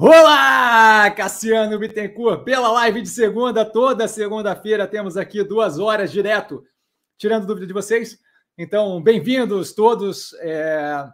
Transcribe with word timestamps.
Olá, 0.00 1.10
Cassiano 1.10 1.76
Bittencourt, 1.76 2.44
pela 2.44 2.70
live 2.70 3.02
de 3.02 3.08
segunda, 3.08 3.64
toda 3.64 4.06
segunda-feira 4.06 4.86
temos 4.86 5.16
aqui 5.16 5.42
duas 5.42 5.80
horas 5.80 6.12
direto, 6.12 6.64
tirando 7.18 7.48
dúvida 7.48 7.66
de 7.66 7.72
vocês. 7.72 8.16
Então, 8.56 9.02
bem-vindos 9.02 9.72
todos. 9.74 10.34
É... 10.34 11.04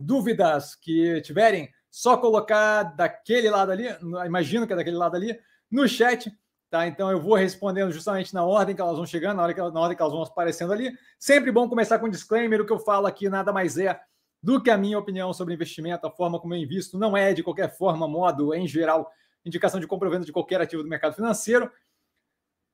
Dúvidas 0.00 0.74
que 0.74 1.20
tiverem, 1.20 1.70
só 1.88 2.16
colocar 2.16 2.82
daquele 2.82 3.48
lado 3.48 3.70
ali, 3.70 3.86
imagino 4.26 4.66
que 4.66 4.72
é 4.72 4.76
daquele 4.76 4.96
lado 4.96 5.14
ali, 5.14 5.38
no 5.70 5.86
chat, 5.86 6.36
tá? 6.68 6.88
Então 6.88 7.12
eu 7.12 7.20
vou 7.20 7.36
respondendo 7.36 7.92
justamente 7.92 8.34
na 8.34 8.44
ordem 8.44 8.74
que 8.74 8.80
elas 8.80 8.96
vão 8.96 9.06
chegando, 9.06 9.36
na, 9.36 9.44
hora 9.44 9.54
que, 9.54 9.60
na 9.60 9.80
ordem 9.80 9.96
que 9.96 10.02
elas 10.02 10.12
vão 10.12 10.24
aparecendo 10.24 10.72
ali. 10.72 10.90
Sempre 11.16 11.52
bom 11.52 11.68
começar 11.68 12.00
com 12.00 12.06
um 12.06 12.10
disclaimer, 12.10 12.60
o 12.60 12.66
que 12.66 12.72
eu 12.72 12.80
falo 12.80 13.06
aqui 13.06 13.28
nada 13.28 13.52
mais 13.52 13.78
é 13.78 14.00
do 14.42 14.62
que 14.62 14.70
a 14.70 14.76
minha 14.76 14.98
opinião 14.98 15.32
sobre 15.32 15.54
investimento, 15.54 16.06
a 16.06 16.10
forma 16.10 16.40
como 16.40 16.54
eu 16.54 16.58
invisto, 16.58 16.98
não 16.98 17.16
é 17.16 17.32
de 17.32 17.42
qualquer 17.42 17.76
forma, 17.76 18.08
modo, 18.08 18.54
em 18.54 18.66
geral, 18.66 19.10
indicação 19.44 19.78
de 19.78 19.86
compra 19.86 20.08
ou 20.08 20.12
venda 20.12 20.24
de 20.24 20.32
qualquer 20.32 20.60
ativo 20.60 20.82
do 20.82 20.88
mercado 20.88 21.14
financeiro. 21.14 21.70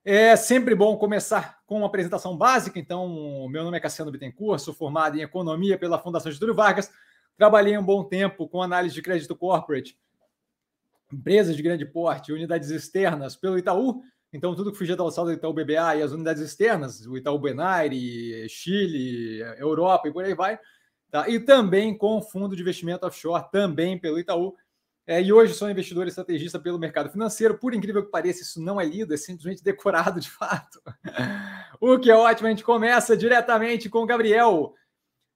É 0.05 0.37
sempre 0.37 0.75
bom 0.75 0.97
começar 0.97 1.59
com 1.67 1.79
uma 1.79 1.87
apresentação 1.89 2.37
básica. 2.37 2.79
Então, 2.79 3.49
meu 3.49 3.65
nome 3.65 3.77
é 3.77 3.81
Cassiano 3.81 4.13
Bittencourt, 4.13 4.61
sou 4.61 4.73
formado 4.73 5.19
em 5.19 5.23
Economia 5.23 5.77
pela 5.77 5.99
Fundação 5.99 6.31
Getúlio 6.31 6.55
Vargas. 6.55 6.93
Trabalhei 7.37 7.77
um 7.77 7.85
bom 7.85 8.05
tempo 8.05 8.49
com 8.49 8.63
análise 8.63 8.95
de 8.95 9.03
crédito 9.03 9.35
corporate, 9.35 9.99
empresas 11.13 11.57
de 11.57 11.63
grande 11.63 11.85
porte, 11.85 12.33
unidades 12.33 12.71
externas 12.71 13.35
pelo 13.35 13.59
Itaú. 13.59 14.01
Então, 14.33 14.55
tudo 14.55 14.71
que 14.71 14.79
fugia 14.79 14.97
da 14.97 15.03
alçada 15.03 15.29
do 15.29 15.35
Itaú 15.35 15.53
BBA 15.53 15.97
e 15.97 16.03
as 16.03 16.13
unidades 16.13 16.43
externas, 16.43 17.05
o 17.07 17.17
Itaú 17.17 17.39
Benaire, 17.39 18.49
Chile, 18.49 19.41
Europa 19.59 20.09
e 20.09 20.13
por 20.13 20.25
aí 20.25 20.35
vai. 20.35 20.59
Tá? 21.17 21.31
E 21.31 21.41
também 21.41 21.97
com 21.97 22.21
fundo 22.21 22.55
de 22.55 22.61
investimento 22.61 23.07
offshore, 23.07 23.51
também 23.51 23.99
pelo 23.99 24.19
Itaú. 24.19 24.55
É, 25.07 25.23
e 25.23 25.33
hoje 25.33 25.55
sou 25.55 25.71
investidor 25.71 26.07
estrategista 26.07 26.59
pelo 26.59 26.79
mercado 26.79 27.09
financeiro. 27.09 27.57
Por 27.57 27.73
incrível 27.73 28.05
que 28.05 28.11
pareça, 28.11 28.43
isso 28.43 28.61
não 28.61 28.79
é 28.79 28.85
lido, 28.85 29.15
é 29.15 29.17
simplesmente 29.17 29.65
decorado 29.65 30.21
de 30.21 30.29
fato. 30.29 30.79
o 31.81 31.99
que 31.99 32.11
é 32.11 32.15
ótimo, 32.15 32.49
a 32.49 32.51
gente 32.51 32.63
começa 32.63 33.17
diretamente 33.17 33.89
com 33.89 34.01
o 34.01 34.07
Gabriel. 34.07 34.75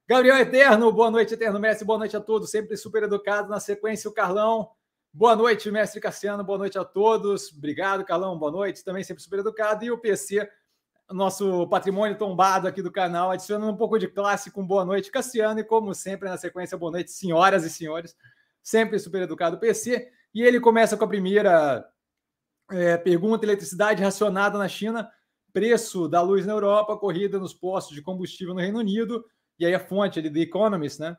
Gabriel 0.07 0.37
Eterno, 0.37 0.91
boa 0.91 1.09
noite, 1.09 1.33
Eterno 1.33 1.59
Mestre, 1.59 1.83
boa 1.83 1.97
noite 1.97 2.15
a 2.15 2.21
todos, 2.21 2.51
sempre 2.51 2.77
super 2.77 3.01
educado. 3.01 3.49
Na 3.49 3.59
sequência, 3.59 4.07
o 4.07 4.13
Carlão. 4.13 4.69
Boa 5.11 5.35
noite, 5.35 5.71
Mestre 5.71 5.99
Cassiano, 5.99 6.43
boa 6.43 6.59
noite 6.59 6.77
a 6.77 6.85
todos. 6.85 7.51
Obrigado, 7.51 8.05
Carlão, 8.05 8.37
boa 8.37 8.51
noite, 8.51 8.83
também 8.83 9.03
sempre 9.03 9.23
super 9.23 9.39
educado. 9.39 9.83
E 9.83 9.89
o 9.89 9.97
PC, 9.97 10.47
nosso 11.13 11.67
patrimônio 11.67 12.17
tombado 12.17 12.67
aqui 12.67 12.81
do 12.81 12.91
canal, 12.91 13.31
adicionando 13.31 13.71
um 13.71 13.77
pouco 13.77 13.97
de 13.97 14.07
classe 14.07 14.51
com 14.51 14.65
boa 14.65 14.85
noite, 14.85 15.11
Cassiano, 15.11 15.59
e 15.59 15.63
como 15.63 15.93
sempre, 15.93 16.29
na 16.29 16.37
sequência, 16.37 16.77
boa 16.77 16.91
noite, 16.91 17.11
senhoras 17.11 17.63
e 17.63 17.69
senhores, 17.69 18.15
sempre 18.61 18.97
super 18.99 19.21
educado 19.21 19.59
PC. 19.59 20.09
E 20.33 20.41
ele 20.41 20.59
começa 20.59 20.95
com 20.95 21.03
a 21.03 21.07
primeira 21.07 21.85
é, 22.71 22.97
pergunta: 22.97 23.45
eletricidade 23.45 24.03
racionada 24.03 24.57
na 24.57 24.67
China, 24.67 25.11
preço 25.51 26.07
da 26.07 26.21
luz 26.21 26.45
na 26.45 26.53
Europa, 26.53 26.97
corrida 26.97 27.39
nos 27.39 27.53
postos 27.53 27.95
de 27.95 28.01
combustível 28.01 28.53
no 28.53 28.61
Reino 28.61 28.79
Unido, 28.79 29.25
e 29.59 29.65
aí 29.65 29.75
a 29.75 29.79
fonte 29.79 30.19
ali 30.19 30.29
do 30.29 30.39
Economist, 30.39 30.99
né? 30.99 31.17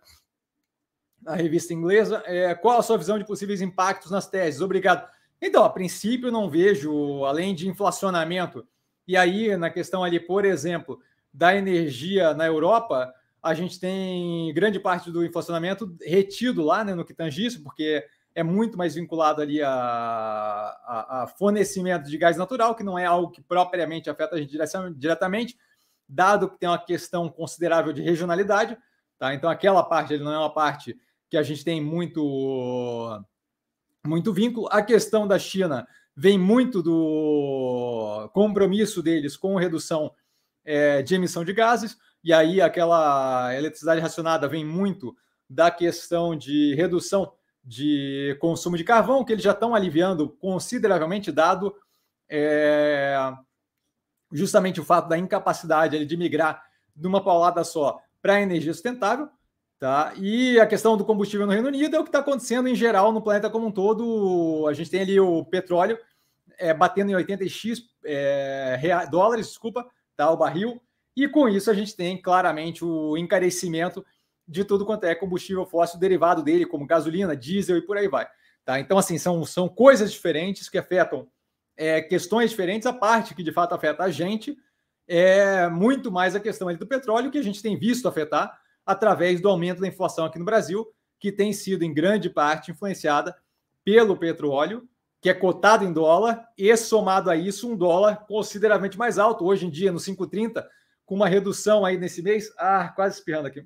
A 1.27 1.37
revista 1.37 1.73
inglesa. 1.73 2.23
É, 2.27 2.55
qual 2.55 2.79
a 2.79 2.83
sua 2.83 2.99
visão 2.99 3.19
de 3.19 3.25
possíveis 3.25 3.61
impactos 3.61 4.11
nas 4.11 4.29
teses? 4.29 4.61
Obrigado. 4.61 5.09
Então, 5.41 5.65
a 5.65 5.71
princípio, 5.71 6.33
não 6.33 6.49
vejo, 6.49 7.25
além 7.25 7.55
de 7.55 7.69
inflacionamento 7.69 8.67
e 9.13 9.17
aí, 9.17 9.55
na 9.59 9.69
questão 9.69 10.03
ali, 10.03 10.19
por 10.19 10.43
exemplo, 10.43 10.99
da 11.31 11.55
energia 11.55 12.33
na 12.33 12.47
Europa, 12.47 13.13
a 13.43 13.53
gente 13.53 13.79
tem 13.79 14.51
grande 14.55 14.81
parte 14.81 15.11
do 15.11 15.23
inflacionamento 15.23 15.95
retido 16.01 16.63
lá 16.63 16.83
né, 16.83 16.95
no 16.95 17.05
que 17.05 17.13
tange 17.13 17.45
isso, 17.45 17.63
porque 17.63 18.03
é 18.35 18.43
muito 18.43 18.79
mais 18.79 18.95
vinculado 18.95 19.43
ali 19.43 19.61
a, 19.61 19.71
a, 19.71 21.25
a, 21.25 21.27
fornecimento 21.27 22.09
de 22.09 22.17
gás 22.17 22.39
natural, 22.39 22.75
que 22.75 22.83
não 22.83 22.99
é 22.99 23.05
algo 23.05 23.31
que 23.31 23.43
propriamente 23.43 24.09
afeta 24.09 24.37
a 24.37 24.39
gente 24.39 24.57
diretamente, 24.97 25.59
dado 26.09 26.49
que 26.49 26.59
tem 26.59 26.71
uma 26.71 26.83
questão 26.83 27.29
considerável 27.29 27.93
de 27.93 28.01
regionalidade. 28.01 28.79
Tá? 29.19 29.35
Então, 29.35 29.51
aquela 29.51 29.83
parte 29.83 30.17
não 30.17 30.33
é 30.33 30.39
uma 30.39 30.55
parte 30.55 30.99
que 31.29 31.37
a 31.37 31.43
gente 31.43 31.63
tem 31.63 31.83
muito, 31.83 33.23
muito 34.07 34.33
vínculo. 34.33 34.69
A 34.71 34.81
questão 34.81 35.29
da 35.29 35.39
China 35.39 35.87
vem 36.15 36.39
muito 36.39 36.83
do 36.83 38.29
compromisso 38.33 39.03
deles 39.03 39.37
com 39.37 39.57
redução 39.57 40.13
é, 40.65 41.03
de 41.03 41.15
emissão 41.15 41.45
de 41.45 41.53
gases, 41.53 41.97
e 42.23 42.33
aí 42.33 42.61
aquela 42.61 43.55
eletricidade 43.55 44.01
racionada 44.01 44.47
vem 44.47 44.65
muito 44.65 45.17
da 45.49 45.71
questão 45.71 46.37
de 46.37 46.75
redução 46.75 47.33
de 47.65 48.37
consumo 48.41 48.77
de 48.77 48.85
carvão, 48.85 49.25
que 49.25 49.33
eles 49.33 49.45
já 49.45 49.53
estão 49.53 49.75
aliviando 49.75 50.31
consideravelmente, 50.31 51.31
dado 51.31 51.75
é, 52.29 53.17
justamente 54.33 54.81
o 54.81 54.85
fato 54.85 55.09
da 55.09 55.19
incapacidade 55.19 56.05
de 56.05 56.17
migrar 56.17 56.65
de 56.95 57.07
uma 57.07 57.23
paulada 57.23 57.63
só 57.65 58.01
para 58.21 58.35
a 58.35 58.41
energia 58.41 58.73
sustentável. 58.73 59.29
Tá? 59.83 60.13
E 60.17 60.61
a 60.61 60.67
questão 60.69 60.97
do 60.97 61.05
combustível 61.05 61.45
no 61.45 61.53
Reino 61.53 61.67
Unido 61.67 61.97
é 61.97 61.99
o 61.99 62.05
que 62.05 62.09
está 62.09 62.21
acontecendo 62.21 62.69
em 62.69 62.75
geral 62.77 63.11
no 63.11 63.21
planeta 63.21 63.51
como 63.51 63.67
um 63.67 63.73
todo. 63.73 64.65
A 64.69 64.73
gente 64.73 64.89
tem 64.89 65.01
ali 65.01 65.19
o 65.19 65.45
petróleo 65.45 65.99
é, 66.57 66.73
batendo 66.73 67.11
em 67.11 67.15
80x 67.15 67.81
é, 68.05 68.79
dólares, 69.11 69.49
desculpa, 69.49 69.85
tá? 70.17 70.31
o 70.31 70.37
barril. 70.37 70.81
E 71.17 71.27
com 71.27 71.49
isso 71.49 71.69
a 71.69 71.75
gente 71.75 71.97
tem 71.97 72.17
claramente 72.17 72.85
o 72.85 73.17
encarecimento 73.17 74.07
de 74.47 74.65
tudo 74.65 74.87
quanto 74.87 75.03
é 75.03 75.17
combustível 75.17 75.67
fóssil 75.67 75.99
derivado 75.99 76.45
dele, 76.45 76.65
como 76.65 76.87
gasolina, 76.87 77.35
diesel 77.35 77.77
e 77.77 77.83
por 77.83 77.97
aí 77.97 78.07
vai. 78.07 78.29
Tá? 78.65 78.79
Então, 78.79 78.97
assim, 78.97 79.19
são, 79.19 79.45
são 79.45 79.69
coisas 79.69 80.13
diferentes 80.13 80.69
que 80.69 80.79
afetam 80.79 81.27
é, 81.77 82.01
questões 82.01 82.51
diferentes. 82.51 82.87
A 82.87 82.93
parte 82.93 83.35
que 83.35 83.43
de 83.43 83.51
fato 83.51 83.75
afeta 83.75 84.05
a 84.05 84.13
gente 84.13 84.57
é 85.09 85.69
muito 85.69 86.13
mais 86.13 86.37
a 86.37 86.41
questão 86.41 86.73
do 86.73 86.87
petróleo, 86.87 87.33
que 87.33 87.39
a 87.39 87.43
gente 87.43 87.61
tem 87.61 87.77
visto 87.77 88.07
afetar 88.07 88.62
através 88.85 89.41
do 89.41 89.49
aumento 89.49 89.81
da 89.81 89.89
inflação 89.89 90.25
aqui 90.25 90.39
no 90.39 90.45
Brasil, 90.45 90.93
que 91.19 91.31
tem 91.31 91.53
sido 91.53 91.85
em 91.85 91.95
grande 91.95 92.29
parte 92.29 92.71
influenciada 92.71 93.37
pelo 93.85 94.17
petróleo, 94.17 94.89
que 95.21 95.31
é 95.31 95.35
cotado 95.35 95.85
em 95.85 95.93
dólar, 95.93 96.49
e 96.59 96.77
somado 96.77 97.31
a 97.31 97.37
isso, 97.37 97.71
um 97.71 97.77
dólar 97.77 98.27
consideravelmente 98.27 98.99
mais 98.99 99.19
alto, 99.19 99.45
hoje 99.45 99.67
em 99.67 99.71
dia 99.71 99.93
no 99.93 99.99
5,30, 99.99 100.67
com 101.07 101.15
uma 101.15 101.29
redução 101.29 101.85
aí 101.85 101.97
nesse 101.97 102.23
mês. 102.23 102.53
Ah, 102.59 102.89
quase 102.89 103.19
espirrando 103.19 103.47
aqui. 103.47 103.65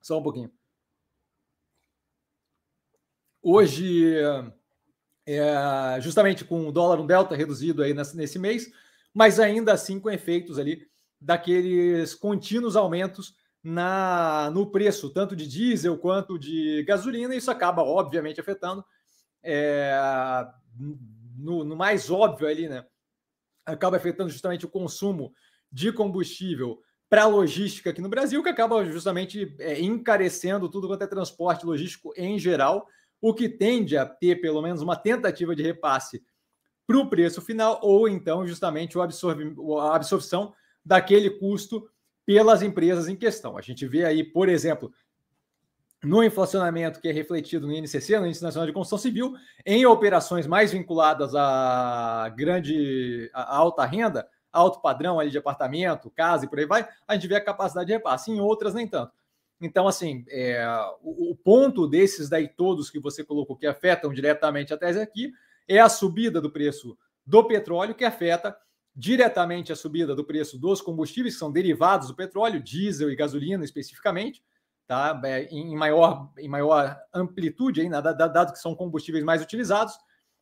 Só 0.00 0.18
um 0.18 0.22
pouquinho. 0.22 0.52
Hoje, 3.42 4.14
é, 5.26 5.98
justamente 6.00 6.44
com 6.44 6.68
o 6.68 6.72
dólar, 6.72 7.00
um 7.00 7.06
delta 7.06 7.34
reduzido 7.34 7.82
aí 7.82 7.92
nesse, 7.92 8.16
nesse 8.16 8.38
mês, 8.38 8.70
mas 9.12 9.40
ainda 9.40 9.72
assim 9.72 9.98
com 9.98 10.10
efeitos 10.10 10.58
ali 10.58 10.88
daqueles 11.20 12.14
contínuos 12.14 12.76
aumentos 12.76 13.34
na 13.62 14.50
no 14.50 14.70
preço, 14.70 15.10
tanto 15.10 15.36
de 15.36 15.46
diesel 15.46 15.96
quanto 15.96 16.38
de 16.38 16.82
gasolina, 16.84 17.34
isso 17.34 17.50
acaba, 17.50 17.82
obviamente, 17.82 18.40
afetando 18.40 18.84
é, 19.42 19.96
no, 21.38 21.64
no, 21.64 21.76
mais 21.76 22.10
óbvio 22.10 22.48
ali, 22.48 22.68
né? 22.68 22.84
Acaba 23.64 23.96
afetando 23.96 24.30
justamente 24.30 24.64
o 24.64 24.70
consumo 24.70 25.32
de 25.70 25.92
combustível 25.92 26.82
para 27.08 27.24
a 27.24 27.26
logística 27.26 27.90
aqui 27.90 28.00
no 28.00 28.08
Brasil, 28.08 28.42
que 28.42 28.48
acaba 28.48 28.84
justamente 28.84 29.54
é, 29.58 29.80
encarecendo 29.80 30.68
tudo 30.68 30.88
quanto 30.88 31.02
é 31.02 31.06
transporte 31.06 31.64
logístico 31.64 32.12
em 32.16 32.38
geral, 32.38 32.86
o 33.20 33.32
que 33.32 33.48
tende 33.48 33.96
a 33.96 34.04
ter 34.04 34.40
pelo 34.40 34.62
menos 34.62 34.82
uma 34.82 34.96
tentativa 34.96 35.54
de 35.54 35.62
repasse 35.62 36.24
para 36.86 36.98
o 36.98 37.08
preço 37.08 37.40
final, 37.40 37.78
ou 37.82 38.08
então 38.08 38.46
justamente 38.46 38.98
o 38.98 39.02
absorve, 39.02 39.54
a 39.80 39.94
absorção 39.94 40.52
daquele 40.84 41.30
custo 41.30 41.88
pelas 42.24 42.62
empresas 42.62 43.08
em 43.08 43.16
questão. 43.16 43.56
A 43.56 43.60
gente 43.60 43.86
vê 43.86 44.04
aí, 44.04 44.22
por 44.24 44.48
exemplo, 44.48 44.92
no 46.02 46.22
inflacionamento 46.22 47.00
que 47.00 47.08
é 47.08 47.12
refletido 47.12 47.66
no 47.66 47.72
INCC, 47.72 48.18
no 48.18 48.26
Índice 48.26 48.42
Nacional 48.42 48.66
de 48.66 48.72
Construção 48.72 48.98
Civil, 48.98 49.34
em 49.64 49.86
operações 49.86 50.46
mais 50.46 50.72
vinculadas 50.72 51.34
à 51.34 52.32
grande, 52.36 53.30
à 53.32 53.56
alta 53.56 53.84
renda, 53.84 54.28
alto 54.52 54.80
padrão 54.80 55.20
ali 55.20 55.30
de 55.30 55.38
apartamento, 55.38 56.10
casa 56.10 56.44
e 56.44 56.48
por 56.48 56.58
aí 56.58 56.66
vai, 56.66 56.88
a 57.06 57.14
gente 57.14 57.28
vê 57.28 57.36
a 57.36 57.44
capacidade 57.44 57.86
de 57.86 57.92
repasse, 57.92 58.30
em 58.30 58.40
outras 58.40 58.74
nem 58.74 58.86
tanto. 58.86 59.12
Então, 59.60 59.86
assim, 59.86 60.24
é, 60.28 60.66
o, 61.00 61.30
o, 61.30 61.36
ponto 61.36 61.86
desses 61.86 62.28
daí 62.28 62.48
todos 62.48 62.90
que 62.90 62.98
você 62.98 63.22
colocou 63.22 63.56
que 63.56 63.66
afetam 63.66 64.12
diretamente 64.12 64.74
a 64.74 64.76
tese 64.76 65.00
aqui 65.00 65.32
é 65.68 65.78
a 65.78 65.88
subida 65.88 66.40
do 66.40 66.50
preço 66.50 66.98
do 67.24 67.44
petróleo 67.44 67.94
que 67.94 68.04
afeta 68.04 68.56
diretamente 68.94 69.72
a 69.72 69.76
subida 69.76 70.14
do 70.14 70.24
preço 70.24 70.58
dos 70.58 70.80
combustíveis, 70.80 71.34
que 71.34 71.40
são 71.40 71.50
derivados 71.50 72.08
do 72.08 72.14
petróleo, 72.14 72.62
diesel 72.62 73.10
e 73.10 73.16
gasolina 73.16 73.64
especificamente, 73.64 74.42
tá? 74.86 75.20
É, 75.24 75.44
em, 75.44 75.74
maior, 75.74 76.30
em 76.38 76.48
maior 76.48 76.98
amplitude, 77.12 77.80
ainda, 77.80 78.00
dado 78.00 78.52
que 78.52 78.58
são 78.58 78.74
combustíveis 78.74 79.24
mais 79.24 79.42
utilizados. 79.42 79.94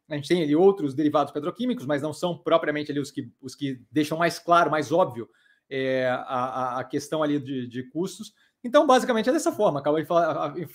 A 0.08 0.16
gente 0.16 0.28
tem 0.28 0.42
ali 0.42 0.56
outros 0.56 0.94
derivados 0.94 1.32
petroquímicos, 1.32 1.86
mas 1.86 2.02
não 2.02 2.12
são 2.12 2.36
propriamente 2.36 2.90
ali 2.90 2.98
os 2.98 3.12
que, 3.12 3.30
os 3.40 3.54
que 3.54 3.80
deixam 3.90 4.18
mais 4.18 4.40
claro, 4.40 4.70
mais 4.70 4.90
óbvio 4.90 5.28
é, 5.70 6.08
a, 6.08 6.80
a 6.80 6.84
questão 6.84 7.22
ali 7.22 7.38
de, 7.38 7.68
de 7.68 7.84
custos. 7.84 8.34
Então, 8.62 8.86
basicamente, 8.86 9.30
é 9.30 9.32
dessa 9.32 9.52
forma, 9.52 9.78
acaba 9.78 9.98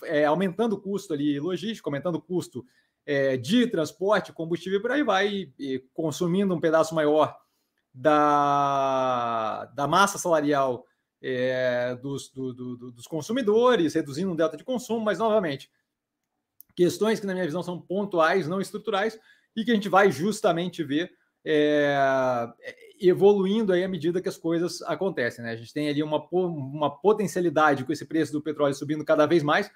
é, 0.04 0.24
aumentando 0.24 0.72
o 0.74 0.80
custo 0.80 1.12
ali 1.12 1.38
logístico, 1.38 1.88
aumentando 1.88 2.16
o 2.16 2.22
custo 2.22 2.64
é, 3.04 3.36
de 3.36 3.66
transporte, 3.66 4.32
combustível 4.32 4.80
por 4.80 4.90
aí 4.90 5.02
vai, 5.02 5.28
e, 5.28 5.52
e 5.58 5.78
consumindo 5.92 6.54
um 6.54 6.60
pedaço 6.60 6.94
maior 6.94 7.36
da, 7.96 9.64
da 9.74 9.88
massa 9.88 10.18
salarial 10.18 10.84
é, 11.22 11.96
dos, 11.96 12.28
do, 12.28 12.52
do, 12.52 12.92
dos 12.92 13.06
consumidores, 13.06 13.94
reduzindo 13.94 14.30
um 14.30 14.36
delta 14.36 14.54
de 14.54 14.64
consumo, 14.64 15.02
mas 15.02 15.18
novamente, 15.18 15.70
questões 16.74 17.18
que, 17.18 17.26
na 17.26 17.32
minha 17.32 17.46
visão, 17.46 17.62
são 17.62 17.80
pontuais, 17.80 18.46
não 18.46 18.60
estruturais, 18.60 19.18
e 19.56 19.64
que 19.64 19.70
a 19.70 19.74
gente 19.74 19.88
vai 19.88 20.12
justamente 20.12 20.84
ver 20.84 21.10
é, 21.42 21.96
evoluindo 23.00 23.72
aí 23.72 23.82
à 23.82 23.88
medida 23.88 24.20
que 24.20 24.28
as 24.28 24.36
coisas 24.36 24.82
acontecem. 24.82 25.42
Né? 25.42 25.52
A 25.52 25.56
gente 25.56 25.72
tem 25.72 25.88
ali 25.88 26.02
uma, 26.02 26.22
uma 26.30 26.90
potencialidade 26.90 27.82
com 27.82 27.92
esse 27.92 28.04
preço 28.04 28.30
do 28.30 28.42
petróleo 28.42 28.74
subindo 28.74 29.04
cada 29.06 29.24
vez 29.24 29.42
mais, 29.42 29.70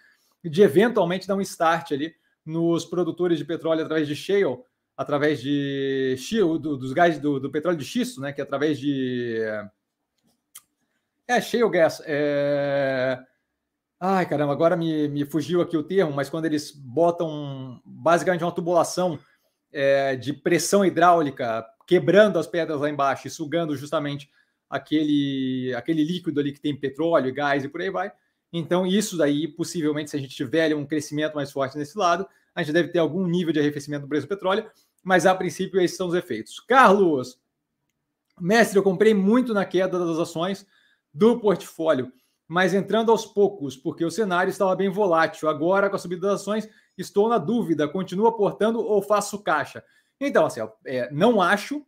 de 0.45 0.61
eventualmente 0.61 1.27
dar 1.27 1.37
um 1.37 1.41
start 1.41 1.93
ali 1.93 2.15
nos 2.45 2.85
produtores 2.85 3.39
de 3.39 3.47
petróleo 3.47 3.83
através 3.83 4.07
de 4.07 4.15
shale, 4.15 4.59
através 5.01 5.41
de 5.41 6.15
do, 6.61 6.77
dos 6.77 6.93
gás 6.93 7.19
do, 7.19 7.41
do, 7.41 7.51
petróleo 7.51 7.79
de 7.79 7.87
xisto, 7.87 8.21
né? 8.21 8.35
Que 8.35 8.43
é 8.43 8.45
através 8.45 8.79
de 8.79 9.41
é 11.27 11.41
shale 11.41 11.71
gas. 11.71 12.03
É... 12.05 13.19
Ai, 13.99 14.29
caramba, 14.29 14.53
agora 14.53 14.77
me, 14.77 15.09
me 15.09 15.25
fugiu 15.25 15.63
aqui 15.63 15.75
o 15.75 15.83
termo, 15.83 16.13
mas 16.13 16.29
quando 16.29 16.45
eles 16.45 16.71
botam 16.71 17.81
basicamente 17.83 18.45
uma 18.45 18.53
tubulação 18.53 19.19
é, 19.73 20.17
de 20.17 20.35
pressão 20.35 20.85
hidráulica 20.85 21.65
quebrando 21.87 22.39
as 22.39 22.47
pedras 22.47 22.81
lá 22.81 22.91
embaixo 22.91 23.27
e 23.27 23.31
sugando 23.31 23.75
justamente 23.75 24.29
aquele, 24.69 25.73
aquele 25.75 26.05
líquido 26.05 26.41
ali 26.41 26.53
que 26.53 26.61
tem 26.61 26.79
petróleo, 26.79 27.33
gás 27.33 27.65
e 27.65 27.69
por 27.69 27.81
aí 27.81 27.89
vai. 27.89 28.13
Então, 28.53 28.87
isso 28.87 29.17
daí, 29.17 29.49
possivelmente, 29.49 30.11
se 30.11 30.17
a 30.17 30.21
gente 30.21 30.37
tiver 30.37 30.77
um 30.77 30.85
crescimento 30.85 31.37
mais 31.37 31.51
forte 31.51 31.79
nesse 31.79 31.97
lado, 31.97 32.29
a 32.55 32.63
gente 32.63 32.75
deve 32.75 32.89
ter 32.89 32.99
algum 32.99 33.27
nível 33.27 33.53
de 33.53 33.61
arrefecimento 33.61 34.03
do 34.03 34.09
preço 34.09 34.27
do 34.27 34.29
petróleo, 34.29 34.71
mas 35.03 35.27
a 35.27 35.35
princípio 35.35 35.81
esses 35.81 35.97
são 35.97 36.09
os 36.09 36.15
efeitos. 36.15 36.61
Carlos, 36.61 37.41
mestre, 38.41 38.79
eu 38.79 38.83
comprei 38.83 39.15
muito 39.15 39.55
na 39.55 39.65
queda 39.65 39.99
das 39.99 40.19
ações 40.19 40.67
do 41.13 41.39
portfólio, 41.41 42.13
mas 42.47 42.75
entrando 42.75 43.11
aos 43.11 43.27
poucos, 43.27 43.77
porque 43.77 44.05
o 44.05 44.11
cenário 44.11 44.51
estava 44.51 44.75
bem 44.75 44.89
volátil. 44.89 45.49
Agora, 45.49 45.89
com 45.89 45.97
a 45.97 45.99
subida 45.99 46.29
das 46.29 46.41
ações, 46.43 46.69
estou 46.97 47.29
na 47.29 47.39
dúvida: 47.39 47.89
continuo 47.89 48.27
aportando 48.27 48.81
ou 48.81 49.03
faço 49.03 49.43
caixa? 49.43 49.85
Então, 50.21 50.47
assim, 50.47 50.61
é, 50.85 51.11
não 51.11 51.41
acho 51.41 51.85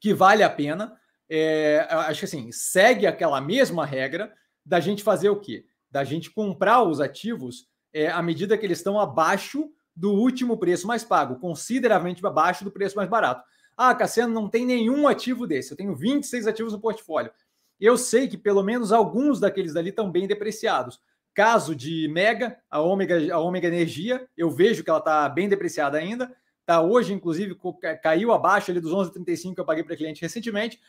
que 0.00 0.14
vale 0.14 0.42
a 0.42 0.50
pena. 0.50 0.96
É, 1.28 1.86
acho 1.90 2.20
que 2.20 2.24
assim, 2.26 2.52
segue 2.52 3.06
aquela 3.06 3.40
mesma 3.40 3.86
regra 3.86 4.32
da 4.64 4.78
gente 4.78 5.02
fazer 5.02 5.30
o 5.30 5.40
quê? 5.40 5.66
Da 5.90 6.04
gente 6.04 6.30
comprar 6.30 6.82
os 6.82 7.00
ativos 7.00 7.66
é, 7.92 8.08
à 8.08 8.20
medida 8.20 8.58
que 8.58 8.66
eles 8.66 8.78
estão 8.78 9.00
abaixo 9.00 9.70
do 9.94 10.12
último 10.12 10.56
preço 10.56 10.86
mais 10.86 11.04
pago, 11.04 11.36
consideravelmente 11.36 12.24
abaixo 12.26 12.64
do 12.64 12.70
preço 12.70 12.96
mais 12.96 13.08
barato. 13.08 13.44
Ah, 13.76 13.94
Cassiano, 13.94 14.32
não 14.32 14.48
tem 14.48 14.64
nenhum 14.64 15.06
ativo 15.08 15.46
desse. 15.46 15.72
Eu 15.72 15.76
tenho 15.76 15.94
26 15.94 16.46
ativos 16.46 16.72
no 16.72 16.80
portfólio. 16.80 17.30
Eu 17.80 17.96
sei 17.96 18.28
que 18.28 18.38
pelo 18.38 18.62
menos 18.62 18.92
alguns 18.92 19.40
daqueles 19.40 19.74
dali 19.74 19.90
estão 19.90 20.10
bem 20.10 20.26
depreciados. 20.26 21.00
Caso 21.34 21.74
de 21.74 22.08
Mega, 22.08 22.56
a 22.70 22.80
Ômega, 22.80 23.34
a 23.34 23.38
Ômega 23.38 23.66
Energia, 23.66 24.28
eu 24.36 24.50
vejo 24.50 24.84
que 24.84 24.90
ela 24.90 25.00
está 25.00 25.28
bem 25.28 25.48
depreciada 25.48 25.98
ainda. 25.98 26.34
Tá 26.64 26.80
hoje, 26.80 27.12
inclusive, 27.12 27.56
caiu 28.02 28.32
abaixo 28.32 28.70
ali 28.70 28.80
dos 28.80 28.92
11,35 28.92 29.54
que 29.54 29.60
eu 29.60 29.64
paguei 29.64 29.82
para 29.82 29.96
cliente 29.96 30.22
recentemente. 30.22 30.80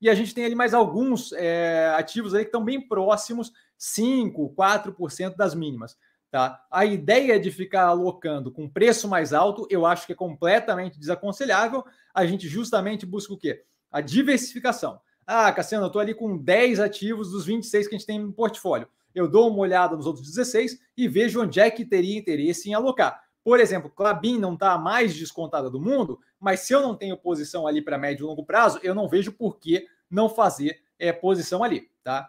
E 0.00 0.10
a 0.10 0.14
gente 0.14 0.34
tem 0.34 0.44
ali 0.44 0.54
mais 0.54 0.74
alguns 0.74 1.32
é, 1.32 1.94
ativos 1.96 2.34
ali 2.34 2.44
que 2.44 2.48
estão 2.48 2.62
bem 2.62 2.80
próximos, 2.80 3.52
5, 3.78 4.54
4% 4.54 5.34
das 5.34 5.54
mínimas. 5.54 5.96
Tá? 6.34 6.66
A 6.68 6.84
ideia 6.84 7.38
de 7.38 7.48
ficar 7.48 7.84
alocando 7.84 8.50
com 8.50 8.68
preço 8.68 9.06
mais 9.06 9.32
alto, 9.32 9.68
eu 9.70 9.86
acho 9.86 10.04
que 10.04 10.12
é 10.14 10.16
completamente 10.16 10.98
desaconselhável. 10.98 11.84
A 12.12 12.26
gente 12.26 12.48
justamente 12.48 13.06
busca 13.06 13.32
o 13.32 13.38
quê? 13.38 13.62
A 13.88 14.00
diversificação. 14.00 15.00
Ah, 15.24 15.52
Cassiano, 15.52 15.84
eu 15.84 15.86
estou 15.86 16.02
ali 16.02 16.12
com 16.12 16.36
10 16.36 16.80
ativos 16.80 17.30
dos 17.30 17.46
26 17.46 17.86
que 17.86 17.94
a 17.94 17.98
gente 17.98 18.06
tem 18.08 18.18
no 18.18 18.32
portfólio. 18.32 18.88
Eu 19.14 19.28
dou 19.28 19.48
uma 19.48 19.60
olhada 19.60 19.94
nos 19.94 20.06
outros 20.06 20.26
16 20.26 20.76
e 20.96 21.06
vejo 21.06 21.40
onde 21.40 21.60
é 21.60 21.70
que 21.70 21.84
teria 21.84 22.18
interesse 22.18 22.68
em 22.68 22.74
alocar. 22.74 23.22
Por 23.44 23.60
exemplo, 23.60 23.88
Clabin 23.88 24.36
não 24.36 24.54
está 24.54 24.72
a 24.72 24.78
mais 24.78 25.14
descontada 25.14 25.70
do 25.70 25.80
mundo, 25.80 26.18
mas 26.40 26.58
se 26.58 26.72
eu 26.72 26.82
não 26.82 26.96
tenho 26.96 27.16
posição 27.16 27.64
ali 27.64 27.80
para 27.80 27.96
médio 27.96 28.24
e 28.24 28.26
longo 28.26 28.44
prazo, 28.44 28.80
eu 28.82 28.92
não 28.92 29.08
vejo 29.08 29.30
por 29.30 29.60
que 29.60 29.86
não 30.10 30.28
fazer 30.28 30.82
é, 30.98 31.12
posição 31.12 31.62
ali, 31.62 31.88
tá? 32.02 32.28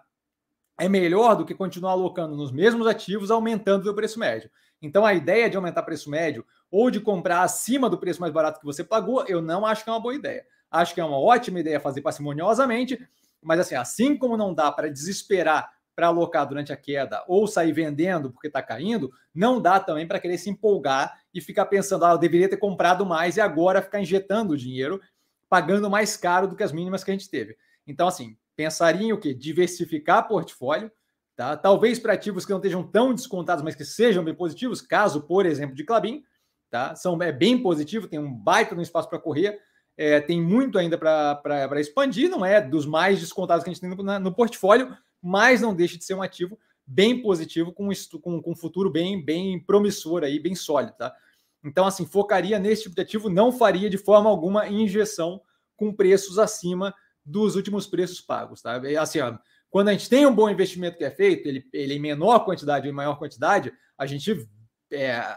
É 0.78 0.90
melhor 0.90 1.36
do 1.36 1.46
que 1.46 1.56
continuar 1.56 1.92
alocando 1.92 2.36
nos 2.36 2.52
mesmos 2.52 2.86
ativos, 2.88 3.32
aumentando 3.32 3.90
o 3.90 3.94
preço 3.94 4.20
médio. 4.20 4.50
Então, 4.82 5.06
a 5.06 5.14
ideia 5.14 5.50
de 5.50 5.56
aumentar 5.56 5.84
preço 5.84 6.10
médio 6.10 6.46
ou 6.70 6.92
de 6.92 7.00
comprar 7.00 7.44
acima 7.44 7.90
do 7.90 7.98
preço 7.98 8.20
mais 8.20 8.34
barato 8.34 8.60
que 8.60 8.66
você 8.66 8.84
pagou, 8.84 9.26
eu 9.28 9.42
não 9.42 9.66
acho 9.66 9.84
que 9.84 9.90
é 9.90 9.94
uma 9.94 10.02
boa 10.02 10.14
ideia. 10.14 10.46
Acho 10.70 10.94
que 10.94 11.00
é 11.00 11.06
uma 11.06 11.20
ótima 11.20 11.60
ideia 11.60 11.80
fazer 11.80 12.02
parcimoniosamente, 12.02 13.08
mas 13.42 13.60
assim, 13.60 13.76
assim 13.76 14.18
como 14.18 14.36
não 14.36 14.54
dá 14.54 14.72
para 14.72 14.90
desesperar 14.90 15.74
para 15.96 16.08
alocar 16.08 16.46
durante 16.46 16.74
a 16.74 16.76
queda 16.76 17.24
ou 17.26 17.48
sair 17.48 17.72
vendendo 17.72 18.30
porque 18.30 18.48
está 18.48 18.62
caindo, 18.62 19.12
não 19.34 19.62
dá 19.62 19.80
também 19.80 20.06
para 20.06 20.20
querer 20.20 20.38
se 20.38 20.50
empolgar 20.50 21.18
e 21.34 21.40
ficar 21.40 21.66
pensando, 21.68 22.04
ah, 22.04 22.12
eu 22.12 22.18
deveria 22.18 22.50
ter 22.50 22.58
comprado 22.58 23.06
mais 23.06 23.38
e 23.38 23.42
agora 23.42 23.82
ficar 23.82 24.02
injetando 24.02 24.58
dinheiro, 24.58 25.00
pagando 25.48 25.90
mais 25.90 26.18
caro 26.18 26.48
do 26.48 26.56
que 26.56 26.64
as 26.64 26.74
mínimas 26.74 27.04
que 27.04 27.12
a 27.12 27.14
gente 27.14 27.30
teve. 27.30 27.56
Então, 27.88 28.08
assim, 28.08 28.36
pensaria 28.56 29.08
em 29.08 29.14
o 29.14 29.20
quê? 29.20 29.34
Diversificar 29.34 30.28
portfólio, 30.28 30.92
tá? 31.36 31.56
Talvez 31.58 32.00
para 32.00 32.14
ativos 32.14 32.46
que 32.46 32.52
não 32.52 32.60
estejam 32.60 32.84
tão 32.84 33.14
descontados, 33.14 33.64
mas 33.64 33.76
que 33.76 33.86
sejam 33.86 34.24
bem 34.24 34.34
positivos, 34.34 34.82
caso, 34.82 35.22
por 35.22 35.46
exemplo, 35.46 35.76
de 35.76 35.84
Clabin, 35.84 36.24
tá? 36.70 36.96
São, 36.96 37.22
é 37.22 37.32
bem 37.32 37.62
positivo, 37.62 38.08
tem 38.08 38.20
um 38.20 38.34
baita 38.34 38.76
no 38.76 38.82
espaço 38.82 39.10
para 39.10 39.20
correr, 39.20 39.60
é, 39.98 40.20
tem 40.20 40.42
muito 40.42 40.78
ainda 40.78 40.98
para 40.98 41.80
expandir, 41.80 42.30
não 42.30 42.46
é 42.46 42.60
dos 42.60 42.86
mais 42.86 43.20
descontados 43.20 43.64
que 43.64 43.70
a 43.70 43.74
gente 43.74 43.82
tem 43.82 43.90
no, 43.90 44.20
no, 44.20 44.34
portfólio, 44.34 44.96
mas 45.22 45.62
não 45.62 45.74
deixa 45.74 45.98
de 45.98 46.04
ser 46.04 46.14
um 46.14 46.22
ativo 46.22 46.60
bem 46.86 47.22
positivo, 47.22 47.72
com, 47.72 47.90
com, 48.22 48.42
com 48.42 48.52
um 48.52 48.56
futuro 48.56 48.90
bem, 48.92 49.24
bem 49.24 49.60
promissor 49.60 50.24
aí, 50.24 50.40
bem 50.40 50.54
sólido, 50.54 50.94
tá? 50.98 51.16
Então, 51.64 51.86
assim, 51.88 52.06
focaria 52.06 52.60
nesse 52.60 52.84
tipo 52.84 52.96
de 52.96 53.02
ativo, 53.02 53.28
não 53.28 53.52
faria 53.52 53.90
de 53.90 53.98
forma 53.98 54.30
alguma 54.30 54.68
injeção 54.68 55.42
com 55.76 55.92
preços 55.92 56.38
acima 56.38 56.94
dos 57.26 57.56
últimos 57.56 57.88
preços 57.88 58.22
pagos, 58.22 58.62
tá? 58.62 58.80
Assim, 59.00 59.20
ó, 59.20 59.38
quando 59.70 59.90
a 59.90 59.92
gente 59.92 60.10
tem 60.10 60.26
um 60.26 60.36
bom 60.36 60.50
investimento 60.50 60.98
que 60.98 61.04
é 61.04 61.12
feito, 61.12 61.48
ele, 61.48 61.68
ele 61.74 61.96
em 61.96 62.00
menor 62.00 62.46
quantidade 62.46 62.88
ou 62.88 62.94
em 62.94 62.96
maior 62.96 63.18
quantidade, 63.18 63.74
a 63.98 64.06
gente 64.06 64.48
é, 64.92 65.36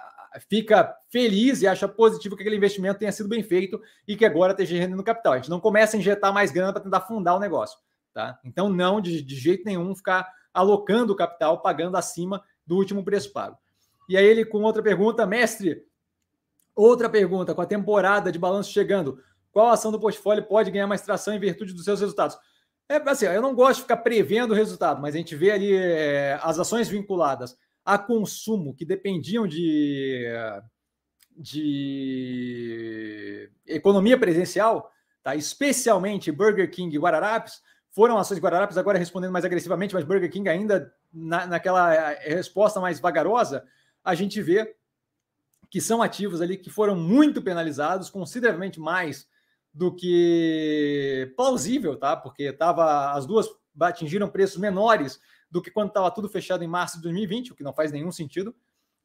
fica 0.48 0.94
feliz 1.10 1.62
e 1.62 1.66
acha 1.66 1.88
positivo 1.88 2.36
que 2.36 2.42
aquele 2.42 2.56
investimento 2.56 2.98
tenha 2.98 3.10
sido 3.10 3.28
bem 3.28 3.42
feito 3.42 3.80
e 4.06 4.16
que 4.16 4.24
agora 4.24 4.52
esteja 4.52 4.76
rendendo 4.76 5.02
capital. 5.02 5.32
A 5.32 5.36
gente 5.38 5.50
não 5.50 5.60
começa 5.60 5.96
a 5.96 5.98
injetar 5.98 6.32
mais 6.32 6.50
grana 6.50 6.72
para 6.72 6.82
tentar 6.82 7.00
fundar 7.00 7.34
o 7.34 7.40
negócio, 7.40 7.78
tá? 8.12 8.38
Então, 8.44 8.68
não, 8.68 9.00
de, 9.00 9.22
de 9.22 9.36
jeito 9.36 9.64
nenhum, 9.64 9.94
ficar 9.94 10.30
alocando 10.52 11.12
o 11.12 11.16
capital, 11.16 11.62
pagando 11.62 11.96
acima 11.96 12.42
do 12.66 12.76
último 12.76 13.04
preço 13.04 13.32
pago. 13.32 13.56
E 14.08 14.16
aí 14.16 14.24
ele 14.24 14.44
com 14.44 14.62
outra 14.62 14.82
pergunta, 14.82 15.26
mestre, 15.26 15.82
outra 16.74 17.08
pergunta, 17.08 17.54
com 17.54 17.60
a 17.60 17.66
temporada 17.66 18.30
de 18.30 18.38
balanço 18.38 18.72
chegando, 18.72 19.20
qual 19.52 19.68
ação 19.68 19.90
do 19.90 20.00
portfólio 20.00 20.44
pode 20.44 20.70
ganhar 20.70 20.86
mais 20.86 21.02
tração 21.02 21.34
em 21.34 21.40
virtude 21.40 21.72
dos 21.72 21.84
seus 21.84 22.00
resultados? 22.00 22.36
É 22.88 22.96
assim, 22.96 23.26
eu 23.26 23.42
não 23.42 23.54
gosto 23.54 23.76
de 23.76 23.82
ficar 23.82 23.98
prevendo 23.98 24.52
o 24.52 24.54
resultado, 24.54 25.00
mas 25.00 25.14
a 25.14 25.18
gente 25.18 25.36
vê 25.36 25.50
ali 25.50 25.74
é, 25.74 26.38
as 26.42 26.58
ações 26.58 26.88
vinculadas 26.88 27.56
a 27.88 27.96
consumo 27.96 28.74
que 28.74 28.84
dependiam 28.84 29.46
de, 29.46 30.26
de 31.34 33.50
economia 33.66 34.18
presencial, 34.18 34.92
tá? 35.22 35.34
especialmente 35.34 36.30
Burger 36.30 36.70
King 36.70 36.94
e 36.94 36.98
Guararapes, 36.98 37.62
foram 37.90 38.18
ações 38.18 38.36
de 38.36 38.42
Guararapes 38.42 38.76
agora 38.76 38.98
respondendo 38.98 39.32
mais 39.32 39.46
agressivamente, 39.46 39.94
mas 39.94 40.04
Burger 40.04 40.30
King 40.30 40.50
ainda 40.50 40.92
na, 41.10 41.46
naquela 41.46 41.94
é, 41.94 42.34
resposta 42.34 42.78
mais 42.78 43.00
vagarosa, 43.00 43.64
a 44.04 44.14
gente 44.14 44.42
vê 44.42 44.76
que 45.70 45.80
são 45.80 46.02
ativos 46.02 46.42
ali 46.42 46.58
que 46.58 46.68
foram 46.68 46.94
muito 46.94 47.40
penalizados, 47.40 48.10
consideravelmente 48.10 48.78
mais 48.78 49.26
do 49.72 49.94
que 49.94 51.32
plausível, 51.36 51.96
tá? 51.96 52.16
Porque 52.16 52.52
tava 52.52 53.12
as 53.12 53.26
duas 53.26 53.48
atingiram 53.80 54.28
preços 54.28 54.56
menores 54.58 55.20
do 55.50 55.62
que 55.62 55.70
quando 55.70 55.88
estava 55.88 56.10
tudo 56.10 56.28
fechado 56.28 56.64
em 56.64 56.68
março 56.68 56.96
de 56.96 57.02
2020, 57.04 57.52
o 57.52 57.54
que 57.54 57.62
não 57.62 57.72
faz 57.72 57.92
nenhum 57.92 58.12
sentido. 58.12 58.54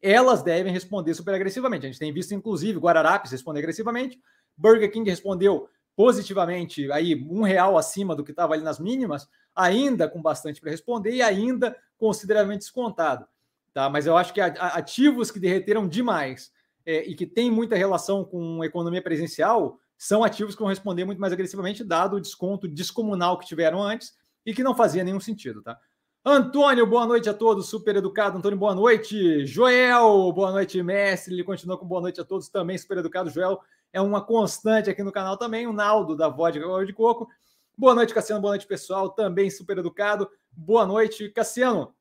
Elas 0.02 0.44
devem 0.44 0.74
responder 0.74 1.14
super 1.14 1.34
agressivamente. 1.34 1.86
A 1.86 1.90
gente 1.90 2.00
tem 2.00 2.12
visto, 2.12 2.34
inclusive, 2.34 2.80
Guararapes 2.80 3.32
responder 3.32 3.60
agressivamente, 3.60 4.20
Burger 4.58 4.92
King 4.92 5.10
respondeu 5.10 5.70
positivamente, 5.96 6.92
aí 6.92 7.16
um 7.30 7.44
real 7.44 7.78
acima 7.78 8.16
do 8.16 8.24
que 8.24 8.32
estava 8.32 8.54
ali 8.54 8.64
nas 8.64 8.80
mínimas, 8.80 9.28
ainda 9.56 10.10
com 10.10 10.22
bastante 10.22 10.60
para 10.60 10.72
responder 10.72 11.12
e 11.12 11.22
ainda 11.22 11.78
consideravelmente 11.98 12.62
descontado. 12.62 13.28
Tá? 13.74 13.90
Mas 13.90 14.06
eu 14.06 14.18
acho 14.18 14.34
que 14.34 14.42
ativos 14.42 15.32
que 15.32 15.40
derreteram 15.40 15.88
demais 15.88 16.52
é, 16.86 17.04
e 17.06 17.16
que 17.16 17.26
tem 17.26 17.50
muita 17.52 17.76
relação 17.76 18.26
com 18.26 18.64
economia 18.64 19.02
presencial, 19.02 19.80
são 20.04 20.22
ativos 20.22 20.54
que 20.54 20.60
vão 20.60 20.68
responder 20.68 21.06
muito 21.06 21.22
mais 21.22 21.32
agressivamente, 21.32 21.82
dado 21.82 22.18
o 22.18 22.20
desconto 22.20 22.68
descomunal 22.68 23.40
que 23.40 23.46
tiveram 23.46 23.82
antes 23.82 24.14
e 24.46 24.54
que 24.54 24.62
não 24.62 24.76
fazia 24.76 25.02
nenhum 25.02 25.20
sentido, 25.22 25.62
tá? 25.62 25.80
Antônio, 26.26 26.86
boa 26.86 27.06
noite 27.06 27.30
a 27.30 27.34
todos. 27.34 27.70
Super 27.70 27.96
educado. 27.96 28.38
Antônio, 28.38 28.58
boa 28.58 28.76
noite. 28.76 29.46
Joel, 29.46 30.30
boa 30.34 30.52
noite, 30.52 30.84
mestre. 30.84 31.34
Ele 31.34 31.44
continua 31.46 31.78
com 31.78 31.86
boa 31.86 32.02
noite 32.02 32.20
a 32.20 32.26
todos 32.26 32.50
também. 32.50 32.78
Super 32.78 32.98
educado. 32.98 33.30
Joel 33.30 33.62
é 33.94 34.02
uma 34.02 34.22
constante 34.22 34.90
aqui 34.90 35.02
no 35.04 35.12
canal 35.12 35.38
também. 35.38 35.68
O 35.68 35.72
Naldo, 35.72 36.18
da 36.18 36.28
Vodka 36.28 36.86
de 36.86 36.92
Coco. 36.92 37.30
Boa 37.78 37.96
noite, 37.96 38.14
Cassiano. 38.14 38.42
Boa 38.42 38.52
noite, 38.52 38.68
pessoal. 38.68 39.10
Também 39.10 39.50
super 39.50 39.78
educado. 39.78 40.30
Boa 40.52 40.86
noite, 40.86 41.30
Cassiano. 41.30 41.96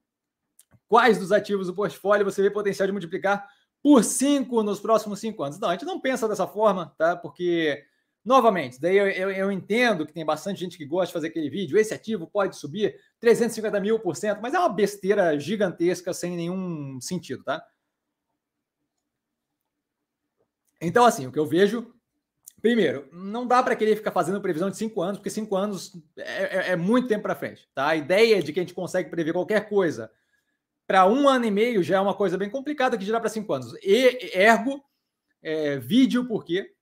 Quais 0.89 1.19
dos 1.19 1.31
ativos 1.31 1.69
do 1.69 1.75
portfólio 1.75 2.25
você 2.25 2.43
vê 2.43 2.51
potencial 2.51 2.87
de 2.89 2.93
multiplicar 2.93 3.49
por 3.81 4.03
cinco 4.03 4.61
nos 4.65 4.81
próximos 4.81 5.21
cinco 5.21 5.45
anos? 5.45 5.61
Não, 5.61 5.69
a 5.69 5.73
gente 5.73 5.85
não 5.85 6.01
pensa 6.01 6.27
dessa 6.27 6.49
forma, 6.49 6.93
tá? 6.99 7.17
Porque 7.17 7.85
Novamente, 8.25 8.81
daí 8.81 8.97
eu, 8.97 9.09
eu, 9.09 9.31
eu, 9.33 9.53
entendo 9.53 10.07
que 10.07 10.13
tem 10.13 10.25
bastante 10.25 10.61
gente 10.61 10.79
que 10.79 10.87
gosta 10.87 11.09
de 11.09 11.13
fazer 11.13 11.27
aquele 11.29 11.51
vídeo. 11.51 11.77
Esse 11.77 11.93
ativo 11.93 12.25
pode 12.27 12.57
subir 12.57 12.95
350 13.19 13.81
mil 13.81 13.99
por 13.99 14.15
cento, 14.15 14.41
mas 14.41 14.55
é 14.55 14.59
uma 14.59 14.69
besteira 14.69 15.37
gigantesca 15.39 16.15
sem 16.15 16.37
nenhum 16.37 17.01
sentido, 17.01 17.43
tá? 17.43 17.67
Então, 20.81 21.05
assim, 21.05 21.27
o 21.27 21.33
que 21.33 21.39
eu 21.39 21.47
vejo. 21.47 21.93
Primeiro, 22.61 23.09
não 23.13 23.45
dá 23.45 23.61
para 23.61 23.75
querer 23.75 23.97
ficar 23.97 24.13
fazendo 24.13 24.41
previsão 24.41 24.71
de 24.71 24.77
cinco 24.77 25.03
anos, 25.03 25.19
porque 25.19 25.31
cinco 25.31 25.57
anos 25.57 25.97
é, 26.17 26.59
é, 26.59 26.71
é 26.71 26.77
muito 26.77 27.09
tempo 27.09 27.23
para 27.25 27.35
frente, 27.35 27.69
tá? 27.75 27.89
A 27.89 27.97
ideia 27.97 28.41
de 28.41 28.53
que 28.53 28.61
a 28.61 28.63
gente 28.63 28.73
consegue 28.73 29.11
prever 29.11 29.33
qualquer 29.33 29.69
coisa 29.69 30.09
para 30.87 31.05
um 31.07 31.29
ano 31.29 31.45
e 31.45 31.51
meio 31.51 31.83
já 31.83 31.97
é 31.97 32.01
uma 32.01 32.15
coisa 32.15 32.39
bem 32.39 32.49
complicada 32.49 32.97
que 32.97 33.05
dirá 33.05 33.19
para 33.19 33.29
cinco 33.29 33.53
anos. 33.53 33.75
E 33.83 34.31
ergo, 34.33 34.81
é, 35.43 35.77
vídeo, 35.79 36.25
por 36.25 36.45
quê? 36.45 36.73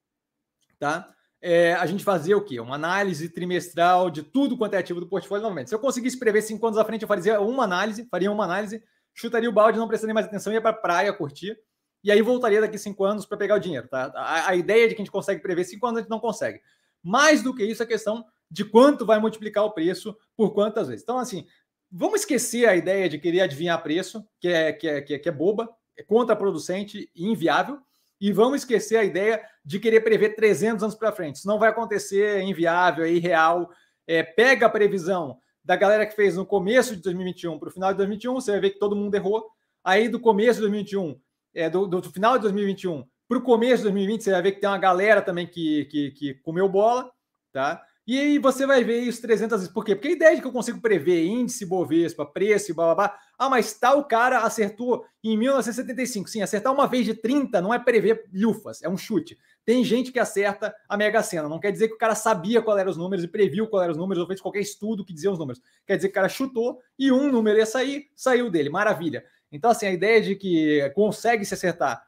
Tá? 0.78 1.14
É, 1.42 1.72
a 1.74 1.86
gente 1.86 2.04
fazer 2.04 2.34
o 2.34 2.44
quê? 2.44 2.60
Uma 2.60 2.74
análise 2.74 3.28
trimestral 3.28 4.10
de 4.10 4.22
tudo 4.22 4.56
quanto 4.56 4.74
é 4.74 4.78
ativo 4.78 5.00
do 5.00 5.08
portfólio 5.08 5.42
novamente. 5.42 5.68
Se 5.68 5.74
eu 5.74 5.78
conseguisse 5.78 6.18
prever 6.18 6.42
cinco 6.42 6.66
anos 6.66 6.78
à 6.78 6.84
frente, 6.84 7.02
eu 7.02 7.08
faria 7.08 7.40
uma 7.40 7.64
análise, 7.64 8.06
faria 8.10 8.30
uma 8.30 8.44
análise, 8.44 8.82
chutaria 9.14 9.48
o 9.48 9.52
balde, 9.52 9.78
não 9.78 9.88
prestaria 9.88 10.14
mais 10.14 10.26
atenção, 10.26 10.52
ia 10.52 10.60
para 10.60 10.70
a 10.70 10.74
praia 10.74 11.12
curtir, 11.12 11.56
e 12.04 12.10
aí 12.10 12.20
voltaria 12.22 12.60
daqui 12.60 12.78
cinco 12.78 13.04
anos 13.04 13.26
para 13.26 13.38
pegar 13.38 13.56
o 13.56 13.60
dinheiro. 13.60 13.88
Tá? 13.88 14.12
A, 14.14 14.50
a, 14.50 14.56
ideia 14.56 14.88
de 14.88 14.94
que 14.94 15.00
a 15.00 15.04
gente 15.04 15.12
consegue 15.12 15.40
prever 15.40 15.64
cinco 15.64 15.86
anos, 15.86 15.98
a 15.98 16.00
gente 16.02 16.10
não 16.10 16.20
consegue. 16.20 16.60
Mais 17.02 17.42
do 17.42 17.54
que 17.54 17.64
isso, 17.64 17.82
a 17.82 17.86
questão 17.86 18.24
de 18.50 18.64
quanto 18.64 19.06
vai 19.06 19.18
multiplicar 19.18 19.64
o 19.64 19.70
preço 19.70 20.16
por 20.36 20.52
quantas 20.52 20.88
vezes. 20.88 21.02
Então, 21.02 21.18
assim, 21.18 21.46
vamos 21.90 22.20
esquecer 22.20 22.68
a 22.68 22.76
ideia 22.76 23.08
de 23.08 23.18
querer 23.18 23.42
adivinhar 23.42 23.82
preço, 23.82 24.26
que 24.38 24.48
é, 24.48 24.72
que 24.72 24.88
é, 24.88 25.00
que 25.00 25.14
é, 25.14 25.18
que 25.18 25.28
é 25.28 25.32
boba, 25.32 25.68
é 25.96 26.02
contraproducente 26.02 27.10
e 27.14 27.26
inviável. 27.26 27.78
E 28.20 28.32
vamos 28.32 28.60
esquecer 28.60 28.96
a 28.96 29.04
ideia 29.04 29.42
de 29.64 29.78
querer 29.78 30.00
prever 30.00 30.34
300 30.34 30.82
anos 30.82 30.94
para 30.94 31.12
frente. 31.12 31.36
Isso 31.36 31.48
não 31.48 31.58
vai 31.58 31.70
acontecer, 31.70 32.38
é 32.38 32.42
inviável, 32.42 33.04
é 33.04 33.10
irreal. 33.10 33.70
É, 34.06 34.22
pega 34.22 34.66
a 34.66 34.70
previsão 34.70 35.38
da 35.64 35.76
galera 35.76 36.06
que 36.06 36.16
fez 36.16 36.36
no 36.36 36.44
começo 36.44 36.96
de 36.96 37.02
2021 37.02 37.58
para 37.58 37.68
o 37.68 37.72
final 37.72 37.92
de 37.92 37.98
2021, 37.98 38.34
você 38.34 38.50
vai 38.50 38.60
ver 38.60 38.70
que 38.70 38.78
todo 38.78 38.96
mundo 38.96 39.14
errou. 39.14 39.46
Aí 39.84 40.08
do 40.08 40.20
começo 40.20 40.54
de 40.54 40.68
2021, 40.68 41.20
é, 41.54 41.70
do, 41.70 41.86
do 41.86 42.02
final 42.10 42.36
de 42.36 42.42
2021 42.42 43.04
para 43.28 43.38
o 43.38 43.42
começo 43.42 43.76
de 43.76 43.82
2020, 43.84 44.24
você 44.24 44.32
vai 44.32 44.42
ver 44.42 44.52
que 44.52 44.60
tem 44.60 44.68
uma 44.68 44.78
galera 44.78 45.22
também 45.22 45.46
que, 45.46 45.84
que, 45.84 46.10
que 46.10 46.34
comeu 46.42 46.68
bola, 46.68 47.10
tá? 47.52 47.80
E 48.04 48.18
aí 48.18 48.38
você 48.38 48.66
vai 48.66 48.82
ver 48.82 49.02
isso 49.02 49.22
300 49.22 49.60
vezes. 49.60 49.72
Por 49.72 49.84
quê? 49.84 49.94
Porque 49.94 50.08
a 50.08 50.12
ideia 50.12 50.34
de 50.34 50.42
que 50.42 50.48
eu 50.48 50.52
consigo 50.52 50.80
prever 50.80 51.24
índice 51.24 51.64
Bovespa, 51.64 52.26
preço 52.26 52.72
e 52.72 52.74
blá, 52.74 52.86
blá, 52.86 52.94
blá. 52.96 53.18
Ah, 53.40 53.48
mas 53.48 53.72
tal 53.72 54.04
cara 54.04 54.40
acertou 54.40 55.02
em 55.24 55.34
1975. 55.34 56.28
Sim, 56.28 56.42
acertar 56.42 56.70
uma 56.74 56.86
vez 56.86 57.06
de 57.06 57.14
30 57.14 57.58
não 57.62 57.72
é 57.72 57.78
prever 57.78 58.28
lufas, 58.30 58.82
é 58.82 58.88
um 58.88 58.98
chute. 58.98 59.38
Tem 59.64 59.82
gente 59.82 60.12
que 60.12 60.18
acerta 60.18 60.74
a 60.86 60.94
Mega 60.94 61.22
Sena. 61.22 61.48
Não 61.48 61.58
quer 61.58 61.72
dizer 61.72 61.88
que 61.88 61.94
o 61.94 61.98
cara 61.98 62.14
sabia 62.14 62.60
qual 62.60 62.76
eram 62.76 62.90
os 62.90 62.98
números 62.98 63.24
e 63.24 63.28
previu 63.28 63.66
qual 63.66 63.82
eram 63.82 63.92
os 63.92 63.96
números 63.96 64.20
ou 64.20 64.26
fez 64.26 64.42
qualquer 64.42 64.60
estudo 64.60 65.06
que 65.06 65.14
dizia 65.14 65.30
os 65.30 65.38
números. 65.38 65.62
Quer 65.86 65.96
dizer 65.96 66.08
que 66.08 66.12
o 66.12 66.14
cara 66.16 66.28
chutou 66.28 66.80
e 66.98 67.10
um 67.10 67.32
número 67.32 67.56
ia 67.58 67.64
sair, 67.64 68.10
saiu 68.14 68.50
dele. 68.50 68.68
Maravilha. 68.68 69.24
Então, 69.50 69.70
assim, 69.70 69.86
a 69.86 69.90
ideia 69.90 70.20
de 70.20 70.36
que 70.36 70.90
consegue 70.94 71.42
se 71.46 71.54
acertar 71.54 72.04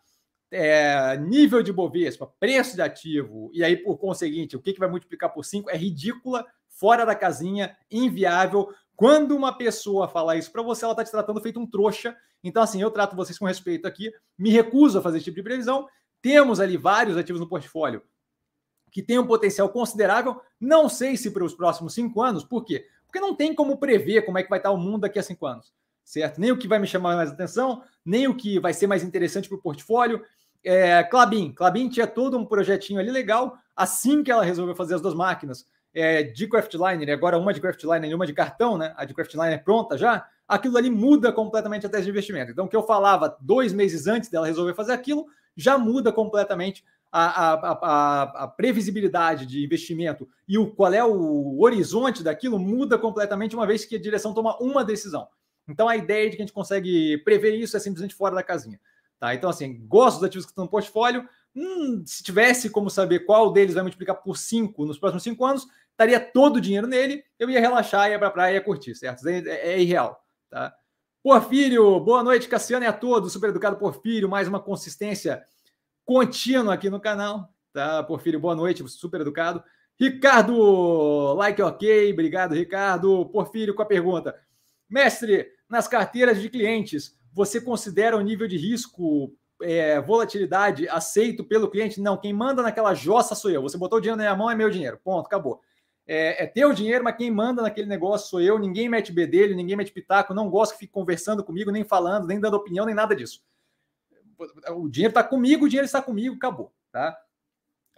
é, 0.50 1.16
nível 1.16 1.62
de 1.62 1.72
Bovespa, 1.72 2.30
preço 2.38 2.76
de 2.76 2.82
ativo, 2.82 3.50
e 3.54 3.64
aí, 3.64 3.74
por 3.74 3.96
conseguinte, 3.96 4.54
o 4.54 4.60
que, 4.60 4.74
que 4.74 4.78
vai 4.78 4.88
multiplicar 4.88 5.32
por 5.32 5.46
5 5.46 5.70
é 5.70 5.76
ridícula, 5.78 6.44
fora 6.68 7.04
da 7.04 7.14
casinha, 7.14 7.76
inviável. 7.90 8.68
Quando 9.02 9.34
uma 9.34 9.52
pessoa 9.52 10.06
fala 10.06 10.36
isso 10.36 10.52
para 10.52 10.62
você, 10.62 10.84
ela 10.84 10.92
está 10.92 11.02
te 11.02 11.10
tratando 11.10 11.40
feito 11.40 11.58
um 11.58 11.66
trouxa. 11.66 12.16
Então, 12.40 12.62
assim, 12.62 12.80
eu 12.80 12.88
trato 12.88 13.16
vocês 13.16 13.36
com 13.36 13.46
respeito 13.46 13.84
aqui, 13.84 14.12
me 14.38 14.48
recuso 14.48 14.96
a 14.96 15.02
fazer 15.02 15.16
esse 15.16 15.24
tipo 15.24 15.34
de 15.34 15.42
previsão. 15.42 15.88
Temos 16.20 16.60
ali 16.60 16.76
vários 16.76 17.16
ativos 17.16 17.40
no 17.40 17.48
portfólio 17.48 18.00
que 18.92 19.02
têm 19.02 19.18
um 19.18 19.26
potencial 19.26 19.68
considerável. 19.70 20.40
Não 20.60 20.88
sei 20.88 21.16
se 21.16 21.32
para 21.32 21.42
os 21.42 21.52
próximos 21.52 21.94
cinco 21.94 22.22
anos, 22.22 22.44
por 22.44 22.64
quê? 22.64 22.86
Porque 23.04 23.18
não 23.18 23.34
tem 23.34 23.52
como 23.52 23.76
prever 23.76 24.22
como 24.22 24.38
é 24.38 24.44
que 24.44 24.48
vai 24.48 24.60
estar 24.60 24.70
o 24.70 24.76
mundo 24.76 25.00
daqui 25.00 25.18
a 25.18 25.22
cinco 25.24 25.46
anos, 25.46 25.74
certo? 26.04 26.40
Nem 26.40 26.52
o 26.52 26.56
que 26.56 26.68
vai 26.68 26.78
me 26.78 26.86
chamar 26.86 27.16
mais 27.16 27.32
atenção, 27.32 27.82
nem 28.04 28.28
o 28.28 28.36
que 28.36 28.60
vai 28.60 28.72
ser 28.72 28.86
mais 28.86 29.02
interessante 29.02 29.48
para 29.48 29.58
o 29.58 29.62
portfólio. 29.62 30.24
É, 30.62 31.02
Clabin. 31.02 31.52
Clabin 31.52 31.88
tinha 31.88 32.06
todo 32.06 32.38
um 32.38 32.46
projetinho 32.46 33.00
ali 33.00 33.10
legal. 33.10 33.58
Assim 33.74 34.22
que 34.22 34.30
ela 34.30 34.44
resolveu 34.44 34.76
fazer 34.76 34.94
as 34.94 35.00
duas 35.00 35.14
máquinas 35.14 35.66
é, 35.94 36.22
de 36.22 36.46
Craftliner, 36.46 37.10
agora 37.12 37.38
uma 37.38 37.52
de 37.52 37.60
Craftliner 37.60 38.10
e 38.10 38.14
uma 38.14 38.26
de 38.26 38.32
cartão, 38.32 38.78
né? 38.78 38.94
A 38.96 39.04
de 39.04 39.14
Craftliner 39.14 39.62
pronta 39.62 39.96
já. 39.98 40.26
Aquilo 40.48 40.76
ali 40.76 40.90
muda 40.90 41.32
completamente 41.32 41.86
a 41.86 41.88
tese 41.88 42.04
de 42.04 42.10
investimento. 42.10 42.50
Então, 42.50 42.64
o 42.64 42.68
que 42.68 42.76
eu 42.76 42.82
falava 42.82 43.36
dois 43.40 43.72
meses 43.72 44.06
antes 44.06 44.28
dela 44.28 44.46
resolver 44.46 44.74
fazer 44.74 44.92
aquilo, 44.92 45.26
já 45.56 45.78
muda 45.78 46.12
completamente 46.12 46.84
a, 47.10 47.24
a, 47.24 47.52
a, 47.52 48.22
a, 48.44 48.48
previsibilidade 48.48 49.44
de 49.44 49.62
investimento 49.62 50.26
e 50.48 50.56
o 50.56 50.70
qual 50.70 50.94
é 50.94 51.04
o 51.04 51.60
horizonte 51.60 52.22
daquilo 52.22 52.58
muda 52.58 52.98
completamente 52.98 53.54
uma 53.54 53.66
vez 53.66 53.84
que 53.84 53.96
a 53.96 54.00
direção 54.00 54.32
toma 54.32 54.56
uma 54.58 54.82
decisão. 54.82 55.28
Então 55.68 55.86
a 55.88 55.96
ideia 55.96 56.30
de 56.30 56.36
que 56.36 56.42
a 56.42 56.46
gente 56.46 56.54
consegue 56.54 57.18
prever 57.18 57.54
isso 57.54 57.76
é 57.76 57.80
simplesmente 57.80 58.14
fora 58.14 58.34
da 58.34 58.42
casinha. 58.42 58.80
Tá? 59.22 59.34
Então, 59.34 59.50
assim, 59.50 59.78
gosto 59.86 60.16
dos 60.16 60.24
ativos 60.24 60.46
que 60.46 60.50
estão 60.50 60.64
no 60.64 60.70
portfólio. 60.70 61.28
Hum, 61.54 62.02
se 62.04 62.24
tivesse 62.24 62.70
como 62.70 62.90
saber 62.90 63.20
qual 63.20 63.52
deles 63.52 63.74
vai 63.74 63.82
multiplicar 63.82 64.16
por 64.16 64.38
5 64.38 64.86
nos 64.86 64.98
próximos 64.98 65.22
5 65.22 65.44
anos, 65.44 65.68
estaria 66.02 66.20
todo 66.20 66.56
o 66.56 66.60
dinheiro 66.60 66.86
nele, 66.86 67.24
eu 67.38 67.48
ia 67.48 67.60
relaxar, 67.60 68.10
ia 68.10 68.18
para 68.18 68.30
praia 68.30 68.54
ia 68.54 68.60
curtir, 68.60 68.94
certo? 68.94 69.26
É, 69.28 69.38
é, 69.38 69.72
é, 69.72 69.80
irreal. 69.80 70.20
Tá? 70.50 70.74
Porfírio, 71.22 72.00
boa 72.00 72.22
noite, 72.22 72.48
Cassiano 72.48 72.84
e 72.84 72.88
a 72.88 72.92
todos. 72.92 73.32
Super 73.32 73.50
educado 73.50 73.76
Porfírio, 73.76 74.28
mais 74.28 74.48
uma 74.48 74.60
consistência 74.60 75.42
contínua 76.04 76.74
aqui 76.74 76.90
no 76.90 77.00
canal. 77.00 77.48
Tá? 77.72 78.02
Porfírio, 78.02 78.40
boa 78.40 78.54
noite, 78.54 78.86
super 78.88 79.20
educado. 79.20 79.62
Ricardo, 79.98 81.34
like 81.34 81.62
ok, 81.62 82.12
obrigado, 82.12 82.54
Ricardo. 82.54 83.26
Porfírio 83.26 83.74
com 83.74 83.82
a 83.82 83.86
pergunta. 83.86 84.34
Mestre, 84.90 85.48
nas 85.68 85.86
carteiras 85.86 86.40
de 86.40 86.50
clientes, 86.50 87.16
você 87.32 87.60
considera 87.60 88.16
o 88.16 88.20
nível 88.20 88.48
de 88.48 88.56
risco, 88.56 89.32
é, 89.62 90.00
volatilidade 90.00 90.88
aceito 90.88 91.44
pelo 91.44 91.70
cliente? 91.70 92.00
Não, 92.00 92.16
quem 92.16 92.32
manda 92.32 92.62
naquela 92.62 92.94
jossa 92.94 93.34
sou 93.34 93.50
eu. 93.50 93.62
Você 93.62 93.78
botou 93.78 93.98
o 93.98 94.00
dinheiro 94.00 94.18
na 94.18 94.24
minha 94.24 94.36
mão, 94.36 94.50
é 94.50 94.54
meu 94.54 94.68
dinheiro. 94.68 94.98
Ponto, 95.02 95.26
acabou. 95.26 95.60
É, 96.06 96.44
é 96.44 96.46
teu 96.46 96.72
dinheiro, 96.72 97.04
mas 97.04 97.16
quem 97.16 97.30
manda 97.30 97.62
naquele 97.62 97.86
negócio 97.86 98.28
sou 98.28 98.40
eu. 98.40 98.58
Ninguém 98.58 98.88
mete 98.88 99.12
bedelho, 99.12 99.56
ninguém 99.56 99.76
mete 99.76 99.92
pitaco. 99.92 100.34
Não 100.34 100.50
gosto 100.50 100.72
que 100.72 100.80
fique 100.80 100.92
conversando 100.92 101.44
comigo, 101.44 101.70
nem 101.70 101.84
falando, 101.84 102.26
nem 102.26 102.40
dando 102.40 102.54
opinião, 102.54 102.86
nem 102.86 102.94
nada 102.94 103.14
disso. 103.14 103.44
O 104.70 104.88
dinheiro 104.88 105.12
está 105.12 105.22
comigo, 105.22 105.64
o 105.64 105.68
dinheiro 105.68 105.86
está 105.86 106.02
comigo, 106.02 106.34
acabou. 106.34 106.72
Tá? 106.90 107.16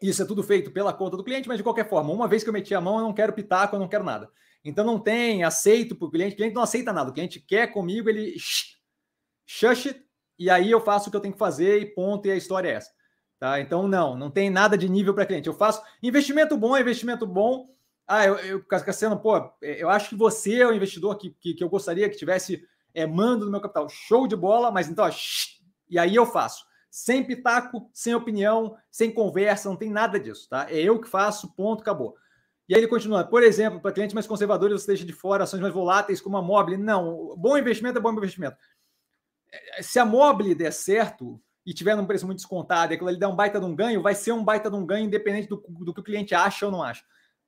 Isso 0.03 0.23
é 0.23 0.27
tudo 0.27 0.43
feito 0.43 0.71
pela 0.71 0.93
conta 0.93 1.17
do 1.17 1.25
cliente, 1.25 1.49
mas 1.49 1.57
de 1.57 1.63
qualquer 1.63 1.89
forma, 1.89 2.13
uma 2.13 2.29
vez 2.29 2.43
que 2.43 2.49
eu 2.49 2.53
meti 2.53 2.75
a 2.75 2.81
mão, 2.81 2.99
eu 2.99 3.05
não 3.05 3.15
quero 3.15 3.33
pitaco, 3.33 3.75
eu 3.75 3.81
não 3.81 3.89
quero 3.89 4.05
nada. 4.05 4.31
Então 4.65 4.85
não 4.85 4.99
tem 4.99 5.45
aceito 5.45 5.95
para 5.97 6.07
o 6.07 6.11
cliente, 6.11 6.35
o 6.35 6.37
cliente 6.37 6.55
não 6.55 6.63
aceita 6.63 6.93
nada. 6.93 7.11
O 7.11 7.15
cliente 7.15 7.41
quer 7.41 7.69
comigo, 7.69 8.09
ele 8.09 8.35
shush 9.47 9.89
it, 9.89 10.05
e 10.39 10.51
aí 10.51 10.71
eu 10.71 10.81
faço 10.81 11.09
o 11.09 11.11
que 11.11 11.17
eu 11.17 11.21
tenho 11.21 11.35
que 11.35 11.39
fazer 11.39 11.81
e 11.81 11.87
ponto, 11.87 12.27
e 12.27 12.31
a 12.31 12.37
história 12.37 12.69
é 12.69 12.73
essa. 12.73 12.91
Tá? 13.39 13.61
Então, 13.61 13.87
não, 13.87 14.17
não 14.17 14.31
tem 14.31 14.49
nada 14.49 14.77
de 14.77 14.89
nível 14.89 15.15
para 15.15 15.27
cliente. 15.27 15.49
Eu 15.49 15.55
faço 15.55 15.83
investimento 16.03 16.57
bom, 16.57 16.77
investimento 16.77 17.27
bom. 17.27 17.74
Ah, 18.07 18.25
eu, 18.27 18.37
eu 18.37 18.65
Cassiano, 18.65 19.19
pô, 19.19 19.51
eu 19.63 19.89
acho 19.89 20.11
que 20.11 20.17
você 20.17 20.61
é 20.61 20.67
o 20.67 20.75
investidor 20.75 21.17
que, 21.17 21.31
que, 21.41 21.55
que 21.55 21.65
eu 21.65 21.69
gostaria 21.69 22.09
que 22.09 22.17
tivesse 22.17 22.67
é, 22.93 23.07
mando 23.07 23.45
no 23.45 23.51
meu 23.51 23.61
capital. 23.61 23.89
Show 23.89 24.27
de 24.27 24.37
bola, 24.37 24.71
mas 24.71 24.89
então, 24.89 25.05
ó, 25.05 25.11
shh, 25.11 25.61
e 25.89 25.99
aí 25.99 26.15
eu 26.15 26.27
faço. 26.27 26.65
Sem 26.91 27.25
pitaco, 27.25 27.91
sem 27.93 28.15
opinião, 28.15 28.77
sem 28.91 29.13
conversa, 29.13 29.69
não 29.69 29.77
tem 29.77 29.91
nada 29.91 30.21
disso, 30.21 30.49
tá? 30.49 30.67
É 30.71 30.81
eu 30.81 31.01
que 31.01 31.09
faço, 31.09 31.53
ponto, 31.55 31.83
acabou. 31.83 32.15
E 32.69 32.75
aí 32.75 32.81
ele 32.81 32.89
continua, 32.89 33.25
por 33.25 33.43
exemplo, 33.43 33.81
para 33.81 33.93
clientes 33.93 34.15
mais 34.15 34.27
conservadores, 34.27 34.81
você 34.81 34.89
deixa 34.89 35.05
de 35.05 35.13
fora 35.13 35.45
ações 35.45 35.61
mais 35.61 35.75
voláteis, 35.75 36.21
como 36.21 36.37
a 36.37 36.43
Mobile. 36.43 36.77
Não, 36.77 37.35
bom 37.37 37.59
investimento 37.59 37.99
é 37.99 38.01
bom 38.01 38.13
investimento 38.13 38.57
se 39.83 39.99
a 39.99 40.05
Mobile 40.05 40.55
der 40.55 40.73
certo 40.73 41.41
e 41.67 41.73
tiver 41.73 41.97
num 41.97 42.07
preço 42.07 42.27
muito 42.27 42.39
descontado 42.39 42.93
e 42.93 42.95
aquilo 42.95 43.09
ali 43.09 43.19
der 43.19 43.27
um 43.27 43.37
baita 43.37 43.59
de 43.59 43.67
um 43.67 43.75
ganho, 43.75 44.03
vai 44.03 44.15
ser 44.15 44.33
um 44.33 44.45
baita 44.45 44.71
de 44.71 44.77
um 44.77 44.85
ganho, 44.85 45.07
independente 45.07 45.49
do, 45.49 45.57
do 45.57 45.95
que 45.95 46.01
o 46.01 46.05
cliente 46.05 46.35
acha 46.35 46.67
ou 46.67 46.73
não 46.73 46.83
acha. 46.83 47.05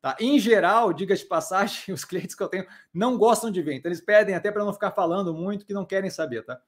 Tá? 0.06 0.16
Em 0.20 0.38
geral, 0.38 0.92
diga 0.92 1.16
de 1.16 1.24
passagem, 1.24 1.90
os 1.92 2.04
clientes 2.04 2.36
que 2.36 2.40
eu 2.40 2.46
tenho 2.46 2.64
não 2.94 3.18
gostam 3.18 3.50
de 3.50 3.60
ver, 3.60 3.74
então 3.74 3.90
eles 3.90 4.00
pedem 4.00 4.36
até 4.36 4.52
para 4.52 4.64
não 4.64 4.72
ficar 4.72 4.92
falando 4.92 5.34
muito, 5.34 5.66
que 5.66 5.74
não 5.74 5.84
querem 5.84 6.08
saber, 6.10 6.44
tá? 6.44 6.60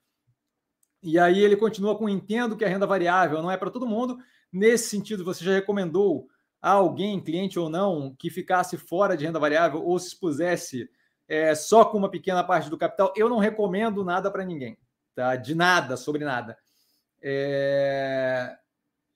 E 1.00 1.21
aí 1.21 1.38
ele 1.38 1.54
continua 1.54 1.97
com 1.97 2.09
entendo 2.09 2.57
que 2.57 2.64
a 2.64 2.68
renda 2.68 2.85
variável 2.85 3.40
não 3.40 3.49
é 3.49 3.57
para 3.57 3.71
todo 3.71 3.87
mundo. 3.87 4.18
Nesse 4.52 4.88
sentido, 4.90 5.25
você 5.25 5.45
já 5.45 5.52
recomendou 5.52 6.28
a 6.61 6.73
alguém, 6.73 7.23
cliente 7.23 7.61
ou 7.61 7.71
não, 7.71 8.12
que 8.18 8.28
ficasse 8.28 8.76
fora 8.76 9.16
de 9.16 9.25
renda 9.25 9.38
variável 9.38 9.85
ou 9.85 9.97
se 10.00 10.09
expusesse 10.09 10.90
é, 11.28 11.54
só 11.54 11.85
com 11.85 11.97
uma 11.97 12.11
pequena 12.11 12.42
parte 12.42 12.68
do 12.68 12.76
capital, 12.76 13.12
eu 13.16 13.28
não 13.28 13.38
recomendo 13.38 14.04
nada 14.04 14.33
para 14.33 14.45
ninguém, 14.45 14.76
tá? 15.14 15.37
De 15.37 15.54
nada, 15.54 15.97
sobre 15.97 16.25
nada. 16.25 16.59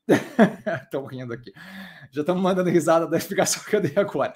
Estão 0.83 1.05
rindo 1.07 1.33
aqui. 1.33 1.53
Já 2.11 2.23
estamos 2.23 2.43
mandando 2.43 2.71
risada 2.71 3.07
da 3.07 3.17
explicação 3.17 3.63
que 3.65 3.77
eu 3.77 3.81
dei 3.81 3.93
agora. 3.97 4.35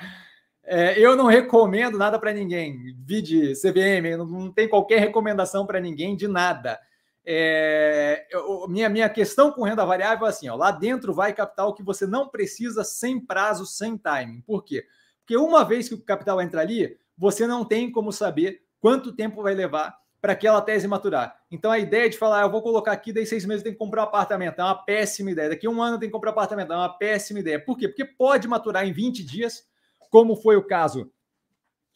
É, 0.65 0.99
eu 0.99 1.15
não 1.15 1.27
recomendo 1.27 1.97
nada 1.97 2.19
para 2.19 2.33
ninguém. 2.33 2.97
Vide 3.05 3.53
CVM, 3.55 4.17
não, 4.19 4.27
não 4.27 4.53
tem 4.53 4.69
qualquer 4.69 4.99
recomendação 4.99 5.67
para 5.67 5.81
ninguém 5.81 6.17
de 6.17 6.27
nada. 6.27 6.79
É, 7.25 8.27
eu, 8.31 8.67
minha, 8.69 8.89
minha 8.89 9.09
questão 9.09 9.51
com 9.51 9.65
renda 9.65 9.85
variável 9.85 10.27
é 10.27 10.31
assim: 10.31 10.49
ó, 10.49 10.57
lá 10.57 10.71
dentro 10.71 11.13
vai 11.13 11.33
capital 11.33 11.75
que 11.75 11.83
você 11.83 12.07
não 12.07 12.29
precisa 12.29 12.85
sem 12.85 13.19
prazo, 13.19 13.67
sem 13.67 13.97
timing. 13.97 14.41
Por 14.43 14.65
quê? 14.65 14.85
Porque 15.21 15.37
uma 15.37 15.65
vez 15.65 15.89
que 15.89 15.95
o 15.95 16.01
capital 16.01 16.41
entra 16.41 16.61
ali, 16.61 16.97
você 17.19 17.47
não 17.47 17.65
tem 17.65 17.91
como 17.91 18.13
saber 18.13 18.63
quanto 18.81 19.15
tempo 19.15 19.43
vai 19.43 19.55
levar 19.55 19.97
para 20.27 20.33
aquela 20.33 20.61
tese 20.61 20.89
maturar. 20.89 21.41
Então 21.49 21.71
a 21.71 21.79
ideia 21.79 22.11
de 22.11 22.19
falar, 22.19 22.41
ah, 22.41 22.47
eu 22.47 22.51
vou 22.51 22.61
colocar 22.61 22.91
aqui, 22.91 23.13
daí 23.13 23.25
seis 23.25 23.47
meses 23.47 23.63
tem 23.63 23.73
que 23.73 23.79
comprar 23.79 24.01
um 24.01 24.07
apartamento, 24.07 24.59
é 24.59 24.65
uma 24.65 24.75
péssima 24.75 25.31
ideia. 25.31 25.51
Daqui 25.51 25.69
um 25.69 25.81
ano 25.81 26.01
tem 26.01 26.09
que 26.09 26.13
comprar 26.13 26.31
um 26.31 26.33
apartamento, 26.33 26.73
é 26.73 26.77
uma 26.77 26.89
péssima 26.89 27.39
ideia. 27.39 27.65
Por 27.65 27.79
quê? 27.79 27.87
Porque 27.87 28.05
pode 28.05 28.49
maturar 28.49 28.85
em 28.85 28.93
20 28.93 29.23
dias, 29.23 29.63
como 30.11 30.35
foi 30.35 30.57
o 30.57 30.67
caso 30.67 31.13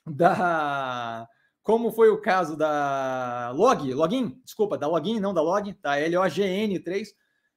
da. 0.07 1.27
Como 1.61 1.91
foi 1.91 2.09
o 2.09 2.21
caso 2.21 2.57
da 2.57 3.51
Log, 3.53 3.93
Login, 3.93 4.41
desculpa, 4.45 4.79
da 4.79 4.87
Login, 4.87 5.19
não 5.19 5.35
da 5.35 5.43
Log, 5.43 5.77
da 5.83 5.97
LOGN3, 5.97 7.09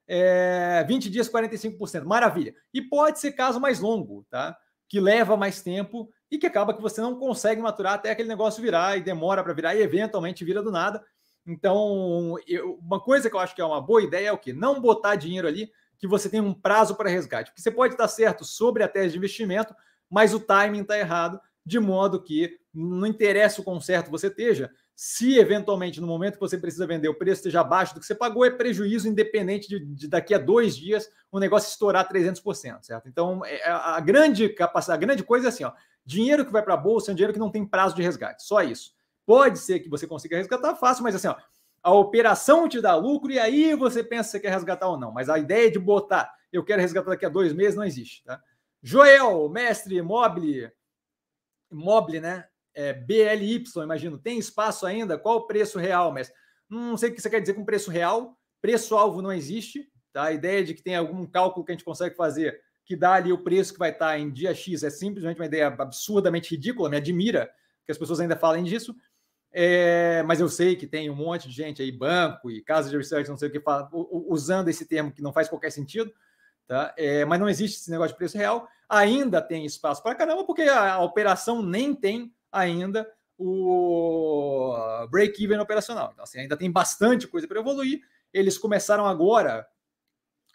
é, 0.07 0.83
20 0.87 1.07
dias, 1.11 1.29
45%. 1.29 2.03
Maravilha. 2.03 2.55
E 2.73 2.81
pode 2.81 3.19
ser 3.19 3.33
caso 3.33 3.59
mais 3.59 3.79
longo, 3.79 4.25
tá? 4.27 4.57
Que 4.89 4.99
leva 4.99 5.37
mais 5.37 5.61
tempo 5.61 6.09
e 6.33 6.37
que 6.39 6.47
acaba 6.47 6.73
que 6.73 6.81
você 6.81 6.99
não 6.99 7.15
consegue 7.15 7.61
maturar 7.61 7.93
até 7.93 8.09
aquele 8.09 8.27
negócio 8.27 8.59
virar 8.59 8.97
e 8.97 9.01
demora 9.01 9.43
para 9.43 9.53
virar 9.53 9.75
e 9.75 9.83
eventualmente 9.83 10.43
vira 10.43 10.63
do 10.63 10.71
nada. 10.71 11.05
Então, 11.45 12.35
eu, 12.47 12.79
uma 12.81 12.99
coisa 12.99 13.29
que 13.29 13.35
eu 13.35 13.39
acho 13.39 13.53
que 13.53 13.61
é 13.61 13.65
uma 13.65 13.79
boa 13.79 14.01
ideia 14.01 14.29
é 14.29 14.31
o 14.31 14.37
que? 14.37 14.51
Não 14.51 14.81
botar 14.81 15.15
dinheiro 15.15 15.47
ali 15.47 15.71
que 15.95 16.07
você 16.07 16.27
tem 16.27 16.41
um 16.41 16.51
prazo 16.51 16.95
para 16.95 17.07
resgate. 17.07 17.51
Porque 17.51 17.61
você 17.61 17.69
pode 17.69 17.93
estar 17.93 18.07
certo 18.07 18.43
sobre 18.43 18.81
a 18.81 18.87
tese 18.87 19.11
de 19.11 19.19
investimento, 19.19 19.75
mas 20.09 20.33
o 20.33 20.39
timing 20.39 20.81
está 20.81 20.97
errado, 20.97 21.39
de 21.63 21.79
modo 21.79 22.19
que 22.19 22.57
não 22.73 23.05
interessa 23.05 23.61
o 23.61 23.63
conserto 23.63 24.09
você 24.09 24.25
esteja, 24.25 24.71
se 24.95 25.37
eventualmente 25.37 26.01
no 26.01 26.07
momento 26.07 26.35
que 26.35 26.39
você 26.39 26.57
precisa 26.57 26.87
vender 26.87 27.09
o 27.09 27.15
preço 27.15 27.41
esteja 27.41 27.61
abaixo 27.61 27.93
do 27.93 27.99
que 27.99 28.05
você 28.05 28.15
pagou, 28.15 28.43
é 28.43 28.49
prejuízo 28.49 29.07
independente 29.07 29.67
de, 29.67 29.79
de 29.79 30.07
daqui 30.07 30.33
a 30.33 30.39
dois 30.39 30.75
dias 30.75 31.07
o 31.31 31.39
negócio 31.39 31.69
estourar 31.69 32.07
300%, 32.07 32.83
certo? 32.83 33.07
Então, 33.07 33.43
é, 33.45 33.61
a 33.67 33.99
grande 33.99 34.49
capacidade, 34.49 35.03
a 35.03 35.05
grande 35.05 35.23
coisa 35.23 35.47
é 35.47 35.49
assim, 35.49 35.63
ó, 35.63 35.71
Dinheiro 36.05 36.45
que 36.45 36.51
vai 36.51 36.61
para 36.61 36.73
a 36.73 36.77
bolsa 36.77 37.09
é 37.09 37.13
um 37.13 37.15
dinheiro 37.15 37.33
que 37.33 37.39
não 37.39 37.51
tem 37.51 37.65
prazo 37.65 37.95
de 37.95 38.01
resgate, 38.01 38.43
só 38.43 38.61
isso. 38.61 38.93
Pode 39.25 39.59
ser 39.59 39.79
que 39.79 39.89
você 39.89 40.05
consiga 40.05 40.37
resgatar 40.37 40.75
fácil, 40.75 41.03
mas 41.03 41.15
assim, 41.15 41.27
ó, 41.27 41.35
a 41.81 41.93
operação 41.93 42.67
te 42.67 42.79
dá 42.79 42.95
lucro 42.95 43.31
e 43.31 43.39
aí 43.39 43.75
você 43.75 44.03
pensa 44.03 44.29
se 44.29 44.39
quer 44.39 44.51
resgatar 44.51 44.87
ou 44.87 44.97
não. 44.97 45.11
Mas 45.11 45.29
a 45.29 45.37
ideia 45.37 45.69
de 45.69 45.79
botar, 45.79 46.33
eu 46.51 46.63
quero 46.63 46.81
resgatar 46.81 47.11
daqui 47.11 47.25
a 47.25 47.29
dois 47.29 47.53
meses, 47.53 47.75
não 47.75 47.83
existe. 47.83 48.23
Tá? 48.23 48.41
Joel, 48.81 49.49
mestre 49.49 50.01
mobile, 50.01 50.71
mobile, 51.71 52.21
né? 52.21 52.47
É, 52.73 52.93
BLY, 52.93 53.63
imagino. 53.77 54.17
Tem 54.17 54.39
espaço 54.39 54.85
ainda? 54.85 55.17
Qual 55.17 55.37
o 55.37 55.47
preço 55.47 55.77
real, 55.77 56.11
mestre? 56.11 56.35
Não 56.69 56.97
sei 56.97 57.09
o 57.09 57.13
que 57.13 57.21
você 57.21 57.29
quer 57.29 57.39
dizer 57.39 57.53
com 57.53 57.65
preço 57.65 57.91
real. 57.91 58.37
Preço-alvo 58.61 59.21
não 59.21 59.31
existe. 59.31 59.91
Tá? 60.11 60.23
A 60.23 60.31
ideia 60.31 60.63
de 60.63 60.73
que 60.73 60.81
tem 60.81 60.95
algum 60.95 61.25
cálculo 61.25 61.65
que 61.65 61.71
a 61.71 61.75
gente 61.75 61.85
consegue 61.85 62.15
fazer 62.15 62.59
que 62.85 62.95
dá 62.95 63.13
ali 63.13 63.31
o 63.31 63.43
preço 63.43 63.73
que 63.73 63.79
vai 63.79 63.91
estar 63.91 64.19
em 64.19 64.31
dia 64.31 64.53
X 64.53 64.83
é 64.83 64.89
simplesmente 64.89 65.39
uma 65.39 65.45
ideia 65.45 65.67
absurdamente 65.67 66.51
ridícula, 66.51 66.89
me 66.89 66.97
admira 66.97 67.49
que 67.85 67.91
as 67.91 67.97
pessoas 67.97 68.19
ainda 68.19 68.35
falem 68.35 68.63
disso. 68.63 68.95
É, 69.55 70.23
mas 70.23 70.39
eu 70.39 70.49
sei 70.49 70.75
que 70.75 70.87
tem 70.87 71.09
um 71.11 71.15
monte 71.15 71.47
de 71.47 71.53
gente 71.53 71.81
aí, 71.81 71.91
banco 71.91 72.49
e 72.49 72.61
casa 72.61 72.89
de 72.89 72.97
research, 72.97 73.29
não 73.29 73.37
sei 73.37 73.49
o 73.49 73.51
que, 73.51 73.59
fala, 73.59 73.87
usando 73.93 74.67
esse 74.67 74.85
termo 74.85 75.11
que 75.11 75.21
não 75.21 75.31
faz 75.31 75.47
qualquer 75.47 75.71
sentido, 75.71 76.11
tá? 76.67 76.93
É, 76.97 77.23
mas 77.23 77.39
não 77.39 77.47
existe 77.47 77.79
esse 77.79 77.91
negócio 77.91 78.13
de 78.13 78.17
preço 78.17 78.37
real. 78.37 78.67
Ainda 78.89 79.41
tem 79.41 79.65
espaço 79.65 80.01
para 80.01 80.15
caramba, 80.15 80.43
porque 80.43 80.63
a, 80.63 80.99
operação 80.99 81.61
nem 81.61 81.93
tem 81.93 82.33
ainda 82.51 83.07
o 83.37 84.75
break-even 85.09 85.59
operacional. 85.59 86.09
Então, 86.13 86.23
assim, 86.23 86.39
ainda 86.39 86.57
tem 86.57 86.71
bastante 86.71 87.27
coisa 87.27 87.47
para 87.47 87.59
evoluir. 87.59 88.01
Eles 88.33 88.57
começaram 88.57 89.05
agora 89.05 89.67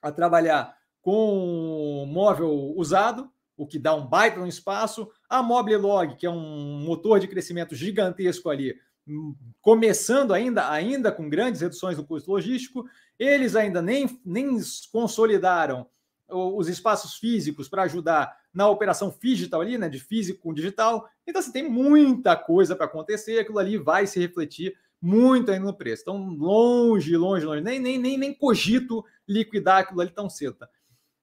a 0.03 0.11
trabalhar 0.11 0.78
com 1.00 2.04
móvel 2.08 2.74
usado, 2.76 3.30
o 3.56 3.66
que 3.66 3.78
dá 3.78 3.94
um 3.94 4.06
baita 4.06 4.38
no 4.38 4.46
espaço. 4.46 5.11
A 5.28 5.42
Mobile 5.42 5.78
Log, 5.78 6.16
que 6.16 6.26
é 6.26 6.30
um 6.30 6.80
motor 6.84 7.18
de 7.18 7.28
crescimento 7.28 7.74
gigantesco 7.74 8.48
ali, 8.48 8.74
hum, 9.06 9.34
começando 9.61 10.32
ainda, 10.32 10.70
ainda 10.70 11.11
com 11.11 11.28
grandes 11.28 11.61
reduções 11.61 11.96
no 11.96 12.06
custo 12.06 12.30
logístico. 12.30 12.84
Eles 13.18 13.56
ainda 13.56 13.82
nem, 13.82 14.20
nem 14.24 14.58
consolidaram 14.92 15.87
os 16.30 16.68
espaços 16.68 17.14
físicos 17.14 17.68
para 17.68 17.84
ajudar 17.84 18.37
na 18.52 18.68
operação 18.68 19.14
digital 19.20 19.61
ali, 19.61 19.78
né, 19.78 19.88
de 19.88 19.98
físico 19.98 20.42
com 20.42 20.54
digital. 20.54 21.08
Então, 21.26 21.40
assim, 21.40 21.52
tem 21.52 21.68
muita 21.68 22.37
coisa 22.37 22.76
para 22.76 22.87
acontecer, 22.87 23.38
aquilo 23.38 23.58
ali 23.58 23.78
vai 23.78 24.06
se 24.06 24.20
refletir 24.20 24.74
muito 25.00 25.50
ainda 25.50 25.64
no 25.64 25.74
preço. 25.74 26.02
Então, 26.02 26.28
longe, 26.30 27.16
longe, 27.16 27.46
longe, 27.46 27.62
nem, 27.62 27.78
nem, 27.78 27.98
nem, 27.98 28.18
nem 28.18 28.34
cogito 28.34 29.04
liquidar 29.26 29.78
aquilo 29.78 30.00
ali 30.00 30.11
tão 30.11 30.28
cedo. 30.28 30.56
Tá? 30.56 30.68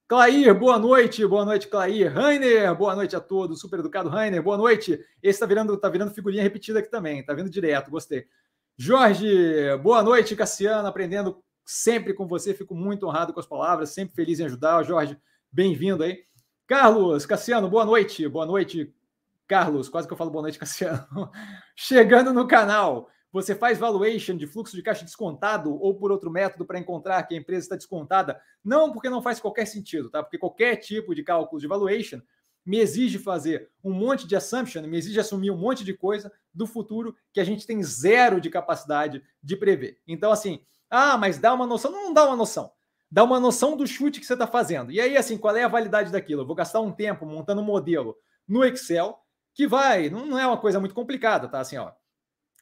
Clair, 0.08 0.54
boa 0.54 0.78
noite, 0.78 1.26
boa 1.26 1.44
noite, 1.44 1.68
Clair. 1.68 2.13
Rainer, 2.13 2.76
boa 2.76 2.96
noite 2.96 3.15
a 3.15 3.20
todos. 3.20 3.60
Super 3.60 3.80
educado, 3.80 4.08
Rainer, 4.08 4.39
boa 4.41 4.56
noite. 4.56 5.00
Esse 5.22 5.39
tá 5.39 5.48
virando, 5.48 5.76
tá 5.78 5.89
virando 5.89 6.13
figurinha 6.13 6.44
repetida 6.44 6.78
aqui 6.78 6.91
também, 6.91 7.26
tá 7.26 7.34
vindo 7.34 7.50
direto, 7.50 7.89
gostei. 7.89 8.28
Jorge, 8.78 9.28
boa 9.82 10.04
noite, 10.04 10.36
Cassiano, 10.36 10.88
aprendendo 10.88 11.44
sempre 11.65 12.13
com 12.13 12.28
você, 12.28 12.54
fico 12.54 12.76
muito 12.76 13.08
honrado 13.08 13.34
com 13.34 13.39
as 13.39 13.48
palavras, 13.48 13.89
sempre 13.89 14.13
feliz 14.13 14.39
em 14.39 14.46
ajudar. 14.46 14.84
Jorge, 14.84 15.18
bem-vindo 15.52 16.04
aí. 16.04 16.22
Carlos, 16.68 17.26
Cassiano, 17.26 17.68
boa 17.68 17.84
noite, 17.84 18.28
boa 18.28 18.46
noite, 18.46 18.94
Carlos. 19.48 19.89
Quase 19.89 20.08
que 20.08 20.13
eu 20.13 20.18
falo 20.18 20.30
boa 20.30 20.44
noite, 20.44 20.60
Cassiano. 20.60 21.32
Chegando 21.76 22.32
no 22.32 22.48
canal. 22.48 23.10
Você 23.36 23.54
faz 23.54 23.78
valuation 23.78 24.38
de 24.38 24.48
fluxo 24.48 24.78
de 24.78 24.82
caixa 24.82 25.04
descontado 25.04 25.78
ou 25.82 25.93
por 25.93 26.10
outro 26.10 26.32
método 26.32 26.63
para 26.63 26.80
encontrar 26.80 27.21
que 27.24 27.36
a 27.36 27.38
empresa 27.38 27.65
está 27.65 27.76
descontada? 27.76 28.39
Não, 28.63 28.93
porque 28.93 29.10
não 29.10 29.21
faz 29.21 29.41
qualquer 29.41 29.65
sentido, 29.65 30.10
tá? 30.10 30.24
Porque 30.24 30.38
qualquer 30.38 30.78
tipo 30.78 31.13
de 31.13 31.21
cálculo 31.21 31.60
de 31.60 31.67
valuation 31.67 32.21
me 32.65 32.80
exige 32.80 33.19
fazer 33.19 33.69
um 33.84 33.91
monte 33.91 34.26
de 34.26 34.38
assumption, 34.38 34.84
me 34.84 34.98
exige 34.98 35.19
assumir 35.19 35.52
um 35.52 35.58
monte 35.58 35.84
de 35.84 35.93
coisa 35.93 36.32
do 36.54 36.65
futuro 36.65 37.13
que 37.34 37.41
a 37.41 37.43
gente 37.43 37.67
tem 37.67 37.84
zero 37.84 38.39
de 38.39 38.50
capacidade 38.50 39.21
de 39.43 39.58
prever. 39.58 40.00
Então, 40.08 40.32
assim, 40.32 40.62
ah, 40.89 41.17
mas 41.17 41.38
dá 41.38 41.54
uma 41.54 41.67
noção? 41.67 41.91
Não, 41.91 42.06
não 42.06 42.13
dá 42.13 42.26
uma 42.26 42.38
noção. 42.38 42.71
Dá 43.12 43.21
uma 43.21 43.38
noção 43.38 43.76
do 43.76 43.86
chute 43.86 44.21
que 44.21 44.26
você 44.26 44.32
está 44.32 44.48
fazendo. 44.48 44.93
E 44.93 45.02
aí, 45.02 45.17
assim, 45.17 45.38
qual 45.38 45.54
é 45.58 45.65
a 45.65 45.67
validade 45.67 46.10
daquilo? 46.10 46.43
Eu 46.43 46.48
vou 46.48 46.56
gastar 46.56 46.80
um 46.80 46.93
tempo 46.93 47.26
montando 47.26 47.62
um 47.62 47.65
modelo 47.65 48.15
no 48.48 48.63
Excel 48.63 49.19
que 49.54 49.67
vai, 49.67 50.10
não 50.10 50.39
é 50.39 50.48
uma 50.48 50.58
coisa 50.58 50.80
muito 50.80 50.95
complicada, 50.95 51.50
tá? 51.50 51.60
Assim, 51.60 51.76
ó, 51.76 51.91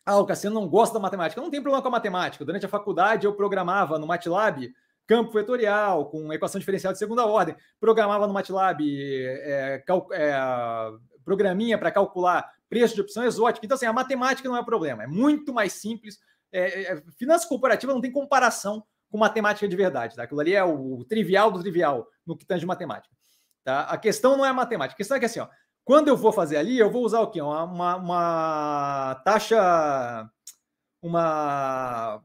ah, 0.06 0.18
o 0.20 0.26
Cassiano 0.26 0.60
não 0.60 0.68
gosta 0.68 0.94
da 0.94 1.00
matemática. 1.00 1.42
Não 1.42 1.50
tem 1.50 1.62
problema 1.62 1.82
com 1.82 1.88
a 1.88 1.92
matemática. 1.92 2.44
Durante 2.44 2.66
a 2.66 2.70
faculdade, 2.70 3.26
eu 3.26 3.34
programava 3.34 3.98
no 3.98 4.08
MATLAB 4.08 4.74
campo 5.06 5.32
vetorial, 5.32 6.10
com 6.10 6.32
equação 6.32 6.60
diferencial 6.60 6.94
de 6.94 7.00
segunda 7.00 7.26
ordem. 7.26 7.56
Programava 7.80 8.28
no 8.28 8.34
MATLAB 8.34 8.82
é, 8.82 9.84
é, 10.14 10.92
programinha 11.24 11.78
para 11.78 11.92
calcular 11.92 12.50
preço 12.70 12.96
de 12.96 13.02
opção 13.02 13.24
exótica. 13.24 13.66
Então, 13.66 13.76
assim, 13.76 13.86
a 13.86 13.94
matemática 13.94 14.48
não 14.48 14.58
é 14.58 14.64
problema. 14.64 15.04
É 15.04 15.08
muito 15.08 15.54
mais 15.54 15.74
simples. 15.74 16.20
É, 16.52 16.94
é, 16.94 17.04
finança 17.18 17.48
corporativa 17.48 17.94
não 17.94 18.02
tem 18.02 18.12
comparação 18.12 18.84
com 19.10 19.18
matemática 19.18 19.68
de 19.68 19.76
verdade. 19.76 20.16
Tá? 20.16 20.24
Aquilo 20.24 20.40
ali 20.40 20.54
é 20.54 20.64
o, 20.64 21.04
trivial 21.06 21.52
do 21.52 21.60
trivial 21.60 22.08
no 22.26 22.36
que 22.36 22.46
tange 22.46 22.66
matemática. 22.66 23.16
Tá? 23.64 23.82
A 23.82 23.98
questão 23.98 24.36
não 24.36 24.46
é 24.46 24.50
a 24.50 24.54
matemática. 24.54 24.96
A 24.96 24.98
questão 24.98 25.18
é 25.18 25.20
que, 25.20 25.26
assim, 25.26 25.40
ó, 25.40 25.48
quando 25.86 26.08
eu 26.08 26.16
vou 26.16 26.32
fazer 26.32 26.58
ali, 26.58 26.78
eu 26.78 26.90
vou 26.90 27.04
usar 27.04 27.20
o 27.20 27.30
quê? 27.30 27.42
Uma, 27.42 27.64
uma, 27.64 27.96
uma 27.98 29.16
taxa. 29.26 30.30
Uma. 31.02 32.22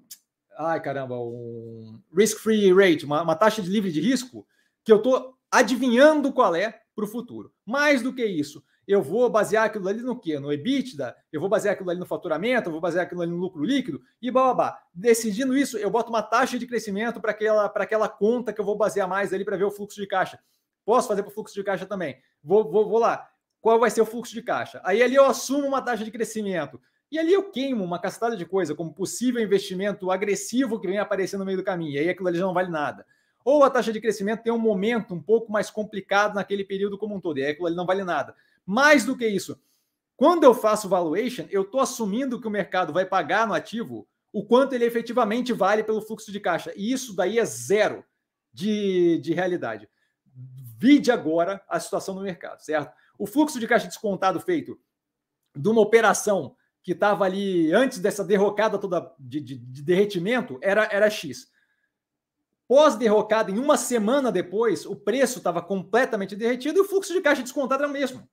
Ai, 0.57 0.81
caramba, 0.81 1.19
um 1.19 2.01
risk-free 2.17 2.73
rate, 2.73 3.05
uma, 3.05 3.23
uma 3.23 3.37
taxa 3.37 3.63
de 3.63 3.69
livre 3.69 3.93
de 3.93 4.01
risco, 4.01 4.47
que 4.85 4.93
eu 4.93 4.97
estou 4.97 5.35
adivinhando 5.51 6.33
qual 6.33 6.55
é 6.55 6.81
para 6.95 7.05
o 7.05 7.09
futuro. 7.09 7.53
Mais 7.65 8.03
do 8.03 8.13
que 8.13 8.25
isso, 8.25 8.63
eu 8.87 9.03
vou 9.03 9.29
basear 9.31 9.65
aquilo 9.65 9.89
ali 9.89 10.03
no 10.03 10.19
quê? 10.19 10.39
No 10.39 10.53
EBITDA, 10.53 11.17
eu 11.33 11.41
vou 11.41 11.49
basear 11.49 11.75
aquilo 11.75 11.91
ali 11.91 11.99
no 11.99 12.07
faturamento, 12.07 12.69
eu 12.69 12.73
vou 12.73 12.81
basear 12.81 13.05
aquilo 13.05 13.23
ali 13.23 13.31
no 13.31 13.39
lucro 13.39 13.65
líquido 13.65 14.01
e 14.21 14.31
blá. 14.31 14.79
Decidindo 14.93 15.57
isso, 15.57 15.79
eu 15.79 15.91
boto 15.91 16.11
uma 16.11 16.23
taxa 16.23 16.59
de 16.59 16.67
crescimento 16.67 17.21
para 17.21 17.33
aquela, 17.33 17.67
aquela 17.67 18.09
conta 18.09 18.53
que 18.53 18.61
eu 18.61 18.65
vou 18.65 18.77
basear 18.77 19.09
mais 19.09 19.33
ali 19.33 19.45
para 19.45 19.57
ver 19.57 19.65
o 19.65 19.71
fluxo 19.71 20.01
de 20.01 20.07
caixa. 20.07 20.41
Posso 20.85 21.07
fazer 21.07 21.23
para 21.23 21.31
o 21.31 21.35
fluxo 21.35 21.55
de 21.55 21.63
caixa 21.63 21.87
também. 21.87 22.17
Vou, 22.43 22.69
vou, 22.69 22.89
vou 22.89 22.99
lá 22.99 23.29
qual 23.61 23.79
vai 23.79 23.91
ser 23.91 24.01
o 24.01 24.07
fluxo 24.07 24.33
de 24.33 24.43
caixa. 24.43 24.81
Aí 24.85 25.03
ali 25.03 25.15
eu 25.15 25.25
assumo 25.25 25.67
uma 25.67 25.83
taxa 25.83 26.05
de 26.05 26.11
crescimento. 26.11 26.81
E 27.11 27.19
ali 27.19 27.33
eu 27.33 27.51
queimo 27.51 27.83
uma 27.83 27.99
castada 27.99 28.37
de 28.37 28.45
coisa, 28.45 28.75
como 28.75 28.93
possível 28.93 29.43
investimento 29.43 30.11
agressivo 30.11 30.79
que 30.79 30.87
vem 30.87 30.99
aparecendo 30.99 31.41
no 31.41 31.47
meio 31.47 31.59
do 31.59 31.65
caminho. 31.65 31.93
E 31.93 31.99
aí 31.99 32.09
aquilo 32.09 32.29
ali 32.29 32.39
já 32.39 32.45
não 32.45 32.53
vale 32.53 32.71
nada. 32.71 33.07
Ou 33.45 33.65
a 33.65 33.71
taxa 33.71 33.93
de 33.93 34.01
crescimento 34.01 34.43
tem 34.43 34.53
um 34.53 34.59
momento 34.59 35.15
um 35.15 35.23
pouco 35.23 35.51
mais 35.51 35.71
complicado 35.71 36.35
naquele 36.35 36.65
período 36.65 36.99
como 36.99 37.15
um 37.15 37.21
todo. 37.21 37.39
E 37.39 37.45
aí 37.45 37.51
aquilo 37.53 37.67
ali 37.67 37.77
não 37.77 37.87
vale 37.87 38.05
nada. 38.05 38.35
Mais 38.67 39.05
do 39.05 39.17
que 39.17 39.27
isso, 39.27 39.59
Quando 40.19 40.43
eu 40.43 40.53
faço 40.53 40.89
valuation, 40.89 41.47
eu 41.49 41.63
estou 41.63 41.81
assumindo 41.81 42.41
que 42.41 42.49
o 42.49 42.51
mercado 42.51 42.93
vai 42.93 43.07
pagar 43.07 43.47
no 43.47 43.55
ativo 43.55 44.05
o 44.33 44.45
quanto 44.45 44.75
ele 44.75 44.85
efetivamente 44.85 45.53
vale 45.53 45.85
pelo 45.85 46.03
fluxo 46.03 46.33
de 46.33 46.41
caixa. 46.41 46.73
E 46.75 46.93
isso 46.93 47.15
daí 47.15 47.39
é 47.39 47.45
zero 47.45 48.05
de, 48.53 49.19
de 49.19 49.33
realidade. 49.33 49.89
Vide 50.77 51.13
agora 51.13 51.63
a 51.69 51.79
situação 51.79 52.17
do 52.17 52.21
mercado, 52.21 52.61
certo? 52.61 52.93
O 53.19 53.27
fluxo 53.27 53.61
de 53.61 53.67
caixa 53.67 53.89
descontado 53.89 54.41
feito 54.41 54.81
de 55.55 55.69
uma 55.69 55.81
operação 55.81 56.57
que 56.83 56.93
estava 56.93 57.25
ali 57.25 57.73
antes 57.73 57.99
dessa 57.99 58.25
derrocada 58.25 58.79
toda 58.79 59.15
de, 59.19 59.41
de, 59.41 59.59
de 59.59 59.83
derretimento 59.83 60.59
era, 60.63 60.89
era 60.91 61.11
X. 61.11 61.51
Pós-derrocada, 62.69 63.51
em 63.51 63.59
uma 63.59 63.77
semana 63.77 64.31
depois, 64.31 64.87
o 64.87 64.95
preço 64.95 65.39
estava 65.39 65.61
completamente 65.61 66.37
derretido 66.37 66.79
e 66.79 66.83
o 66.83 66.85
fluxo 66.85 67.13
de 67.13 67.21
caixa 67.21 67.43
descontado 67.43 67.83
era 67.83 67.91
o 67.91 67.93
mesmo. 67.93 68.29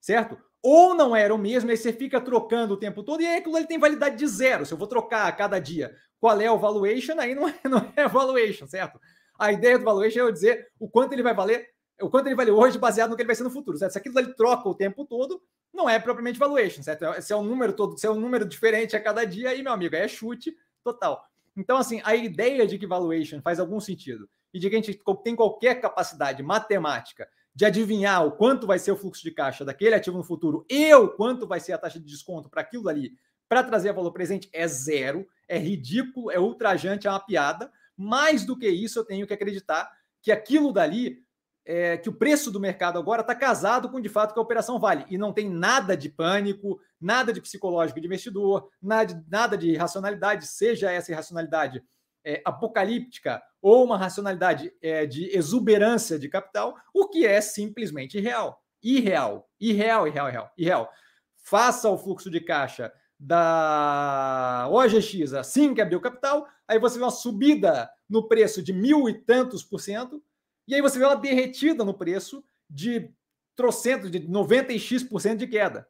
Certo? 0.00 0.38
Ou 0.62 0.94
não 0.94 1.14
era 1.14 1.34
o 1.34 1.38
mesmo, 1.38 1.70
aí 1.70 1.76
você 1.76 1.92
fica 1.92 2.20
trocando 2.20 2.74
o 2.74 2.78
tempo 2.78 3.02
todo, 3.02 3.20
e 3.20 3.26
aí 3.26 3.36
aquilo 3.36 3.56
ali 3.56 3.66
tem 3.66 3.78
validade 3.78 4.16
de 4.16 4.26
zero. 4.26 4.64
Se 4.64 4.72
eu 4.72 4.78
vou 4.78 4.86
trocar 4.86 5.28
a 5.28 5.32
cada 5.32 5.58
dia 5.58 5.94
qual 6.18 6.40
é 6.40 6.50
o 6.50 6.58
valuation, 6.58 7.20
aí 7.20 7.34
não 7.34 7.46
é, 7.46 7.54
não 7.68 7.92
é 7.94 8.08
valuation, 8.08 8.66
certo? 8.66 8.98
A 9.38 9.52
ideia 9.52 9.78
do 9.78 9.84
valuation 9.84 10.20
é 10.20 10.22
eu 10.22 10.32
dizer 10.32 10.72
o 10.78 10.88
quanto 10.88 11.12
ele 11.12 11.22
vai 11.22 11.34
valer, 11.34 11.73
o 12.00 12.10
quanto 12.10 12.26
ele 12.26 12.34
vale 12.34 12.50
hoje, 12.50 12.78
baseado 12.78 13.10
no 13.10 13.16
que 13.16 13.22
ele 13.22 13.26
vai 13.26 13.36
ser 13.36 13.44
no 13.44 13.50
futuro, 13.50 13.78
certo? 13.78 13.92
Se 13.92 13.98
aquilo 13.98 14.18
ali 14.18 14.34
troca 14.34 14.68
o 14.68 14.74
tempo 14.74 15.04
todo, 15.04 15.42
não 15.72 15.88
é 15.88 15.98
propriamente 15.98 16.38
valuation, 16.38 16.82
certo? 16.82 17.04
Se 17.22 17.32
é 17.32 17.36
um 17.36 17.44
número 17.44 17.72
todo, 17.72 17.98
se 17.98 18.06
é 18.06 18.10
um 18.10 18.18
número 18.18 18.44
diferente 18.44 18.96
a 18.96 19.00
cada 19.00 19.24
dia, 19.24 19.50
aí, 19.50 19.62
meu 19.62 19.72
amigo, 19.72 19.94
aí 19.94 20.02
é 20.02 20.08
chute 20.08 20.56
total. 20.82 21.24
Então, 21.56 21.76
assim, 21.76 22.00
a 22.04 22.14
ideia 22.14 22.66
de 22.66 22.78
que 22.78 22.86
valuation 22.86 23.40
faz 23.40 23.60
algum 23.60 23.80
sentido 23.80 24.28
e 24.52 24.58
de 24.58 24.68
que 24.68 24.76
a 24.76 24.78
gente 24.78 25.00
tem 25.22 25.36
qualquer 25.36 25.80
capacidade 25.80 26.42
matemática 26.42 27.28
de 27.54 27.64
adivinhar 27.64 28.26
o 28.26 28.32
quanto 28.32 28.66
vai 28.66 28.78
ser 28.78 28.90
o 28.90 28.96
fluxo 28.96 29.22
de 29.22 29.30
caixa 29.30 29.64
daquele 29.64 29.94
ativo 29.94 30.16
no 30.16 30.24
futuro 30.24 30.66
e 30.68 30.92
o 30.94 31.08
quanto 31.08 31.46
vai 31.46 31.60
ser 31.60 31.72
a 31.72 31.78
taxa 31.78 32.00
de 32.00 32.06
desconto 32.06 32.48
para 32.48 32.62
aquilo 32.62 32.88
ali 32.88 33.16
para 33.48 33.62
trazer 33.62 33.92
valor 33.92 34.12
presente 34.12 34.48
é 34.52 34.66
zero, 34.66 35.28
é 35.46 35.58
ridículo, 35.58 36.30
é 36.30 36.38
ultrajante, 36.38 37.06
é 37.06 37.10
uma 37.10 37.20
piada. 37.20 37.70
Mais 37.96 38.44
do 38.44 38.58
que 38.58 38.68
isso, 38.68 38.98
eu 38.98 39.04
tenho 39.04 39.26
que 39.26 39.34
acreditar 39.34 39.90
que 40.20 40.32
aquilo 40.32 40.72
dali 40.72 41.22
é, 41.66 41.96
que 41.96 42.08
o 42.08 42.14
preço 42.14 42.50
do 42.50 42.60
mercado 42.60 42.98
agora 42.98 43.22
está 43.22 43.34
casado 43.34 43.88
com 43.88 44.00
de 44.00 44.08
fato 44.08 44.34
que 44.34 44.38
a 44.38 44.42
operação 44.42 44.78
vale. 44.78 45.04
E 45.08 45.16
não 45.16 45.32
tem 45.32 45.48
nada 45.48 45.96
de 45.96 46.08
pânico, 46.08 46.78
nada 47.00 47.32
de 47.32 47.40
psicológico 47.40 48.00
de 48.00 48.06
investidor, 48.06 48.68
nada, 48.82 49.24
nada 49.28 49.56
de 49.56 49.74
racionalidade, 49.76 50.46
seja 50.46 50.90
essa 50.90 51.10
irracionalidade 51.10 51.82
é, 52.24 52.40
apocalíptica 52.44 53.42
ou 53.60 53.84
uma 53.84 53.96
racionalidade 53.96 54.72
é, 54.82 55.06
de 55.06 55.34
exuberância 55.36 56.18
de 56.18 56.28
capital, 56.28 56.76
o 56.92 57.08
que 57.08 57.26
é 57.26 57.40
simplesmente 57.40 58.18
irreal. 58.18 58.62
Irreal, 58.82 59.48
irreal, 59.58 60.06
irreal, 60.06 60.28
irreal, 60.28 60.52
irreal. 60.58 60.92
Faça 61.36 61.88
o 61.88 61.96
fluxo 61.96 62.30
de 62.30 62.40
caixa 62.40 62.92
da 63.18 64.66
OGX 64.70 65.32
assim 65.32 65.74
que 65.74 65.80
abrir 65.80 65.96
o 65.96 66.00
capital, 66.00 66.46
aí 66.68 66.78
você 66.78 66.98
vê 66.98 67.04
uma 67.04 67.10
subida 67.10 67.88
no 68.08 68.28
preço 68.28 68.62
de 68.62 68.72
mil 68.72 69.08
e 69.08 69.14
tantos 69.14 69.62
por 69.62 69.80
cento, 69.80 70.22
e 70.66 70.74
aí 70.74 70.80
você 70.80 70.98
vê 70.98 71.04
uma 71.04 71.16
derretida 71.16 71.84
no 71.84 71.94
preço 71.94 72.44
de 72.68 73.10
trocentos, 73.56 74.10
de 74.10 74.20
90x% 74.20 75.36
de 75.36 75.46
queda. 75.46 75.88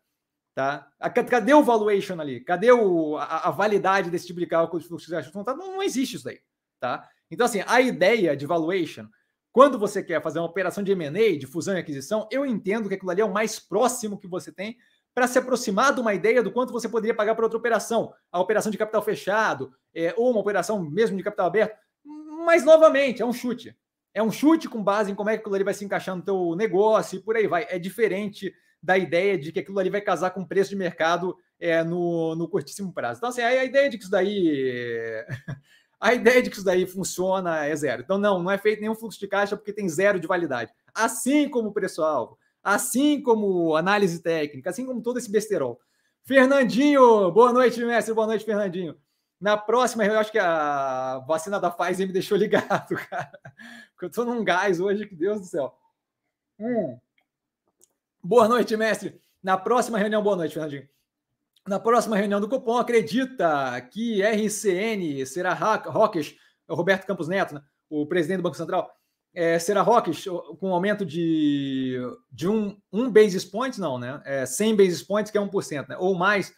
Tá? 0.54 0.88
Cadê 1.28 1.52
o 1.52 1.64
valuation 1.64 2.20
ali? 2.20 2.40
Cadê 2.40 2.70
o, 2.70 3.16
a, 3.16 3.48
a 3.48 3.50
validade 3.50 4.10
desse 4.10 4.26
tipo 4.26 4.38
de 4.38 4.46
cálculo 4.46 4.80
de 4.80 4.86
fluxo 4.86 5.06
de 5.06 5.12
caixa 5.12 5.30
não, 5.34 5.72
não 5.72 5.82
existe 5.82 6.16
isso 6.16 6.24
daí. 6.24 6.40
Tá? 6.78 7.08
Então, 7.30 7.46
assim, 7.46 7.62
a 7.66 7.80
ideia 7.80 8.36
de 8.36 8.46
valuation, 8.46 9.08
quando 9.50 9.78
você 9.78 10.02
quer 10.02 10.22
fazer 10.22 10.38
uma 10.38 10.48
operação 10.48 10.84
de 10.84 10.92
M&A, 10.92 11.38
de 11.38 11.46
fusão 11.46 11.74
e 11.74 11.80
aquisição, 11.80 12.28
eu 12.30 12.46
entendo 12.46 12.88
que 12.88 12.94
aquilo 12.94 13.10
ali 13.10 13.20
é 13.20 13.24
o 13.24 13.32
mais 13.32 13.58
próximo 13.58 14.18
que 14.18 14.28
você 14.28 14.52
tem 14.52 14.76
para 15.14 15.26
se 15.26 15.38
aproximar 15.38 15.94
de 15.94 16.00
uma 16.00 16.12
ideia 16.12 16.42
do 16.42 16.52
quanto 16.52 16.72
você 16.72 16.88
poderia 16.88 17.14
pagar 17.14 17.34
para 17.34 17.44
outra 17.44 17.58
operação, 17.58 18.12
a 18.30 18.40
operação 18.40 18.70
de 18.70 18.78
capital 18.78 19.00
fechado, 19.00 19.72
é, 19.94 20.12
ou 20.16 20.30
uma 20.30 20.40
operação 20.40 20.82
mesmo 20.82 21.16
de 21.16 21.22
capital 21.22 21.46
aberto. 21.46 21.76
Mas, 22.44 22.64
novamente, 22.64 23.22
é 23.22 23.26
um 23.26 23.32
chute. 23.32 23.76
É 24.14 24.22
um 24.22 24.30
chute 24.30 24.68
com 24.68 24.82
base 24.82 25.10
em 25.10 25.14
como 25.14 25.28
é 25.28 25.34
que 25.34 25.40
aquilo 25.40 25.56
ali 25.56 25.64
vai 25.64 25.74
se 25.74 25.84
encaixar 25.84 26.14
no 26.14 26.22
teu 26.22 26.54
negócio 26.54 27.18
e 27.18 27.22
por 27.22 27.36
aí 27.36 27.48
vai. 27.48 27.66
É 27.68 27.78
diferente 27.78 28.54
da 28.80 28.96
ideia 28.96 29.36
de 29.36 29.50
que 29.50 29.58
aquilo 29.58 29.78
ali 29.78 29.90
vai 29.90 30.00
casar 30.00 30.30
com 30.30 30.42
o 30.42 30.46
preço 30.46 30.70
de 30.70 30.76
mercado 30.76 31.36
é, 31.58 31.82
no, 31.82 32.36
no 32.36 32.48
curtíssimo 32.48 32.92
prazo. 32.92 33.18
Então, 33.18 33.30
assim, 33.30 33.40
a 33.40 33.64
ideia 33.64 33.90
de 33.90 33.96
que 33.96 34.04
isso 34.04 34.10
daí. 34.10 35.24
A 36.00 36.12
ideia 36.12 36.42
de 36.42 36.50
que 36.50 36.56
isso 36.56 36.64
daí 36.64 36.84
funciona 36.84 37.64
é 37.64 37.74
zero. 37.74 38.02
Então, 38.02 38.18
não, 38.18 38.42
não 38.42 38.50
é 38.50 38.58
feito 38.58 38.80
nenhum 38.80 38.94
fluxo 38.94 39.18
de 39.18 39.26
caixa 39.26 39.56
porque 39.56 39.72
tem 39.72 39.88
zero 39.88 40.20
de 40.20 40.26
validade. 40.26 40.70
Assim 40.92 41.48
como 41.48 41.70
o 41.70 41.72
preço-alvo, 41.72 42.36
assim 42.62 43.22
como 43.22 43.74
análise 43.74 44.20
técnica, 44.20 44.68
assim 44.68 44.84
como 44.84 45.00
todo 45.00 45.18
esse 45.18 45.30
besterol. 45.30 45.80
Fernandinho, 46.22 47.30
boa 47.30 47.54
noite, 47.54 47.82
mestre. 47.82 48.12
Boa 48.12 48.26
noite, 48.26 48.44
Fernandinho. 48.44 48.94
Na 49.44 49.58
próxima, 49.58 50.06
eu 50.06 50.18
acho 50.18 50.32
que 50.32 50.38
a 50.38 51.18
vacina 51.28 51.60
da 51.60 51.70
Pfizer 51.70 52.06
me 52.06 52.14
deixou 52.14 52.34
ligado, 52.38 52.94
cara. 53.10 53.38
Porque 53.90 54.06
eu 54.06 54.10
tô 54.10 54.24
num 54.24 54.42
gás 54.42 54.80
hoje, 54.80 55.06
que 55.06 55.14
Deus 55.14 55.38
do 55.38 55.46
céu. 55.46 55.78
Hum. 56.58 56.98
Boa 58.22 58.48
noite, 58.48 58.74
mestre. 58.74 59.20
Na 59.42 59.58
próxima 59.58 59.98
reunião, 59.98 60.22
boa 60.22 60.34
noite, 60.34 60.54
Fernandinho. 60.54 60.88
Na 61.68 61.78
próxima 61.78 62.16
reunião 62.16 62.40
do 62.40 62.48
Copom, 62.48 62.78
acredita 62.78 63.78
que 63.92 64.22
RCN 64.22 65.26
será 65.26 65.52
Roques, 65.52 66.34
Roberto 66.66 67.06
Campos 67.06 67.28
Neto, 67.28 67.56
né? 67.56 67.62
o 67.90 68.06
presidente 68.06 68.38
do 68.38 68.44
Banco 68.44 68.56
Central, 68.56 68.90
é, 69.34 69.58
será 69.58 69.82
Roques 69.82 70.24
com 70.58 70.70
um 70.70 70.72
aumento 70.72 71.04
de, 71.04 71.98
de 72.32 72.48
um, 72.48 72.80
um 72.90 73.10
basis 73.10 73.44
point, 73.44 73.78
não, 73.78 73.98
né? 73.98 74.22
É 74.24 74.46
100 74.46 74.74
basis 74.74 75.02
points, 75.02 75.30
que 75.30 75.36
é 75.36 75.40
1%, 75.42 75.86
né? 75.86 75.96
ou 75.98 76.14
mais 76.14 76.50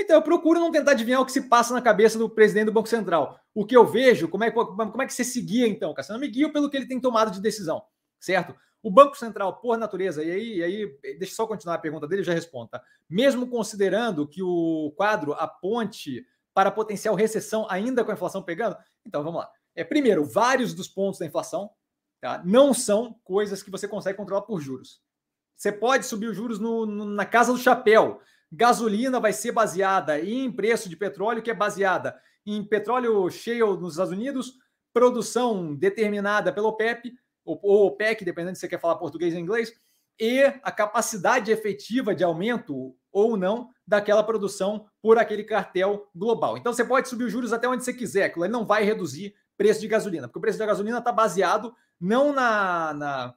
então, 0.00 0.16
eu 0.16 0.22
procuro 0.22 0.60
não 0.60 0.70
tentar 0.70 0.92
adivinhar 0.92 1.20
o 1.20 1.26
que 1.26 1.32
se 1.32 1.48
passa 1.48 1.72
na 1.72 1.82
cabeça 1.82 2.18
do 2.18 2.28
presidente 2.28 2.66
do 2.66 2.72
Banco 2.72 2.88
Central. 2.88 3.40
O 3.54 3.64
que 3.64 3.76
eu 3.76 3.86
vejo, 3.86 4.28
como 4.28 4.44
é, 4.44 4.50
como 4.50 5.02
é 5.02 5.06
que 5.06 5.12
você 5.12 5.24
se 5.24 5.40
guia, 5.40 5.66
então, 5.66 5.94
Cassiano? 5.94 6.18
Eu 6.18 6.20
me 6.20 6.28
guio 6.28 6.52
pelo 6.52 6.68
que 6.68 6.76
ele 6.76 6.86
tem 6.86 7.00
tomado 7.00 7.30
de 7.30 7.40
decisão, 7.40 7.82
certo? 8.20 8.54
O 8.82 8.90
Banco 8.90 9.16
Central, 9.16 9.60
por 9.60 9.76
natureza, 9.76 10.22
e 10.22 10.30
aí, 10.30 10.56
e 10.58 10.62
aí 10.62 10.98
deixa 11.18 11.32
eu 11.32 11.36
só 11.36 11.46
continuar 11.46 11.74
a 11.74 11.78
pergunta 11.78 12.06
dele, 12.06 12.22
já 12.22 12.32
respondo, 12.32 12.70
tá? 12.70 12.82
Mesmo 13.08 13.48
considerando 13.48 14.26
que 14.26 14.42
o 14.42 14.92
quadro 14.96 15.32
aponte 15.32 16.24
para 16.54 16.70
potencial 16.70 17.14
recessão 17.14 17.66
ainda 17.68 18.04
com 18.04 18.10
a 18.10 18.14
inflação 18.14 18.42
pegando, 18.42 18.76
então 19.04 19.22
vamos 19.22 19.40
lá. 19.40 19.50
É, 19.74 19.84
primeiro, 19.84 20.24
vários 20.24 20.74
dos 20.74 20.88
pontos 20.88 21.18
da 21.18 21.26
inflação 21.26 21.70
tá, 22.20 22.42
não 22.44 22.74
são 22.74 23.18
coisas 23.24 23.62
que 23.62 23.70
você 23.70 23.86
consegue 23.86 24.16
controlar 24.16 24.42
por 24.42 24.60
juros. 24.60 25.00
Você 25.56 25.72
pode 25.72 26.06
subir 26.06 26.28
os 26.28 26.36
juros 26.36 26.60
no, 26.60 26.86
no, 26.86 27.04
na 27.04 27.26
casa 27.26 27.52
do 27.52 27.58
chapéu, 27.58 28.20
Gasolina 28.50 29.20
vai 29.20 29.32
ser 29.32 29.52
baseada 29.52 30.20
em 30.20 30.50
preço 30.50 30.88
de 30.88 30.96
petróleo, 30.96 31.42
que 31.42 31.50
é 31.50 31.54
baseada 31.54 32.18
em 32.46 32.64
petróleo 32.64 33.28
shale 33.30 33.60
nos 33.60 33.94
Estados 33.94 34.12
Unidos, 34.12 34.54
produção 34.92 35.74
determinada 35.74 36.52
pelo 36.52 36.68
OPEP, 36.68 37.12
ou 37.44 37.86
OPEC, 37.86 38.24
dependendo 38.24 38.54
se 38.54 38.60
você 38.60 38.68
quer 38.68 38.80
falar 38.80 38.96
português 38.96 39.34
ou 39.34 39.40
inglês, 39.40 39.72
e 40.18 40.42
a 40.62 40.72
capacidade 40.72 41.50
efetiva 41.52 42.14
de 42.14 42.24
aumento 42.24 42.96
ou 43.12 43.36
não 43.36 43.70
daquela 43.86 44.22
produção 44.22 44.86
por 45.00 45.18
aquele 45.18 45.44
cartel 45.44 46.08
global. 46.14 46.56
Então 46.56 46.72
você 46.72 46.84
pode 46.84 47.08
subir 47.08 47.24
os 47.24 47.32
juros 47.32 47.52
até 47.52 47.68
onde 47.68 47.84
você 47.84 47.94
quiser, 47.94 48.24
aquilo 48.24 48.48
não 48.48 48.66
vai 48.66 48.82
reduzir 48.82 49.34
preço 49.56 49.80
de 49.80 49.88
gasolina, 49.88 50.26
porque 50.26 50.38
o 50.38 50.42
preço 50.42 50.58
da 50.58 50.66
gasolina 50.66 50.98
está 50.98 51.12
baseado 51.12 51.74
não 52.00 52.32
na, 52.32 52.94
na, 52.94 53.34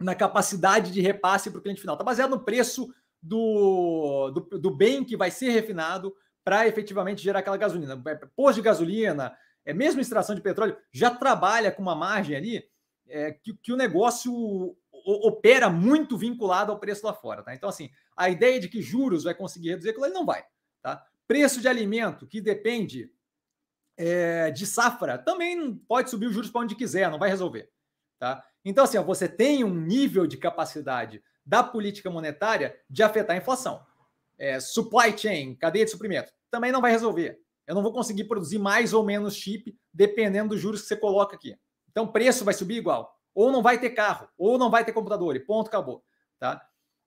na 0.00 0.14
capacidade 0.14 0.90
de 0.90 1.00
repasse 1.00 1.50
para 1.50 1.58
o 1.58 1.62
cliente 1.62 1.80
final, 1.80 1.94
está 1.94 2.04
baseado 2.04 2.30
no 2.30 2.44
preço 2.44 2.92
do, 3.22 4.30
do, 4.30 4.58
do 4.58 4.70
bem 4.70 5.04
que 5.04 5.16
vai 5.16 5.30
ser 5.30 5.50
refinado 5.50 6.14
para 6.44 6.66
efetivamente 6.66 7.22
gerar 7.22 7.38
aquela 7.38 7.56
gasolina. 7.56 8.02
É, 8.06 8.14
posto 8.34 8.56
de 8.56 8.62
gasolina, 8.62 9.36
é 9.64 9.72
mesmo 9.72 10.00
extração 10.00 10.34
de 10.34 10.40
petróleo, 10.40 10.76
já 10.90 11.10
trabalha 11.10 11.70
com 11.70 11.80
uma 11.80 11.94
margem 11.94 12.36
ali 12.36 12.64
é, 13.08 13.32
que, 13.32 13.54
que 13.54 13.72
o 13.72 13.76
negócio 13.76 14.76
opera 15.04 15.68
muito 15.68 16.16
vinculado 16.16 16.70
ao 16.70 16.78
preço 16.78 17.06
lá 17.06 17.12
fora. 17.12 17.42
Tá? 17.42 17.54
Então, 17.54 17.68
assim, 17.68 17.90
a 18.16 18.28
ideia 18.28 18.60
de 18.60 18.68
que 18.68 18.82
juros 18.82 19.24
vai 19.24 19.34
conseguir 19.34 19.70
reduzir 19.70 19.90
aquilo 19.90 20.06
ele 20.06 20.14
não 20.14 20.26
vai. 20.26 20.44
Tá? 20.80 21.04
Preço 21.26 21.60
de 21.60 21.68
alimento, 21.68 22.26
que 22.26 22.40
depende 22.40 23.10
é, 23.96 24.50
de 24.50 24.66
safra, 24.66 25.18
também 25.18 25.76
pode 25.88 26.10
subir 26.10 26.26
os 26.26 26.34
juros 26.34 26.50
para 26.50 26.62
onde 26.62 26.74
quiser, 26.74 27.10
não 27.10 27.18
vai 27.18 27.30
resolver. 27.30 27.70
Tá? 28.18 28.44
Então, 28.64 28.84
assim, 28.84 28.98
ó, 28.98 29.02
você 29.02 29.28
tem 29.28 29.64
um 29.64 29.74
nível 29.74 30.26
de 30.26 30.36
capacidade 30.36 31.22
da 31.44 31.62
política 31.62 32.10
monetária 32.10 32.76
de 32.88 33.02
afetar 33.02 33.36
a 33.36 33.38
inflação. 33.38 33.84
É, 34.38 34.58
supply 34.60 35.16
chain, 35.16 35.54
cadeia 35.54 35.84
de 35.84 35.90
suprimento, 35.90 36.32
também 36.50 36.72
não 36.72 36.80
vai 36.80 36.90
resolver. 36.90 37.38
Eu 37.66 37.74
não 37.74 37.82
vou 37.82 37.92
conseguir 37.92 38.24
produzir 38.24 38.58
mais 38.58 38.92
ou 38.92 39.04
menos 39.04 39.34
chip 39.34 39.76
dependendo 39.92 40.50
dos 40.50 40.60
juros 40.60 40.82
que 40.82 40.88
você 40.88 40.96
coloca 40.96 41.36
aqui. 41.36 41.56
Então, 41.90 42.06
preço 42.06 42.44
vai 42.44 42.54
subir 42.54 42.76
igual. 42.76 43.16
Ou 43.34 43.52
não 43.52 43.62
vai 43.62 43.78
ter 43.78 43.90
carro, 43.90 44.28
ou 44.36 44.58
não 44.58 44.70
vai 44.70 44.84
ter 44.84 44.92
computador, 44.92 45.36
e 45.36 45.40
ponto, 45.40 45.68
acabou. 45.68 46.04
Tá? 46.38 46.60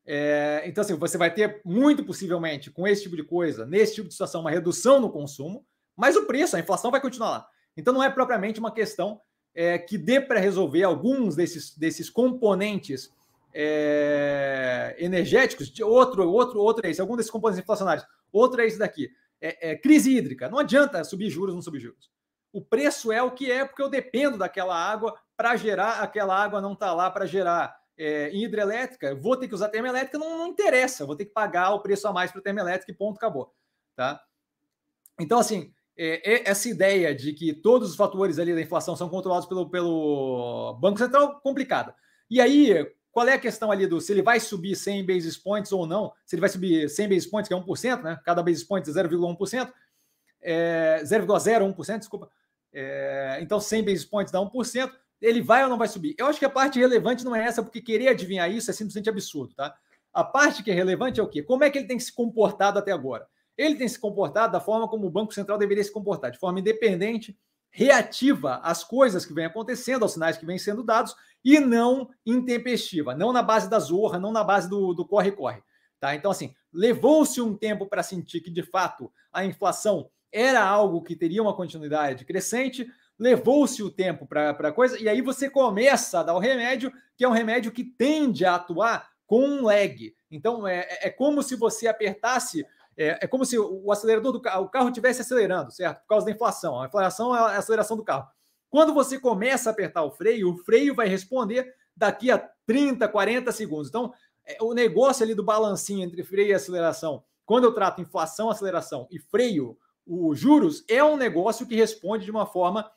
É, 0.05 0.63
então, 0.65 0.81
assim, 0.81 0.95
você 0.95 1.17
vai 1.17 1.33
ter 1.33 1.61
muito 1.65 2.03
possivelmente, 2.03 2.71
com 2.71 2.87
esse 2.87 3.03
tipo 3.03 3.15
de 3.15 3.23
coisa, 3.23 3.65
nesse 3.65 3.95
tipo 3.95 4.07
de 4.07 4.13
situação, 4.13 4.41
uma 4.41 4.51
redução 4.51 4.99
no 4.99 5.11
consumo, 5.11 5.65
mas 5.95 6.15
o 6.15 6.25
preço, 6.25 6.55
a 6.55 6.59
inflação 6.59 6.91
vai 6.91 7.01
continuar 7.01 7.29
lá. 7.29 7.47
Então, 7.75 7.93
não 7.93 8.03
é 8.03 8.09
propriamente 8.09 8.59
uma 8.59 8.71
questão 8.71 9.19
é, 9.53 9.77
que 9.77 9.97
dê 9.97 10.21
para 10.21 10.39
resolver 10.39 10.83
alguns 10.83 11.35
desses, 11.35 11.75
desses 11.75 12.09
componentes 12.09 13.11
é, 13.57 14.93
energéticos, 14.99 15.71
outro, 15.79 16.29
outro, 16.29 16.59
outro 16.59 16.85
é 16.85 16.89
esse, 16.89 16.99
algum 16.99 17.15
desses 17.15 17.31
componentes 17.31 17.63
inflacionários, 17.63 18.05
outro 18.31 18.61
é 18.61 18.67
esse 18.67 18.77
daqui. 18.77 19.09
É, 19.39 19.71
é, 19.71 19.75
crise 19.75 20.15
hídrica. 20.15 20.49
Não 20.49 20.59
adianta 20.59 21.03
subir 21.03 21.29
juros 21.29 21.55
não 21.55 21.61
subir 21.61 21.79
juros. 21.79 22.11
O 22.51 22.61
preço 22.61 23.11
é 23.11 23.21
o 23.21 23.31
que 23.31 23.49
é, 23.49 23.63
porque 23.63 23.81
eu 23.81 23.89
dependo 23.89 24.37
daquela 24.37 24.75
água 24.75 25.17
para 25.37 25.55
gerar, 25.55 26.01
aquela 26.01 26.35
água 26.37 26.59
não 26.59 26.73
está 26.73 26.93
lá 26.93 27.09
para 27.09 27.25
gerar 27.25 27.77
é, 27.97 28.29
em 28.29 28.43
hidrelétrica, 28.43 29.15
vou 29.15 29.37
ter 29.37 29.47
que 29.47 29.55
usar 29.55 29.69
termoelétrica, 29.69 30.17
não, 30.17 30.37
não 30.37 30.47
interessa, 30.47 31.05
vou 31.05 31.15
ter 31.15 31.25
que 31.25 31.33
pagar 31.33 31.71
o 31.71 31.81
preço 31.81 32.07
a 32.07 32.13
mais 32.13 32.31
para 32.31 32.41
termoelétrica 32.41 32.91
e 32.91 32.95
ponto, 32.95 33.17
acabou. 33.17 33.53
Tá? 33.95 34.21
Então, 35.19 35.39
assim, 35.39 35.73
é, 35.97 36.33
é, 36.33 36.49
essa 36.49 36.67
ideia 36.67 37.15
de 37.15 37.33
que 37.33 37.53
todos 37.53 37.91
os 37.91 37.95
fatores 37.95 38.37
ali 38.37 38.53
da 38.53 38.61
inflação 38.61 38.95
são 38.95 39.07
controlados 39.07 39.47
pelo, 39.47 39.69
pelo 39.69 40.77
Banco 40.79 40.99
Central, 40.99 41.39
complicada. 41.41 41.95
E 42.29 42.41
aí, 42.41 42.85
qual 43.15 43.29
é 43.29 43.33
a 43.33 43.39
questão 43.39 43.71
ali 43.71 43.87
do 43.87 44.01
se 44.01 44.11
ele 44.11 44.21
vai 44.21 44.41
subir 44.41 44.75
100 44.75 45.05
basis 45.05 45.37
points 45.37 45.71
ou 45.71 45.87
não? 45.87 46.11
Se 46.25 46.35
ele 46.35 46.41
vai 46.41 46.49
subir 46.49 46.89
100 46.89 47.07
basis 47.07 47.25
points, 47.25 47.47
que 47.47 47.53
é 47.53 47.57
1%, 47.57 48.03
né? 48.03 48.19
Cada 48.25 48.43
basis 48.43 48.61
point 48.61 48.85
é 48.89 48.91
0,1%, 48.91 49.71
é, 50.41 51.01
0,01%, 51.01 51.99
desculpa. 51.99 52.29
É, 52.73 53.37
então, 53.39 53.57
100 53.57 53.85
basis 53.85 54.03
points 54.03 54.33
dá 54.33 54.39
1%. 54.39 54.91
Ele 55.21 55.41
vai 55.41 55.63
ou 55.63 55.69
não 55.69 55.77
vai 55.77 55.87
subir? 55.87 56.13
Eu 56.17 56.25
acho 56.25 56.37
que 56.37 56.43
a 56.43 56.49
parte 56.49 56.77
relevante 56.77 57.23
não 57.23 57.33
é 57.33 57.45
essa, 57.45 57.63
porque 57.63 57.79
querer 57.79 58.09
adivinhar 58.09 58.51
isso 58.51 58.69
é 58.69 58.73
simplesmente 58.73 59.09
absurdo, 59.09 59.55
tá? 59.55 59.73
A 60.13 60.25
parte 60.25 60.61
que 60.61 60.69
é 60.69 60.73
relevante 60.73 61.21
é 61.21 61.23
o 61.23 61.29
quê? 61.29 61.41
Como 61.41 61.63
é 61.63 61.69
que 61.69 61.77
ele 61.77 61.87
tem 61.87 61.97
se 61.97 62.11
comportado 62.11 62.79
até 62.79 62.91
agora? 62.91 63.25
Ele 63.57 63.75
tem 63.75 63.87
se 63.87 63.97
comportado 63.97 64.51
da 64.51 64.59
forma 64.59 64.89
como 64.89 65.07
o 65.07 65.09
Banco 65.09 65.33
Central 65.33 65.57
deveria 65.57 65.85
se 65.85 65.91
comportar, 65.91 66.31
de 66.31 66.37
forma 66.37 66.59
independente, 66.59 67.39
reativa 67.71 68.57
às 68.57 68.83
coisas 68.83 69.25
que 69.25 69.33
vêm 69.33 69.45
acontecendo, 69.45 70.03
aos 70.03 70.11
sinais 70.11 70.37
que 70.37 70.45
vêm 70.45 70.57
sendo 70.57 70.83
dados 70.83 71.15
e 71.45 71.59
não 71.59 72.09
intempestiva, 72.25 73.13
não 73.13 73.31
na 73.31 73.43
base 73.43 73.69
da 73.69 73.77
zorra, 73.77 74.17
não 74.17 74.31
na 74.31 74.43
base 74.43 74.67
do 74.67 75.07
corre-corre. 75.07 75.61
Tá? 75.99 76.15
Então, 76.15 76.31
assim, 76.31 76.53
levou-se 76.73 77.39
um 77.39 77.55
tempo 77.55 77.85
para 77.85 78.01
sentir 78.01 78.41
que, 78.41 78.49
de 78.49 78.63
fato, 78.63 79.11
a 79.31 79.45
inflação 79.45 80.09
era 80.31 80.63
algo 80.63 81.03
que 81.03 81.15
teria 81.15 81.41
uma 81.41 81.55
continuidade 81.55 82.25
crescente, 82.25 82.87
levou-se 83.17 83.81
o 83.81 83.89
tempo 83.89 84.25
para 84.25 84.49
a 84.51 84.71
coisa, 84.71 84.99
e 84.99 85.07
aí 85.07 85.21
você 85.21 85.49
começa 85.49 86.19
a 86.19 86.23
dar 86.23 86.33
o 86.33 86.39
remédio, 86.39 86.91
que 87.15 87.23
é 87.23 87.27
um 87.27 87.31
remédio 87.31 87.71
que 87.71 87.83
tende 87.83 88.43
a 88.43 88.55
atuar 88.55 89.07
com 89.25 89.39
um 89.39 89.63
lag. 89.63 90.13
Então, 90.29 90.67
é, 90.67 90.87
é 91.01 91.09
como 91.09 91.41
se 91.41 91.55
você 91.55 91.87
apertasse, 91.87 92.65
é, 92.97 93.19
é 93.21 93.27
como 93.27 93.45
se 93.45 93.57
o 93.57 93.91
acelerador 93.91 94.31
do 94.31 94.41
carro, 94.41 94.65
o 94.65 94.69
carro 94.69 94.89
estivesse 94.89 95.21
acelerando, 95.21 95.71
certo? 95.71 96.01
Por 96.01 96.07
causa 96.07 96.25
da 96.25 96.31
inflação. 96.31 96.81
A 96.81 96.87
inflação 96.87 97.35
é 97.35 97.39
a 97.39 97.57
aceleração 97.57 97.95
do 97.95 98.03
carro. 98.03 98.27
Quando 98.75 98.93
você 98.93 99.17
começa 99.17 99.69
a 99.69 99.71
apertar 99.71 100.03
o 100.03 100.11
freio, 100.11 100.49
o 100.49 100.57
freio 100.57 100.93
vai 100.93 101.07
responder 101.07 101.73
daqui 101.95 102.29
a 102.29 102.37
30, 102.67 103.07
40 103.07 103.49
segundos. 103.53 103.87
Então, 103.87 104.13
é, 104.45 104.57
o 104.61 104.73
negócio 104.73 105.23
ali 105.23 105.33
do 105.33 105.45
balancinho 105.45 106.03
entre 106.03 106.25
freio 106.25 106.49
e 106.49 106.53
aceleração, 106.53 107.23
quando 107.45 107.63
eu 107.63 107.73
trato 107.73 108.01
inflação, 108.01 108.49
aceleração 108.49 109.07
e 109.09 109.17
freio, 109.17 109.77
os 110.05 110.37
juros, 110.37 110.83
é 110.89 111.01
um 111.01 111.15
negócio 111.15 111.65
que 111.65 111.73
responde 111.73 112.25
de 112.25 112.31
uma 112.31 112.45
forma 112.45 112.91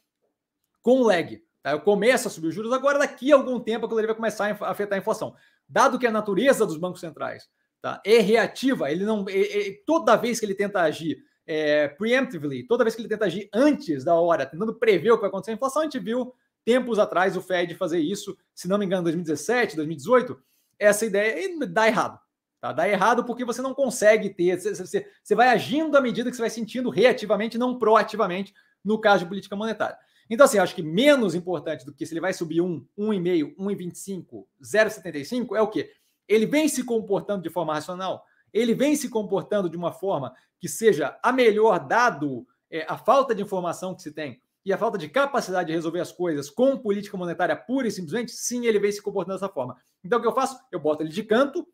com 0.83 1.01
lag. 1.01 1.41
Tá? 1.63 1.71
Eu 1.71 1.81
começo 1.81 2.27
a 2.27 2.31
subir 2.33 2.49
os 2.49 2.55
juros, 2.57 2.73
agora 2.73 2.99
daqui 2.99 3.33
a 3.33 3.37
algum 3.37 3.61
tempo 3.61 3.87
aquilo 3.87 4.05
vai 4.05 4.17
começar 4.17 4.51
a 4.61 4.71
afetar 4.73 4.99
a 4.99 5.01
inflação. 5.01 5.37
Dado 5.69 5.97
que 5.97 6.09
a 6.09 6.11
natureza 6.11 6.67
dos 6.67 6.77
bancos 6.77 6.99
centrais 6.99 7.49
tá, 7.81 8.03
é 8.05 8.19
reativa, 8.19 8.91
ele 8.91 9.05
não. 9.05 9.25
É, 9.29 9.69
é, 9.69 9.83
toda 9.87 10.17
vez 10.17 10.41
que 10.41 10.47
ele 10.47 10.57
tenta 10.57 10.81
agir 10.81 11.23
é, 11.51 11.89
preemptively, 11.89 12.65
toda 12.65 12.85
vez 12.85 12.95
que 12.95 13.01
ele 13.01 13.09
tenta 13.09 13.25
agir 13.25 13.49
antes 13.55 14.05
da 14.05 14.15
hora, 14.15 14.45
tentando 14.45 14.75
prever 14.75 15.13
o 15.13 15.15
que 15.15 15.23
vai 15.23 15.31
acontecer 15.31 15.53
a 15.53 15.55
inflação, 15.55 15.81
a 15.81 15.85
gente 15.87 15.99
viu 15.99 16.35
tempos 16.63 16.99
atrás 16.99 17.39
o 17.39 17.41
Fed 17.41 17.75
fazer 17.75 18.01
isso, 18.01 18.37
se 18.55 18.69
não 18.69 18.77
me 18.77 18.85
engano, 18.85 19.05
2017, 19.05 19.75
2018, 19.75 20.39
essa 20.79 21.07
ideia 21.07 21.67
dá 21.67 21.89
errado. 21.89 22.21
Tá? 22.61 22.73
Dá 22.73 22.87
errado 22.87 23.25
porque 23.25 23.47
você 23.47 23.63
não 23.63 23.73
consegue 23.73 24.29
ter, 24.29 24.61
você, 24.61 25.07
você 25.25 25.35
vai 25.35 25.49
agindo 25.49 25.97
à 25.97 26.03
medida 26.03 26.29
que 26.29 26.37
você 26.37 26.43
vai 26.43 26.51
sentindo 26.51 26.91
reativamente, 26.91 27.57
não 27.57 27.79
proativamente, 27.79 28.53
no 28.85 29.01
caso 29.01 29.25
de 29.25 29.29
política 29.31 29.57
monetária. 29.57 29.97
Então, 30.29 30.45
assim, 30.45 30.59
acho 30.59 30.75
que 30.75 30.83
menos 30.83 31.35
importante 31.35 31.87
do 31.87 31.95
que 31.95 32.05
se 32.05 32.13
ele 32.13 32.21
vai 32.21 32.35
subir 32.35 32.61
1, 32.61 32.87
1,5, 32.99 33.57
1,25, 33.57 34.45
0,75 34.63 35.57
é 35.57 35.63
o 35.63 35.69
quê? 35.69 35.91
Ele 36.29 36.45
vem 36.45 36.69
se 36.69 36.85
comportando 36.85 37.43
de 37.43 37.49
forma 37.49 37.73
racional? 37.73 38.23
Ele 38.53 38.75
vem 38.75 38.97
se 38.97 39.09
comportando 39.09 39.69
de 39.69 39.77
uma 39.77 39.93
forma 39.93 40.35
que 40.59 40.69
seja 40.69 41.19
a 41.23 41.33
melhor, 41.33 41.79
dado 41.87 42.47
é, 42.71 42.85
a 42.89 42.97
falta 42.97 43.35
de 43.35 43.43
informação 43.43 43.95
que 43.95 44.03
se 44.03 44.13
tem 44.13 44.41
e 44.65 44.73
a 44.73 44.79
falta 44.79 44.99
de 44.99 45.09
capacidade 45.09 45.69
de 45.69 45.73
resolver 45.73 46.01
as 46.01 46.13
coisas 46.13 46.51
com 46.51 46.77
política 46.77 47.17
monetária 47.17 47.57
pura 47.57 47.89
e 47.89 47.91
simplesmente, 47.91 48.33
sim, 48.33 48.67
ele 48.67 48.79
vem 48.79 48.93
se 48.93 49.01
comportando 49.01 49.39
dessa 49.39 49.53
forma. 49.53 49.77
Então, 50.05 50.19
o 50.19 50.23
que 50.23 50.29
eu 50.29 50.35
faço? 50.35 50.61
Eu 50.71 50.79
boto 50.79 51.03
ele 51.03 51.11
de 51.11 51.23
canto, 51.23 51.67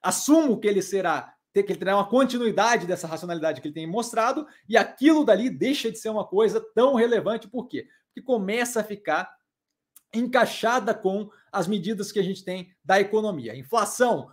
assumo 0.00 0.60
que 0.60 0.68
ele 0.68 0.80
será, 0.82 1.34
que 1.52 1.60
ele 1.60 1.76
terá 1.76 1.96
uma 1.96 2.08
continuidade 2.08 2.86
dessa 2.86 3.08
racionalidade 3.08 3.60
que 3.60 3.66
ele 3.66 3.74
tem 3.74 3.86
mostrado, 3.86 4.46
e 4.68 4.76
aquilo 4.76 5.24
dali 5.24 5.50
deixa 5.50 5.90
de 5.90 5.98
ser 5.98 6.10
uma 6.10 6.24
coisa 6.24 6.64
tão 6.74 6.94
relevante. 6.94 7.48
Por 7.48 7.66
quê? 7.66 7.88
Porque 8.06 8.22
começa 8.24 8.80
a 8.80 8.84
ficar 8.84 9.28
encaixada 10.14 10.94
com 10.94 11.28
as 11.50 11.66
medidas 11.66 12.12
que 12.12 12.18
a 12.18 12.22
gente 12.22 12.44
tem 12.44 12.72
da 12.84 13.00
economia. 13.00 13.56
Inflação, 13.56 14.30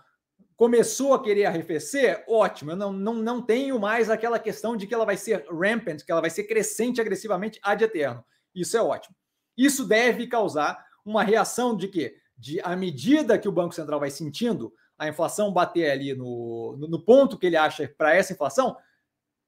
começou 0.55 1.13
a 1.13 1.21
querer 1.21 1.45
arrefecer, 1.45 2.23
ótimo. 2.27 2.71
Eu 2.71 2.75
não, 2.75 2.93
não, 2.93 3.13
não 3.13 3.41
tenho 3.41 3.79
mais 3.79 4.09
aquela 4.09 4.39
questão 4.39 4.75
de 4.75 4.87
que 4.87 4.93
ela 4.93 5.05
vai 5.05 5.17
ser 5.17 5.45
rampant, 5.51 6.03
que 6.03 6.11
ela 6.11 6.21
vai 6.21 6.29
ser 6.29 6.45
crescente 6.45 7.01
agressivamente 7.01 7.59
ad 7.61 7.83
eterno. 7.83 8.23
Isso 8.53 8.77
é 8.77 8.81
ótimo. 8.81 9.15
Isso 9.57 9.85
deve 9.85 10.27
causar 10.27 10.83
uma 11.05 11.23
reação 11.23 11.75
de 11.75 11.87
quê? 11.87 12.15
De 12.37 12.59
à 12.61 12.75
medida 12.75 13.37
que 13.37 13.47
o 13.47 13.51
Banco 13.51 13.75
Central 13.75 13.99
vai 13.99 14.09
sentindo 14.09 14.73
a 14.97 15.07
inflação 15.09 15.51
bater 15.51 15.91
ali 15.91 16.13
no, 16.13 16.75
no, 16.77 16.87
no 16.87 17.03
ponto 17.03 17.37
que 17.37 17.45
ele 17.45 17.57
acha 17.57 17.93
para 17.97 18.15
essa 18.15 18.31
inflação, 18.31 18.77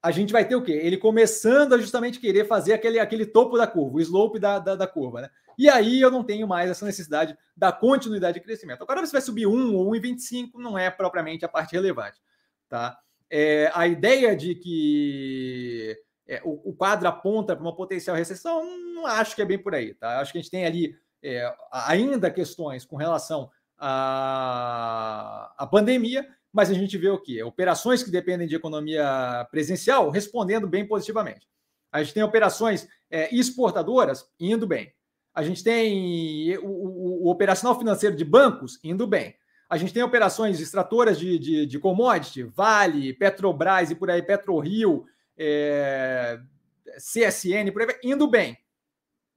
a 0.02 0.10
gente 0.10 0.32
vai 0.32 0.46
ter 0.46 0.54
o 0.54 0.62
quê? 0.62 0.72
Ele 0.72 0.96
começando 0.96 1.74
a 1.74 1.78
justamente 1.78 2.20
querer 2.20 2.46
fazer 2.46 2.72
aquele, 2.72 2.98
aquele 2.98 3.26
topo 3.26 3.56
da 3.56 3.66
curva, 3.66 3.96
o 3.96 4.00
slope 4.00 4.38
da, 4.38 4.58
da, 4.58 4.76
da 4.76 4.86
curva, 4.86 5.22
né? 5.22 5.30
E 5.58 5.68
aí 5.68 6.00
eu 6.00 6.10
não 6.10 6.22
tenho 6.22 6.46
mais 6.46 6.70
essa 6.70 6.86
necessidade 6.86 7.36
da 7.56 7.72
continuidade 7.72 8.38
de 8.38 8.44
crescimento. 8.44 8.82
Agora, 8.82 9.04
se 9.04 9.10
vai 9.10 9.20
subir 9.20 9.46
1 9.46 9.74
ou 9.74 9.90
1,25, 9.90 10.50
não 10.54 10.78
é 10.78 10.88
propriamente 10.88 11.44
a 11.44 11.48
parte 11.48 11.72
relevante. 11.72 12.20
Tá? 12.68 12.96
É, 13.28 13.68
a 13.74 13.88
ideia 13.88 14.36
de 14.36 14.54
que 14.54 15.96
é, 16.28 16.40
o, 16.44 16.70
o, 16.70 16.74
quadro 16.74 17.08
aponta 17.08 17.56
para 17.56 17.64
uma 17.64 17.74
potencial 17.74 18.14
recessão, 18.14 18.64
não 18.94 19.04
acho 19.04 19.34
que 19.34 19.42
é 19.42 19.44
bem 19.44 19.58
por 19.58 19.74
aí. 19.74 19.94
Tá? 19.94 20.20
Acho 20.20 20.30
que 20.30 20.38
a 20.38 20.40
gente 20.40 20.50
tem 20.50 20.64
ali 20.64 20.94
é, 21.20 21.52
ainda 21.72 22.30
questões 22.30 22.84
com 22.84 22.94
relação 22.94 23.50
à, 23.76 25.52
à 25.58 25.66
pandemia, 25.66 26.24
mas 26.52 26.70
a 26.70 26.74
gente 26.74 26.96
vê 26.96 27.08
o 27.08 27.20
que? 27.20 27.42
Operações 27.42 28.02
que 28.02 28.10
dependem 28.10 28.48
de 28.48 28.54
economia 28.54 29.46
presencial 29.50 30.10
respondendo 30.10 30.66
bem 30.66 30.86
positivamente. 30.86 31.46
A 31.90 32.02
gente 32.02 32.14
tem 32.14 32.22
operações 32.22 32.88
é, 33.10 33.34
exportadoras 33.34 34.26
indo 34.38 34.66
bem. 34.66 34.92
A 35.34 35.42
gente 35.42 35.62
tem 35.62 36.56
o, 36.58 36.66
o, 36.66 37.26
o, 37.26 37.30
operacional 37.30 37.78
financeiro 37.78 38.16
de 38.16 38.24
bancos 38.24 38.78
indo 38.82 39.06
bem. 39.06 39.36
A 39.68 39.76
gente 39.76 39.92
tem 39.92 40.02
operações 40.02 40.60
extratoras 40.60 41.18
de, 41.18 41.38
de, 41.38 41.66
de 41.66 41.78
commodity, 41.78 42.42
Vale, 42.42 43.12
Petrobras 43.12 43.90
e 43.90 43.94
por 43.94 44.10
aí, 44.10 44.22
PetroRio, 44.22 45.04
é, 45.36 46.40
CSN, 46.96 47.70
por 47.72 47.82
aí, 47.82 47.88
indo 48.02 48.26
bem. 48.26 48.58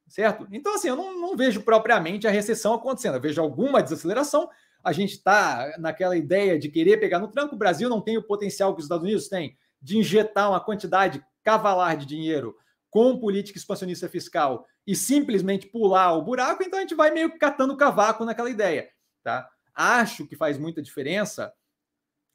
Certo? 0.07 0.47
Então, 0.51 0.75
assim, 0.75 0.87
eu 0.87 0.95
não, 0.95 1.19
não 1.19 1.37
vejo 1.37 1.61
propriamente 1.61 2.27
a 2.27 2.31
recessão 2.31 2.73
acontecendo. 2.73 3.15
Eu 3.15 3.21
vejo 3.21 3.41
alguma 3.41 3.81
desaceleração. 3.81 4.49
A 4.83 4.91
gente 4.91 5.11
está 5.11 5.75
naquela 5.77 6.17
ideia 6.17 6.57
de 6.57 6.69
querer 6.69 6.97
pegar 6.97 7.19
no 7.19 7.27
tranco. 7.27 7.55
O 7.55 7.57
Brasil 7.57 7.89
não 7.89 8.01
tem 8.01 8.17
o 8.17 8.23
potencial 8.23 8.73
que 8.73 8.79
os 8.79 8.85
Estados 8.85 9.03
Unidos 9.03 9.27
têm 9.27 9.57
de 9.81 9.97
injetar 9.97 10.49
uma 10.49 10.59
quantidade 10.59 11.23
cavalar 11.43 11.97
de 11.97 12.05
dinheiro 12.05 12.55
com 12.89 13.17
política 13.17 13.57
expansionista 13.57 14.09
fiscal 14.09 14.67
e 14.85 14.95
simplesmente 14.95 15.67
pular 15.67 16.13
o 16.13 16.21
buraco, 16.21 16.63
então 16.63 16.77
a 16.77 16.81
gente 16.81 16.95
vai 16.95 17.11
meio 17.11 17.31
que 17.31 17.37
catando 17.37 17.77
cavaco 17.77 18.25
naquela 18.25 18.49
ideia. 18.49 18.89
Tá? 19.23 19.49
Acho 19.73 20.27
que 20.27 20.35
faz 20.35 20.57
muita 20.57 20.81
diferença 20.81 21.53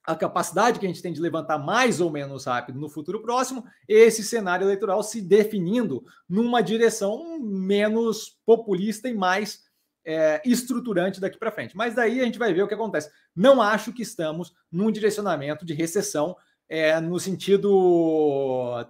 a 0.07 0.15
capacidade 0.15 0.79
que 0.79 0.87
a 0.87 0.89
gente 0.89 1.03
tem 1.03 1.13
de 1.13 1.21
levantar 1.21 1.59
mais 1.59 2.01
ou 2.01 2.11
menos 2.11 2.45
rápido 2.45 2.79
no 2.79 2.89
futuro 2.89 3.21
próximo, 3.21 3.65
esse 3.89 4.23
cenário 4.23 4.65
eleitoral 4.65 5.03
se 5.03 5.21
definindo 5.21 6.05
numa 6.29 6.63
direção 6.63 7.41
menos 7.41 8.39
populista 8.47 9.09
e 9.09 9.15
mais 9.15 9.65
é, 10.07 10.40
estruturante 10.45 11.21
daqui 11.21 11.37
para 11.37 11.51
frente. 11.51 11.77
Mas 11.77 11.95
daí 11.95 12.21
a 12.21 12.25
gente 12.25 12.38
vai 12.38 12.55
ver 12.55 12.62
o 12.62 12.69
que 12.69 12.75
acontece. 12.75 13.11
Não 13.35 13.61
acho 13.61 13.92
que 13.92 14.03
estamos 14.03 14.55
num 14.71 14.92
direcionamento 14.92 15.66
de 15.66 15.75
recessão 15.75 16.37
é, 16.69 17.01
no 17.01 17.19
sentido 17.19 18.87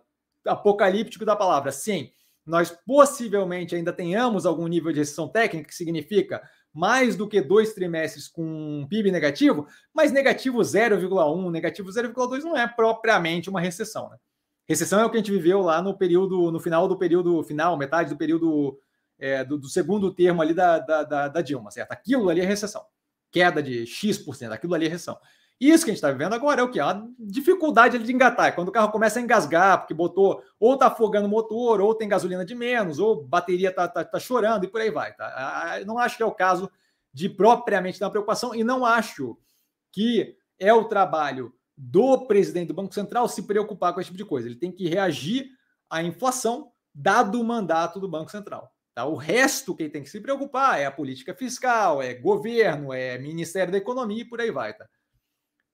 apocalíptico 0.46 1.24
da 1.24 1.34
palavra. 1.34 1.72
Sim, 1.72 2.12
nós 2.44 2.70
possivelmente 2.86 3.74
ainda 3.74 3.92
tenhamos 3.92 4.44
algum 4.44 4.66
nível 4.68 4.92
de 4.92 4.98
recessão 4.98 5.26
técnica, 5.26 5.68
que 5.68 5.74
significa 5.74 6.42
mais 6.72 7.16
do 7.16 7.26
que 7.26 7.40
dois 7.40 7.72
trimestres 7.72 8.28
com 8.28 8.86
PIB 8.90 9.10
negativo, 9.10 9.66
mas 9.94 10.12
negativo 10.12 10.58
0,1, 10.58 11.50
negativo 11.50 11.88
0,2 11.88 12.42
não 12.42 12.54
é 12.54 12.68
propriamente 12.68 13.48
uma 13.48 13.60
recessão. 13.60 14.10
Né? 14.10 14.18
Recessão 14.68 15.00
é 15.00 15.06
o 15.06 15.10
que 15.10 15.16
a 15.16 15.20
gente 15.20 15.32
viveu 15.32 15.62
lá 15.62 15.80
no 15.80 15.96
período, 15.96 16.52
no 16.52 16.60
final 16.60 16.86
do 16.86 16.98
período 16.98 17.42
final, 17.42 17.78
metade 17.78 18.10
do 18.10 18.18
período 18.18 18.78
é, 19.18 19.44
do, 19.44 19.58
do, 19.58 19.68
segundo 19.68 20.12
termo 20.12 20.42
ali 20.42 20.52
da, 20.54 20.78
da, 20.78 21.02
da, 21.02 21.28
da, 21.28 21.40
Dilma, 21.40 21.70
certo? 21.70 21.92
Aquilo 21.92 22.28
ali 22.28 22.40
é 22.40 22.44
recessão. 22.44 22.84
queda 23.30 23.62
de 23.62 23.86
X%, 23.86 24.52
aquilo 24.52 24.74
ali 24.74 24.86
é 24.86 24.88
recessão. 24.88 25.18
Isso 25.58 25.84
que 25.84 25.90
a 25.90 25.94
gente 25.94 25.98
está 25.98 26.10
vivendo 26.10 26.34
agora 26.34 26.60
é 26.60 26.64
o 26.64 26.70
que? 26.70 26.78
A 26.78 27.02
dificuldade 27.18 27.98
de 27.98 28.12
engatar. 28.12 28.54
Quando 28.54 28.68
o 28.68 28.72
carro 28.72 28.92
começa 28.92 29.18
a 29.18 29.22
engasgar, 29.22 29.78
porque 29.78 29.94
botou, 29.94 30.42
ou 30.60 30.74
está 30.74 30.88
afogando 30.88 31.26
o 31.26 31.30
motor, 31.30 31.80
ou 31.80 31.94
tem 31.94 32.08
gasolina 32.08 32.44
de 32.44 32.54
menos, 32.54 32.98
ou 32.98 33.24
bateria 33.24 33.70
está 33.70 33.88
tá, 33.88 34.04
tá 34.04 34.18
chorando 34.18 34.64
e 34.64 34.68
por 34.68 34.82
aí 34.82 34.90
vai. 34.90 35.14
Tá? 35.14 35.80
Não 35.86 35.98
acho 35.98 36.18
que 36.18 36.22
é 36.22 36.26
o 36.26 36.32
caso 36.32 36.70
de 37.10 37.30
propriamente 37.30 37.98
dar 37.98 38.06
uma 38.06 38.12
preocupação, 38.12 38.54
e 38.54 38.62
não 38.62 38.84
acho 38.84 39.38
que 39.90 40.36
é 40.58 40.74
o 40.74 40.84
trabalho 40.84 41.54
do 41.74 42.26
presidente 42.26 42.68
do 42.68 42.74
Banco 42.74 42.92
Central 42.92 43.26
se 43.26 43.42
preocupar 43.42 43.94
com 43.94 44.00
esse 44.00 44.08
tipo 44.08 44.18
de 44.18 44.24
coisa. 44.24 44.46
Ele 44.46 44.56
tem 44.56 44.70
que 44.70 44.86
reagir 44.86 45.48
à 45.88 46.02
inflação, 46.02 46.70
dado 46.94 47.40
o 47.40 47.44
mandato 47.44 47.98
do 47.98 48.08
Banco 48.08 48.30
Central. 48.30 48.70
Tá? 48.96 49.04
O 49.04 49.14
resto, 49.14 49.76
quem 49.76 49.90
tem 49.90 50.02
que 50.02 50.08
se 50.08 50.18
preocupar 50.20 50.80
é 50.80 50.86
a 50.86 50.90
política 50.90 51.34
fiscal, 51.34 52.00
é 52.00 52.14
governo, 52.14 52.94
é 52.94 53.18
Ministério 53.18 53.70
da 53.70 53.76
Economia 53.76 54.22
e 54.22 54.24
por 54.24 54.40
aí 54.40 54.50
vai. 54.50 54.72
Tá? 54.72 54.88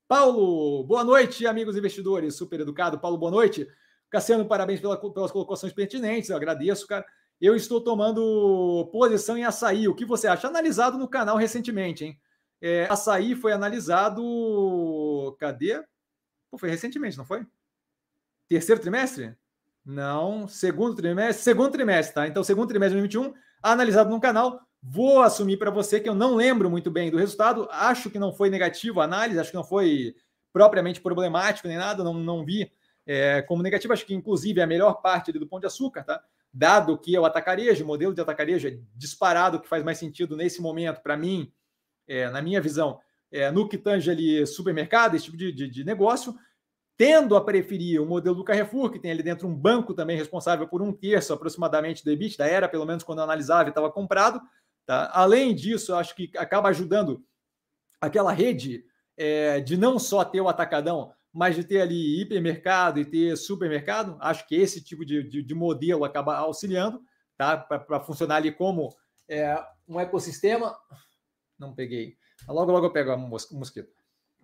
Paulo, 0.09 0.83
boa 0.83 1.05
noite, 1.05 1.47
amigos 1.47 1.77
investidores. 1.77 2.35
Super 2.35 2.59
educado. 2.59 2.99
Paulo, 2.99 3.17
boa 3.17 3.31
noite. 3.31 3.69
Cassiano, 4.11 4.45
parabéns 4.45 4.81
pela, 4.81 4.99
pelas 4.99 5.31
colocações 5.31 5.73
pertinentes. 5.73 6.31
Eu 6.31 6.37
agradeço, 6.37 6.85
cara. 6.85 7.07
Eu 7.41 7.55
estou 7.55 7.81
tomando 7.81 8.91
posição 8.93 9.39
em 9.39 9.45
açaí. 9.45 9.87
O 9.87 9.95
que 9.95 10.05
você 10.05 10.27
acha? 10.27 10.49
Analisado 10.49 10.99
no 10.99 11.07
canal 11.07 11.37
recentemente, 11.37 12.05
hein? 12.05 12.21
É, 12.61 12.89
açaí 12.91 13.37
foi 13.37 13.53
analisado. 13.53 15.37
Cadê? 15.39 15.81
Pô, 16.51 16.59
foi 16.59 16.71
recentemente, 16.71 17.17
não 17.17 17.25
foi? 17.25 17.47
Terceiro 18.49 18.81
trimestre? 18.81 19.37
Não, 19.85 20.47
segundo 20.47 20.95
trimestre, 20.95 21.43
segundo 21.43 21.73
trimestre, 21.73 22.15
tá? 22.15 22.27
Então, 22.29 22.45
segundo 22.45 22.69
trimestre 22.69 23.01
de 23.01 23.09
2021, 23.09 23.35
analisado 23.63 24.11
no 24.11 24.21
canal. 24.21 24.61
Vou 24.81 25.23
assumir 25.23 25.57
para 25.57 25.71
você 25.71 26.01
que 26.01 26.09
eu 26.09 26.15
não 26.15 26.35
lembro 26.35 26.71
muito 26.71 26.91
bem 26.91 27.11
do 27.11 27.17
resultado. 27.17 27.69
Acho 27.71 28.11
que 28.11 28.19
não 28.19 28.33
foi 28.33 28.51
negativo 28.51 29.01
a 29.01 29.05
análise, 29.05 29.39
acho 29.39 29.51
que 29.51 29.57
não 29.57 29.65
foi 29.65 30.15
propriamente 30.53 31.01
problemático 31.01 31.67
nem 31.67 31.77
nada, 31.77 32.05
não, 32.05 32.15
não 32.15 32.45
vi 32.45 32.71
é, 33.07 33.43
como 33.43 33.63
negativo. 33.63 33.93
Acho 33.93 34.07
que, 34.07 34.15
inclusive, 34.15 34.61
é 34.61 34.63
a 34.65 34.67
melhor 34.67 35.01
parte 35.01 35.33
do 35.33 35.47
Pão 35.47 35.59
de 35.61 35.67
Açúcar, 35.67 36.05
tá? 36.05 36.23
Dado 36.53 36.99
que 36.99 37.17
é 37.17 37.21
o 37.21 37.25
atacarejo, 37.25 37.83
o 37.83 37.87
modelo 37.87 38.15
de 38.15 38.21
atacarejo 38.21 38.69
é 38.69 38.79
disparado, 38.95 39.61
que 39.61 39.69
faz 39.69 39.83
mais 39.83 39.99
sentido 39.99 40.37
nesse 40.37 40.61
momento, 40.61 41.01
para 41.01 41.17
mim, 41.17 41.51
é, 42.07 42.29
na 42.29 42.43
minha 42.43 42.61
visão, 42.61 43.01
é, 43.31 43.51
no 43.51 43.69
que 43.69 43.79
tange 43.79 44.11
ali 44.11 44.47
supermercado, 44.47 45.15
esse 45.15 45.25
tipo 45.25 45.37
de, 45.37 45.51
de, 45.51 45.69
de 45.69 45.85
negócio 45.85 46.37
tendo 46.97 47.37
a 47.37 47.45
preferir 47.45 48.01
o 48.01 48.07
modelo 48.07 48.37
do 48.37 48.45
Carrefour, 48.45 48.91
que 48.91 48.99
tem 48.99 49.11
ali 49.11 49.23
dentro 49.23 49.49
um 49.49 49.55
banco 49.55 49.95
também 49.95 50.17
responsável 50.17 50.69
por 50.69 50.83
um 50.83 50.93
terço 50.93 51.33
aproximadamente 51.33 52.05
do 52.05 52.11
EBITDA, 52.11 52.47
era 52.47 52.69
pelo 52.69 52.87
menos 52.87 53.03
quando 53.03 53.19
eu 53.19 53.25
analisava 53.25 53.69
e 53.69 53.71
estava 53.71 53.91
comprado. 53.91 54.41
Tá? 54.87 55.11
Além 55.13 55.55
disso, 55.55 55.95
acho 55.95 56.15
que 56.15 56.31
acaba 56.37 56.69
ajudando 56.69 57.25
aquela 58.01 58.33
rede 58.33 58.85
é, 59.17 59.61
de 59.61 59.77
não 59.77 59.99
só 59.99 60.25
ter 60.25 60.41
o 60.41 60.49
atacadão, 60.49 61.13
mas 61.33 61.57
de 61.57 61.65
ter 61.65 61.81
ali 61.81 62.21
hipermercado 62.21 63.01
e 63.01 63.05
ter 63.05 63.37
supermercado. 63.37 64.17
Acho 64.21 64.47
que 64.47 64.55
esse 64.55 64.83
tipo 64.83 65.05
de, 65.05 65.23
de, 65.23 65.43
de 65.43 65.55
modelo 65.55 66.05
acaba 66.05 66.37
auxiliando 66.37 67.03
tá? 67.39 67.57
para 67.57 68.01
funcionar 68.01 68.37
ali 68.37 68.53
como 68.53 68.95
é, 69.29 69.57
um 69.89 69.99
ecossistema. 69.99 70.77
Não 71.59 71.75
peguei. 71.75 72.17
Logo, 72.47 72.73
logo 72.73 72.87
eu 72.87 72.93
pego 72.93 73.15
o 73.15 73.19
mosquito. 73.19 73.89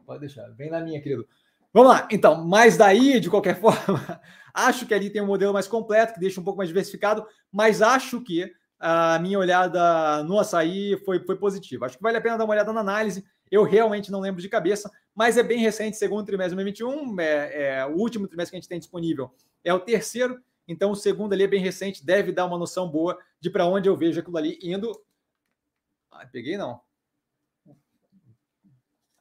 Pode 0.07 0.21
deixar. 0.21 0.49
Vem 0.55 0.71
na 0.71 0.81
minha, 0.81 1.01
querido. 1.03 1.29
Vamos 1.73 1.91
lá, 1.93 2.09
então, 2.11 2.45
mas 2.47 2.77
daí, 2.77 3.21
de 3.21 3.29
qualquer 3.29 3.55
forma, 3.61 4.21
acho 4.55 4.87
que 4.87 4.95
ali 4.95 5.11
tem 5.11 5.23
um 5.23 5.27
modelo 5.27 5.53
mais 5.53 5.69
completo, 5.69 6.15
que 6.15 6.21
deixa 6.21 6.41
um 6.41 6.45
pouco 6.45 6.59
mais 6.59 6.69
diversificado, 6.69 7.27
mas 7.53 7.83
acho 7.83 8.21
que 8.23 8.51
a 8.81 9.19
minha 9.19 9.39
olhada 9.39 10.23
no 10.23 10.39
açaí 10.39 10.97
foi, 11.05 11.19
foi 11.25 11.37
positiva. 11.37 11.87
Acho 11.87 11.97
que 11.97 12.03
vale 12.03 12.17
a 12.17 12.21
pena 12.21 12.39
dar 12.39 12.45
uma 12.45 12.55
olhada 12.55 12.73
na 12.73 12.81
análise. 12.81 13.25
Eu 13.51 13.65
realmente 13.65 14.11
não 14.11 14.21
lembro 14.21 14.41
de 14.41 14.49
cabeça, 14.49 14.91
mas 15.15 15.37
é 15.37 15.43
bem 15.43 15.59
recente, 15.59 15.97
segundo 15.97 16.25
trimestre 16.25 16.57
de 16.57 16.65
2021. 16.65 17.21
É, 17.21 17.79
é, 17.79 17.87
o 17.87 17.97
último 17.97 18.29
trimestre 18.29 18.53
que 18.53 18.57
a 18.57 18.61
gente 18.61 18.69
tem 18.69 18.79
disponível 18.79 19.35
é 19.65 19.75
o 19.75 19.81
terceiro, 19.81 20.41
então 20.67 20.93
o 20.93 20.97
segundo 20.97 21.33
ali 21.33 21.45
é 21.45 21.49
bem 21.49 21.61
recente, 21.61 22.05
deve 22.05 22.31
dar 22.31 22.45
uma 22.45 22.59
noção 22.59 22.89
boa 22.89 23.19
de 23.41 23.51
para 23.51 23.67
onde 23.67 23.89
eu 23.89 23.97
vejo 23.97 24.21
aquilo 24.21 24.37
ali 24.37 24.59
indo. 24.63 24.93
Ah, 26.11 26.27
peguei 26.27 26.57
não. 26.57 26.81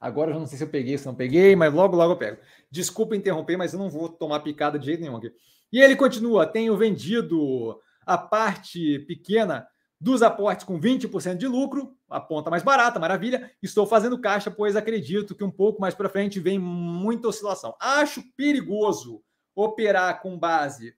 Agora 0.00 0.30
eu 0.30 0.34
já 0.34 0.40
não 0.40 0.46
sei 0.46 0.58
se 0.58 0.64
eu 0.64 0.68
peguei, 0.68 0.96
se 0.96 1.06
não 1.06 1.14
peguei, 1.14 1.56
mas 1.56 1.72
logo, 1.72 1.96
logo 1.96 2.12
eu 2.12 2.16
pego. 2.16 2.38
Desculpa 2.70 3.16
interromper, 3.16 3.56
mas 3.56 3.72
eu 3.72 3.78
não 3.78 3.90
vou 3.90 4.08
tomar 4.08 4.40
picada 4.40 4.78
de 4.78 4.86
jeito 4.86 5.00
nenhum 5.00 5.16
aqui. 5.16 5.32
E 5.72 5.80
ele 5.80 5.96
continua: 5.96 6.46
tenho 6.46 6.76
vendido 6.76 7.78
a 8.06 8.16
parte 8.16 9.00
pequena 9.00 9.66
dos 10.00 10.22
aportes 10.22 10.64
com 10.64 10.80
20% 10.80 11.36
de 11.36 11.48
lucro, 11.48 11.96
a 12.08 12.20
ponta 12.20 12.50
mais 12.50 12.62
barata, 12.62 13.00
maravilha. 13.00 13.50
Estou 13.62 13.86
fazendo 13.86 14.20
caixa, 14.20 14.50
pois 14.50 14.76
acredito 14.76 15.34
que 15.34 15.44
um 15.44 15.50
pouco 15.50 15.80
mais 15.80 15.94
para 15.94 16.08
frente 16.08 16.38
vem 16.38 16.58
muita 16.58 17.28
oscilação. 17.28 17.74
Acho 17.80 18.22
perigoso 18.36 19.22
operar 19.54 20.22
com 20.22 20.38
base 20.38 20.94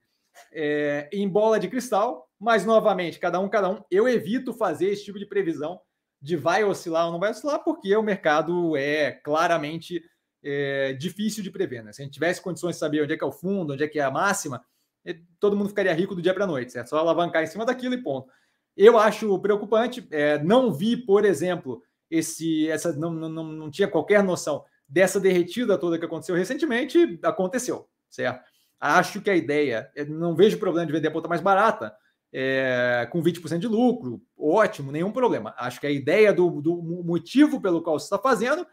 é, 0.53 1.09
em 1.11 1.27
bola 1.27 1.59
de 1.59 1.67
cristal, 1.67 2.29
mas 2.39 2.63
novamente, 2.63 3.19
cada 3.19 3.39
um, 3.39 3.49
cada 3.49 3.69
um. 3.69 3.83
Eu 3.89 4.07
evito 4.07 4.53
fazer 4.53 4.89
esse 4.89 5.03
tipo 5.03 5.17
de 5.17 5.25
previsão 5.25 5.79
de 6.21 6.35
vai 6.35 6.63
oscilar 6.63 7.05
ou 7.05 7.11
não 7.11 7.19
vai 7.19 7.31
oscilar, 7.31 7.63
porque 7.63 7.95
o 7.95 8.03
mercado 8.03 8.77
é 8.77 9.11
claramente 9.11 10.03
é, 10.43 10.93
difícil 10.93 11.43
de 11.43 11.49
prever. 11.49 11.83
Né? 11.83 11.91
Se 11.91 12.01
a 12.01 12.05
gente 12.05 12.13
tivesse 12.13 12.41
condições 12.41 12.75
de 12.75 12.79
saber 12.79 13.01
onde 13.01 13.13
é 13.13 13.17
que 13.17 13.23
é 13.23 13.27
o 13.27 13.31
fundo, 13.31 13.73
onde 13.73 13.83
é 13.83 13.87
que 13.87 13.99
é 13.99 14.03
a 14.03 14.11
máxima, 14.11 14.63
é, 15.03 15.17
todo 15.39 15.55
mundo 15.55 15.69
ficaria 15.69 15.93
rico 15.93 16.13
do 16.13 16.21
dia 16.21 16.33
para 16.33 16.43
a 16.43 16.47
noite, 16.47 16.71
certo? 16.71 16.89
Só 16.89 16.97
alavancar 16.97 17.43
em 17.43 17.47
cima 17.47 17.65
daquilo 17.65 17.95
e 17.95 18.03
ponto. 18.03 18.31
Eu 18.77 18.99
acho 18.99 19.39
preocupante. 19.39 20.07
É, 20.11 20.41
não 20.43 20.71
vi, 20.71 20.95
por 20.95 21.25
exemplo, 21.25 21.81
esse, 22.09 22.69
essa 22.69 22.93
não, 22.93 23.11
não, 23.11 23.43
não 23.43 23.71
tinha 23.71 23.87
qualquer 23.87 24.23
noção 24.23 24.63
dessa 24.87 25.19
derretida 25.19 25.77
toda 25.77 25.97
que 25.97 26.05
aconteceu 26.05 26.35
recentemente, 26.35 27.19
aconteceu, 27.23 27.87
certo? 28.09 28.43
Acho 28.79 29.21
que 29.21 29.29
a 29.29 29.35
ideia, 29.35 29.89
não 30.09 30.35
vejo 30.35 30.59
problema 30.59 30.85
de 30.85 30.91
vender 30.91 31.07
a 31.07 31.11
ponta 31.11 31.29
mais 31.29 31.39
barata, 31.39 31.95
é, 32.33 33.07
com 33.11 33.21
20% 33.21 33.59
de 33.59 33.67
lucro, 33.67 34.21
ótimo, 34.37 34.91
nenhum 34.91 35.11
problema. 35.11 35.53
Acho 35.57 35.79
que 35.79 35.87
a 35.87 35.91
ideia 35.91 36.33
do, 36.33 36.61
do 36.61 36.81
motivo 37.03 37.59
pelo 37.59 37.81
qual 37.81 37.99
você 37.99 38.05
está 38.05 38.17
fazendo 38.17 38.65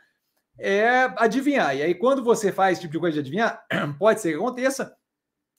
é 0.59 1.13
adivinhar. 1.17 1.77
E 1.77 1.83
aí, 1.83 1.95
quando 1.95 2.23
você 2.23 2.53
faz 2.53 2.73
esse 2.73 2.83
tipo 2.83 2.93
de 2.93 3.01
coisa 3.01 3.15
de 3.15 3.21
adivinhar, 3.21 3.65
pode 3.99 4.21
ser 4.21 4.31
que 4.31 4.37
aconteça, 4.37 4.97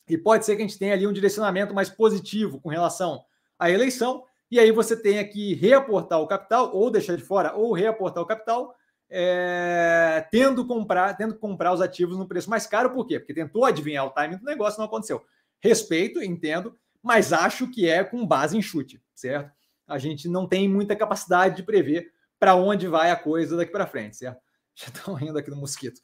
e 0.08 0.18
pode 0.18 0.46
ser 0.46 0.56
que 0.56 0.64
a 0.64 0.68
gente 0.68 0.80
tenha 0.80 0.94
ali 0.94 1.06
um 1.06 1.14
direcionamento 1.14 1.74
mais 1.74 1.90
positivo 1.90 2.60
com 2.60 2.70
relação 2.70 3.24
à 3.58 3.70
eleição, 3.70 4.24
e 4.50 4.60
aí 4.60 4.72
você 4.72 5.00
tenha 5.00 5.24
que 5.24 5.54
reaportar 5.54 6.20
o 6.20 6.28
capital, 6.28 6.76
ou 6.76 6.90
deixar 6.90 7.16
de 7.16 7.24
fora, 7.24 7.54
ou 7.54 7.72
reaportar 7.74 8.24
o 8.24 8.26
capital, 8.26 8.76
é, 9.10 10.26
tendo, 10.32 10.66
comprar, 10.66 11.16
tendo 11.16 11.34
que 11.34 11.40
comprar 11.40 11.74
os 11.74 11.82
ativos 11.82 12.18
no 12.18 12.28
preço 12.28 12.50
mais 12.50 12.66
caro, 12.66 12.92
por 12.92 13.06
quê? 13.06 13.20
Porque 13.20 13.34
tentou 13.34 13.66
adivinhar 13.66 14.06
o 14.06 14.12
timing 14.12 14.38
do 14.38 14.46
negócio, 14.46 14.80
não 14.80 14.86
aconteceu. 14.86 15.24
Respeito, 15.60 16.24
entendo, 16.24 16.76
mas 17.02 17.32
acho 17.34 17.70
que 17.70 17.88
é 17.88 18.04
com 18.04 18.26
base 18.26 18.58
em 18.58 18.62
chute, 18.62 19.02
certo? 19.14 19.52
A 19.88 19.98
gente 19.98 20.28
não 20.28 20.48
tem 20.48 20.68
muita 20.68 20.96
capacidade 20.96 21.56
de 21.56 21.64
prever 21.64 22.12
para 22.40 22.56
onde 22.56 22.88
vai 22.88 23.12
a 23.12 23.16
coisa 23.16 23.58
daqui 23.58 23.72
para 23.72 23.88
frente, 23.88 24.18
certo? 24.18 24.40
Já 24.76 24.88
estão 24.88 25.14
rindo 25.14 25.38
aqui 25.38 25.50
no 25.50 25.58
mosquito. 25.58 26.00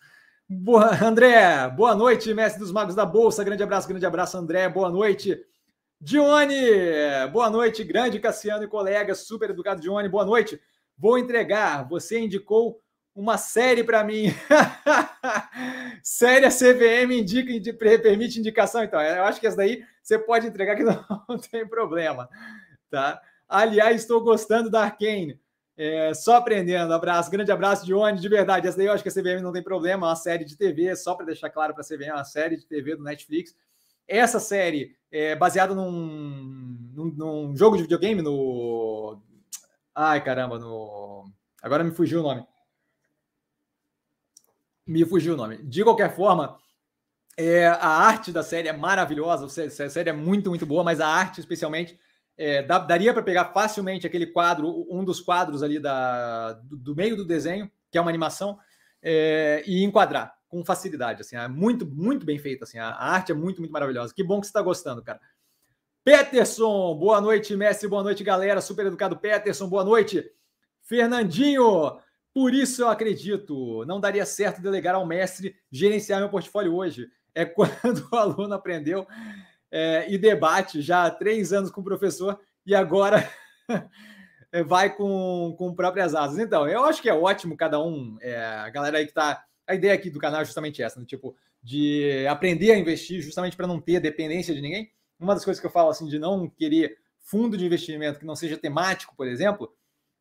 Boa, 0.47 1.03
André, 1.03 1.69
boa 1.69 1.95
noite, 1.95 2.34
mestre 2.34 2.60
dos 2.60 2.71
magos 2.71 2.93
da 2.93 3.05
Bolsa. 3.05 3.43
Grande 3.43 3.63
abraço, 3.63 3.88
grande 3.88 4.05
abraço, 4.05 4.38
André. 4.38 4.67
Boa 4.69 4.89
noite. 4.89 5.39
Dione, 5.99 6.55
boa 7.31 7.49
noite, 7.49 7.84
grande 7.84 8.19
Cassiano 8.19 8.63
e 8.63 8.67
colega, 8.67 9.15
super 9.15 9.49
educado 9.49 9.81
Dione, 9.81 10.10
boa 10.10 10.25
noite. 10.25 10.60
Vou 10.97 11.17
entregar, 11.17 11.88
você 11.88 12.19
indicou 12.19 12.79
uma 13.15 13.38
série 13.38 13.84
para 13.84 14.04
mim. 14.04 14.25
série 16.04 16.45
a 16.45 16.51
CVM 16.51 17.12
indica, 17.13 17.73
permite 17.73 18.39
indicação, 18.39 18.84
então. 18.84 19.01
Eu 19.01 19.23
acho 19.23 19.39
que 19.39 19.47
essa 19.47 19.56
daí 19.56 19.84
você 20.04 20.19
pode 20.19 20.45
entregar 20.47 20.75
que 20.75 20.84
não, 20.84 21.04
não 21.30 21.38
tem 21.38 21.65
problema, 21.65 22.30
tá? 22.89 23.21
Aliás, 23.47 24.01
estou 24.01 24.21
gostando 24.21 24.69
da 24.69 24.84
Arkane. 24.84 25.39
É, 25.78 26.13
só 26.13 26.36
aprendendo. 26.38 26.93
Abraço, 26.93 27.32
grande 27.32 27.51
abraço 27.51 27.86
de 27.86 27.93
onde, 27.93 28.21
de 28.21 28.30
verdade. 28.30 28.67
Essa 28.67 28.78
daí 28.78 28.88
eu 28.88 28.93
acho 28.93 29.04
que 29.04 29.10
a 29.10 29.12
CVM 29.12 29.41
não 29.41 29.54
tem 29.54 29.63
problema, 29.63 30.08
é 30.08 30.10
uma 30.10 30.15
série 30.15 30.43
de 30.43 30.58
TV, 30.58 30.95
só 30.95 31.15
para 31.15 31.25
deixar 31.25 31.49
claro 31.49 31.73
para 31.73 31.84
a 31.84 31.86
CVM, 31.86 32.10
é 32.10 32.13
uma 32.13 32.23
série 32.25 32.58
de 32.58 32.65
TV 32.65 32.96
do 32.96 33.04
Netflix. 33.04 33.56
Essa 34.08 34.39
série 34.39 34.96
é 35.12 35.35
baseada 35.35 35.73
num, 35.73 36.77
num, 36.94 37.06
num, 37.06 37.56
jogo 37.56 37.75
de 37.75 37.83
videogame 37.83 38.21
no. 38.21 39.19
Ai, 39.94 40.23
caramba, 40.23 40.60
no. 40.60 41.29
Agora 41.62 41.83
me 41.83 41.92
fugiu 41.92 42.19
o 42.19 42.23
nome. 42.23 42.46
Me 44.86 45.06
fugiu 45.06 45.33
o 45.33 45.38
nome. 45.38 45.58
De 45.58 45.83
qualquer 45.83 46.15
forma, 46.15 46.58
é, 47.38 47.67
a 47.67 47.88
arte 47.88 48.31
da 48.31 48.44
série 48.44 48.67
é 48.67 48.73
maravilhosa, 48.73 49.46
a 49.46 49.90
série 49.90 50.10
é 50.10 50.13
muito, 50.13 50.50
muito 50.50 50.65
boa, 50.65 50.83
mas 50.83 51.02
a 51.02 51.08
arte, 51.08 51.40
especialmente, 51.40 52.00
é, 52.38 52.62
dá, 52.62 52.79
daria 52.79 53.13
para 53.13 53.23
pegar 53.23 53.46
facilmente 53.46 54.06
aquele 54.06 54.27
quadro, 54.27 54.86
um 54.90 55.04
dos 55.04 55.19
quadros 55.19 55.63
ali 55.63 55.79
da, 55.79 56.54
do, 56.54 56.77
do 56.77 56.96
meio 56.96 57.15
do 57.15 57.25
desenho, 57.25 57.69
que 57.90 57.98
é 57.98 58.02
uma 58.02 58.12
animação, 58.12 58.60
é, 59.02 59.63
e 59.65 59.83
enquadrar 59.83 60.36
com 60.48 60.63
facilidade. 60.63 61.21
Assim, 61.21 61.36
é 61.36 61.48
muito, 61.48 61.86
muito 61.86 62.25
bem 62.25 62.38
feito. 62.38 62.63
Assim, 62.63 62.77
a, 62.77 62.90
a 62.90 63.13
arte 63.13 63.31
é 63.31 63.36
muito, 63.36 63.60
muito 63.60 63.71
maravilhosa. 63.71 64.13
Que 64.13 64.23
bom 64.23 64.40
que 64.40 64.48
você 64.48 64.52
está 64.52 64.62
gostando, 64.62 65.02
cara. 65.02 65.19
Peterson, 66.04 66.96
boa 66.96 67.19
noite, 67.19 67.56
mestre, 67.56 67.88
boa 67.88 68.04
noite, 68.04 68.23
galera. 68.23 68.62
Super 68.62 68.86
educado 68.86 69.17
Peterson, 69.17 69.67
boa 69.67 69.83
noite. 69.83 70.23
Fernandinho, 70.81 71.98
Por 72.36 72.54
isso 72.54 72.81
eu 72.81 72.90
acredito, 72.90 73.86
não 73.86 73.98
daria 73.98 74.25
certo 74.25 74.62
delegar 74.62 74.94
ao 74.94 75.06
mestre 75.06 75.56
gerenciar 75.71 76.19
meu 76.19 76.27
portfólio 76.27 76.75
hoje. 76.75 77.08
É 77.33 77.46
quando 77.48 78.10
o 78.12 78.15
aluno 78.17 78.54
aprendeu 78.54 79.08
é, 79.71 80.06
e 80.12 80.17
debate 80.17 80.81
já 80.81 81.06
há 81.06 81.12
três 81.12 81.54
anos 81.54 81.71
com 81.71 81.79
o 81.79 81.83
professor 81.83 82.38
e 82.65 82.75
agora 82.75 83.25
vai 84.67 84.94
com, 84.94 85.56
com 85.58 85.73
próprias 85.73 86.13
asas. 86.13 86.38
Então, 86.38 86.67
eu 86.67 86.83
acho 86.83 87.02
que 87.02 87.08
é 87.08 87.13
ótimo 87.13 87.56
cada 87.56 87.81
um, 87.81 88.17
é, 88.19 88.36
a 88.36 88.69
galera 88.69 88.98
aí 88.98 89.06
que 89.06 89.12
está. 89.12 89.46
A 89.65 89.73
ideia 89.73 89.94
aqui 89.94 90.10
do 90.10 90.19
canal 90.19 90.42
é 90.42 90.46
justamente 90.46 90.83
essa, 90.83 91.00
né? 91.00 91.06
tipo, 91.06 91.38
de 91.63 92.27
aprender 92.29 92.73
a 92.73 92.77
investir 92.77 93.21
justamente 93.21 93.56
para 93.56 93.65
não 93.65 93.79
ter 93.79 94.02
dependência 94.02 94.54
de 94.54 94.62
ninguém. 94.62 94.92
Uma 95.17 95.36
das 95.36 95.46
coisas 95.46 95.62
que 95.62 95.65
eu 95.65 95.71
falo 95.71 95.90
assim 95.90 96.06
de 96.06 96.19
não 96.19 96.50
querer 96.50 96.98
fundo 97.17 97.58
de 97.58 97.65
investimento 97.65 98.19
que 98.19 98.25
não 98.25 98.36
seja 98.36 98.58
temático, 98.58 99.15
por 99.15 99.25
exemplo, 99.25 99.73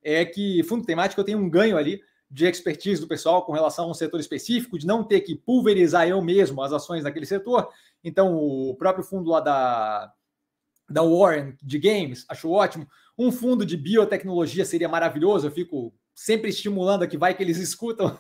é 0.05 0.25
que 0.25 0.63
fundo 0.65 0.85
temático 0.85 1.21
eu 1.21 1.25
tenho 1.25 1.39
um 1.39 1.49
ganho 1.49 1.77
ali 1.77 2.01
de 2.31 2.47
expertise 2.47 3.01
do 3.01 3.07
pessoal 3.07 3.45
com 3.45 3.53
relação 3.53 3.87
a 3.87 3.91
um 3.91 3.95
setor 3.95 4.21
específico, 4.21 4.79
de 4.79 4.87
não 4.87 5.05
ter 5.05 5.21
que 5.21 5.37
pulverizar 5.37 6.07
eu 6.09 6.21
mesmo 6.21 6.63
as 6.63 6.73
ações 6.73 7.05
daquele 7.05 7.27
setor. 7.27 7.69
Então, 8.03 8.35
o 8.37 8.75
próprio 8.75 9.05
fundo 9.05 9.31
lá 9.31 9.41
da, 9.41 10.13
da 10.91 11.03
Warren 11.03 11.57
de 11.63 11.79
games, 11.79 12.25
acho 12.29 12.51
ótimo. 12.51 12.89
Um 13.17 13.31
fundo 13.31 13.65
de 13.65 13.77
biotecnologia 13.77 14.65
seria 14.65 14.89
maravilhoso, 14.89 15.47
eu 15.47 15.53
fico 15.53 15.95
sempre 16.13 16.51
estimulando 16.51 17.07
que 17.07 17.17
vai 17.17 17.35
que 17.35 17.43
eles 17.43 17.59
escutam. 17.59 18.19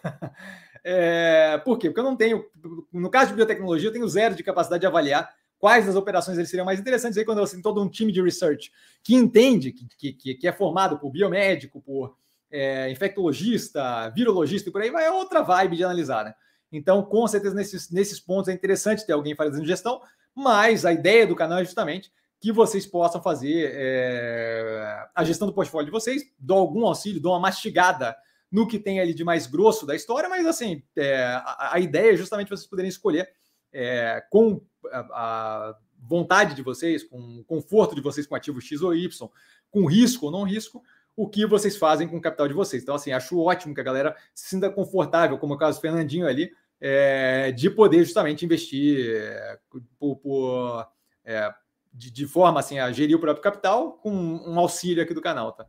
é, 0.84 1.58
por 1.64 1.78
quê? 1.78 1.88
Porque 1.88 2.00
eu 2.00 2.04
não 2.04 2.16
tenho, 2.16 2.44
no 2.92 3.10
caso 3.10 3.30
de 3.30 3.36
biotecnologia, 3.36 3.88
eu 3.88 3.92
tenho 3.92 4.08
zero 4.08 4.34
de 4.34 4.44
capacidade 4.44 4.80
de 4.80 4.86
avaliar 4.86 5.28
quais 5.64 5.86
das 5.86 5.96
operações 5.96 6.36
eles 6.36 6.50
seriam 6.50 6.66
mais 6.66 6.78
interessantes. 6.78 7.16
Aí, 7.16 7.24
quando 7.24 7.38
eu 7.38 7.44
assim, 7.44 7.62
todo 7.62 7.82
um 7.82 7.88
time 7.88 8.12
de 8.12 8.20
research 8.20 8.70
que 9.02 9.14
entende, 9.14 9.72
que, 9.72 10.12
que, 10.12 10.34
que 10.34 10.46
é 10.46 10.52
formado 10.52 10.98
por 10.98 11.08
biomédico, 11.10 11.80
por 11.80 12.18
é, 12.50 12.90
infectologista, 12.90 14.10
virologista 14.10 14.68
e 14.68 14.72
por 14.72 14.82
aí 14.82 14.90
vai, 14.90 15.06
é 15.06 15.10
outra 15.10 15.40
vibe 15.40 15.76
de 15.76 15.84
analisar, 15.84 16.22
né? 16.22 16.34
Então, 16.70 17.02
com 17.02 17.26
certeza, 17.26 17.54
nesses, 17.54 17.90
nesses 17.90 18.20
pontos 18.20 18.48
é 18.48 18.52
interessante 18.52 19.06
ter 19.06 19.14
alguém 19.14 19.34
fazendo 19.34 19.64
gestão, 19.64 20.02
mas 20.34 20.84
a 20.84 20.92
ideia 20.92 21.26
do 21.26 21.34
canal 21.34 21.56
é 21.56 21.64
justamente 21.64 22.12
que 22.38 22.52
vocês 22.52 22.84
possam 22.84 23.22
fazer 23.22 23.72
é, 23.72 25.06
a 25.14 25.24
gestão 25.24 25.48
do 25.48 25.54
portfólio 25.54 25.86
de 25.86 25.92
vocês, 25.92 26.24
dou 26.38 26.58
algum 26.58 26.84
auxílio, 26.84 27.22
dou 27.22 27.32
uma 27.32 27.40
mastigada 27.40 28.14
no 28.52 28.68
que 28.68 28.78
tem 28.78 29.00
ali 29.00 29.14
de 29.14 29.24
mais 29.24 29.46
grosso 29.46 29.86
da 29.86 29.96
história, 29.96 30.28
mas 30.28 30.46
assim, 30.46 30.82
é, 30.94 31.24
a, 31.24 31.70
a, 31.72 31.80
ideia 31.80 32.12
é 32.12 32.16
justamente 32.18 32.50
vocês 32.50 32.68
poderem 32.68 32.90
escolher 32.90 33.30
é, 33.72 34.22
com 34.28 34.60
a, 34.92 35.76
vontade 36.06 36.54
de 36.54 36.62
vocês, 36.62 37.02
com 37.02 37.38
o 37.38 37.44
conforto 37.44 37.94
de 37.94 38.00
vocês 38.00 38.26
com 38.26 38.34
ativo 38.34 38.60
X 38.60 38.82
ou 38.82 38.94
Y, 38.94 39.30
com 39.70 39.86
risco 39.86 40.26
ou 40.26 40.32
não 40.32 40.42
risco, 40.42 40.82
o 41.16 41.28
que 41.28 41.46
vocês 41.46 41.76
fazem 41.76 42.06
com 42.06 42.16
o 42.16 42.20
capital 42.20 42.46
de 42.46 42.54
vocês. 42.54 42.82
Então, 42.82 42.94
assim, 42.94 43.12
acho 43.12 43.40
ótimo 43.40 43.74
que 43.74 43.80
a 43.80 43.84
galera 43.84 44.16
se 44.34 44.50
sinta 44.50 44.68
confortável, 44.68 45.38
como 45.38 45.54
é 45.54 45.56
o 45.56 45.58
caso 45.58 45.78
do 45.78 45.80
Fernandinho 45.80 46.26
ali, 46.26 46.52
é, 46.80 47.52
de 47.52 47.70
poder 47.70 48.04
justamente 48.04 48.44
investir 48.44 49.16
é, 49.16 49.58
por, 49.98 50.16
por 50.16 50.86
é, 51.24 51.50
de, 51.92 52.10
de, 52.10 52.26
forma 52.26 52.60
assim 52.60 52.78
a 52.78 52.90
gerir 52.92 53.16
o 53.16 53.20
próprio 53.20 53.42
capital 53.42 53.92
com 53.92 54.12
um 54.12 54.58
auxílio 54.58 55.02
aqui 55.02 55.14
do 55.14 55.22
canal, 55.22 55.52
tá? 55.52 55.66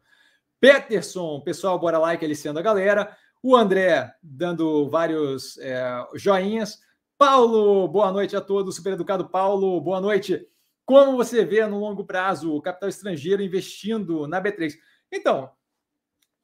Peterson, 0.59 1.39
pessoal, 1.41 1.77
bora 1.77 1.99
like, 1.99 2.25
aliciando 2.25 2.59
a 2.59 2.63
galera. 2.63 3.15
O 3.43 3.55
André 3.55 4.11
dando 4.23 4.89
vários 4.89 5.57
é, 5.59 5.85
joinhas. 6.15 6.79
Paulo, 7.17 7.87
boa 7.87 8.11
noite 8.11 8.35
a 8.35 8.41
todos. 8.41 8.75
Super 8.75 8.93
educado 8.93 9.29
Paulo, 9.29 9.79
boa 9.79 10.01
noite. 10.01 10.45
Como 10.85 11.15
você 11.15 11.45
vê 11.45 11.65
no 11.65 11.79
longo 11.79 12.03
prazo 12.03 12.53
o 12.53 12.61
capital 12.61 12.89
estrangeiro 12.89 13.41
investindo 13.41 14.27
na 14.27 14.41
B3? 14.41 14.73
Então, 15.09 15.49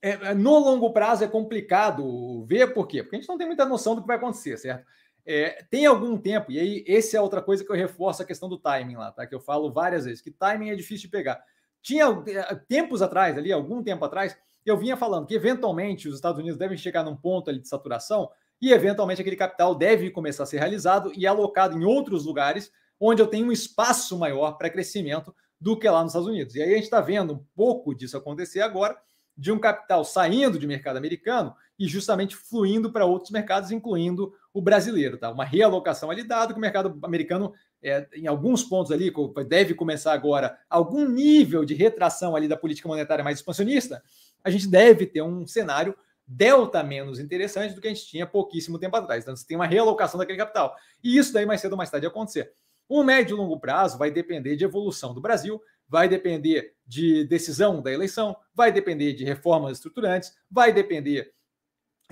é, 0.02 0.12
é, 0.12 0.34
no 0.34 0.58
longo 0.60 0.94
prazo 0.94 1.26
é 1.26 1.28
complicado 1.28 2.46
ver 2.46 2.74
por 2.74 2.88
quê? 2.88 3.04
Porque 3.04 3.18
a 3.18 3.20
gente 3.20 3.28
não 3.28 3.38
tem 3.38 3.46
muita 3.46 3.66
noção 3.66 3.96
do 3.96 4.02
que 4.02 4.08
vai 4.08 4.16
acontecer, 4.16 4.58
certo? 4.58 4.86
É, 5.26 5.62
tem 5.70 5.86
algum 5.86 6.18
tempo, 6.18 6.52
e 6.52 6.58
aí 6.58 6.84
esse 6.88 7.16
é 7.18 7.22
outra 7.22 7.42
coisa 7.42 7.64
que 7.64 7.72
eu 7.72 7.76
reforço 7.76 8.24
a 8.24 8.26
questão 8.26 8.48
do 8.48 8.58
timing 8.58 8.96
lá, 8.96 9.12
tá? 9.12 9.28
Que 9.28 9.36
eu 9.36 9.42
falo 9.42 9.72
várias 9.72 10.06
vezes, 10.06 10.22
que 10.22 10.32
timing 10.32 10.70
é 10.70 10.76
difícil 10.76 11.08
de 11.08 11.12
pegar. 11.12 11.44
Tinha 11.82 12.06
é, 12.28 12.56
tempos 12.56 13.02
atrás, 13.02 13.38
ali, 13.38 13.52
algum 13.52 13.84
tempo 13.84 14.06
atrás, 14.06 14.38
eu 14.66 14.78
vinha 14.78 14.96
falando 14.96 15.28
que 15.28 15.36
eventualmente 15.36 16.08
os 16.08 16.16
Estados 16.16 16.40
Unidos 16.40 16.58
devem 16.58 16.78
chegar 16.78 17.04
num 17.04 17.16
ponto 17.16 17.50
ali 17.50 17.60
de 17.60 17.68
saturação 17.68 18.32
e 18.62 18.72
eventualmente 18.72 19.22
aquele 19.22 19.36
capital 19.36 19.74
deve 19.74 20.12
começar 20.12 20.44
a 20.44 20.46
ser 20.46 20.60
realizado 20.60 21.12
e 21.16 21.26
alocado 21.26 21.78
em 21.78 21.84
outros 21.84 22.26
lugares 22.26 22.72
onde 23.00 23.22
eu 23.22 23.28
tenho 23.28 23.48
um 23.48 23.52
espaço 23.52 24.18
maior 24.18 24.54
para 24.54 24.70
crescimento 24.70 25.34
do 25.60 25.78
que 25.78 25.90
lá 25.90 26.02
nos 26.02 26.12
Estados 26.12 26.28
Unidos. 26.28 26.56
E 26.56 26.62
aí 26.62 26.72
a 26.72 26.76
gente 26.76 26.84
está 26.84 27.02
vendo 27.02 27.34
um 27.34 27.46
pouco 27.56 27.96
disso 27.96 28.16
acontecer 28.16 28.62
agora, 28.62 28.96
de 29.36 29.52
um 29.52 29.58
capital 29.58 30.04
saindo 30.04 30.60
de 30.60 30.68
mercado 30.68 30.98
americano 30.98 31.56
e 31.80 31.88
justamente 31.88 32.36
fluindo 32.36 32.92
para 32.92 33.06
outros 33.06 33.32
mercados, 33.32 33.72
incluindo 33.72 34.34
o 34.54 34.62
brasileiro. 34.62 35.18
Tá? 35.18 35.32
Uma 35.32 35.46
realocação 35.46 36.12
ali, 36.12 36.24
dado 36.24 36.54
que 36.54 36.60
o 36.60 36.62
mercado 36.62 37.00
americano, 37.02 37.54
é, 37.82 38.08
em 38.14 38.28
alguns 38.28 38.64
pontos 38.64 38.92
ali, 38.92 39.12
deve 39.48 39.74
começar 39.74 40.14
agora 40.14 40.60
algum 40.70 41.08
nível 41.08 41.66
de 41.66 41.74
retração 41.74 42.36
ali 42.36 42.48
da 42.48 42.58
política 42.58 42.88
monetária 42.88 43.24
mais 43.24 43.40
expansionista, 43.40 44.04
a 44.44 44.50
gente 44.50 44.68
deve 44.68 45.08
ter 45.08 45.22
um 45.24 45.48
cenário 45.48 45.96
delta 46.32 46.82
menos 46.82 47.20
interessante 47.20 47.76
do 47.76 47.82
que 47.82 47.88
a 47.88 47.94
gente 47.94 48.08
tinha 48.08 48.26
pouquíssimo 48.26 48.80
tempo 48.80 48.96
atrás. 48.96 49.24
Então, 49.24 49.36
você 49.36 49.46
tem 49.46 49.58
uma 49.58 49.68
realocação 49.68 50.18
daquele 50.18 50.38
capital. 50.38 50.76
E 51.04 51.18
isso 51.18 51.34
daí 51.34 51.46
mais 51.46 51.60
cedo 51.60 51.74
ou 51.74 51.78
mais 51.78 51.90
tarde 51.90 52.08
acontecer. 52.08 52.54
O 52.88 53.04
médio 53.04 53.36
e 53.36 53.38
longo 53.38 53.60
prazo 53.60 53.98
vai 53.98 54.12
depender 54.12 54.56
de 54.56 54.64
evolução 54.64 55.14
do 55.14 55.22
Brasil, 55.22 55.62
vai 55.88 56.08
depender 56.08 56.74
de 56.86 57.26
decisão 57.26 57.82
da 57.82 57.92
eleição, 57.92 58.36
vai 58.54 58.72
depender 58.72 59.14
de 59.14 59.24
reformas 59.24 59.78
estruturantes, 59.78 60.34
vai 60.50 60.72
depender 60.72 61.34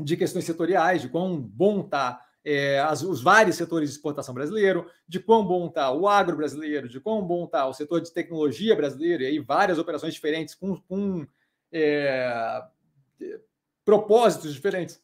de 0.02 0.18
questões 0.18 0.46
setoriais, 0.46 1.02
de 1.02 1.10
quão 1.10 1.40
bom 1.40 1.82
está 1.82 2.22
é, 2.44 2.82
os 2.92 3.22
vários 3.22 3.58
setores 3.58 3.90
de 3.90 3.96
exportação 3.96 4.34
brasileiro, 4.34 4.90
de 5.08 5.20
quão 5.20 5.46
bom 5.46 5.68
está 5.68 5.92
o 5.92 6.08
agro 6.08 6.38
brasileiro, 6.38 6.88
de 6.88 7.00
quão 7.00 7.22
bom 7.26 7.46
está 7.46 7.68
o 7.68 7.74
setor 7.74 8.02
de 8.02 8.14
tecnologia 8.14 8.76
brasileiro, 8.76 9.24
e 9.24 9.26
aí 9.28 9.40
várias 9.40 9.78
operações 9.78 10.14
diferentes 10.14 10.56
com, 10.56 10.76
com 10.82 11.28
é, 11.72 12.64
propósitos 13.90 14.54
diferentes 14.54 15.02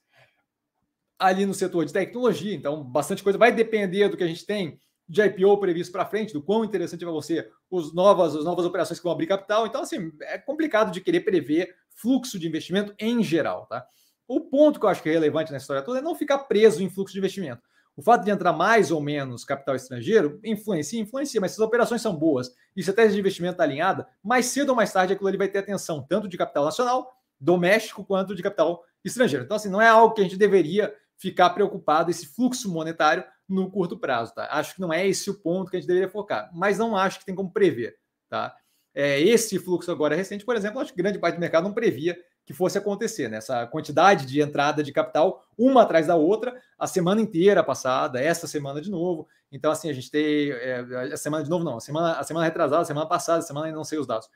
ali 1.18 1.44
no 1.44 1.56
setor 1.56 1.86
de 1.86 1.92
tecnologia. 1.92 2.54
Então, 2.54 2.84
bastante 2.84 3.24
coisa 3.24 3.40
vai 3.40 3.52
depender 3.52 4.10
do 4.10 4.16
que 4.16 4.24
a 4.24 4.28
gente 4.28 4.46
tem 4.46 4.80
de 5.10 5.24
IPO 5.24 5.58
previsto 5.58 5.92
para 5.92 6.06
frente, 6.06 6.34
do 6.34 6.42
quão 6.42 6.64
interessante 6.64 7.04
vai 7.04 7.22
ser 7.24 7.52
os 7.70 7.96
novas, 7.96 8.36
as 8.36 8.46
novas 8.46 8.64
operações 8.64 9.00
que 9.00 9.04
vão 9.04 9.14
abrir 9.14 9.26
capital. 9.26 9.66
Então, 9.66 9.82
assim, 9.82 10.12
é 10.22 10.38
complicado 10.38 10.92
de 10.92 11.02
querer 11.02 11.22
prever 11.22 11.74
fluxo 11.96 12.38
de 12.38 12.48
investimento 12.48 12.94
em 13.00 13.24
geral, 13.24 13.66
tá? 13.66 13.84
O 14.28 14.42
ponto 14.42 14.80
que 14.80 14.86
eu 14.86 14.90
acho 14.90 15.02
que 15.02 15.10
é 15.10 15.14
relevante 15.14 15.52
na 15.52 15.58
história 15.58 15.82
toda 15.82 15.98
é 15.98 16.02
não 16.02 16.14
ficar 16.14 16.40
preso 16.40 16.84
em 16.84 16.90
fluxo 16.90 17.14
de 17.14 17.20
investimento. 17.20 17.62
O 17.96 18.04
fato 18.04 18.24
de 18.24 18.30
entrar 18.30 18.54
mais 18.54 18.92
ou 18.92 19.02
menos 19.02 19.44
capital 19.44 19.76
estrangeiro 19.76 20.40
influencia, 20.44 21.00
influencia, 21.00 21.42
mas 21.42 21.52
se 21.52 21.62
as 21.62 21.68
operações 21.68 22.02
são 22.02 22.16
boas 22.16 22.52
e 22.76 22.84
se 22.84 22.90
a 22.92 22.94
tese 22.94 23.14
de 23.14 23.20
investimento 23.20 23.54
está 23.54 23.64
alinhada, 23.64 24.08
mais 24.24 24.48
cedo 24.48 24.70
ou 24.70 24.76
mais 24.76 24.92
tarde 24.92 25.14
aquilo 25.14 25.28
ali 25.28 25.38
vai 25.38 25.48
ter 25.48 25.60
atenção 25.60 26.06
tanto 26.08 26.28
de 26.28 26.38
capital 26.38 26.66
nacional, 26.66 27.15
doméstico, 27.40 28.06
quanto 28.06 28.36
de 28.36 28.44
capital 28.44 28.84
estrangeiro. 29.04 29.46
Então, 29.46 29.58
assim, 29.58 29.70
não 29.70 29.82
é 29.82 29.88
algo 29.88 30.14
que 30.14 30.22
a 30.22 30.24
gente 30.24 30.38
deveria 30.38 30.94
ficar 31.18 31.50
preocupado, 31.52 32.12
esse 32.12 32.28
fluxo 32.28 32.70
monetário, 32.72 33.24
no 33.48 33.70
curto 33.70 33.98
prazo, 33.98 34.34
tá? 34.34 34.48
Acho 34.52 34.76
que 34.76 34.82
não 34.82 34.92
é 34.92 35.08
esse 35.08 35.30
o 35.30 35.36
ponto 35.36 35.70
que 35.70 35.78
a 35.78 35.80
gente 35.80 35.88
deveria 35.88 36.10
focar, 36.10 36.50
mas 36.54 36.78
não 36.78 36.98
acho 36.98 37.20
que 37.20 37.26
tem 37.26 37.36
como 37.36 37.52
prever, 37.52 37.96
tá? 38.28 38.56
É, 38.94 39.20
esse 39.20 39.60
fluxo 39.60 39.92
agora 39.92 40.16
recente, 40.16 40.46
por 40.46 40.56
exemplo, 40.56 40.80
acho 40.80 40.92
que 40.92 40.98
grande 40.98 41.20
parte 41.20 41.36
do 41.36 41.42
mercado 41.42 41.66
não 41.66 41.74
previa 41.74 42.18
que 42.46 42.54
fosse 42.54 42.78
acontecer, 42.78 43.28
né? 43.28 43.38
Essa 43.38 43.66
quantidade 43.68 44.26
de 44.26 44.40
entrada 44.40 44.82
de 44.82 44.92
capital, 44.92 45.44
uma 45.58 45.82
atrás 45.82 46.08
da 46.08 46.16
outra, 46.16 46.56
a 46.78 46.88
semana 46.88 47.20
inteira 47.20 47.64
passada, 47.64 48.22
essa 48.22 48.48
semana 48.48 48.80
de 48.80 48.90
novo. 48.90 49.28
Então, 49.52 49.72
assim, 49.72 49.90
a 49.90 49.94
gente 49.94 50.12
tem. 50.12 50.52
É, 50.52 51.12
a 51.12 51.18
semana 51.18 51.44
de 51.44 51.50
novo, 51.50 51.66
não, 51.66 51.78
a 51.78 51.82
semana, 51.82 52.14
a 52.14 52.24
semana 52.24 52.46
retrasada, 52.46 52.84
a 52.84 52.86
semana 52.86 53.08
passada, 53.08 53.40
a 53.40 53.42
semana 53.42 53.66
ainda 53.66 53.78
não 53.78 53.84
sei 53.84 53.98
os 53.98 54.08
dados. 54.08 54.30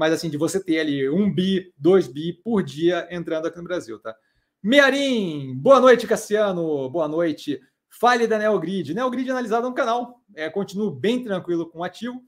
Mas, 0.00 0.14
assim, 0.14 0.30
de 0.30 0.38
você 0.38 0.58
ter 0.58 0.80
ali 0.80 1.10
um 1.10 1.30
bi, 1.30 1.74
dois 1.76 2.08
bi 2.08 2.32
por 2.32 2.62
dia 2.62 3.06
entrando 3.10 3.44
aqui 3.44 3.58
no 3.58 3.64
Brasil, 3.64 4.00
tá? 4.00 4.16
Mearim, 4.62 5.54
boa 5.54 5.78
noite, 5.78 6.06
Cassiano, 6.06 6.88
boa 6.88 7.06
noite. 7.06 7.60
Fale 8.00 8.26
da 8.26 8.38
Neogrid. 8.38 8.94
Neogrid 8.94 9.30
analisada 9.30 9.68
no 9.68 9.74
canal. 9.74 10.22
É, 10.34 10.48
continuo 10.48 10.90
bem 10.90 11.22
tranquilo 11.22 11.68
com 11.68 11.80
o 11.80 11.84
ativo. 11.84 12.18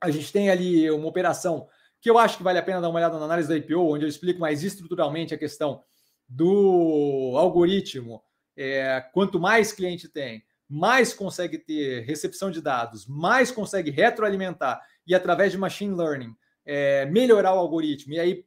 A 0.00 0.10
gente 0.10 0.32
tem 0.32 0.50
ali 0.50 0.90
uma 0.90 1.06
operação 1.06 1.68
que 2.00 2.10
eu 2.10 2.18
acho 2.18 2.36
que 2.36 2.42
vale 2.42 2.58
a 2.58 2.62
pena 2.62 2.80
dar 2.80 2.88
uma 2.88 2.98
olhada 2.98 3.20
na 3.20 3.24
análise 3.24 3.48
da 3.48 3.56
IPO, 3.56 3.92
onde 3.92 4.04
eu 4.04 4.08
explico 4.08 4.40
mais 4.40 4.64
estruturalmente 4.64 5.32
a 5.32 5.38
questão 5.38 5.84
do 6.28 7.34
algoritmo. 7.36 8.20
É, 8.56 9.00
quanto 9.12 9.38
mais 9.38 9.70
cliente 9.70 10.08
tem, 10.08 10.42
mais 10.68 11.14
consegue 11.14 11.56
ter 11.56 12.00
recepção 12.00 12.50
de 12.50 12.60
dados, 12.60 13.06
mais 13.06 13.52
consegue 13.52 13.92
retroalimentar 13.92 14.82
e, 15.06 15.14
através 15.14 15.52
de 15.52 15.58
machine 15.58 15.94
learning, 15.94 16.34
é, 16.64 17.06
melhorar 17.06 17.54
o 17.54 17.58
algoritmo 17.58 18.14
e 18.14 18.20
aí 18.20 18.44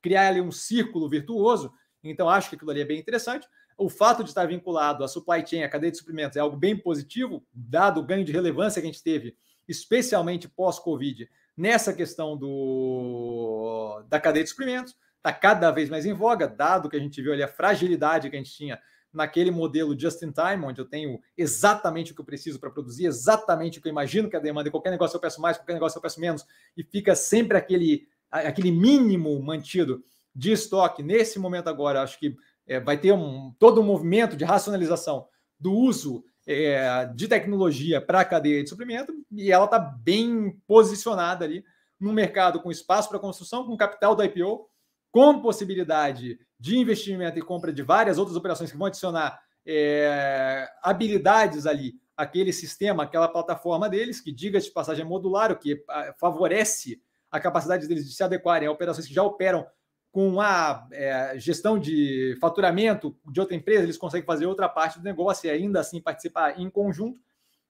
criar 0.00 0.28
ali 0.28 0.40
um 0.40 0.52
círculo 0.52 1.08
virtuoso. 1.08 1.72
Então, 2.02 2.28
acho 2.28 2.48
que 2.48 2.56
aquilo 2.56 2.70
ali 2.70 2.80
é 2.80 2.84
bem 2.84 2.98
interessante 2.98 3.46
o 3.76 3.88
fato 3.88 4.22
de 4.22 4.30
estar 4.30 4.46
vinculado 4.46 5.04
à 5.04 5.08
supply 5.08 5.44
chain, 5.46 5.62
à 5.62 5.68
cadeia 5.68 5.90
de 5.90 5.98
suprimentos, 5.98 6.36
é 6.36 6.40
algo 6.40 6.56
bem 6.56 6.76
positivo, 6.76 7.44
dado 7.52 8.00
o 8.00 8.02
ganho 8.02 8.24
de 8.24 8.32
relevância 8.32 8.80
que 8.80 8.88
a 8.88 8.90
gente 8.90 9.02
teve, 9.02 9.36
especialmente 9.68 10.48
pós-Covid, 10.48 11.28
nessa 11.56 11.92
questão 11.92 12.36
do, 12.36 14.02
da 14.08 14.20
cadeia 14.20 14.44
de 14.44 14.50
suprimentos. 14.50 14.96
está 15.16 15.32
cada 15.32 15.70
vez 15.70 15.88
mais 15.88 16.06
em 16.06 16.12
voga, 16.12 16.46
dado 16.46 16.88
que 16.88 16.96
a 16.96 17.00
gente 17.00 17.20
viu 17.20 17.32
ali 17.32 17.42
a 17.42 17.48
fragilidade 17.48 18.30
que 18.30 18.36
a 18.36 18.38
gente 18.38 18.52
tinha 18.52 18.80
naquele 19.12 19.50
modelo 19.50 19.98
just 19.98 20.22
in 20.22 20.32
time, 20.32 20.64
onde 20.64 20.80
eu 20.80 20.84
tenho 20.84 21.20
exatamente 21.36 22.12
o 22.12 22.14
que 22.14 22.20
eu 22.20 22.24
preciso 22.24 22.58
para 22.58 22.70
produzir, 22.70 23.06
exatamente 23.06 23.78
o 23.78 23.82
que 23.82 23.88
eu 23.88 23.92
imagino 23.92 24.30
que 24.30 24.36
a 24.36 24.40
demanda, 24.40 24.70
qualquer 24.70 24.90
negócio 24.90 25.16
eu 25.16 25.20
peço 25.20 25.40
mais, 25.40 25.56
qualquer 25.56 25.74
negócio 25.74 25.98
eu 25.98 26.02
peço 26.02 26.20
menos, 26.20 26.46
e 26.76 26.82
fica 26.82 27.14
sempre 27.14 27.56
aquele, 27.56 28.08
aquele 28.30 28.70
mínimo 28.70 29.40
mantido 29.42 30.02
de 30.34 30.52
estoque. 30.52 31.02
Nesse 31.02 31.38
momento 31.38 31.68
agora, 31.68 32.02
acho 32.02 32.18
que 32.18 32.34
é, 32.66 32.80
vai 32.80 32.96
ter 32.96 33.12
um, 33.12 33.54
todo 33.58 33.80
um 33.80 33.84
movimento 33.84 34.36
de 34.36 34.44
racionalização 34.44 35.26
do 35.60 35.72
uso 35.72 36.24
é, 36.46 37.06
de 37.14 37.28
tecnologia 37.28 38.00
para 38.00 38.20
a 38.20 38.24
cadeia 38.24 38.62
de 38.62 38.68
suprimento, 38.68 39.12
e 39.30 39.52
ela 39.52 39.66
está 39.66 39.78
bem 39.78 40.58
posicionada 40.66 41.44
ali 41.44 41.64
no 42.00 42.12
mercado 42.12 42.60
com 42.60 42.70
espaço 42.70 43.08
para 43.08 43.18
construção, 43.18 43.64
com 43.64 43.76
capital 43.76 44.16
da 44.16 44.24
IPO, 44.24 44.68
com 45.12 45.40
possibilidade 45.40 46.40
de 46.62 46.78
investimento 46.78 47.36
e 47.36 47.42
compra 47.42 47.72
de 47.72 47.82
várias 47.82 48.18
outras 48.18 48.36
operações 48.36 48.70
que 48.70 48.78
vão 48.78 48.86
adicionar 48.86 49.42
é, 49.66 50.68
habilidades 50.80 51.66
ali 51.66 52.00
aquele 52.16 52.52
sistema, 52.52 53.02
aquela 53.02 53.26
plataforma 53.26 53.88
deles, 53.88 54.20
que 54.20 54.30
diga-se 54.30 54.68
de 54.68 54.72
passagem 54.72 55.04
é 55.04 55.08
modular, 55.08 55.50
o 55.50 55.56
que 55.56 55.82
ah, 55.88 56.14
favorece 56.20 57.02
a 57.32 57.40
capacidade 57.40 57.88
deles 57.88 58.06
de 58.06 58.14
se 58.14 58.22
adequarem 58.22 58.68
a 58.68 58.70
operações 58.70 59.08
que 59.08 59.14
já 59.14 59.24
operam 59.24 59.66
com 60.12 60.40
a 60.40 60.86
é, 60.92 61.34
gestão 61.36 61.76
de 61.76 62.38
faturamento 62.40 63.18
de 63.28 63.40
outra 63.40 63.56
empresa, 63.56 63.82
eles 63.82 63.98
conseguem 63.98 64.24
fazer 64.24 64.46
outra 64.46 64.68
parte 64.68 65.00
do 65.00 65.04
negócio 65.04 65.48
e 65.48 65.50
ainda 65.50 65.80
assim 65.80 66.00
participar 66.00 66.60
em 66.60 66.70
conjunto, 66.70 67.18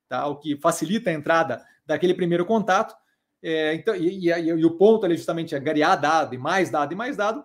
tá? 0.06 0.26
o 0.26 0.36
que 0.36 0.54
facilita 0.60 1.08
a 1.08 1.14
entrada 1.14 1.64
daquele 1.86 2.12
primeiro 2.12 2.44
contato. 2.44 2.94
É, 3.42 3.72
então, 3.72 3.94
e, 3.96 4.28
e, 4.28 4.30
e, 4.30 4.64
o 4.66 4.76
ponto 4.76 5.06
ali 5.06 5.16
justamente 5.16 5.54
é 5.54 5.60
garear 5.60 5.98
dado 5.98 6.34
e 6.34 6.38
mais 6.38 6.68
dado 6.68 6.92
e 6.92 6.96
mais 6.96 7.16
dado. 7.16 7.42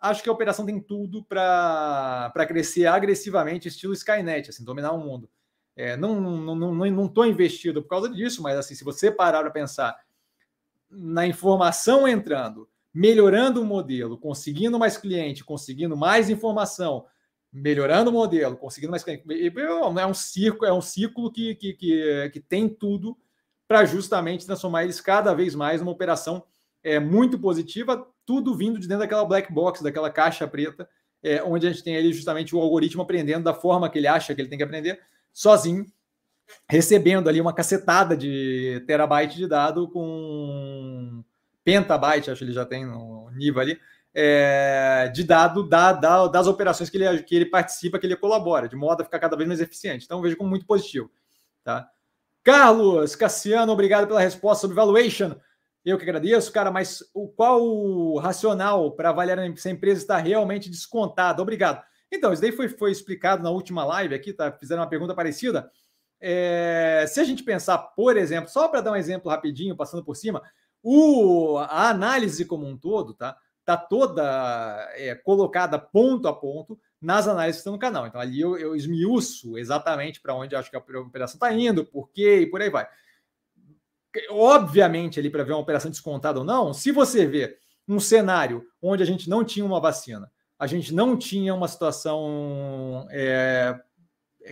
Acho 0.00 0.22
que 0.22 0.28
a 0.28 0.32
operação 0.32 0.64
tem 0.64 0.80
tudo 0.80 1.22
para 1.24 2.32
crescer 2.48 2.86
agressivamente, 2.86 3.68
estilo 3.68 3.92
Skynet, 3.92 4.48
assim, 4.48 4.64
dominar 4.64 4.92
o 4.92 4.98
mundo. 4.98 5.28
É, 5.76 5.96
não 5.96 6.20
não 6.20 6.54
não 6.54 6.74
não 6.74 7.06
estou 7.06 7.26
investido 7.26 7.82
por 7.82 7.88
causa 7.88 8.08
disso, 8.08 8.42
mas 8.42 8.56
assim, 8.56 8.74
se 8.74 8.84
você 8.84 9.10
parar 9.10 9.40
para 9.40 9.50
pensar 9.50 9.96
na 10.90 11.26
informação 11.26 12.08
entrando, 12.08 12.68
melhorando 12.92 13.62
o 13.62 13.64
modelo, 13.64 14.18
conseguindo 14.18 14.78
mais 14.78 14.96
cliente, 14.96 15.44
conseguindo 15.44 15.96
mais 15.96 16.28
informação, 16.28 17.06
melhorando 17.52 18.10
o 18.10 18.12
modelo, 18.12 18.56
conseguindo 18.56 18.90
mais 18.90 19.04
cliente, 19.04 19.24
é 19.26 20.06
um 20.06 20.14
ciclo, 20.14 20.66
é 20.66 20.72
um 20.72 20.80
ciclo 20.80 21.30
que, 21.30 21.54
que, 21.54 21.74
que, 21.74 22.30
que 22.32 22.40
tem 22.40 22.68
tudo 22.68 23.16
para 23.68 23.84
justamente 23.84 24.46
transformar 24.46 24.84
eles 24.84 25.00
cada 25.00 25.32
vez 25.32 25.54
mais 25.54 25.80
numa 25.80 25.92
operação 25.92 26.44
é, 26.82 26.98
muito 26.98 27.38
positiva, 27.38 28.06
tudo 28.30 28.54
vindo 28.54 28.78
de 28.78 28.86
dentro 28.86 29.00
daquela 29.00 29.24
black 29.24 29.52
box, 29.52 29.82
daquela 29.82 30.08
caixa 30.08 30.46
preta, 30.46 30.88
é, 31.20 31.42
onde 31.42 31.66
a 31.66 31.70
gente 31.72 31.82
tem 31.82 31.96
ali 31.96 32.12
justamente 32.12 32.54
o 32.54 32.60
algoritmo 32.60 33.02
aprendendo 33.02 33.42
da 33.42 33.52
forma 33.52 33.90
que 33.90 33.98
ele 33.98 34.06
acha 34.06 34.32
que 34.32 34.40
ele 34.40 34.48
tem 34.48 34.56
que 34.56 34.62
aprender, 34.62 35.00
sozinho, 35.32 35.84
recebendo 36.68 37.28
ali 37.28 37.40
uma 37.40 37.52
cacetada 37.52 38.16
de 38.16 38.84
terabyte 38.86 39.36
de 39.36 39.48
dado 39.48 39.88
com 39.88 41.24
pentabyte, 41.64 42.30
acho 42.30 42.38
que 42.38 42.44
ele 42.44 42.52
já 42.52 42.64
tem 42.64 42.86
no 42.86 43.28
nível 43.32 43.62
ali, 43.62 43.80
é, 44.14 45.10
de 45.12 45.24
dado 45.24 45.68
da, 45.68 45.92
da, 45.92 46.28
das 46.28 46.46
operações 46.46 46.88
que 46.88 46.98
ele, 46.98 47.24
que 47.24 47.34
ele 47.34 47.46
participa, 47.46 47.98
que 47.98 48.06
ele 48.06 48.14
colabora, 48.14 48.68
de 48.68 48.76
modo 48.76 49.00
a 49.00 49.04
ficar 49.04 49.18
cada 49.18 49.36
vez 49.36 49.48
mais 49.48 49.60
eficiente. 49.60 50.04
Então, 50.04 50.22
vejo 50.22 50.36
como 50.36 50.50
muito 50.50 50.66
positivo. 50.66 51.10
Tá? 51.64 51.90
Carlos 52.44 53.16
Cassiano, 53.16 53.72
obrigado 53.72 54.06
pela 54.06 54.20
resposta 54.20 54.60
sobre 54.60 54.76
valuation. 54.76 55.34
Eu 55.84 55.96
que 55.96 56.02
agradeço, 56.02 56.52
cara, 56.52 56.70
mas 56.70 57.02
o, 57.14 57.28
qual 57.28 57.62
o 57.62 58.18
racional 58.18 58.92
para 58.92 59.10
avaliar 59.10 59.38
se 59.56 59.68
a 59.68 59.72
empresa 59.72 60.00
está 60.00 60.18
realmente 60.18 60.68
descontada? 60.68 61.40
Obrigado. 61.40 61.82
Então, 62.12 62.32
isso 62.32 62.42
daí 62.42 62.52
foi, 62.52 62.68
foi 62.68 62.90
explicado 62.90 63.42
na 63.42 63.50
última 63.50 63.84
live 63.84 64.14
aqui, 64.14 64.32
tá? 64.32 64.52
Fizeram 64.52 64.82
uma 64.82 64.88
pergunta 64.88 65.14
parecida. 65.14 65.70
É, 66.20 67.06
se 67.08 67.18
a 67.18 67.24
gente 67.24 67.42
pensar, 67.42 67.78
por 67.78 68.16
exemplo, 68.16 68.50
só 68.50 68.68
para 68.68 68.82
dar 68.82 68.92
um 68.92 68.96
exemplo 68.96 69.30
rapidinho, 69.30 69.76
passando 69.76 70.04
por 70.04 70.16
cima, 70.16 70.42
o, 70.82 71.56
a 71.58 71.88
análise 71.88 72.44
como 72.44 72.66
um 72.66 72.76
todo, 72.76 73.14
tá? 73.14 73.36
Tá 73.64 73.76
toda 73.76 74.22
é, 74.96 75.14
colocada 75.14 75.78
ponto 75.78 76.28
a 76.28 76.32
ponto 76.32 76.78
nas 77.00 77.26
análises 77.26 77.56
que 77.56 77.60
estão 77.60 77.72
no 77.72 77.78
canal. 77.78 78.06
Então, 78.06 78.20
ali 78.20 78.40
eu, 78.40 78.58
eu 78.58 78.74
esmiuço 78.76 79.56
exatamente 79.56 80.20
para 80.20 80.34
onde 80.34 80.54
acho 80.54 80.68
que 80.68 80.76
a 80.76 80.80
operação 80.80 81.36
está 81.36 81.52
indo, 81.52 81.86
por 81.86 82.10
quê 82.10 82.40
e 82.40 82.46
por 82.46 82.60
aí 82.60 82.68
vai. 82.68 82.86
Obviamente, 84.30 85.18
ali 85.18 85.30
para 85.30 85.44
ver 85.44 85.52
uma 85.52 85.60
operação 85.60 85.90
descontada 85.90 86.38
ou 86.38 86.44
não, 86.44 86.72
se 86.72 86.90
você 86.90 87.26
vê 87.26 87.56
um 87.86 88.00
cenário 88.00 88.64
onde 88.82 89.02
a 89.02 89.06
gente 89.06 89.28
não 89.28 89.44
tinha 89.44 89.64
uma 89.64 89.80
vacina, 89.80 90.30
a 90.58 90.66
gente 90.66 90.92
não 90.94 91.16
tinha 91.16 91.54
uma 91.54 91.68
situação 91.68 93.06
é, 93.10 93.78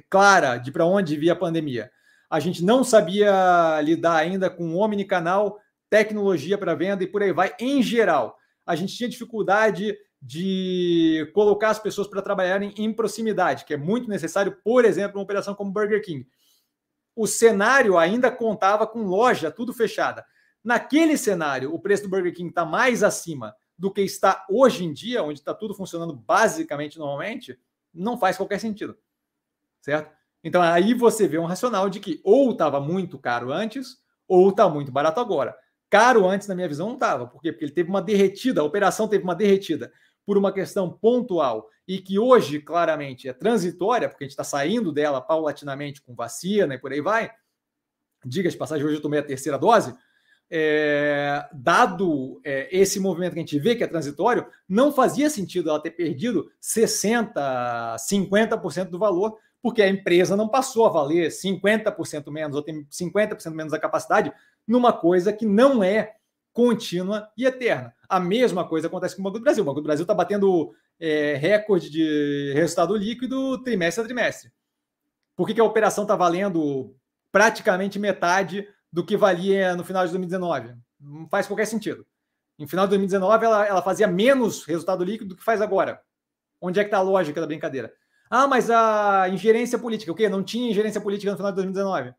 clara 0.09 0.59
de 0.59 0.71
para 0.73 0.85
onde 0.85 1.17
via 1.17 1.33
a 1.33 1.37
pandemia, 1.37 1.91
a 2.31 2.41
gente 2.41 2.65
não 2.65 2.85
sabia 2.85 3.81
lidar 3.83 4.17
ainda 4.17 4.51
com 4.51 4.77
omnicanal, 4.77 5.59
tecnologia 5.89 6.59
para 6.59 6.75
venda 6.75 7.03
e 7.03 7.07
por 7.07 7.23
aí 7.23 7.33
vai, 7.33 7.55
em 7.59 7.83
geral. 7.83 8.37
A 8.67 8.77
gente 8.77 8.95
tinha 8.95 9.09
dificuldade 9.09 9.97
de 10.21 11.31
colocar 11.33 11.71
as 11.71 11.79
pessoas 11.79 12.07
para 12.07 12.21
trabalharem 12.21 12.75
em 12.77 12.93
proximidade, 12.93 13.65
que 13.65 13.73
é 13.73 13.77
muito 13.77 14.09
necessário, 14.09 14.57
por 14.63 14.85
exemplo, 14.85 15.19
uma 15.19 15.25
operação 15.25 15.55
como 15.55 15.73
Burger 15.73 16.03
King. 16.03 16.27
O 17.19 17.27
cenário 17.27 17.99
ainda 17.99 18.31
contava 18.31 18.87
com 18.87 19.03
loja 19.03 19.51
tudo 19.51 19.75
fechada. 19.75 20.25
Naquele 20.63 21.19
cenário, 21.19 21.75
o 21.75 21.81
preço 21.81 22.05
do 22.05 22.09
Burger 22.09 22.33
King 22.33 22.49
está 22.49 22.65
mais 22.65 23.03
acima 23.03 23.57
do 23.77 23.93
que 23.93 24.03
está 24.03 24.47
hoje 24.49 24.85
em 24.85 24.93
dia, 24.93 25.25
onde 25.25 25.41
está 25.41 25.53
tudo 25.53 25.75
funcionando 25.75 26.15
basicamente 26.15 26.97
normalmente, 26.97 27.59
não 27.93 28.17
faz 28.17 28.37
qualquer 28.37 28.61
sentido. 28.61 28.97
Certo? 29.81 30.17
Então 30.45 30.63
aí 30.63 30.95
você 30.95 31.27
vê 31.27 31.39
um 31.39 31.45
racional 31.45 31.91
de 31.91 31.99
que 31.99 32.21
ou 32.23 32.53
estava 32.53 32.79
muito 32.79 33.19
caro 33.19 33.53
antes, 33.53 33.99
ou 34.29 34.51
está 34.51 34.69
muito 34.69 34.93
barato 34.93 35.19
agora. 35.19 35.59
Caro 35.91 36.25
antes, 36.25 36.47
na 36.47 36.55
minha 36.55 36.69
visão, 36.69 36.87
não 36.87 36.95
estava. 36.95 37.27
Por 37.27 37.43
quê? 37.43 37.51
Porque 37.51 37.65
ele 37.65 37.73
teve 37.73 37.91
uma 37.91 38.01
derretida, 38.01 38.61
a 38.61 38.65
operação 38.65 39.09
teve 39.09 39.25
uma 39.25 39.35
derretida 39.35 39.93
por 40.29 40.37
uma 40.37 40.53
questão 40.53 40.91
pontual 40.91 41.71
e 41.89 41.99
que 41.99 42.19
hoje 42.19 42.61
claramente 42.61 43.27
é 43.31 43.33
transitória, 43.33 44.11
porque 44.11 44.25
a 44.25 44.27
gente 44.27 44.33
está 44.33 44.45
saindo 44.45 44.93
dela 44.93 45.23
paulatinamente 45.23 46.03
com 46.03 46.15
vacina 46.15 46.75
e 46.75 46.79
por 46.79 46.93
aí 46.93 47.01
vai. 47.01 47.31
Diga 48.23 48.51
de 48.51 48.57
passagem, 48.59 48.85
hoje 48.85 48.97
eu 48.97 49.01
tomei 49.01 49.21
a 49.21 49.23
terceira 49.23 49.59
dose. 49.59 49.95
É, 50.51 51.49
dado 51.51 52.43
é, 52.45 52.69
esse 52.71 53.01
movimento 53.01 53.33
que 53.33 53.39
a 53.39 53.43
gente 53.43 53.59
vê 53.59 53.75
que 53.75 53.83
é 53.83 53.87
transitório, 53.87 54.47
não 54.69 54.93
fazia 54.93 55.31
sentido 55.31 55.71
ela 55.71 55.81
ter 55.81 55.93
perdido 55.93 56.53
60%, 56.63 57.33
50% 57.97 58.91
do 58.91 58.99
valor, 58.99 59.35
porque 59.63 59.81
a 59.81 59.89
empresa 59.89 60.37
não 60.37 60.47
passou 60.47 60.85
a 60.85 60.91
valer 60.91 61.31
50% 61.31 62.31
menos 62.31 62.55
ou 62.55 62.63
tem 62.63 62.85
50% 62.85 63.51
menos 63.55 63.73
da 63.73 63.79
capacidade 63.79 64.31
numa 64.67 64.93
coisa 64.93 65.33
que 65.33 65.47
não 65.47 65.83
é 65.83 66.18
contínua 66.59 67.31
e 67.37 67.45
eterna. 67.45 67.95
A 68.09 68.19
mesma 68.19 68.67
coisa 68.67 68.89
acontece 68.89 69.15
com 69.15 69.21
o 69.21 69.25
Banco 69.25 69.39
do 69.39 69.45
Brasil. 69.45 69.63
O 69.63 69.65
Banco 69.65 69.81
do 69.81 69.85
Brasil 69.85 70.03
está 70.03 70.13
batendo 70.13 70.75
é, 70.99 71.35
recorde 71.37 71.89
de 71.89 72.53
resultado 72.53 72.97
líquido 72.97 73.63
trimestre 73.63 74.03
a 74.03 74.05
trimestre. 74.05 74.51
Por 75.37 75.47
que, 75.47 75.55
que 75.55 75.61
a 75.61 75.65
operação 75.65 76.03
está 76.03 76.17
valendo 76.17 76.97
praticamente 77.31 77.97
metade 77.97 78.67
do 78.93 79.07
que 79.07 79.17
valia 79.17 79.77
no 79.77 79.85
final 79.85 80.05
de 80.05 80.11
2019? 80.11 80.75
Não 80.99 81.29
faz 81.29 81.47
qualquer 81.47 81.67
sentido. 81.67 82.05
No 82.59 82.67
final 82.67 82.87
de 82.87 82.91
2019, 82.91 83.45
ela, 83.45 83.65
ela 83.65 83.83
fazia 83.83 84.09
menos 84.09 84.65
resultado 84.65 85.05
líquido 85.05 85.29
do 85.29 85.37
que 85.37 85.45
faz 85.45 85.63
agora. 85.63 86.01
Onde 86.61 86.81
é 86.81 86.83
que 86.83 86.89
está 86.89 86.99
a 86.99 87.03
lógica 87.03 87.41
da 87.41 87.47
brincadeira? 87.47 87.93
Ah, 88.29 88.49
mas 88.49 88.69
a 88.69 89.29
ingerência 89.29 89.79
política, 89.79 90.11
o 90.11 90.15
quê? 90.15 90.29
Não 90.29 90.43
tinha 90.43 90.73
ingerência 90.73 91.01
política 91.01 91.31
no 91.31 91.37
final 91.37 91.53
de 91.53 91.57
2019. 91.57 92.13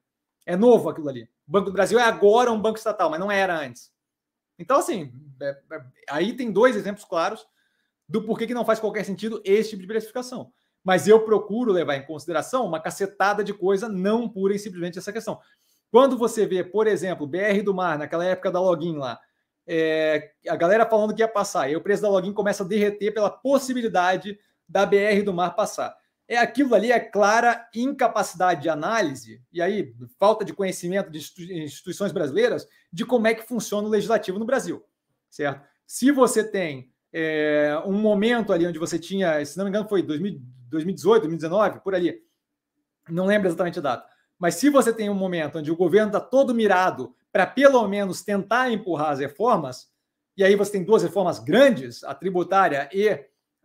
É 0.45 0.55
novo 0.55 0.87
aquilo 0.87 1.09
ali. 1.09 1.23
O 1.45 1.51
Banco 1.51 1.65
do 1.65 1.73
Brasil 1.73 1.99
é 1.99 2.03
agora 2.03 2.49
um 2.53 2.61
banco 2.61 2.77
estatal, 2.77 3.09
mas 3.09 3.19
não 3.19 3.29
era 3.29 3.59
antes. 3.59 3.98
Então, 4.59 4.77
assim, 4.77 5.11
é, 5.41 5.57
é, 5.71 5.81
aí 6.09 6.33
tem 6.33 6.51
dois 6.51 6.75
exemplos 6.75 7.05
claros 7.05 7.47
do 8.07 8.21
porquê 8.23 8.45
que 8.45 8.53
não 8.53 8.65
faz 8.65 8.79
qualquer 8.79 9.05
sentido 9.05 9.41
esse 9.45 9.71
tipo 9.71 9.81
de 9.81 9.87
precificação. 9.87 10.51
Mas 10.83 11.07
eu 11.07 11.21
procuro 11.21 11.71
levar 11.71 11.95
em 11.95 12.05
consideração 12.05 12.65
uma 12.65 12.79
cacetada 12.79 13.43
de 13.43 13.53
coisa, 13.53 13.87
não 13.87 14.27
pura 14.27 14.53
e 14.53 14.59
simplesmente 14.59 14.99
essa 14.99 15.13
questão. 15.13 15.39
Quando 15.91 16.17
você 16.17 16.45
vê, 16.45 16.63
por 16.63 16.87
exemplo, 16.87 17.25
BR 17.25 17.63
do 17.63 17.73
Mar, 17.73 17.97
naquela 17.97 18.25
época 18.25 18.51
da 18.51 18.59
login 18.59 18.97
lá, 18.97 19.19
é, 19.65 20.31
a 20.47 20.55
galera 20.55 20.85
falando 20.85 21.13
que 21.13 21.21
ia 21.21 21.27
passar, 21.27 21.69
e 21.69 21.75
o 21.75 21.81
preço 21.81 22.01
da 22.01 22.09
login 22.09 22.33
começa 22.33 22.63
a 22.63 22.67
derreter 22.67 23.11
pela 23.13 23.29
possibilidade 23.29 24.37
da 24.67 24.85
BR 24.85 25.23
do 25.23 25.33
Mar 25.33 25.55
passar 25.55 25.95
é 26.29 26.37
aquilo 26.37 26.75
ali 26.75 26.91
é 26.91 26.99
clara 26.99 27.67
incapacidade 27.73 28.61
de 28.61 28.69
análise 28.69 29.41
e 29.51 29.59
aí 29.59 29.95
falta 30.19 30.45
de 30.45 30.53
conhecimento 30.53 31.09
de 31.09 31.17
instituições 31.63 32.11
brasileiras 32.11 32.67
de 32.93 33.03
como 33.03 33.25
é 33.25 33.33
que 33.33 33.41
funciona 33.41 33.87
o 33.87 33.91
legislativo 33.91 34.37
no 34.37 34.45
Brasil, 34.45 34.85
certo? 35.27 35.67
Se 35.87 36.11
você 36.11 36.43
tem 36.43 36.93
é, 37.11 37.81
um 37.83 37.93
momento 37.93 38.53
ali 38.53 38.67
onde 38.67 38.77
você 38.77 38.99
tinha, 38.99 39.43
se 39.43 39.57
não 39.57 39.65
me 39.65 39.69
engano, 39.69 39.89
foi 39.89 40.03
2018, 40.03 41.21
2019, 41.21 41.79
por 41.79 41.95
ali, 41.95 42.21
não 43.09 43.25
lembro 43.25 43.47
exatamente 43.47 43.79
a 43.79 43.81
data, 43.81 44.07
mas 44.37 44.53
se 44.53 44.69
você 44.69 44.93
tem 44.93 45.09
um 45.09 45.15
momento 45.15 45.57
onde 45.57 45.71
o 45.71 45.75
governo 45.75 46.09
está 46.09 46.19
todo 46.19 46.53
mirado 46.53 47.15
para 47.31 47.47
pelo 47.47 47.87
menos 47.87 48.21
tentar 48.21 48.69
empurrar 48.71 49.09
as 49.13 49.19
reformas 49.19 49.87
e 50.37 50.43
aí 50.43 50.55
você 50.55 50.73
tem 50.73 50.83
duas 50.83 51.01
reformas 51.01 51.39
grandes, 51.39 52.03
a 52.03 52.13
tributária 52.13 52.87
e 52.93 53.19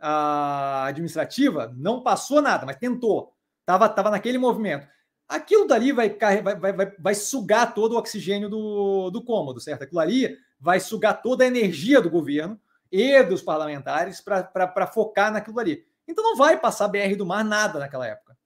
a 0.07 0.85
administrativa, 0.85 1.73
não 1.75 2.03
passou 2.03 2.39
nada, 2.39 2.63
mas 2.63 2.75
tentou. 2.75 3.33
Estava 3.61 3.89
tava 3.89 4.11
naquele 4.11 4.37
movimento. 4.37 4.87
Aquilo 5.27 5.65
dali 5.67 5.91
vai, 5.91 6.15
vai, 6.43 6.73
vai, 6.73 6.91
vai, 6.99 7.15
sugar 7.15 7.73
todo 7.73 7.93
o 7.93 7.97
oxigênio 7.97 8.47
do, 8.47 9.09
do 9.09 9.23
cômodo, 9.23 9.59
certo? 9.59 9.83
Aquilo 9.83 9.99
ali 9.99 10.37
vai 10.59 10.79
sugar 10.79 11.23
toda 11.23 11.43
a 11.43 11.47
energia 11.47 11.99
do 11.99 12.11
governo 12.11 12.61
e 12.91 13.23
dos 13.23 13.41
parlamentares 13.41 14.21
para 14.21 14.85
focar 14.85 15.33
naquilo 15.33 15.59
ali. 15.59 15.83
Então 16.07 16.23
não 16.23 16.37
vai 16.37 16.59
passar 16.59 16.87
BR 16.87 17.15
do 17.17 17.25
mar 17.25 17.43
nada 17.43 17.79
naquela 17.79 18.05
época, 18.05 18.37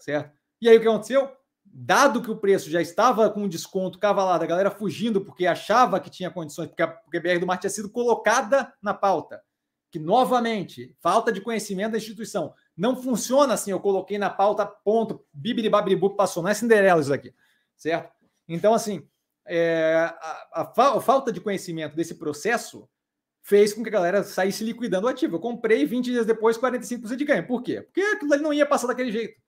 certo? 0.00 0.36
E 0.60 0.68
aí 0.68 0.76
o 0.76 0.80
que 0.80 0.88
aconteceu? 0.88 1.30
Dado 1.64 2.20
que 2.20 2.30
o 2.32 2.36
preço 2.36 2.68
já 2.68 2.82
estava 2.82 3.30
com 3.30 3.44
um 3.44 3.48
desconto 3.48 4.00
cavalado, 4.00 4.42
a 4.42 4.46
galera 4.48 4.72
fugindo 4.72 5.20
porque 5.20 5.46
achava 5.46 6.00
que 6.00 6.10
tinha 6.10 6.30
condições, 6.32 6.66
porque 6.66 6.82
a, 6.82 6.88
porque 6.88 7.18
a 7.18 7.20
BR 7.20 7.38
do 7.38 7.46
mar 7.46 7.58
tinha 7.58 7.70
sido 7.70 7.88
colocada 7.88 8.72
na 8.82 8.92
pauta, 8.92 9.40
que 9.96 9.98
novamente, 9.98 10.94
falta 11.00 11.32
de 11.32 11.40
conhecimento 11.40 11.92
da 11.92 11.98
instituição. 11.98 12.52
Não 12.76 12.94
funciona 13.02 13.54
assim, 13.54 13.70
eu 13.70 13.80
coloquei 13.80 14.18
na 14.18 14.28
pauta, 14.28 14.66
ponto, 14.66 15.24
bibili 15.32 15.70
babribu, 15.70 16.14
passou. 16.14 16.42
Não 16.42 16.50
é 16.50 16.54
Cinderela 16.54 17.00
isso 17.00 17.14
aqui, 17.14 17.34
certo? 17.74 18.12
Então, 18.46 18.74
assim, 18.74 19.08
é, 19.46 19.94
a, 19.94 20.60
a, 20.60 20.62
a, 20.62 21.00
falta 21.00 21.32
de 21.32 21.40
conhecimento 21.40 21.96
desse 21.96 22.16
processo 22.16 22.86
fez 23.42 23.72
com 23.72 23.82
que 23.82 23.88
a 23.88 23.92
galera 23.92 24.22
saísse 24.22 24.62
liquidando 24.62 25.06
o 25.06 25.08
ativo. 25.08 25.36
Eu 25.36 25.40
comprei 25.40 25.86
20 25.86 26.04
dias 26.04 26.26
depois 26.26 26.58
45% 26.58 27.16
de 27.16 27.24
ganho. 27.24 27.46
Por 27.46 27.62
quê? 27.62 27.80
Porque 27.80 28.02
aquilo 28.02 28.34
ali 28.34 28.42
não 28.42 28.52
ia 28.52 28.66
passar 28.66 28.86
daquele 28.88 29.10
jeito. 29.10 29.40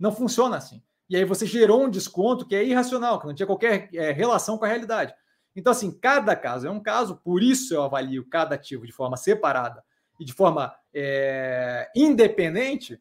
Não 0.00 0.10
funciona 0.10 0.56
assim. 0.56 0.82
E 1.08 1.14
aí 1.14 1.24
você 1.24 1.46
gerou 1.46 1.84
um 1.84 1.90
desconto 1.90 2.44
que 2.44 2.56
é 2.56 2.64
irracional, 2.64 3.20
que 3.20 3.26
não 3.26 3.34
tinha 3.34 3.46
qualquer 3.46 3.88
é, 3.94 4.10
relação 4.10 4.58
com 4.58 4.64
a 4.64 4.68
realidade. 4.68 5.14
Então, 5.54 5.70
assim, 5.70 5.92
cada 5.92 6.34
caso 6.34 6.66
é 6.66 6.70
um 6.70 6.80
caso, 6.80 7.20
por 7.22 7.40
isso 7.40 7.72
eu 7.72 7.82
avalio 7.82 8.26
cada 8.28 8.56
ativo 8.56 8.84
de 8.84 8.92
forma 8.92 9.16
separada 9.16 9.84
e 10.22 10.24
de 10.24 10.32
forma 10.32 10.74
é, 10.94 11.90
independente, 11.94 13.00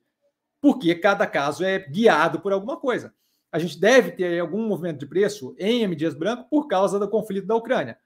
porque 0.59 0.95
cada 0.95 1.25
caso 1.27 1.63
é 1.63 1.79
guiado 1.79 2.39
por 2.39 2.51
alguma 2.51 2.77
coisa. 2.77 3.13
A 3.51 3.59
gente 3.59 3.79
deve 3.79 4.11
ter 4.11 4.39
algum 4.39 4.67
movimento 4.67 4.99
de 4.99 5.05
preço 5.05 5.55
em 5.57 5.83
M. 5.83 5.95
Dias 5.95 6.13
Branco 6.13 6.47
por 6.49 6.67
causa 6.67 6.99
do 6.99 7.09
conflito 7.09 7.47
da 7.47 7.55
Ucrânia 7.55 7.97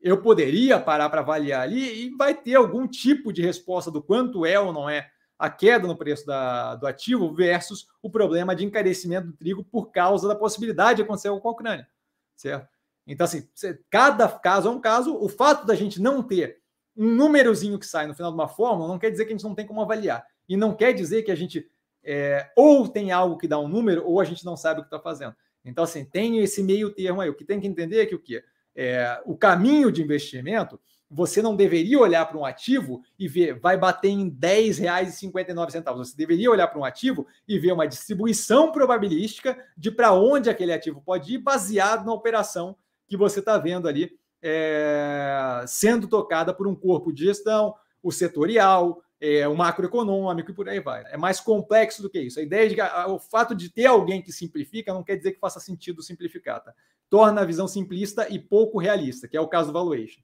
eu 0.00 0.20
poderia 0.20 0.78
parar 0.78 1.08
para 1.10 1.20
avaliar 1.20 1.62
ali 1.62 2.06
e 2.06 2.16
vai 2.16 2.34
ter 2.34 2.54
algum 2.54 2.86
tipo 2.86 3.32
de 3.32 3.42
resposta 3.42 3.90
do 3.90 4.02
quanto 4.02 4.44
é 4.44 4.58
ou 4.58 4.72
não 4.72 4.88
é 4.88 5.10
a 5.38 5.50
queda 5.50 5.86
no 5.86 5.96
preço 5.96 6.24
da, 6.24 6.76
do 6.76 6.86
ativo 6.86 7.34
versus 7.34 7.88
o 8.02 8.10
problema 8.10 8.54
de 8.54 8.64
encarecimento 8.64 9.26
do 9.26 9.32
trigo 9.36 9.64
por 9.64 9.90
causa 9.90 10.28
da 10.28 10.34
possibilidade 10.34 10.98
de 10.98 11.02
acontecer 11.02 11.28
com 11.28 11.48
a 11.48 11.52
Ucrânia, 11.52 11.88
certo? 12.34 12.68
Então, 13.06 13.24
assim, 13.24 13.48
cada 13.90 14.28
caso 14.28 14.68
é 14.68 14.70
um 14.70 14.80
caso. 14.80 15.16
O 15.16 15.28
fato 15.28 15.66
da 15.66 15.74
gente 15.74 16.00
não 16.00 16.22
ter 16.22 16.60
um 16.96 17.14
númerozinho 17.14 17.78
que 17.78 17.86
sai 17.86 18.06
no 18.06 18.14
final 18.14 18.30
de 18.30 18.36
uma 18.36 18.48
fórmula 18.48 18.88
não 18.88 18.98
quer 18.98 19.10
dizer 19.10 19.24
que 19.24 19.32
a 19.32 19.36
gente 19.36 19.44
não 19.44 19.54
tem 19.54 19.66
como 19.66 19.82
avaliar. 19.82 20.24
E 20.48 20.56
não 20.56 20.74
quer 20.74 20.92
dizer 20.92 21.22
que 21.22 21.30
a 21.30 21.34
gente 21.34 21.68
é, 22.02 22.50
ou 22.56 22.88
tem 22.88 23.10
algo 23.10 23.36
que 23.36 23.48
dá 23.48 23.58
um 23.58 23.68
número 23.68 24.06
ou 24.06 24.20
a 24.20 24.24
gente 24.24 24.44
não 24.44 24.56
sabe 24.56 24.80
o 24.80 24.82
que 24.82 24.88
está 24.88 25.00
fazendo. 25.00 25.34
Então, 25.64 25.84
assim, 25.84 26.04
tem 26.04 26.38
esse 26.38 26.62
meio 26.62 26.90
termo 26.90 27.20
aí. 27.20 27.28
O 27.28 27.34
que 27.34 27.44
tem 27.44 27.60
que 27.60 27.66
entender 27.66 28.00
é 28.00 28.06
que 28.06 28.14
o 28.14 28.20
quê? 28.20 28.42
é, 28.76 29.20
o 29.24 29.34
caminho 29.34 29.90
de 29.90 30.02
investimento, 30.02 30.78
você 31.08 31.40
não 31.40 31.56
deveria 31.56 31.98
olhar 31.98 32.26
para 32.26 32.36
um 32.36 32.44
ativo 32.44 33.02
e 33.18 33.26
ver, 33.26 33.58
vai 33.58 33.78
bater 33.78 34.10
em 34.10 34.24
R$ 34.24 34.30
10,59. 34.30 35.96
Você 35.96 36.16
deveria 36.16 36.50
olhar 36.50 36.66
para 36.68 36.78
um 36.78 36.84
ativo 36.84 37.26
e 37.48 37.58
ver 37.58 37.72
uma 37.72 37.86
distribuição 37.86 38.70
probabilística 38.70 39.56
de 39.76 39.90
para 39.90 40.12
onde 40.12 40.50
aquele 40.50 40.72
ativo 40.72 41.00
pode 41.00 41.34
ir, 41.34 41.38
baseado 41.38 42.04
na 42.04 42.12
operação 42.12 42.76
que 43.08 43.16
você 43.16 43.38
está 43.38 43.56
vendo 43.56 43.88
ali 43.88 44.18
é, 44.48 45.64
sendo 45.66 46.06
tocada 46.06 46.54
por 46.54 46.68
um 46.68 46.74
corpo 46.74 47.12
de 47.12 47.24
gestão, 47.24 47.74
o 48.00 48.12
setorial, 48.12 49.02
é, 49.20 49.48
o 49.48 49.56
macroeconômico 49.56 50.52
e 50.52 50.54
por 50.54 50.68
aí 50.68 50.78
vai. 50.78 51.02
É 51.10 51.16
mais 51.16 51.40
complexo 51.40 52.00
do 52.00 52.08
que 52.08 52.20
isso. 52.20 52.38
A 52.38 52.42
ideia 52.42 52.68
de 52.68 52.76
o 53.10 53.18
fato 53.18 53.56
de 53.56 53.68
ter 53.68 53.86
alguém 53.86 54.22
que 54.22 54.30
simplifica 54.30 54.94
não 54.94 55.02
quer 55.02 55.16
dizer 55.16 55.32
que 55.32 55.40
faça 55.40 55.58
sentido 55.58 56.00
simplificar. 56.00 56.62
Tá? 56.62 56.72
Torna 57.10 57.40
a 57.40 57.44
visão 57.44 57.66
simplista 57.66 58.28
e 58.32 58.38
pouco 58.38 58.78
realista, 58.78 59.26
que 59.26 59.36
é 59.36 59.40
o 59.40 59.48
caso 59.48 59.68
do 59.68 59.72
valuation. 59.72 60.20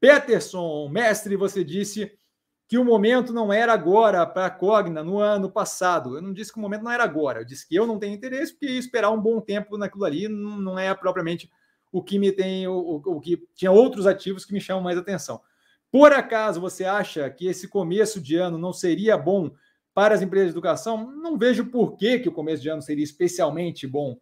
Peterson, 0.00 0.88
mestre, 0.88 1.36
você 1.36 1.62
disse 1.62 2.10
que 2.66 2.78
o 2.78 2.84
momento 2.84 3.34
não 3.34 3.52
era 3.52 3.74
agora 3.74 4.24
para 4.24 4.46
a 4.46 4.50
Cogna 4.50 5.04
no 5.04 5.18
ano 5.18 5.50
passado. 5.50 6.16
Eu 6.16 6.22
não 6.22 6.32
disse 6.32 6.50
que 6.50 6.58
o 6.58 6.62
momento 6.62 6.84
não 6.84 6.90
era 6.90 7.04
agora. 7.04 7.40
Eu 7.40 7.44
disse 7.44 7.68
que 7.68 7.74
eu 7.74 7.86
não 7.86 7.98
tenho 7.98 8.14
interesse 8.14 8.52
porque 8.52 8.66
esperar 8.66 9.10
um 9.10 9.20
bom 9.20 9.42
tempo 9.42 9.76
naquilo 9.76 10.06
ali 10.06 10.26
não 10.26 10.78
é 10.78 10.94
propriamente 10.94 11.50
o 11.92 12.02
que 12.02 12.18
me 12.18 12.32
tem, 12.32 12.66
o, 12.66 13.02
o, 13.04 13.20
que 13.20 13.46
tinha 13.54 13.70
outros 13.70 14.06
ativos 14.06 14.46
que 14.46 14.52
me 14.52 14.60
chamam 14.60 14.82
mais 14.82 14.96
atenção. 14.96 15.40
Por 15.90 16.10
acaso 16.10 16.58
você 16.58 16.86
acha 16.86 17.28
que 17.28 17.46
esse 17.46 17.68
começo 17.68 18.18
de 18.18 18.34
ano 18.36 18.56
não 18.56 18.72
seria 18.72 19.16
bom 19.18 19.50
para 19.92 20.14
as 20.14 20.22
empresas 20.22 20.48
de 20.48 20.54
educação? 20.54 21.12
Não 21.12 21.36
vejo 21.36 21.66
por 21.66 21.98
que, 21.98 22.18
que 22.18 22.30
o 22.30 22.32
começo 22.32 22.62
de 22.62 22.70
ano 22.70 22.80
seria 22.80 23.04
especialmente 23.04 23.86
bom 23.86 24.16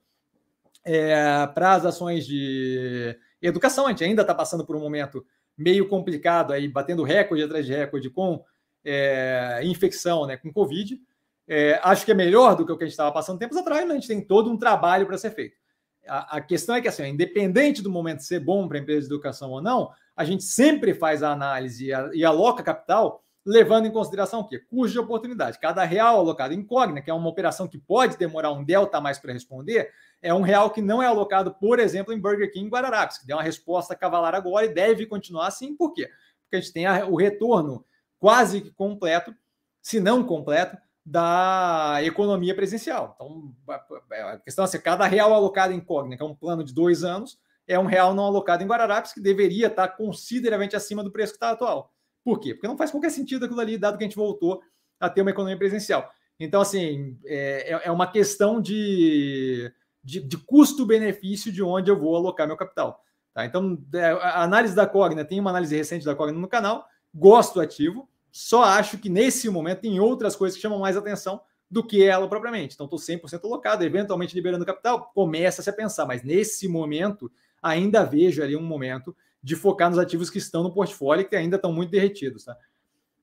é, 0.85 1.47
para 1.55 1.75
as 1.75 1.87
ações 1.87 2.27
de 2.27 3.17
educação. 3.41 3.87
A 3.87 3.91
gente 3.91 4.03
ainda 4.03 4.23
está 4.23 4.35
passando 4.35 4.67
por 4.67 4.75
um 4.75 4.81
momento 4.81 5.25
meio 5.57 5.89
complicado 5.89 6.53
aí, 6.53 6.67
batendo 6.67 7.05
recorde 7.05 7.45
atrás 7.45 7.65
de 7.65 7.73
recorde 7.73 8.11
com 8.11 8.45
é, 8.85 9.61
infecção, 9.63 10.27
né, 10.27 10.37
com 10.37 10.53
Covid. 10.53 11.01
É, 11.47 11.79
acho 11.85 12.05
que 12.05 12.11
é 12.11 12.15
melhor 12.15 12.57
do 12.57 12.67
que 12.67 12.73
o 12.73 12.77
que 12.77 12.83
a 12.83 12.87
gente 12.87 12.95
estava 12.95 13.13
passando 13.13 13.39
tempos 13.39 13.57
atrás, 13.57 13.83
mas 13.83 13.91
a 13.91 13.95
gente 13.95 14.09
tem 14.09 14.21
todo 14.21 14.51
um 14.51 14.59
trabalho 14.59 15.07
para 15.07 15.19
ser 15.19 15.31
feito. 15.31 15.60
A, 16.07 16.41
questão 16.41 16.75
é 16.75 16.81
que, 16.81 16.89
assim, 16.89 17.07
independente 17.07 17.83
do 17.83 17.91
momento 17.91 18.23
ser 18.23 18.41
bom 18.41 18.67
para 18.67 18.79
a 18.79 18.81
empresa 18.81 19.07
de 19.07 19.15
educação 19.15 19.51
ou 19.51 19.61
não, 19.61 19.91
a 20.17 20.25
gente 20.25 20.43
sempre 20.43 20.95
faz 20.95 21.23
a 21.23 21.31
análise 21.31 21.91
e, 22.13 22.25
aloca 22.25 22.63
capital 22.63 23.23
levando 23.45 23.87
em 23.87 23.91
consideração 23.91 24.41
o 24.41 24.47
quê? 24.47 24.59
Custo 24.59 24.93
de 24.93 24.99
oportunidade. 24.99 25.59
Cada 25.59 25.83
real 25.85 26.19
alocado 26.19 26.53
em 26.53 26.63
Cogna, 26.63 27.01
que 27.01 27.11
é 27.11 27.15
uma 27.15 27.29
operação 27.29 27.67
que 27.67 27.79
pode 27.79 28.19
demorar 28.19 28.53
um 28.53 28.63
delta 28.63 28.99
a 28.99 29.01
mais 29.01 29.19
para 29.19 29.33
responder, 29.33 29.91
é 30.21 30.33
um 30.35 30.43
real 30.43 30.71
que 30.71 30.83
não 30.83 31.03
é 31.03 31.07
alocado, 31.07 31.55
por 31.55 31.79
exemplo, 31.79 32.13
em 32.13 32.21
Burger 32.21 32.53
King 32.53 32.67
em 32.67 32.69
Guararapes, 32.69 33.19
que 33.19 33.27
deu 33.27 33.37
uma 33.37 33.43
resposta 33.43 33.97
cavalar 33.97 34.35
agora 34.35 34.67
e 34.67 34.75
deve 34.75 35.07
continuar 35.07 35.47
assim. 35.47 35.75
Por 35.75 35.93
quê? 35.93 36.11
Porque 36.43 36.57
a 36.57 36.61
gente 36.61 36.73
tem 36.73 36.87
o 37.05 37.17
retorno 37.17 37.85
quase 38.19 38.61
que 38.61 38.71
completo, 38.71 39.35
se 39.81 39.99
não 39.99 40.23
completo, 40.23 40.77
da 41.11 41.99
economia 42.05 42.55
presencial. 42.55 43.17
Então, 43.17 43.53
a 43.69 44.39
questão 44.39 44.63
é 44.63 44.67
assim, 44.67 44.79
cada 44.79 45.05
real 45.07 45.35
alocado 45.35 45.73
em 45.73 45.81
Cogna, 45.81 46.17
que 46.17 46.23
é 46.23 46.27
um 46.27 46.37
plano 46.37 46.63
de 46.63 46.73
dois 46.73 47.03
anos, 47.03 47.37
é 47.67 47.77
um 47.77 47.85
real 47.85 48.15
não 48.15 48.25
alocado 48.25 48.63
em 48.63 48.67
Guararapes, 48.67 49.13
que 49.13 49.21
deveria 49.21 49.67
estar 49.67 49.89
consideravelmente 49.89 50.77
acima 50.77 51.03
do 51.03 51.11
preço 51.11 51.33
que 51.33 51.39
está 51.39 51.51
atual. 51.51 51.93
Por 52.25 52.39
quê? 52.39 52.55
Porque 52.55 52.69
não 52.69 52.77
faz 52.77 52.93
qualquer 52.93 53.11
sentido 53.11 53.45
aquilo 53.45 53.61
ali, 53.61 53.77
dado 53.77 53.99
que 53.99 54.05
a 54.05 54.07
gente 54.07 54.15
voltou 54.15 54.63
a 55.01 55.11
ter 55.11 55.23
uma 55.23 55.33
economia 55.33 55.59
presencial. 55.59 56.09
Então, 56.39 56.61
assim, 56.61 57.19
é, 57.25 57.73
é, 57.73 57.81
é 57.87 57.91
uma 57.91 58.07
questão 58.07 58.61
de, 58.61 59.69
de, 60.05 60.21
de 60.21 60.39
custo-benefício 60.39 61.51
de 61.51 61.61
onde 61.61 61.91
eu 61.91 61.99
vou 61.99 62.15
alocar 62.15 62.47
meu 62.47 62.57
capital. 62.57 63.03
Tá? 63.35 63.45
Então, 63.45 63.83
é, 63.95 64.11
a 64.11 64.45
análise 64.45 64.77
da 64.77 64.87
Cogna, 64.87 65.25
tem 65.25 65.41
uma 65.41 65.51
análise 65.51 65.77
recente 65.77 66.05
da 66.05 66.15
Cogna 66.15 66.39
no 66.39 66.47
canal, 66.47 66.87
gosto 67.13 67.55
do 67.55 67.61
ativo, 67.61 68.09
só 68.33 68.63
acho 68.63 68.99
que 68.99 69.09
nesse 69.09 69.49
momento 69.49 69.81
tem 69.81 70.01
outras 70.01 70.37
coisas 70.37 70.57
que 70.57 70.63
chamam 70.63 70.79
mais 70.79 70.97
atenção 70.97 71.41
do 71.71 71.87
que 71.87 72.05
ela 72.05 72.29
propriamente. 72.29 72.75
Então, 72.75 72.87
estou 72.87 72.99
100% 72.99 73.45
alocado, 73.45 73.85
eventualmente 73.85 74.35
liberando 74.35 74.67
capital, 74.67 75.13
começa-se 75.15 75.71
a 75.71 75.73
pensar, 75.73 76.05
mas 76.05 76.23
nesse 76.23 76.67
momento 76.67 77.31
ainda 77.63 78.05
vejo 78.05 78.43
ali 78.43 78.57
um 78.57 78.63
momento 78.63 79.15
de 79.43 79.55
focar 79.55 79.89
nos 79.89 79.99
ativos 79.99 80.29
que 80.29 80.39
estão 80.39 80.63
no 80.63 80.73
portfólio 80.73 81.29
que 81.29 81.37
ainda 81.37 81.57
estão 81.57 81.73
muito 81.73 81.91
derretidos. 81.91 82.45
Tá? 82.45 82.57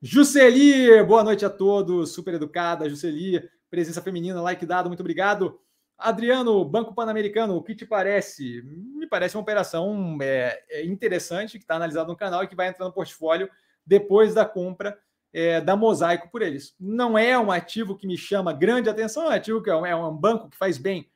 Jusceli, 0.00 1.02
boa 1.04 1.22
noite 1.22 1.44
a 1.44 1.50
todos, 1.50 2.12
super 2.12 2.34
educada, 2.34 2.88
Jusceli, 2.88 3.48
presença 3.70 4.00
feminina, 4.00 4.40
like 4.40 4.64
dado, 4.64 4.88
muito 4.88 5.00
obrigado. 5.00 5.60
Adriano, 5.98 6.64
Banco 6.64 6.94
Pan-Americano, 6.94 7.56
o 7.56 7.62
que 7.62 7.74
te 7.74 7.84
parece? 7.84 8.62
Me 8.62 9.06
parece 9.06 9.36
uma 9.36 9.42
operação 9.42 10.16
é, 10.22 10.62
é 10.70 10.84
interessante 10.84 11.58
que 11.58 11.64
está 11.64 11.74
analisada 11.74 12.06
no 12.06 12.16
canal 12.16 12.44
e 12.44 12.48
que 12.48 12.54
vai 12.54 12.68
entrar 12.68 12.86
no 12.86 12.92
portfólio 12.92 13.50
depois 13.88 14.34
da 14.34 14.44
compra 14.44 14.98
é, 15.32 15.60
da 15.60 15.74
Mosaico 15.74 16.30
por 16.30 16.42
eles. 16.42 16.74
Não 16.78 17.16
é 17.16 17.38
um 17.38 17.50
ativo 17.50 17.96
que 17.96 18.06
me 18.06 18.16
chama 18.16 18.52
grande 18.52 18.88
atenção, 18.88 19.24
é 19.24 19.28
um 19.28 19.32
ativo 19.32 19.62
que 19.62 19.70
é 19.70 19.76
um, 19.76 19.86
é 19.86 19.96
um 19.96 20.16
banco 20.16 20.48
que 20.48 20.56
faz 20.56 20.78
bem 20.78 21.10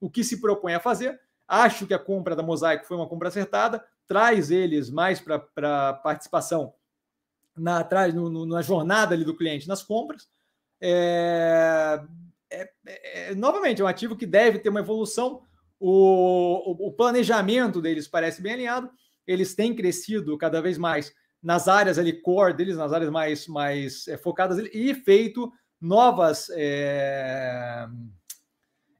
o 0.00 0.08
que 0.08 0.22
se 0.22 0.40
propõe 0.40 0.74
a 0.74 0.80
fazer, 0.80 1.20
Acho 1.48 1.86
que 1.86 1.94
a 1.94 1.98
compra 1.98 2.36
da 2.36 2.42
Mosaico 2.42 2.84
foi 2.84 2.94
uma 2.94 3.08
compra 3.08 3.28
acertada, 3.28 3.82
traz 4.06 4.50
eles 4.50 4.90
mais 4.90 5.18
para 5.18 5.94
participação 5.94 6.74
na, 7.56 7.78
atrás, 7.78 8.12
no, 8.12 8.28
no, 8.28 8.44
na 8.44 8.60
jornada 8.60 9.14
ali 9.14 9.24
do 9.24 9.34
cliente 9.34 9.66
nas 9.66 9.82
compras. 9.82 10.28
É, 10.78 12.02
é, 12.50 12.70
é, 12.84 13.34
novamente, 13.34 13.80
é 13.80 13.84
um 13.84 13.88
ativo 13.88 14.14
que 14.14 14.26
deve 14.26 14.58
ter 14.58 14.68
uma 14.68 14.80
evolução. 14.80 15.42
O, 15.80 16.70
o, 16.70 16.88
o, 16.88 16.92
planejamento 16.92 17.80
deles 17.80 18.06
parece 18.06 18.42
bem 18.42 18.52
alinhado. 18.52 18.90
Eles 19.26 19.54
têm 19.54 19.74
crescido 19.74 20.36
cada 20.36 20.60
vez 20.60 20.76
mais 20.76 21.14
nas 21.42 21.68
áreas 21.68 21.98
ali 21.98 22.12
core 22.12 22.54
deles, 22.54 22.76
nas 22.76 22.92
áreas 22.92 23.10
mais, 23.10 23.46
mais 23.46 24.08
é, 24.08 24.16
focadas 24.16 24.58
e 24.72 24.94
feito 24.94 25.52
novas 25.80 26.50
é, 26.52 27.86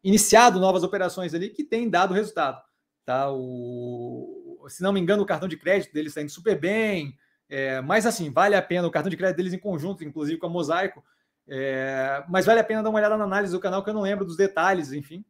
iniciado 0.02 0.60
novas 0.60 0.82
operações 0.82 1.34
ali 1.34 1.50
que 1.50 1.64
têm 1.64 1.88
dado 1.88 2.14
resultado. 2.14 2.62
Tá? 3.04 3.30
O, 3.30 4.66
se 4.68 4.82
não 4.82 4.92
me 4.92 5.00
engano, 5.00 5.22
o 5.22 5.26
cartão 5.26 5.48
de 5.48 5.56
crédito 5.56 5.92
deles 5.92 6.10
está 6.10 6.22
indo 6.22 6.30
super 6.30 6.58
bem. 6.58 7.16
É, 7.48 7.80
mas 7.80 8.04
assim, 8.06 8.30
vale 8.30 8.54
a 8.54 8.62
pena 8.62 8.86
o 8.86 8.90
cartão 8.90 9.10
de 9.10 9.16
crédito 9.16 9.36
deles 9.36 9.52
em 9.52 9.58
conjunto, 9.58 10.04
inclusive 10.04 10.38
com 10.38 10.46
a 10.46 10.50
Mosaico. 10.50 11.02
É, 11.46 12.22
mas 12.28 12.44
vale 12.44 12.60
a 12.60 12.64
pena 12.64 12.82
dar 12.82 12.90
uma 12.90 12.98
olhada 12.98 13.16
na 13.16 13.24
análise 13.24 13.52
do 13.52 13.60
canal, 13.60 13.82
que 13.82 13.88
eu 13.88 13.94
não 13.94 14.02
lembro 14.02 14.24
dos 14.24 14.36
detalhes, 14.36 14.92
enfim. 14.92 15.24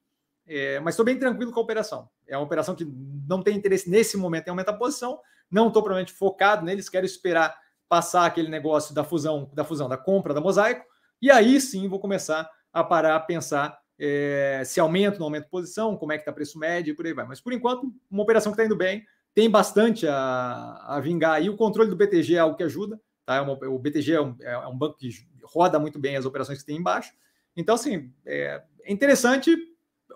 É, 0.47 0.81
mas 0.81 0.95
estou 0.95 1.07
bem 1.07 1.19
tranquilo 1.19 1.53
com 1.53 1.61
a 1.61 1.63
operação. 1.63 2.09
É 2.27 2.37
uma 2.37 2.45
operação 2.45 2.75
que 2.75 2.85
não 3.29 3.43
tem 3.43 3.57
interesse 3.57 3.89
nesse 3.89 4.17
momento 4.17 4.49
em 4.49 4.51
aumentar 4.51 4.73
a 4.73 4.77
posição. 4.77 5.21
Não 5.51 5.69
estou 5.69 5.83
provavelmente 5.83 6.13
focado 6.13 6.65
neles, 6.65 6.89
quero 6.89 7.07
esperar 7.07 7.57
passar 7.89 8.27
aquele 8.27 8.49
negócio 8.49 8.95
da 8.95 9.03
fusão, 9.03 9.51
da 9.55 9.65
fusão, 9.65 9.89
da 9.89 9.97
compra 9.97 10.35
da 10.35 10.41
Mosaico, 10.41 10.85
e 11.21 11.31
aí 11.31 11.61
sim 11.61 11.89
vou 11.89 11.99
começar 11.99 12.49
a 12.73 12.85
parar 12.85 13.17
a 13.17 13.21
pensar 13.21 13.79
é, 13.99 14.63
se 14.65 14.79
aumenta 14.79 15.17
ou 15.17 15.21
não 15.21 15.27
aumenta 15.27 15.47
a 15.47 15.51
posição, 15.51 15.97
como 15.97 16.13
é 16.13 16.17
que 16.17 16.23
está 16.23 16.33
preço 16.33 16.59
médio 16.59 16.93
e 16.93 16.95
por 16.95 17.07
aí 17.07 17.13
vai. 17.13 17.27
Mas 17.27 17.41
por 17.41 17.53
enquanto, 17.53 17.93
uma 18.11 18.23
operação 18.23 18.53
que 18.53 18.55
está 18.55 18.65
indo 18.65 18.77
bem, 18.77 19.05
tem 19.35 19.51
bastante 19.51 20.07
a, 20.07 20.85
a 20.87 21.01
vingar 21.01 21.43
e 21.43 21.51
o 21.51 21.57
controle 21.57 21.91
do 21.91 21.97
BTG 21.97 22.37
é 22.37 22.39
algo 22.39 22.57
que 22.57 22.63
ajuda. 22.63 23.01
Tá? 23.27 23.37
É 23.37 23.41
uma, 23.41 23.53
o 23.69 23.79
BTG 23.79 24.13
é 24.13 24.21
um, 24.21 24.37
é 24.41 24.69
um, 24.69 24.77
banco 24.77 24.97
que 24.97 25.11
roda 25.43 25.79
muito 25.79 25.99
bem 25.99 26.17
as 26.17 26.25
operações 26.25 26.59
que 26.59 26.65
tem 26.65 26.77
embaixo. 26.77 27.13
Então, 27.57 27.75
assim, 27.75 28.13
é, 28.25 28.63
é 28.83 28.93
interessante, 28.93 29.57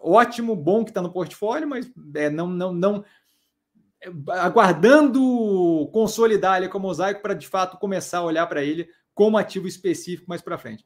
ótimo, 0.01 0.55
bom 0.55 0.85
que 0.85 0.91
está 0.91 1.03
no 1.03 1.13
portfólio, 1.13 1.69
mas 1.69 1.91
é, 2.15 2.31
não, 2.31 2.47
não, 2.47 2.73
não 2.73 2.97
é, 2.99 3.05
aguardando 4.29 5.89
consolidar 5.93 6.59
ele 6.59 6.69
como 6.69 6.89
mosaico 6.89 7.23
para 7.23 7.35
de 7.35 7.47
fato 7.47 7.79
começar 7.79 8.19
a 8.19 8.25
olhar 8.25 8.47
para 8.47 8.63
ele 8.63 8.89
como 9.15 9.39
ativo 9.39 9.67
específico 9.67 10.29
mais 10.29 10.43
para 10.43 10.59
frente. 10.59 10.85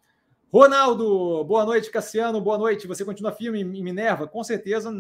Ronaldo, 0.52 1.44
boa 1.44 1.64
noite, 1.64 1.90
Cassiano, 1.90 2.40
boa 2.40 2.56
noite. 2.56 2.86
Você 2.86 3.04
continua 3.04 3.32
firme 3.32 3.60
em 3.60 3.82
Minerva? 3.82 4.26
Com 4.26 4.42
certeza, 4.44 4.92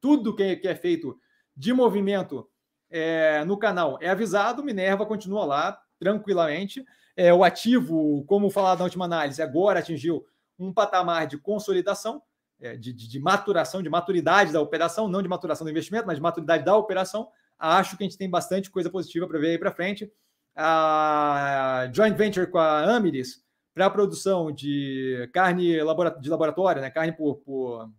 tudo 0.00 0.34
que 0.34 0.60
é 0.62 0.74
feito 0.74 1.18
de 1.56 1.72
movimento 1.72 2.48
é, 2.90 3.44
no 3.44 3.56
canal 3.56 3.98
é 4.00 4.08
avisado. 4.08 4.62
Minerva 4.62 5.06
continua 5.06 5.44
lá 5.44 5.78
tranquilamente. 5.98 6.84
É, 7.16 7.32
o 7.32 7.44
ativo, 7.44 8.24
como 8.26 8.50
falado 8.50 8.78
na 8.78 8.84
última 8.84 9.04
análise, 9.04 9.40
agora 9.40 9.78
atingiu 9.78 10.24
um 10.58 10.72
patamar 10.72 11.26
de 11.26 11.38
consolidação, 11.38 12.22
é, 12.60 12.76
de, 12.76 12.92
de, 12.92 13.08
de, 13.08 13.20
maturação, 13.20 13.82
de 13.82 13.88
maturidade 13.88 14.52
da 14.52 14.60
operação, 14.60 15.08
não 15.08 15.22
de 15.22 15.28
maturação 15.28 15.64
do 15.64 15.70
investimento, 15.70 16.06
mas 16.06 16.16
de 16.16 16.22
maturidade 16.22 16.64
da 16.64 16.76
operação. 16.76 17.28
Acho 17.66 17.96
que 17.96 18.04
a 18.04 18.06
gente 18.06 18.18
tem 18.18 18.28
bastante 18.28 18.70
coisa 18.70 18.90
positiva 18.90 19.26
para 19.26 19.38
ver 19.38 19.52
aí 19.52 19.58
para 19.58 19.72
frente. 19.72 20.12
A 20.54 21.88
joint 21.92 22.14
venture 22.14 22.46
com 22.46 22.58
a 22.58 22.94
Amiris 22.94 23.42
para 23.72 23.86
a 23.86 23.90
produção 23.90 24.52
de 24.52 25.28
carne 25.32 25.78
de 26.20 26.28
laboratório, 26.30 26.82
né? 26.82 26.90
carne 26.90 27.12
por, 27.12 27.36
por 27.36 27.90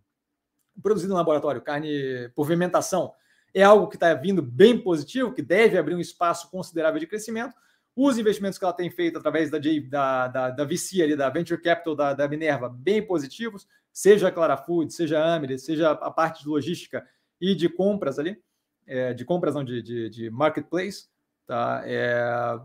produzida 0.80 1.10
no 1.10 1.18
laboratório, 1.18 1.60
carne 1.60 2.30
por 2.34 2.46
fermentação, 2.46 3.12
é 3.52 3.62
algo 3.62 3.88
que 3.88 3.96
está 3.96 4.14
vindo 4.14 4.40
bem 4.40 4.78
positivo, 4.78 5.32
que 5.32 5.42
deve 5.42 5.76
abrir 5.76 5.94
um 5.94 6.00
espaço 6.00 6.48
considerável 6.50 7.00
de 7.00 7.06
crescimento. 7.06 7.54
Os 7.96 8.18
investimentos 8.18 8.58
que 8.58 8.64
ela 8.64 8.72
tem 8.72 8.90
feito 8.90 9.18
através 9.18 9.50
da, 9.50 9.58
da, 9.58 10.28
da, 10.28 10.50
da 10.50 10.64
VC, 10.64 11.02
ali, 11.02 11.16
da 11.16 11.28
Venture 11.28 11.60
Capital 11.60 11.96
da, 11.96 12.14
da 12.14 12.28
Minerva, 12.28 12.68
bem 12.68 13.04
positivos, 13.04 13.66
seja 13.92 14.28
a 14.28 14.32
Clara 14.32 14.56
Food, 14.56 14.92
seja 14.92 15.18
a 15.18 15.34
Amire, 15.34 15.58
seja 15.58 15.90
a 15.90 16.10
parte 16.10 16.42
de 16.42 16.48
logística 16.48 17.04
e 17.40 17.54
de 17.54 17.68
compras 17.68 18.18
ali, 18.18 18.38
é, 18.86 19.12
de 19.12 19.24
compras 19.24 19.54
não, 19.54 19.64
de, 19.64 19.82
de, 19.82 20.10
de 20.10 20.30
marketplace. 20.30 21.08
Tá? 21.46 21.82
É, 21.84 22.58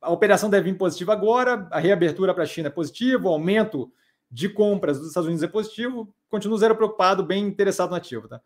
a 0.00 0.10
operação 0.10 0.50
deve 0.50 0.70
vir 0.70 0.78
positiva 0.78 1.12
agora, 1.12 1.66
a 1.70 1.78
reabertura 1.78 2.34
para 2.34 2.44
a 2.44 2.46
China 2.46 2.68
é 2.68 2.70
positiva, 2.70 3.28
o 3.28 3.32
aumento 3.32 3.90
de 4.30 4.48
compras 4.48 4.98
dos 4.98 5.08
Estados 5.08 5.26
Unidos 5.26 5.42
é 5.42 5.48
positivo, 5.48 6.14
continuo 6.28 6.58
zero 6.58 6.76
preocupado, 6.76 7.24
bem 7.24 7.46
interessado 7.46 7.90
no 7.90 7.96
ativo. 7.96 8.28
Tá? 8.28 8.40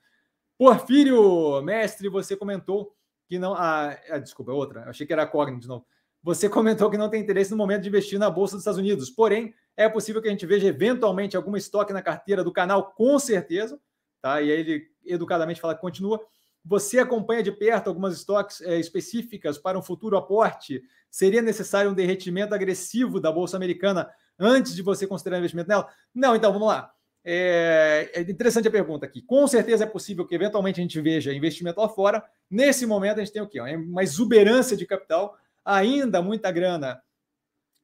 Porfírio, 0.57 1.61
mestre, 1.63 2.09
você 2.09 2.37
comentou 2.37 2.95
que 3.29 3.39
não. 3.39 3.55
Ah, 3.55 3.97
ah 4.11 4.19
desculpa, 4.19 4.53
é 4.53 4.55
outra, 4.55 4.89
achei 4.89 5.07
que 5.07 5.13
era 5.13 5.23
a 5.23 5.27
Cognitive 5.27 5.63
de 5.63 5.69
novo. 5.69 5.87
Você 6.23 6.49
comentou 6.49 6.91
que 6.91 6.99
não 6.99 7.09
tem 7.09 7.23
interesse 7.23 7.51
no 7.51 7.57
momento 7.57 7.83
de 7.83 7.89
investir 7.89 8.19
na 8.19 8.29
Bolsa 8.29 8.55
dos 8.55 8.63
Estados 8.63 8.79
Unidos, 8.79 9.09
porém, 9.09 9.55
é 9.77 9.89
possível 9.89 10.21
que 10.21 10.29
a 10.29 10.31
gente 10.31 10.45
veja 10.45 10.67
eventualmente 10.67 11.37
algum 11.37 11.57
estoque 11.57 11.93
na 11.93 12.03
carteira 12.03 12.43
do 12.43 12.53
canal, 12.53 12.93
com 12.93 13.19
certeza. 13.19 13.81
Tá? 14.21 14.43
E 14.43 14.51
aí 14.51 14.61
ele 14.61 14.91
educadamente 15.07 15.61
fala 15.61 15.75
que 15.75 15.81
continua. 15.81 16.21
Você 16.65 16.99
acompanha 16.99 17.43
de 17.43 17.53
perto 17.53 17.89
algumas 17.89 18.15
estoques 18.15 18.61
é, 18.61 18.79
específicas 18.79 19.59
para 19.59 19.79
um 19.79 19.83
futuro 19.83 20.17
aporte? 20.17 20.83
Seria 21.11 21.41
necessário 21.41 21.91
um 21.91 21.95
derretimento 21.95 22.55
agressivo 22.55 23.21
da 23.21 23.33
Bolsa 23.33 23.57
Americana 23.57 24.11
antes 24.39 24.75
de 24.75 24.83
você 24.83 25.07
considerar 25.07 25.39
investimento 25.39 25.69
nela? 25.69 25.89
Não, 26.15 26.37
então 26.37 26.53
vamos 26.53 26.69
lá. 26.69 26.93
É, 27.25 28.11
é, 28.15 28.21
interessante 28.23 28.69
a 28.69 28.71
pergunta 28.71 29.05
aqui. 29.05 29.23
Com 29.23 29.47
certeza 29.47 29.85
é 29.85 29.87
possível 29.87 30.27
que 30.27 30.35
eventualmente 30.35 30.81
a 30.81 30.83
gente 30.83 31.01
veja 31.01 31.33
investimento 31.33 31.81
lá 31.81 31.89
fora. 31.89 32.25
Nesse 32.51 32.87
momento 32.87 33.19
a 33.19 33.25
gente 33.25 33.33
tem 33.33 33.43
o 33.43 33.49
quê? 33.49 33.61
Uma 33.61 34.03
exuberância 34.03 34.77
de 34.77 34.87
capital, 34.87 35.37
ainda 35.65 36.23
muita 36.23 36.51
grana 36.51 37.03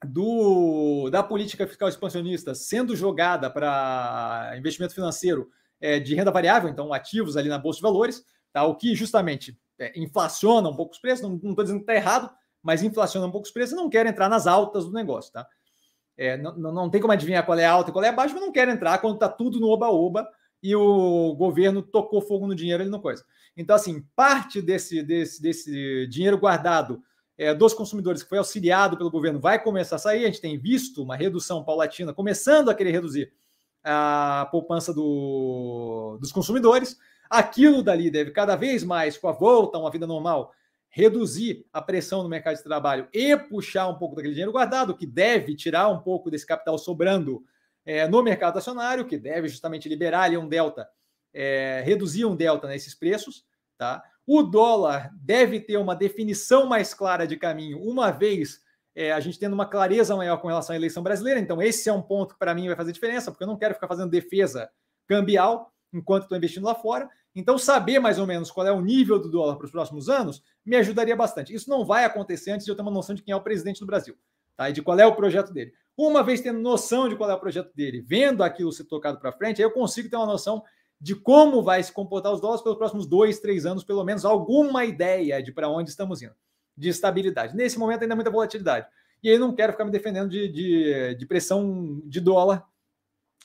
do, 0.04 1.08
da 1.10 1.22
política 1.22 1.66
fiscal 1.66 1.88
expansionista 1.88 2.54
sendo 2.54 2.94
jogada 2.94 3.50
para 3.50 4.54
investimento 4.56 4.94
financeiro 4.94 5.50
é, 5.80 5.98
de 5.98 6.14
renda 6.14 6.30
variável, 6.30 6.68
então 6.68 6.92
ativos 6.92 7.36
ali 7.36 7.48
na 7.48 7.58
Bolsa 7.58 7.78
de 7.78 7.82
Valores, 7.82 8.24
tá? 8.54 8.64
o 8.64 8.74
que 8.74 8.94
justamente 8.94 9.58
é, 9.78 9.92
inflaciona 10.00 10.68
um 10.68 10.76
pouco 10.76 10.94
os 10.94 10.98
preços. 10.98 11.28
Não 11.28 11.34
estou 11.34 11.64
dizendo 11.64 11.78
que 11.78 11.82
está 11.82 11.94
errado, 11.94 12.30
mas 12.62 12.82
inflaciona 12.82 13.26
um 13.26 13.30
pouco 13.30 13.46
os 13.46 13.52
preços 13.52 13.72
e 13.72 13.76
não 13.76 13.90
quer 13.90 14.06
entrar 14.06 14.30
nas 14.30 14.46
altas 14.46 14.86
do 14.86 14.92
negócio, 14.92 15.32
tá? 15.32 15.46
É, 16.16 16.36
não, 16.36 16.56
não 16.56 16.88
tem 16.88 17.00
como 17.00 17.12
adivinhar 17.12 17.44
qual 17.44 17.58
é 17.58 17.66
alta 17.66 17.90
e 17.90 17.92
qual 17.92 18.04
é 18.04 18.12
baixa, 18.12 18.32
mas 18.32 18.42
não 18.42 18.52
quer 18.52 18.68
entrar 18.68 18.98
quando 18.98 19.14
está 19.14 19.28
tudo 19.28 19.58
no 19.58 19.68
oba-oba 19.68 20.28
e 20.62 20.74
o 20.74 21.34
governo 21.34 21.82
tocou 21.82 22.22
fogo 22.22 22.46
no 22.46 22.54
dinheiro 22.54 22.82
ali 22.82 22.90
no 22.90 23.00
coisa. 23.00 23.24
Então, 23.56 23.74
assim, 23.74 24.02
parte 24.14 24.62
desse, 24.62 25.02
desse, 25.02 25.42
desse 25.42 26.06
dinheiro 26.06 26.38
guardado 26.38 27.02
é, 27.36 27.52
dos 27.52 27.74
consumidores 27.74 28.22
que 28.22 28.28
foi 28.28 28.38
auxiliado 28.38 28.96
pelo 28.96 29.10
governo 29.10 29.40
vai 29.40 29.62
começar 29.62 29.96
a 29.96 29.98
sair. 29.98 30.22
A 30.22 30.26
gente 30.26 30.40
tem 30.40 30.56
visto 30.56 31.02
uma 31.02 31.16
redução 31.16 31.64
paulatina, 31.64 32.14
começando 32.14 32.70
a 32.70 32.74
querer 32.74 32.92
reduzir 32.92 33.32
a 33.82 34.48
poupança 34.50 34.94
do, 34.94 36.16
dos 36.20 36.32
consumidores. 36.32 36.96
Aquilo 37.28 37.82
dali 37.82 38.10
deve 38.10 38.30
cada 38.30 38.56
vez 38.56 38.84
mais, 38.84 39.16
com 39.16 39.28
a 39.28 39.32
volta 39.32 39.76
a 39.76 39.80
uma 39.80 39.90
vida 39.90 40.06
normal, 40.06 40.52
reduzir 40.88 41.66
a 41.72 41.82
pressão 41.82 42.22
no 42.22 42.28
mercado 42.28 42.56
de 42.56 42.62
trabalho 42.62 43.08
e 43.12 43.36
puxar 43.36 43.88
um 43.88 43.98
pouco 43.98 44.14
daquele 44.14 44.34
dinheiro 44.34 44.52
guardado, 44.52 44.96
que 44.96 45.06
deve 45.06 45.56
tirar 45.56 45.88
um 45.88 45.98
pouco 45.98 46.30
desse 46.30 46.46
capital 46.46 46.78
sobrando 46.78 47.42
é, 47.84 48.06
no 48.06 48.22
mercado 48.22 48.58
acionário, 48.58 49.04
que 49.04 49.18
deve 49.18 49.48
justamente 49.48 49.88
liberar 49.88 50.22
ali 50.22 50.36
um 50.36 50.48
delta, 50.48 50.88
é, 51.32 51.82
reduzir 51.84 52.24
um 52.24 52.36
delta 52.36 52.68
nesses 52.68 52.94
preços. 52.94 53.44
Tá? 53.76 54.02
O 54.26 54.42
dólar 54.42 55.10
deve 55.14 55.60
ter 55.60 55.76
uma 55.76 55.96
definição 55.96 56.66
mais 56.66 56.94
clara 56.94 57.26
de 57.26 57.36
caminho, 57.36 57.80
uma 57.82 58.10
vez 58.10 58.60
é, 58.94 59.12
a 59.12 59.18
gente 59.18 59.38
tendo 59.38 59.52
uma 59.52 59.66
clareza 59.66 60.14
maior 60.14 60.36
com 60.36 60.46
relação 60.48 60.74
à 60.74 60.76
eleição 60.76 61.02
brasileira. 61.02 61.40
Então, 61.40 61.60
esse 61.60 61.88
é 61.88 61.92
um 61.92 62.02
ponto 62.02 62.34
que 62.34 62.38
para 62.38 62.54
mim 62.54 62.68
vai 62.68 62.76
fazer 62.76 62.92
diferença, 62.92 63.30
porque 63.30 63.42
eu 63.42 63.48
não 63.48 63.58
quero 63.58 63.74
ficar 63.74 63.88
fazendo 63.88 64.10
defesa 64.10 64.70
cambial 65.08 65.72
enquanto 65.94 66.24
estou 66.24 66.36
investindo 66.36 66.64
lá 66.64 66.74
fora. 66.74 67.08
Então, 67.34 67.56
saber 67.56 67.98
mais 67.98 68.18
ou 68.18 68.26
menos 68.26 68.50
qual 68.50 68.66
é 68.66 68.72
o 68.72 68.80
nível 68.80 69.18
do 69.18 69.30
dólar 69.30 69.56
para 69.56 69.64
os 69.64 69.70
próximos 69.70 70.08
anos 70.08 70.42
me 70.64 70.76
ajudaria 70.76 71.16
bastante. 71.16 71.54
Isso 71.54 71.70
não 71.70 71.84
vai 71.84 72.04
acontecer 72.04 72.50
antes 72.50 72.64
de 72.64 72.70
eu 72.70 72.76
ter 72.76 72.82
uma 72.82 72.90
noção 72.90 73.14
de 73.14 73.22
quem 73.22 73.32
é 73.32 73.36
o 73.36 73.42
presidente 73.42 73.80
do 73.80 73.86
Brasil 73.86 74.14
tá? 74.56 74.70
e 74.70 74.72
de 74.72 74.82
qual 74.82 74.98
é 74.98 75.06
o 75.06 75.14
projeto 75.14 75.52
dele. 75.52 75.72
Uma 75.96 76.22
vez 76.22 76.40
tendo 76.40 76.58
noção 76.58 77.08
de 77.08 77.16
qual 77.16 77.30
é 77.30 77.34
o 77.34 77.40
projeto 77.40 77.72
dele, 77.74 78.04
vendo 78.06 78.42
aquilo 78.42 78.72
ser 78.72 78.84
tocado 78.84 79.18
para 79.20 79.32
frente, 79.32 79.62
aí 79.62 79.66
eu 79.66 79.70
consigo 79.70 80.08
ter 80.08 80.16
uma 80.16 80.26
noção 80.26 80.62
de 81.00 81.14
como 81.14 81.62
vai 81.62 81.82
se 81.82 81.92
comportar 81.92 82.32
os 82.32 82.40
dólares 82.40 82.62
pelos 82.62 82.78
próximos 82.78 83.06
dois, 83.06 83.38
três 83.38 83.66
anos, 83.66 83.84
pelo 83.84 84.04
menos 84.04 84.24
alguma 84.24 84.84
ideia 84.84 85.42
de 85.42 85.52
para 85.52 85.68
onde 85.68 85.90
estamos 85.90 86.22
indo, 86.22 86.34
de 86.76 86.88
estabilidade. 86.88 87.54
Nesse 87.54 87.78
momento 87.78 88.02
ainda 88.02 88.14
é 88.14 88.16
muita 88.16 88.30
volatilidade. 88.30 88.86
E 89.22 89.30
aí 89.30 89.38
não 89.38 89.54
quero 89.54 89.72
ficar 89.72 89.84
me 89.84 89.90
defendendo 89.90 90.28
de, 90.28 90.48
de, 90.48 91.14
de 91.14 91.26
pressão 91.26 92.02
de 92.04 92.20
dólar, 92.20 92.64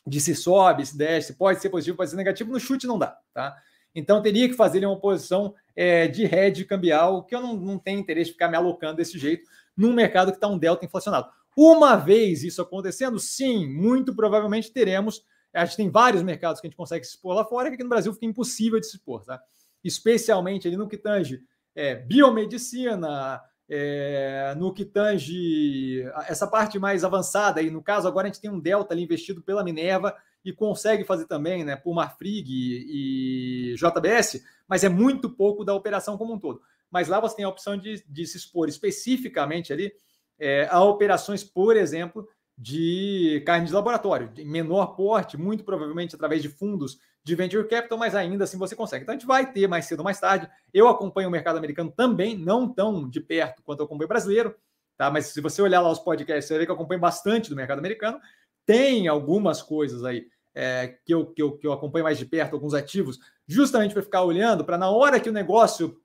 de 0.06 0.20
se 0.20 0.36
sobe, 0.36 0.86
se 0.86 0.98
desce, 0.98 1.34
pode 1.34 1.62
ser 1.62 1.70
positivo, 1.70 1.98
pode 1.98 2.10
ser 2.10 2.16
negativo, 2.16 2.52
no 2.52 2.60
chute 2.60 2.88
não 2.88 2.98
dá, 2.98 3.18
tá? 3.34 3.56
Então 3.94 4.22
teria 4.22 4.48
que 4.48 4.56
fazer 4.56 4.86
uma 4.86 5.00
posição 5.00 5.54
é, 5.76 6.08
de 6.08 6.24
hedge 6.24 6.66
cambial, 6.66 7.24
que 7.24 7.36
eu 7.36 7.42
não, 7.42 7.56
não 7.56 7.80
tenho 7.80 8.00
interesse 8.00 8.28
de 8.28 8.34
ficar 8.34 8.48
me 8.48 8.56
alocando 8.56 8.98
desse 8.98 9.18
jeito 9.18 9.50
num 9.76 9.94
mercado 9.94 10.32
que 10.32 10.38
está 10.38 10.48
um 10.48 10.58
delta 10.58 10.86
inflacionado. 10.86 11.28
Uma 11.56 11.96
vez 11.96 12.44
isso 12.44 12.62
acontecendo, 12.62 13.20
sim, 13.20 13.68
muito 13.68 14.16
provavelmente 14.16 14.72
teremos. 14.72 15.24
A 15.54 15.66
gente 15.66 15.78
tem 15.78 15.90
vários 15.90 16.22
mercados 16.22 16.62
que 16.62 16.68
a 16.68 16.70
gente 16.70 16.78
consegue 16.78 17.04
se 17.06 17.12
expor 17.12 17.36
lá 17.36 17.44
fora, 17.44 17.70
que 17.70 17.76
aqui 17.76 17.84
no 17.84 17.90
Brasil 17.90 18.14
fica 18.14 18.26
impossível 18.26 18.80
de 18.80 18.86
se 18.86 18.98
expor, 18.98 19.26
tá? 19.26 19.42
Especialmente 19.84 20.68
ali 20.68 20.78
no 20.78 20.88
que 20.88 20.98
tange 20.98 21.42
é, 21.76 21.96
biomedicina, 21.96 23.42
é, 23.70 24.56
no 24.58 24.74
que 24.74 24.84
tange 24.84 26.04
essa 26.28 26.48
parte 26.48 26.80
mais 26.80 27.04
avançada, 27.04 27.62
e 27.62 27.70
no 27.70 27.84
caso 27.84 28.08
agora 28.08 28.28
a 28.28 28.32
gente 28.32 28.42
tem 28.42 28.50
um 28.50 28.60
delta 28.60 28.94
ali 28.94 29.04
investido 29.04 29.42
pela 29.42 29.64
Minerva, 29.64 30.16
e 30.44 30.54
consegue 30.54 31.04
fazer 31.04 31.26
também, 31.26 31.64
né, 31.64 31.76
por 31.76 31.94
Marfrig 31.94 32.48
e, 32.50 33.76
JBS, 33.76 34.44
mas 34.68 34.84
é 34.84 34.90
muito 34.90 35.30
pouco 35.30 35.64
da 35.64 35.74
operação 35.74 36.18
como 36.18 36.34
um 36.34 36.40
todo. 36.40 36.62
Mas 36.90 37.08
lá 37.08 37.20
você 37.20 37.36
tem 37.36 37.46
a 37.46 37.50
opção 37.50 37.78
de, 37.78 38.04
de 38.08 38.26
se 38.26 38.38
expor 38.38 38.68
especificamente 38.68 39.72
ali 39.72 39.92
é, 40.40 40.68
a 40.72 40.82
operações, 40.82 41.44
por 41.44 41.76
exemplo, 41.76 42.28
de 42.58 43.44
carne 43.46 43.68
de 43.68 43.74
laboratório, 43.74 44.30
de 44.30 44.44
menor 44.44 44.96
porte, 44.96 45.38
muito 45.38 45.64
provavelmente 45.64 46.16
através 46.16 46.42
de 46.42 46.50
fundos 46.50 46.98
de 47.24 47.36
venture 47.36 47.68
capital, 47.68 47.98
mas 47.98 48.16
ainda 48.16 48.44
assim 48.44 48.58
você 48.58 48.76
consegue. 48.76 49.04
Então 49.04 49.14
a 49.14 49.18
gente 49.18 49.28
vai 49.28 49.52
ter 49.52 49.68
mais 49.68 49.86
cedo 49.86 50.00
ou 50.00 50.04
mais 50.04 50.20
tarde. 50.20 50.50
Eu 50.74 50.88
acompanho 50.88 51.28
o 51.28 51.32
mercado 51.32 51.58
americano 51.58 51.92
também, 51.92 52.38
não 52.38 52.68
tão 52.68 53.10
de 53.10 53.20
perto 53.20 53.62
quanto 53.64 53.82
eu 53.82 53.86
acompanho 53.86 54.06
o 54.06 54.10
brasileiro, 54.10 54.56
tá? 54.98 55.12
Mas 55.12 55.28
se 55.28 55.42
você 55.42 55.62
olhar 55.62 55.82
lá 55.82 55.92
os 55.92 56.00
podcasts, 56.00 56.46
você 56.46 56.58
ver 56.58 56.66
que 56.66 56.72
eu 56.72 56.76
acompanho 56.76 57.00
bastante 57.00 57.50
do 57.50 57.56
mercado 57.56 57.80
americano. 57.80 58.20
Tem 58.66 59.08
algumas 59.08 59.62
coisas 59.62 60.04
aí 60.04 60.28
é, 60.54 60.96
que, 61.06 61.14
eu, 61.14 61.26
que, 61.28 61.42
eu, 61.42 61.58
que 61.58 61.68
eu 61.68 61.74
acompanho 61.74 62.04
mais 62.04 62.18
de 62.18 62.26
perto, 62.26 62.54
alguns 62.54 62.74
ativos, 62.74 63.20
justamente 63.48 63.94
para 63.94 64.04
ficar 64.04 64.24
olhando, 64.24 64.66
para 64.66 64.78
na 64.78 64.90
hora 64.90 65.20
que 65.20 65.30
o 65.30 65.34
negócio 65.34 66.00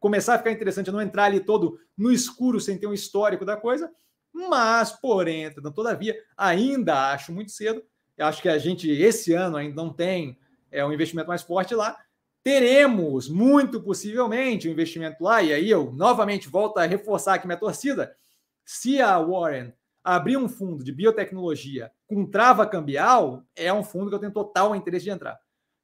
começar 0.00 0.34
a 0.34 0.38
ficar 0.38 0.50
interessante, 0.50 0.90
não 0.90 1.02
entrar 1.02 1.24
ali 1.24 1.40
todo 1.40 1.78
no 1.96 2.12
escuro 2.12 2.60
sem 2.60 2.78
ter 2.78 2.86
um 2.86 2.92
histórico 2.92 3.44
da 3.44 3.56
coisa. 3.56 3.90
Mas, 4.32 4.92
porém, 4.92 5.52
todavia, 5.74 6.16
ainda 6.36 7.12
acho 7.12 7.32
muito 7.32 7.50
cedo. 7.50 7.82
Eu 8.16 8.26
acho 8.26 8.40
que 8.40 8.48
a 8.48 8.58
gente, 8.58 8.90
esse 8.90 9.32
ano, 9.32 9.56
ainda 9.56 9.74
não 9.74 9.92
tem 9.92 10.38
é, 10.70 10.84
um 10.84 10.92
investimento 10.92 11.28
mais 11.28 11.42
forte 11.42 11.74
lá. 11.74 11.96
Teremos, 12.42 13.28
muito 13.28 13.82
possivelmente, 13.82 14.68
um 14.68 14.72
investimento 14.72 15.22
lá, 15.22 15.42
e 15.42 15.52
aí 15.52 15.68
eu 15.68 15.92
novamente 15.92 16.48
volto 16.48 16.78
a 16.78 16.86
reforçar 16.86 17.34
aqui 17.34 17.46
minha 17.46 17.58
torcida. 17.58 18.16
Se 18.64 19.00
a 19.00 19.18
Warren 19.18 19.72
abrir 20.02 20.36
um 20.36 20.48
fundo 20.48 20.82
de 20.82 20.92
biotecnologia 20.92 21.90
com 22.06 22.24
trava 22.24 22.66
cambial, 22.66 23.44
é 23.54 23.72
um 23.72 23.84
fundo 23.84 24.08
que 24.08 24.14
eu 24.14 24.18
tenho 24.18 24.32
total 24.32 24.74
interesse 24.74 25.04
de 25.04 25.10
entrar. 25.10 25.38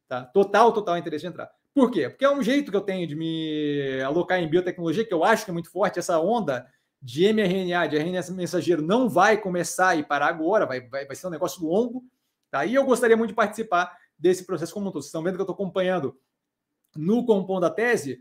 Tá? 0.08 0.24
Total, 0.24 0.72
total 0.72 0.96
interesse 0.96 1.22
de 1.22 1.28
entrar. 1.28 1.50
Por 1.74 1.90
quê? 1.90 2.08
Porque 2.08 2.24
é 2.24 2.30
um 2.30 2.42
jeito 2.42 2.70
que 2.70 2.76
eu 2.76 2.80
tenho 2.80 3.06
de 3.06 3.16
me 3.16 4.00
alocar 4.02 4.38
em 4.38 4.48
biotecnologia, 4.48 5.04
que 5.04 5.12
eu 5.12 5.24
acho 5.24 5.44
que 5.44 5.50
é 5.50 5.52
muito 5.52 5.70
forte, 5.70 5.98
essa 5.98 6.18
onda 6.20 6.66
de 7.02 7.30
mRNA, 7.32 7.86
de 7.86 7.96
RNA 7.98 8.20
mensageiro, 8.30 8.80
não 8.80 9.08
vai 9.08 9.36
começar 9.36 9.98
e 9.98 10.02
parar 10.02 10.28
agora, 10.28 10.64
vai, 10.64 10.80
vai, 10.80 11.04
vai 11.04 11.14
ser 11.16 11.26
um 11.26 11.30
negócio 11.30 11.62
longo. 11.62 12.02
Tá? 12.50 12.64
E 12.64 12.74
eu 12.74 12.84
gostaria 12.84 13.16
muito 13.16 13.30
de 13.30 13.34
participar 13.34 13.94
desse 14.18 14.44
processo 14.44 14.72
como 14.72 14.88
um 14.88 14.90
todo. 14.90 15.02
Vocês 15.02 15.08
estão 15.08 15.22
vendo 15.22 15.34
que 15.34 15.40
eu 15.40 15.44
estou 15.44 15.54
acompanhando 15.54 16.18
no 16.96 17.24
compondo 17.26 17.62
da 17.62 17.70
tese, 17.70 18.20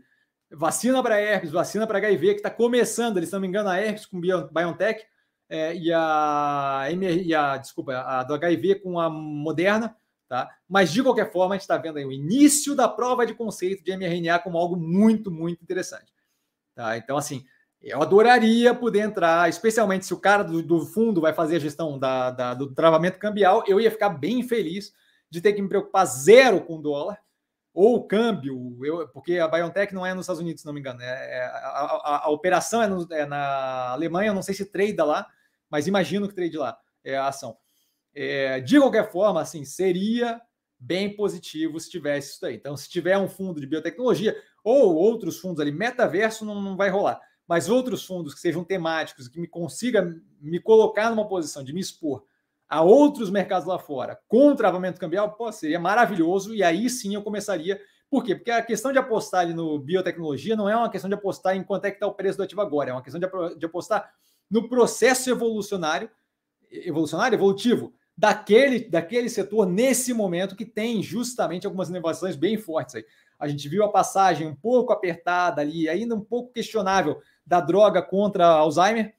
vacina 0.50 1.02
para 1.02 1.20
herpes, 1.20 1.50
vacina 1.50 1.86
para 1.86 1.98
HIV, 1.98 2.28
que 2.28 2.34
está 2.34 2.50
começando, 2.50 3.16
eles, 3.16 3.28
se 3.28 3.34
não 3.34 3.40
me 3.40 3.48
engano, 3.48 3.68
a 3.68 3.80
herpes 3.80 4.06
com 4.06 4.20
BioNTech 4.20 5.04
é, 5.48 5.74
e, 5.76 5.92
a, 5.92 6.88
e 6.90 7.34
a, 7.34 7.56
desculpa, 7.56 7.94
a 7.98 8.24
do 8.24 8.34
HIV 8.34 8.76
com 8.76 8.98
a 8.98 9.08
Moderna, 9.08 9.96
tá? 10.28 10.50
Mas, 10.68 10.92
de 10.92 11.02
qualquer 11.02 11.30
forma, 11.30 11.54
a 11.54 11.56
gente 11.56 11.62
está 11.62 11.76
vendo 11.76 11.98
aí 11.98 12.04
o 12.04 12.12
início 12.12 12.74
da 12.74 12.88
prova 12.88 13.26
de 13.26 13.34
conceito 13.34 13.84
de 13.84 13.96
mRNA 13.96 14.38
como 14.38 14.58
algo 14.58 14.76
muito, 14.76 15.30
muito 15.30 15.62
interessante. 15.62 16.12
Tá? 16.74 16.96
Então, 16.96 17.16
assim, 17.16 17.44
eu 17.80 18.02
adoraria 18.02 18.74
poder 18.74 19.00
entrar, 19.00 19.48
especialmente 19.48 20.06
se 20.06 20.14
o 20.14 20.18
cara 20.18 20.42
do, 20.42 20.62
do 20.62 20.86
fundo 20.86 21.20
vai 21.20 21.32
fazer 21.32 21.56
a 21.56 21.60
gestão 21.60 21.98
da, 21.98 22.30
da, 22.30 22.54
do 22.54 22.74
travamento 22.74 23.18
cambial, 23.18 23.62
eu 23.68 23.80
ia 23.80 23.90
ficar 23.90 24.08
bem 24.08 24.42
feliz 24.42 24.92
de 25.34 25.40
ter 25.40 25.52
que 25.52 25.60
me 25.60 25.68
preocupar 25.68 26.06
zero 26.06 26.60
com 26.60 26.80
dólar 26.80 27.18
ou 27.72 28.06
câmbio, 28.06 28.78
eu, 28.84 29.08
porque 29.08 29.36
a 29.40 29.48
BioNTech 29.48 29.92
não 29.92 30.06
é 30.06 30.14
nos 30.14 30.26
Estados 30.26 30.40
Unidos, 30.40 30.60
se 30.60 30.66
não 30.66 30.72
me 30.72 30.78
engano. 30.78 31.02
É, 31.02 31.38
é 31.38 31.44
a, 31.44 31.50
a, 31.50 32.26
a, 32.26 32.30
operação 32.30 32.80
é, 32.80 32.86
no, 32.86 33.04
é, 33.12 33.26
na 33.26 33.88
Alemanha, 33.88 34.30
eu 34.30 34.34
não 34.34 34.42
sei 34.42 34.54
se 34.54 34.64
trade 34.64 34.94
lá, 34.94 35.26
mas 35.68 35.88
imagino 35.88 36.28
que 36.28 36.36
trade 36.36 36.56
lá 36.56 36.78
é 37.02 37.16
a 37.16 37.26
ação. 37.26 37.56
É, 38.14 38.60
de 38.60 38.78
qualquer 38.78 39.10
forma, 39.10 39.40
assim, 39.40 39.64
seria 39.64 40.40
bem 40.78 41.16
positivo 41.16 41.80
se 41.80 41.90
tivesse 41.90 42.34
isso 42.34 42.46
aí. 42.46 42.54
Então, 42.54 42.76
se 42.76 42.88
tiver 42.88 43.18
um 43.18 43.28
fundo 43.28 43.60
de 43.60 43.66
biotecnologia 43.66 44.40
ou 44.62 44.94
outros 44.94 45.40
fundos 45.40 45.60
ali, 45.60 45.72
metaverso 45.72 46.44
não, 46.44 46.62
não 46.62 46.76
vai 46.76 46.90
rolar, 46.90 47.20
mas 47.44 47.68
outros 47.68 48.06
fundos 48.06 48.34
que 48.34 48.40
sejam 48.40 48.62
temáticos, 48.62 49.26
que 49.26 49.40
me 49.40 49.48
consiga 49.48 50.16
me 50.40 50.60
colocar 50.60 51.10
numa 51.10 51.26
posição 51.26 51.64
de 51.64 51.72
me 51.72 51.80
expor 51.80 52.24
a 52.74 52.82
outros 52.82 53.30
mercados 53.30 53.68
lá 53.68 53.78
fora 53.78 54.18
com 54.26 54.52
travamento 54.56 54.98
cambial, 54.98 55.32
pô, 55.32 55.52
seria 55.52 55.78
maravilhoso 55.78 56.52
e 56.52 56.60
aí 56.60 56.90
sim 56.90 57.14
eu 57.14 57.22
começaria. 57.22 57.80
Por 58.10 58.24
quê? 58.24 58.34
Porque 58.34 58.50
a 58.50 58.62
questão 58.62 58.90
de 58.90 58.98
apostar 58.98 59.42
ali 59.42 59.54
no 59.54 59.78
biotecnologia 59.78 60.56
não 60.56 60.68
é 60.68 60.76
uma 60.76 60.90
questão 60.90 61.08
de 61.08 61.14
apostar 61.14 61.56
em 61.56 61.62
quanto 61.62 61.84
é 61.84 61.90
que 61.90 61.96
está 61.96 62.06
o 62.08 62.14
preço 62.14 62.36
do 62.36 62.42
ativo 62.42 62.60
agora, 62.60 62.90
é 62.90 62.92
uma 62.92 63.02
questão 63.02 63.20
de 63.56 63.64
apostar 63.64 64.12
no 64.50 64.68
processo 64.68 65.30
evolucionário, 65.30 66.10
evolucionário, 66.68 67.36
evolutivo 67.36 67.94
daquele, 68.18 68.88
daquele 68.88 69.28
setor 69.28 69.66
nesse 69.66 70.12
momento 70.12 70.56
que 70.56 70.66
tem 70.66 71.00
justamente 71.00 71.66
algumas 71.66 71.88
inovações 71.88 72.34
bem 72.34 72.56
fortes 72.58 72.96
aí. 72.96 73.04
A 73.38 73.46
gente 73.46 73.68
viu 73.68 73.84
a 73.84 73.88
passagem 73.88 74.48
um 74.48 74.54
pouco 74.54 74.92
apertada 74.92 75.60
ali, 75.60 75.88
ainda 75.88 76.16
um 76.16 76.24
pouco 76.24 76.52
questionável 76.52 77.20
da 77.46 77.60
droga 77.60 78.02
contra 78.02 78.46
Alzheimer, 78.46 79.14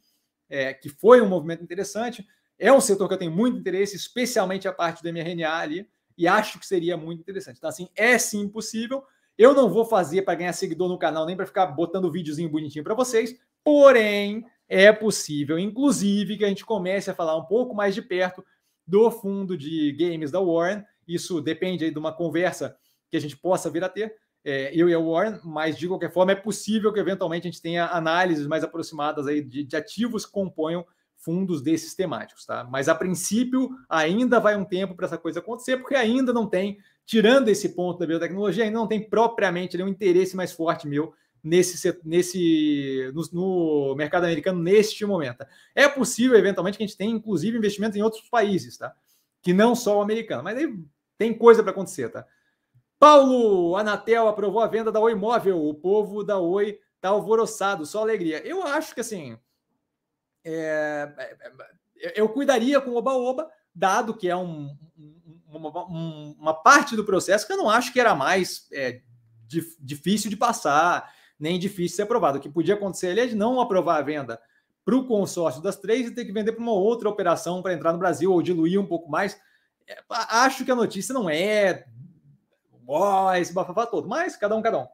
é, 0.49 0.73
que 0.73 0.89
foi 0.89 1.21
um 1.21 1.29
movimento 1.29 1.63
interessante. 1.63 2.25
É 2.57 2.71
um 2.71 2.79
setor 2.79 3.07
que 3.07 3.13
eu 3.13 3.17
tenho 3.17 3.31
muito 3.31 3.57
interesse, 3.57 3.95
especialmente 3.95 4.67
a 4.67 4.73
parte 4.73 5.03
do 5.03 5.09
mRNA 5.09 5.57
ali, 5.57 5.89
e 6.17 6.27
acho 6.27 6.59
que 6.59 6.65
seria 6.65 6.95
muito 6.95 7.19
interessante. 7.19 7.57
Então, 7.57 7.69
assim, 7.69 7.89
é 7.95 8.17
sim 8.17 8.47
possível. 8.47 9.03
Eu 9.37 9.53
não 9.53 9.69
vou 9.69 9.83
fazer 9.83 10.21
para 10.21 10.35
ganhar 10.35 10.53
seguidor 10.53 10.87
no 10.87 10.97
canal, 10.97 11.25
nem 11.25 11.35
para 11.35 11.45
ficar 11.45 11.65
botando 11.67 12.11
videozinho 12.11 12.49
bonitinho 12.49 12.83
para 12.83 12.93
vocês, 12.93 13.35
porém, 13.63 14.45
é 14.67 14.91
possível, 14.91 15.59
inclusive, 15.59 16.37
que 16.37 16.45
a 16.45 16.47
gente 16.47 16.65
comece 16.65 17.11
a 17.11 17.13
falar 17.13 17.35
um 17.35 17.45
pouco 17.45 17.75
mais 17.75 17.93
de 17.93 18.01
perto 18.01 18.43
do 18.87 19.11
fundo 19.11 19.57
de 19.57 19.91
games 19.91 20.31
da 20.31 20.39
Warren. 20.39 20.83
Isso 21.07 21.41
depende 21.41 21.83
aí 21.83 21.91
de 21.91 21.99
uma 21.99 22.13
conversa 22.13 22.77
que 23.09 23.17
a 23.17 23.21
gente 23.21 23.37
possa 23.37 23.69
vir 23.69 23.83
a 23.83 23.89
ter, 23.89 24.15
é, 24.43 24.71
eu 24.73 24.87
e 24.87 24.93
a 24.93 24.99
Warren, 24.99 25.39
mas 25.43 25.77
de 25.77 25.87
qualquer 25.87 26.11
forma 26.11 26.31
é 26.31 26.35
possível 26.35 26.93
que 26.93 26.99
eventualmente 26.99 27.47
a 27.47 27.51
gente 27.51 27.61
tenha 27.61 27.87
análises 27.87 28.45
mais 28.47 28.63
aproximadas 28.63 29.27
aí 29.27 29.41
de, 29.41 29.63
de 29.63 29.75
ativos 29.75 30.25
que 30.25 30.31
componham 30.31 30.85
fundos 31.25 31.59
desses 31.59 31.95
temáticos, 31.95 32.45
tá? 32.45 32.63
Mas 32.63 32.87
a 32.87 32.93
princípio 32.93 33.71
ainda 33.89 34.39
vai 34.39 34.55
um 34.55 34.63
tempo 34.63 34.93
para 34.93 35.07
essa 35.07 35.17
coisa 35.17 35.39
acontecer, 35.39 35.77
porque 35.77 35.95
ainda 35.95 36.31
não 36.31 36.47
tem, 36.47 36.77
tirando 37.03 37.49
esse 37.49 37.69
ponto 37.69 37.97
da 37.97 38.05
biotecnologia, 38.05 38.63
ainda 38.63 38.77
não 38.77 38.87
tem 38.87 39.09
propriamente 39.09 39.81
um 39.81 39.87
interesse 39.87 40.35
mais 40.35 40.51
forte 40.51 40.87
meu 40.87 41.13
nesse, 41.43 41.99
nesse 42.05 43.11
no, 43.13 43.23
no, 43.33 43.95
mercado 43.95 44.25
americano 44.25 44.61
neste 44.61 45.03
momento. 45.03 45.43
É 45.73 45.89
possível, 45.89 46.37
eventualmente, 46.37 46.77
que 46.77 46.83
a 46.83 46.87
gente 46.87 46.97
tenha, 46.97 47.11
inclusive, 47.11 47.57
investimento 47.57 47.97
em 47.97 48.03
outros 48.03 48.29
países, 48.29 48.77
tá? 48.77 48.93
Que 49.41 49.51
não 49.51 49.73
só 49.73 49.97
o 49.97 50.01
americano. 50.01 50.43
Mas 50.43 50.57
aí 50.57 50.71
tem 51.17 51.33
coisa 51.33 51.63
para 51.63 51.71
acontecer, 51.71 52.09
tá? 52.09 52.23
Paulo 52.99 53.75
Anatel 53.75 54.27
aprovou 54.27 54.61
a 54.61 54.67
venda 54.67 54.91
da 54.91 54.99
Oi 54.99 55.15
Móvel. 55.15 55.63
O 55.63 55.73
povo 55.73 56.23
da 56.23 56.39
Oi 56.39 56.79
tá 57.01 57.09
alvoroçado, 57.09 57.85
só 57.85 58.01
alegria. 58.01 58.45
Eu 58.45 58.63
acho 58.63 58.93
que 58.93 59.01
assim 59.01 59.37
é, 60.45 61.13
é, 61.17 61.37
é, 61.97 62.21
eu 62.21 62.29
cuidaria 62.29 62.79
com 62.79 62.91
o 62.91 62.95
oba-oba, 62.95 63.49
dado 63.73 64.15
que 64.15 64.29
é 64.29 64.35
um, 64.35 64.77
uma, 65.47 65.85
uma, 65.85 66.53
parte 66.53 66.95
do 66.95 67.03
processo 67.03 67.47
que 67.47 67.53
eu 67.53 67.57
não 67.57 67.69
acho 67.69 67.91
que 67.91 67.99
era 67.99 68.13
mais 68.13 68.67
é, 68.71 69.01
difícil 69.79 70.29
de 70.29 70.37
passar, 70.37 71.11
nem 71.39 71.59
difícil 71.59 71.87
de 71.87 71.95
ser 71.95 72.01
aprovado. 72.03 72.37
O 72.37 72.41
que 72.41 72.49
podia 72.49 72.75
acontecer 72.75 73.07
ali 73.07 73.21
é 73.21 73.25
de 73.25 73.35
não 73.35 73.59
aprovar 73.59 73.97
a 73.97 74.03
venda 74.03 74.39
para 74.85 74.95
o 74.95 75.07
consórcio 75.07 75.61
das 75.61 75.75
três 75.75 76.07
e 76.07 76.11
ter 76.11 76.25
que 76.25 76.31
vender 76.31 76.51
para 76.51 76.61
uma 76.61 76.71
outra 76.71 77.09
operação 77.09 77.61
para 77.61 77.73
entrar 77.73 77.91
no 77.91 77.99
Brasil 77.99 78.31
ou 78.31 78.41
diluir 78.41 78.79
um 78.79 78.85
pouco 78.85 79.09
mais. 79.09 79.35
É, 79.87 79.97
acho 80.09 80.63
que 80.63 80.71
a 80.71 80.75
notícia 80.75 81.13
não 81.13 81.29
é 81.29 81.85
oh, 82.87 83.31
esse 83.33 83.53
bafafá 83.53 83.85
todo, 83.85 84.07
mas 84.07 84.35
cada 84.35 84.55
um, 84.55 84.61
cada 84.61 84.79
um. 84.79 84.87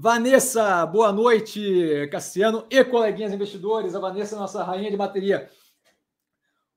Vanessa, 0.00 0.86
boa 0.86 1.10
noite, 1.10 2.08
Cassiano 2.12 2.64
e 2.70 2.84
coleguinhas 2.84 3.32
investidores. 3.32 3.96
A 3.96 3.98
Vanessa, 3.98 4.36
nossa 4.36 4.62
rainha 4.62 4.92
de 4.92 4.96
bateria. 4.96 5.50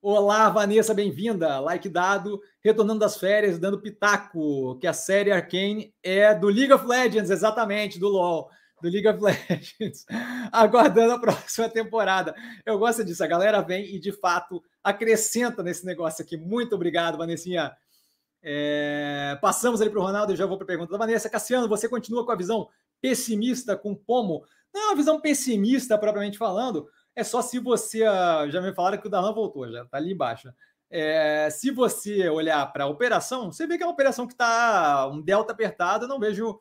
Olá, 0.01 0.49
Vanessa, 0.49 0.91
bem-vinda. 0.91 1.59
Like 1.59 1.87
dado, 1.87 2.41
retornando 2.63 3.01
das 3.01 3.17
férias, 3.17 3.59
dando 3.59 3.79
pitaco, 3.79 4.75
que 4.79 4.87
a 4.87 4.93
série 4.93 5.31
Arcane 5.31 5.93
é 6.01 6.33
do 6.33 6.47
League 6.47 6.73
of 6.73 6.83
Legends, 6.83 7.29
exatamente, 7.29 7.99
do 7.99 8.09
LoL, 8.09 8.49
do 8.81 8.89
League 8.89 9.07
of 9.07 9.19
Legends. 9.21 10.03
Aguardando 10.51 11.13
a 11.13 11.19
próxima 11.19 11.69
temporada. 11.69 12.33
Eu 12.65 12.79
gosto 12.79 13.05
disso, 13.05 13.23
a 13.23 13.27
galera 13.27 13.61
vem 13.61 13.85
e 13.85 13.99
de 13.99 14.11
fato 14.11 14.63
acrescenta 14.83 15.61
nesse 15.61 15.85
negócio 15.85 16.23
aqui. 16.23 16.37
Muito 16.37 16.73
obrigado, 16.73 17.19
Vanessinha. 17.19 17.71
É... 18.41 19.37
Passamos 19.43 19.79
ali 19.79 19.91
para 19.91 19.99
o 19.99 20.03
Ronaldo, 20.03 20.33
eu 20.33 20.37
já 20.37 20.47
vou 20.47 20.57
para 20.57 20.65
a 20.65 20.67
pergunta 20.67 20.91
da 20.91 20.97
Vanessa. 20.97 21.29
Cassiano, 21.29 21.69
você 21.69 21.87
continua 21.87 22.25
com 22.25 22.31
a 22.31 22.35
visão 22.35 22.67
pessimista 23.01 23.75
com 23.75 23.95
Pomo. 23.95 24.45
Não 24.73 24.81
é 24.81 24.85
uma 24.87 24.95
visão 24.95 25.19
pessimista, 25.19 25.97
propriamente 25.97 26.37
falando. 26.37 26.87
É 27.15 27.23
só 27.23 27.41
se 27.41 27.59
você. 27.59 28.03
Ah, 28.03 28.47
já 28.49 28.61
me 28.61 28.73
falaram 28.73 28.97
que 28.97 29.07
o 29.07 29.09
Darlan 29.09 29.33
voltou, 29.33 29.69
já 29.69 29.83
está 29.83 29.97
ali 29.97 30.13
embaixo. 30.13 30.49
É, 30.89 31.49
se 31.49 31.71
você 31.71 32.27
olhar 32.29 32.65
para 32.71 32.83
a 32.83 32.87
operação, 32.87 33.51
você 33.51 33.65
vê 33.65 33.77
que 33.77 33.83
é 33.83 33.85
uma 33.85 33.93
operação 33.93 34.27
que 34.27 34.33
está 34.33 35.07
um 35.07 35.21
delta 35.21 35.53
apertado. 35.53 36.07
Não 36.07 36.19
vejo. 36.19 36.59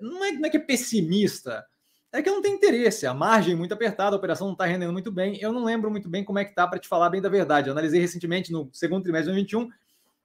Não 0.00 0.24
é, 0.24 0.32
não 0.32 0.46
é 0.46 0.50
que 0.50 0.56
é 0.56 0.60
pessimista, 0.60 1.64
é 2.12 2.22
que 2.22 2.30
não 2.30 2.42
tem 2.42 2.54
interesse. 2.54 3.06
A 3.06 3.14
margem 3.14 3.52
é 3.52 3.56
muito 3.56 3.72
apertada, 3.72 4.16
a 4.16 4.18
operação 4.18 4.46
não 4.46 4.54
está 4.54 4.64
rendendo 4.64 4.92
muito 4.92 5.12
bem. 5.12 5.38
Eu 5.40 5.52
não 5.52 5.64
lembro 5.64 5.90
muito 5.90 6.08
bem 6.08 6.24
como 6.24 6.38
é 6.38 6.44
que 6.44 6.50
está 6.50 6.66
para 6.66 6.78
te 6.78 6.88
falar 6.88 7.10
bem 7.10 7.20
da 7.20 7.28
verdade. 7.28 7.68
Eu 7.68 7.72
analisei 7.72 8.00
recentemente 8.00 8.50
no 8.50 8.68
segundo 8.72 9.02
trimestre 9.02 9.32
de 9.32 9.44
2021. 9.44 9.70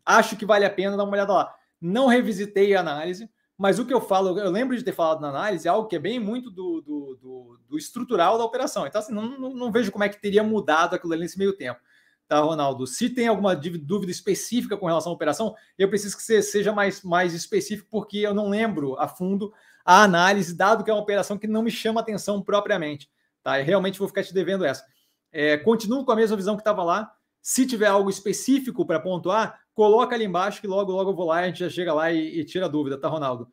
Acho 0.06 0.36
que 0.38 0.46
vale 0.46 0.66
a 0.66 0.70
pena 0.70 0.98
dar 0.98 1.04
uma 1.04 1.14
olhada 1.14 1.34
lá. 1.34 1.56
Não 1.80 2.08
revisitei 2.08 2.74
a 2.76 2.80
análise. 2.80 3.30
Mas 3.58 3.78
o 3.78 3.86
que 3.86 3.94
eu 3.94 4.02
falo, 4.02 4.38
eu 4.38 4.50
lembro 4.50 4.76
de 4.76 4.84
ter 4.84 4.94
falado 4.94 5.22
na 5.22 5.30
análise, 5.30 5.68
é 5.68 5.72
algo 5.72 5.88
que 5.88 5.96
é 5.96 6.00
bem 6.00 6.20
muito 6.20 6.50
do, 6.50 6.82
do, 6.82 7.18
do, 7.22 7.60
do 7.70 7.78
estrutural 7.78 8.38
da 8.38 8.44
operação. 8.44 8.88
Então, 8.88 9.00
assim, 9.00 9.14
não, 9.14 9.38
não, 9.40 9.54
não, 9.54 9.72
vejo 9.72 9.92
como 9.92 10.04
é 10.04 10.10
que 10.10 10.20
teria 10.20 10.44
mudado 10.44 10.96
aquilo 10.96 11.14
ali 11.14 11.22
nesse 11.22 11.38
meio 11.38 11.54
tempo. 11.54 11.80
Tá? 12.28 12.40
Ronaldo? 12.40 12.88
Se 12.88 13.10
tem 13.10 13.28
alguma 13.28 13.56
dúvida 13.56 14.12
específica 14.12 14.76
com 14.76 14.88
relação 14.88 15.12
à 15.12 15.16
operação, 15.16 15.56
eu 15.78 15.88
preciso 15.88 16.18
que 16.18 16.24
você 16.24 16.42
seja 16.42 16.74
mais, 16.74 17.04
mais 17.04 17.34
específico, 17.34 17.88
porque 17.92 18.18
eu 18.18 18.34
não 18.34 18.50
lembro 18.50 19.00
a 19.00 19.08
fundo 19.08 19.54
a 19.86 20.02
análise, 20.02 20.56
dado 20.56 20.84
que 20.84 20.90
é 20.90 20.94
uma 20.94 21.02
operação 21.02 21.38
que 21.38 21.48
não 21.48 21.62
me 21.62 21.72
chama 21.72 22.02
atenção 22.02 22.42
propriamente. 22.42 23.10
Tá? 23.44 23.60
Eu 23.60 23.66
realmente 23.66 24.00
vou 24.00 24.08
ficar 24.08 24.24
te 24.24 24.34
devendo 24.34 24.66
essa. 24.66 24.84
É, 25.32 25.58
continuo 25.58 26.06
com 26.06 26.12
a 26.12 26.16
mesma 26.16 26.38
visão 26.38 26.56
que 26.56 26.62
estava 26.62 26.84
lá. 26.84 27.14
Se 27.42 27.68
tiver 27.68 27.88
algo 27.88 28.10
específico 28.10 28.86
para 28.86 29.00
pontuar, 29.00 29.60
coloca 29.74 30.16
ali 30.16 30.26
embaixo 30.26 30.62
que 30.62 30.68
logo, 30.68 30.92
logo 30.92 31.12
eu 31.12 31.16
vou 31.16 31.26
lá 31.26 31.42
e 31.42 31.44
a 31.44 31.48
gente 31.48 31.60
já 31.60 31.70
chega 31.70 31.94
lá 31.94 32.12
e, 32.12 32.40
e 32.40 32.46
tira 32.46 32.66
a 32.66 32.70
dúvida, 32.70 32.98
tá, 32.98 33.08
Ronaldo? 33.08 33.48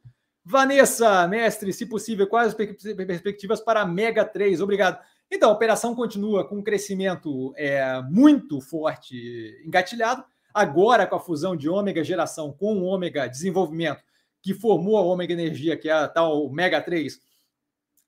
Vanessa, 0.45 1.29
mestre, 1.29 1.73
se 1.73 1.87
possível, 1.87 2.27
quais 2.27 2.49
as 2.49 2.55
perspectivas 2.55 3.61
para 3.61 3.83
a 3.83 3.87
Mega 3.87 4.25
3? 4.25 4.61
Obrigado. 4.61 4.99
Então, 5.31 5.51
a 5.51 5.53
operação 5.53 5.95
continua 5.95 6.47
com 6.47 6.57
um 6.57 6.63
crescimento 6.63 7.53
é, 7.57 8.03
muito 8.11 8.61
forte, 8.61 9.63
engatilhado. 9.65 10.25
Agora, 10.53 11.07
com 11.07 11.15
a 11.15 11.21
fusão 11.21 11.55
de 11.55 11.69
ômega 11.69 12.03
geração 12.03 12.53
com 12.53 12.83
ômega 12.83 13.29
desenvolvimento, 13.29 14.03
que 14.43 14.55
formou 14.55 14.97
a 14.99 15.03
ômega 15.03 15.33
energia, 15.33 15.77
que 15.77 15.89
é 15.89 15.93
a 15.93 16.09
tal 16.09 16.51
Mega 16.51 16.81
3, 16.81 17.21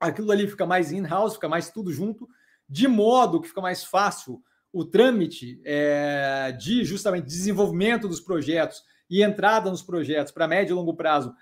aquilo 0.01 0.33
ali 0.33 0.49
fica 0.49 0.67
mais 0.67 0.91
in-house, 0.91 1.35
fica 1.35 1.49
mais 1.49 1.71
tudo 1.71 1.93
junto, 1.93 2.29
de 2.69 2.89
modo 2.89 3.41
que 3.41 3.49
fica 3.49 3.61
mais 3.61 3.85
fácil 3.85 4.43
o 4.73 4.85
trâmite 4.85 5.61
é, 5.65 6.53
de 6.59 6.85
justamente 6.85 7.27
desenvolvimento 7.27 8.09
dos 8.09 8.21
projetos 8.21 8.83
e 9.11 9.23
entrada 9.23 9.71
nos 9.71 9.83
projetos 9.83 10.33
para 10.33 10.49
médio 10.49 10.73
e 10.73 10.77
longo 10.77 10.95
prazo 10.95 11.35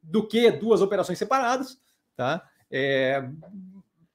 do 0.00 0.26
que 0.26 0.50
duas 0.52 0.80
operações 0.80 1.18
separadas, 1.18 1.78
tá? 2.14 2.48
É, 2.70 3.28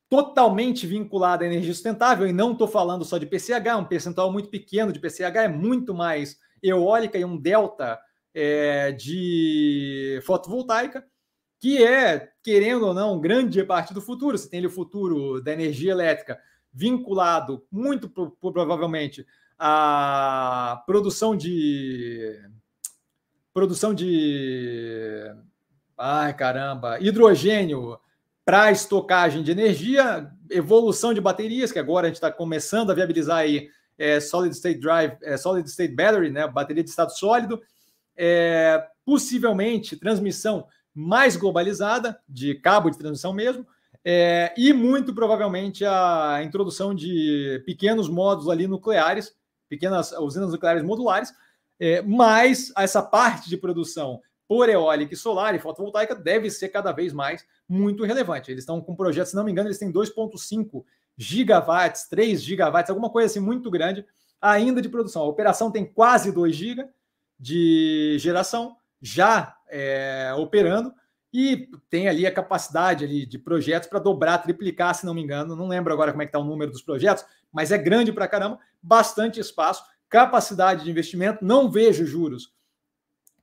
totalmente 0.09 0.87
vinculada 0.87 1.43
à 1.43 1.47
energia 1.47 1.73
sustentável, 1.73 2.27
e 2.27 2.33
não 2.33 2.53
estou 2.53 2.67
falando 2.67 3.03
só 3.03 3.17
de 3.17 3.25
PCH, 3.25 3.77
um 3.77 3.85
percentual 3.85 4.31
muito 4.31 4.49
pequeno 4.49 4.91
de 4.91 4.99
PCH 4.99 5.35
é 5.35 5.47
muito 5.47 5.93
mais 5.93 6.37
eólica 6.63 7.17
e 7.17 7.25
um 7.25 7.37
delta 7.37 7.99
é, 8.33 8.91
de 8.91 10.19
fotovoltaica, 10.25 11.05
que 11.59 11.83
é, 11.83 12.29
querendo 12.43 12.87
ou 12.87 12.93
não, 12.93 13.19
grande 13.19 13.63
parte 13.63 13.93
do 13.93 14.01
futuro. 14.01 14.37
Você 14.37 14.49
tem 14.49 14.59
ali 14.59 14.67
o 14.67 14.71
futuro 14.71 15.41
da 15.41 15.53
energia 15.53 15.91
elétrica 15.91 16.39
vinculado 16.73 17.65
muito 17.71 18.09
provavelmente 18.09 19.25
à 19.57 20.81
produção 20.85 21.35
de 21.35 22.39
produção 23.53 23.93
de 23.93 25.23
ai 25.97 26.33
caramba, 26.33 26.99
hidrogênio 26.99 27.99
para 28.45 28.71
estocagem 28.71 29.43
de 29.43 29.51
energia, 29.51 30.31
evolução 30.49 31.13
de 31.13 31.21
baterias, 31.21 31.71
que 31.71 31.79
agora 31.79 32.07
a 32.07 32.09
gente 32.09 32.15
está 32.15 32.31
começando 32.31 32.89
a 32.89 32.93
viabilizar 32.93 33.37
aí 33.37 33.69
é, 33.97 34.19
solid 34.19 34.55
state 34.55 34.79
drive, 34.79 35.15
é, 35.21 35.37
solid 35.37 35.69
state 35.69 35.93
battery, 35.93 36.31
né, 36.31 36.47
bateria 36.47 36.83
de 36.83 36.89
estado 36.89 37.11
sólido, 37.11 37.61
é, 38.17 38.83
possivelmente 39.05 39.95
transmissão 39.95 40.67
mais 40.93 41.35
globalizada 41.35 42.19
de 42.27 42.55
cabo 42.55 42.89
de 42.89 42.97
transmissão 42.97 43.31
mesmo, 43.31 43.65
é, 44.03 44.53
e 44.57 44.73
muito 44.73 45.13
provavelmente 45.13 45.85
a 45.85 46.41
introdução 46.43 46.93
de 46.93 47.61
pequenos 47.65 48.09
módulos 48.09 48.49
ali 48.49 48.67
nucleares, 48.67 49.35
pequenas 49.69 50.11
usinas 50.13 50.51
nucleares 50.51 50.83
modulares, 50.83 51.31
é, 51.79 52.01
mas 52.01 52.71
essa 52.77 53.01
parte 53.01 53.49
de 53.49 53.57
produção 53.57 54.21
por 54.47 54.67
eólica 54.67 55.13
e 55.13 55.17
solar 55.17 55.55
e 55.55 55.59
fotovoltaica 55.59 56.13
deve 56.13 56.49
ser 56.49 56.69
cada 56.69 56.91
vez 56.91 57.13
mais 57.13 57.45
muito 57.69 58.03
relevante. 58.03 58.51
Eles 58.51 58.63
estão 58.63 58.81
com 58.81 58.95
projetos, 58.95 59.31
se 59.31 59.35
não 59.35 59.45
me 59.45 59.51
engano, 59.51 59.69
eles 59.69 59.77
têm 59.77 59.91
2,5 59.91 60.83
gigawatts, 61.15 62.07
3 62.09 62.41
gigawatts, 62.43 62.89
alguma 62.89 63.09
coisa 63.09 63.27
assim 63.27 63.39
muito 63.39 63.71
grande 63.71 64.05
ainda 64.41 64.81
de 64.81 64.89
produção. 64.89 65.21
A 65.21 65.27
operação 65.27 65.71
tem 65.71 65.85
quase 65.85 66.31
2 66.31 66.55
giga 66.55 66.89
de 67.39 68.17
geração 68.19 68.75
já 69.01 69.55
é, 69.69 70.33
operando 70.37 70.93
e 71.33 71.69
tem 71.89 72.07
ali 72.07 72.25
a 72.25 72.31
capacidade 72.31 73.05
ali 73.05 73.25
de 73.25 73.39
projetos 73.39 73.87
para 73.87 73.99
dobrar, 73.99 74.39
triplicar, 74.39 74.93
se 74.93 75.05
não 75.05 75.13
me 75.13 75.21
engano. 75.21 75.55
Não 75.55 75.67
lembro 75.67 75.93
agora 75.93 76.11
como 76.11 76.21
é 76.21 76.25
que 76.25 76.29
está 76.29 76.39
o 76.39 76.43
número 76.43 76.71
dos 76.71 76.81
projetos, 76.81 77.25
mas 77.51 77.71
é 77.71 77.77
grande 77.77 78.11
para 78.11 78.27
caramba, 78.27 78.59
bastante 78.81 79.39
espaço, 79.39 79.83
capacidade 80.09 80.83
de 80.83 80.91
investimento. 80.91 81.45
Não 81.45 81.71
vejo 81.71 82.05
juros 82.05 82.53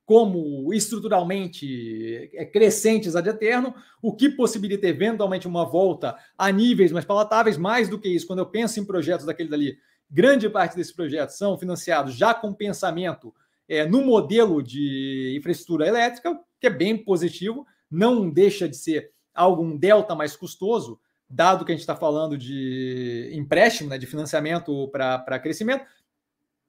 como 0.05 0.72
estruturalmente 0.72 2.30
é, 2.32 2.45
crescentes 2.47 3.14
ad 3.14 3.28
eterno, 3.28 3.74
o 4.03 4.14
que 4.14 4.30
possibilita 4.30 4.86
eventualmente 4.86 5.47
uma 5.47 5.66
volta 5.66 6.16
a 6.36 6.51
níveis 6.51 6.93
mais 6.93 7.05
palatáveis. 7.05 7.59
Mais 7.59 7.91
do 7.91 7.99
que 7.99 8.09
isso, 8.09 8.26
quando 8.26 8.39
eu 8.39 8.47
penso 8.47 8.80
em 8.80 8.86
projetos 8.86 9.26
daquele 9.26 9.51
dali, 9.51 9.78
grande 10.11 10.49
parte 10.49 10.76
desses 10.76 10.93
projetos 10.93 11.36
são 11.36 11.59
financiados 11.59 12.14
já 12.14 12.32
com 12.32 12.55
pensamento 12.55 13.34
é, 13.68 13.84
no 13.84 14.03
modelo 14.03 14.62
de 14.62 15.36
infraestrutura 15.39 15.86
elétrica, 15.86 16.39
que 16.59 16.66
é 16.66 16.70
bem 16.70 16.97
positivo 16.97 17.66
não 17.91 18.28
deixa 18.30 18.68
de 18.68 18.76
ser 18.76 19.11
algum 19.34 19.76
delta 19.76 20.14
mais 20.14 20.36
custoso, 20.36 21.01
dado 21.28 21.64
que 21.64 21.72
a 21.72 21.74
gente 21.74 21.82
está 21.82 21.95
falando 21.95 22.36
de 22.36 23.30
empréstimo, 23.32 23.91
né, 23.91 23.99
de 23.99 24.07
financiamento 24.07 24.89
para 24.89 25.39
crescimento. 25.39 25.84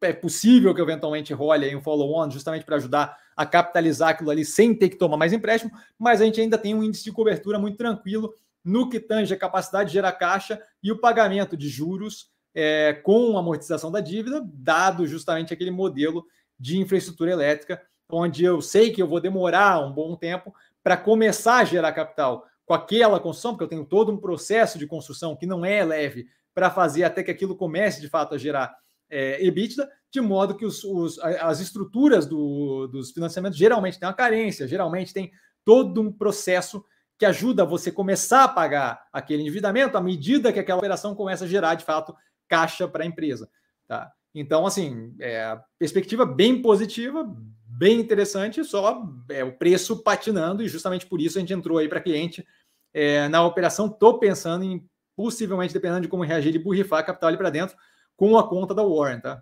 É 0.01 0.13
possível 0.13 0.73
que 0.73 0.81
eventualmente 0.81 1.33
role 1.33 1.65
aí 1.65 1.75
um 1.75 1.81
follow-on 1.81 2.29
justamente 2.29 2.63
para 2.63 2.77
ajudar 2.77 3.17
a 3.35 3.45
capitalizar 3.45 4.09
aquilo 4.09 4.29
ali 4.29 4.45
sem 4.45 4.73
ter 4.73 4.89
que 4.89 4.97
tomar 4.97 5.17
mais 5.17 5.33
empréstimo, 5.33 5.71
mas 5.97 6.21
a 6.21 6.25
gente 6.25 6.39
ainda 6.39 6.57
tem 6.57 6.75
um 6.75 6.83
índice 6.83 7.03
de 7.03 7.11
cobertura 7.11 7.57
muito 7.57 7.77
tranquilo 7.77 8.33
no 8.63 8.89
que 8.89 8.99
tange 8.99 9.33
a 9.33 9.37
capacidade 9.37 9.89
de 9.89 9.93
gerar 9.93 10.11
caixa 10.13 10.61
e 10.83 10.91
o 10.91 10.99
pagamento 10.99 11.55
de 11.55 11.69
juros 11.69 12.29
é, 12.53 12.93
com 12.93 13.37
amortização 13.37 13.91
da 13.91 14.01
dívida, 14.01 14.41
dado 14.53 15.07
justamente 15.07 15.53
aquele 15.53 15.71
modelo 15.71 16.25
de 16.59 16.77
infraestrutura 16.77 17.31
elétrica, 17.31 17.81
onde 18.11 18.43
eu 18.43 18.61
sei 18.61 18.91
que 18.91 19.01
eu 19.01 19.07
vou 19.07 19.21
demorar 19.21 19.79
um 19.85 19.91
bom 19.91 20.15
tempo 20.15 20.53
para 20.89 20.97
começar 20.97 21.57
a 21.57 21.63
gerar 21.63 21.91
capital 21.91 22.47
com 22.65 22.73
aquela 22.73 23.19
construção, 23.19 23.51
porque 23.51 23.63
eu 23.63 23.67
tenho 23.67 23.85
todo 23.85 24.11
um 24.11 24.17
processo 24.17 24.79
de 24.79 24.87
construção 24.87 25.35
que 25.35 25.45
não 25.45 25.63
é 25.63 25.85
leve 25.85 26.25
para 26.51 26.71
fazer 26.71 27.03
até 27.03 27.21
que 27.21 27.29
aquilo 27.29 27.55
comece 27.55 28.01
de 28.01 28.09
fato 28.09 28.33
a 28.33 28.39
gerar 28.39 28.75
é, 29.07 29.39
EBITDA, 29.45 29.87
de 30.09 30.19
modo 30.19 30.55
que 30.55 30.65
os, 30.65 30.83
os, 30.83 31.19
as 31.19 31.59
estruturas 31.59 32.25
do, 32.25 32.87
dos 32.87 33.11
financiamentos 33.11 33.55
geralmente 33.55 33.99
têm 33.99 34.09
uma 34.09 34.15
carência, 34.15 34.67
geralmente 34.67 35.13
tem 35.13 35.31
todo 35.63 36.01
um 36.01 36.11
processo 36.11 36.83
que 37.19 37.25
ajuda 37.27 37.63
você 37.63 37.91
começar 37.91 38.45
a 38.45 38.47
pagar 38.47 39.07
aquele 39.13 39.43
endividamento 39.43 39.95
à 39.95 40.01
medida 40.01 40.51
que 40.51 40.59
aquela 40.59 40.79
operação 40.79 41.13
começa 41.13 41.45
a 41.45 41.47
gerar 41.47 41.75
de 41.75 41.85
fato 41.85 42.15
caixa 42.47 42.87
para 42.87 43.03
a 43.03 43.07
empresa. 43.07 43.47
Tá? 43.87 44.11
Então, 44.33 44.65
assim, 44.65 45.15
é, 45.19 45.55
perspectiva 45.77 46.25
bem 46.25 46.63
positiva, 46.63 47.31
bem 47.79 47.97
interessante, 47.97 48.61
só 48.65 49.09
é, 49.29 49.41
o 49.41 49.57
preço 49.57 50.03
patinando, 50.03 50.61
e 50.61 50.67
justamente 50.67 51.05
por 51.05 51.21
isso 51.21 51.37
a 51.37 51.39
gente 51.39 51.53
entrou 51.53 51.77
aí 51.77 51.87
para 51.87 52.01
cliente 52.01 52.45
é, 52.93 53.29
na 53.29 53.41
operação. 53.41 53.87
Estou 53.87 54.19
pensando 54.19 54.65
em, 54.65 54.85
possivelmente, 55.15 55.73
dependendo 55.73 56.01
de 56.01 56.09
como 56.09 56.25
reagir, 56.25 56.61
burrifar 56.61 56.99
a 56.99 57.03
capital 57.03 57.29
ali 57.29 57.37
para 57.37 57.49
dentro 57.49 57.77
com 58.17 58.37
a 58.37 58.45
conta 58.45 58.75
da 58.75 58.83
Warren, 58.83 59.21
tá? 59.21 59.41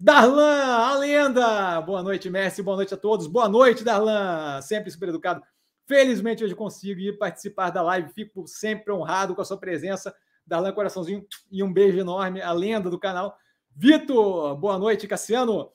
Darlan, 0.00 0.64
a 0.64 0.98
lenda! 0.98 1.80
Boa 1.80 2.02
noite, 2.02 2.28
Messi, 2.28 2.60
boa 2.60 2.76
noite 2.76 2.92
a 2.92 2.96
todos. 2.96 3.28
Boa 3.28 3.48
noite, 3.48 3.84
Darlan! 3.84 4.60
Sempre 4.62 4.90
super 4.90 5.10
educado. 5.10 5.40
Felizmente 5.86 6.42
hoje 6.42 6.56
consigo 6.56 7.00
ir 7.00 7.16
participar 7.16 7.70
da 7.70 7.82
live, 7.82 8.12
fico 8.12 8.48
sempre 8.48 8.92
honrado 8.92 9.32
com 9.32 9.42
a 9.42 9.44
sua 9.44 9.58
presença. 9.58 10.12
Darlan, 10.44 10.72
coraçãozinho 10.72 11.24
e 11.52 11.62
um 11.62 11.72
beijo 11.72 12.00
enorme, 12.00 12.42
a 12.42 12.50
lenda 12.50 12.90
do 12.90 12.98
canal. 12.98 13.38
Vitor, 13.76 14.56
boa 14.56 14.76
noite, 14.76 15.06
Cassiano 15.06 15.70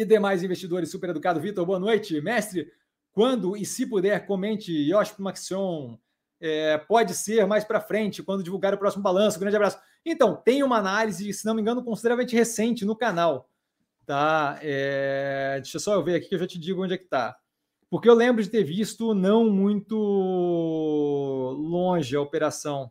e 0.00 0.04
demais 0.04 0.42
investidores 0.42 0.90
super 0.90 1.10
educados. 1.10 1.42
Vitor, 1.42 1.64
boa 1.64 1.78
noite. 1.78 2.20
Mestre, 2.20 2.70
quando 3.12 3.56
e 3.56 3.64
se 3.64 3.86
puder, 3.86 4.26
comente 4.26 4.72
Yoshi 4.72 5.14
Maxion. 5.20 5.96
É, 6.40 6.76
pode 6.76 7.14
ser 7.14 7.46
mais 7.46 7.64
para 7.64 7.80
frente, 7.80 8.22
quando 8.22 8.42
divulgar 8.42 8.74
o 8.74 8.78
próximo 8.78 9.02
balanço. 9.02 9.38
Grande 9.38 9.56
abraço. 9.56 9.78
Então, 10.04 10.36
tem 10.36 10.62
uma 10.62 10.78
análise, 10.78 11.32
se 11.32 11.46
não 11.46 11.54
me 11.54 11.62
engano, 11.62 11.82
consideravelmente 11.82 12.36
recente 12.36 12.84
no 12.84 12.96
canal. 12.96 13.48
Tá? 14.04 14.58
É, 14.60 15.54
deixa 15.62 15.78
só 15.78 15.94
eu 15.94 16.04
ver 16.04 16.16
aqui 16.16 16.28
que 16.28 16.34
eu 16.34 16.38
já 16.38 16.46
te 16.46 16.58
digo 16.58 16.82
onde 16.82 16.94
é 16.94 16.98
que 16.98 17.04
está. 17.04 17.36
Porque 17.88 18.08
eu 18.08 18.14
lembro 18.14 18.42
de 18.42 18.50
ter 18.50 18.64
visto 18.64 19.14
não 19.14 19.48
muito 19.48 19.96
longe 21.56 22.16
a 22.16 22.20
operação. 22.20 22.90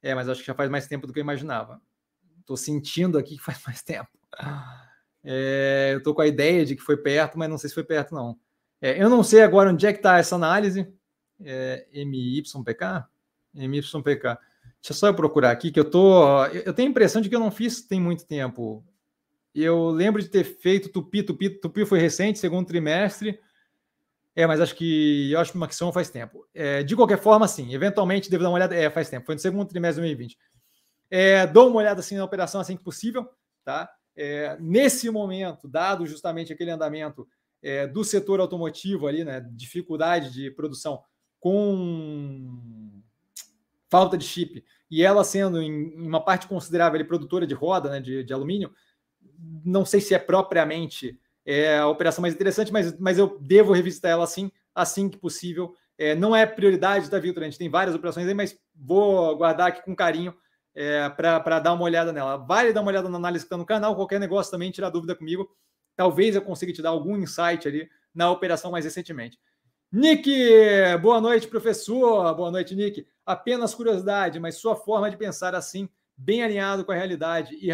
É, 0.00 0.14
mas 0.14 0.28
acho 0.28 0.40
que 0.40 0.46
já 0.46 0.54
faz 0.54 0.70
mais 0.70 0.86
tempo 0.86 1.06
do 1.06 1.12
que 1.12 1.18
eu 1.18 1.22
imaginava. 1.22 1.82
Estou 2.40 2.56
sentindo 2.56 3.18
aqui 3.18 3.36
que 3.36 3.42
faz 3.42 3.60
mais 3.66 3.82
tempo. 3.82 4.10
É, 5.24 5.90
eu 5.92 5.98
estou 5.98 6.14
com 6.14 6.20
a 6.20 6.26
ideia 6.26 6.64
de 6.64 6.74
que 6.74 6.82
foi 6.82 6.96
perto, 6.96 7.38
mas 7.38 7.48
não 7.48 7.58
sei 7.58 7.68
se 7.68 7.74
foi 7.74 7.84
perto, 7.84 8.14
não. 8.14 8.38
É, 8.80 9.00
eu 9.00 9.08
não 9.08 9.22
sei 9.22 9.42
agora 9.42 9.70
onde 9.70 9.86
é 9.86 9.92
que 9.92 9.98
está 9.98 10.18
essa 10.18 10.34
análise. 10.34 10.92
É, 11.40 11.86
MYPK? 11.92 13.06
MYPK. 13.54 14.38
Deixa 14.80 14.94
só 14.94 15.06
eu 15.06 15.14
procurar 15.14 15.52
aqui, 15.52 15.70
que 15.70 15.78
eu 15.78 15.88
tô. 15.88 16.44
Eu 16.46 16.74
tenho 16.74 16.88
a 16.88 16.90
impressão 16.90 17.22
de 17.22 17.28
que 17.28 17.36
eu 17.36 17.40
não 17.40 17.52
fiz 17.52 17.82
tem 17.82 18.00
muito 18.00 18.26
tempo. 18.26 18.84
Eu 19.54 19.90
lembro 19.90 20.20
de 20.20 20.28
ter 20.28 20.44
feito 20.44 20.88
Tupi, 20.88 21.22
Tupi, 21.22 21.50
Tupi 21.50 21.84
foi 21.84 22.00
recente, 22.00 22.38
segundo 22.38 22.66
trimestre. 22.66 23.38
É, 24.34 24.46
mas 24.46 24.60
acho 24.60 24.74
que 24.74 25.30
eu 25.30 25.38
acho 25.38 25.52
que 25.52 25.58
Maxon 25.58 25.92
faz 25.92 26.08
tempo. 26.10 26.46
É, 26.54 26.82
de 26.82 26.96
qualquer 26.96 27.18
forma, 27.18 27.46
sim, 27.46 27.72
eventualmente 27.74 28.30
devo 28.30 28.42
dar 28.42 28.48
uma 28.48 28.56
olhada. 28.56 28.74
É, 28.74 28.90
faz 28.90 29.08
tempo, 29.08 29.26
foi 29.26 29.34
no 29.34 29.40
segundo 29.40 29.68
trimestre 29.68 30.02
de 30.02 30.08
2020. 30.08 30.38
É, 31.10 31.46
dou 31.46 31.68
uma 31.68 31.76
olhada 31.76 32.00
assim 32.00 32.16
na 32.16 32.24
operação 32.24 32.60
assim 32.60 32.76
que 32.76 32.82
possível, 32.82 33.28
tá? 33.64 33.88
É, 34.16 34.56
nesse 34.60 35.10
momento, 35.10 35.68
dado 35.68 36.06
justamente 36.06 36.52
aquele 36.52 36.70
andamento 36.70 37.26
é, 37.62 37.86
do 37.86 38.04
setor 38.04 38.40
automotivo 38.40 39.06
ali, 39.06 39.24
né, 39.24 39.40
dificuldade 39.52 40.32
de 40.32 40.50
produção 40.50 41.02
com 41.38 43.02
falta 43.88 44.16
de 44.16 44.24
chip, 44.24 44.64
e 44.90 45.02
ela 45.02 45.24
sendo 45.24 45.60
em, 45.60 45.94
em 45.94 46.06
uma 46.06 46.24
parte 46.24 46.46
considerável 46.46 46.98
ali, 46.98 47.06
produtora 47.06 47.46
de 47.46 47.54
roda, 47.54 47.90
né, 47.90 48.00
de, 48.00 48.24
de 48.24 48.32
alumínio, 48.32 48.72
não 49.64 49.84
sei 49.84 50.00
se 50.00 50.14
é 50.14 50.18
propriamente 50.18 51.18
é, 51.44 51.78
a 51.78 51.88
operação 51.88 52.22
mais 52.22 52.34
interessante, 52.34 52.72
mas, 52.72 52.98
mas 52.98 53.18
eu 53.18 53.38
devo 53.40 53.72
revisitar 53.72 54.10
ela 54.10 54.24
assim, 54.24 54.50
assim 54.74 55.08
que 55.08 55.18
possível. 55.18 55.74
É, 55.98 56.14
não 56.14 56.34
é 56.34 56.46
prioridade 56.46 57.10
da 57.10 57.18
Viltra, 57.18 57.42
a 57.42 57.44
gente 57.44 57.58
tem 57.58 57.68
várias 57.68 57.94
operações 57.94 58.26
aí, 58.26 58.34
mas 58.34 58.56
vou 58.74 59.36
guardar 59.36 59.68
aqui 59.68 59.82
com 59.84 59.94
carinho 59.94 60.34
é, 60.74 61.08
para 61.08 61.60
dar 61.60 61.72
uma 61.72 61.84
olhada 61.84 62.12
nela. 62.12 62.36
Vale 62.36 62.72
dar 62.72 62.80
uma 62.80 62.90
olhada 62.90 63.08
na 63.08 63.16
análise 63.16 63.44
que 63.44 63.46
está 63.46 63.56
no 63.56 63.66
canal, 63.66 63.94
qualquer 63.96 64.18
negócio 64.18 64.50
também, 64.50 64.70
tirar 64.70 64.90
dúvida 64.90 65.14
comigo. 65.14 65.48
Talvez 65.96 66.34
eu 66.34 66.42
consiga 66.42 66.72
te 66.72 66.82
dar 66.82 66.90
algum 66.90 67.16
insight 67.16 67.68
ali 67.68 67.88
na 68.14 68.30
operação 68.30 68.70
mais 68.70 68.84
recentemente. 68.84 69.38
Nick, 69.90 70.30
boa 71.02 71.20
noite, 71.20 71.46
professor. 71.46 72.34
Boa 72.34 72.50
noite, 72.50 72.74
Nick. 72.74 73.06
Apenas 73.26 73.74
curiosidade, 73.74 74.40
mas 74.40 74.56
sua 74.56 74.74
forma 74.74 75.10
de 75.10 75.16
pensar 75.16 75.54
assim, 75.54 75.88
bem 76.16 76.42
alinhado 76.42 76.84
com 76.84 76.92
a 76.92 76.94
realidade 76.94 77.54
e 77.60 77.70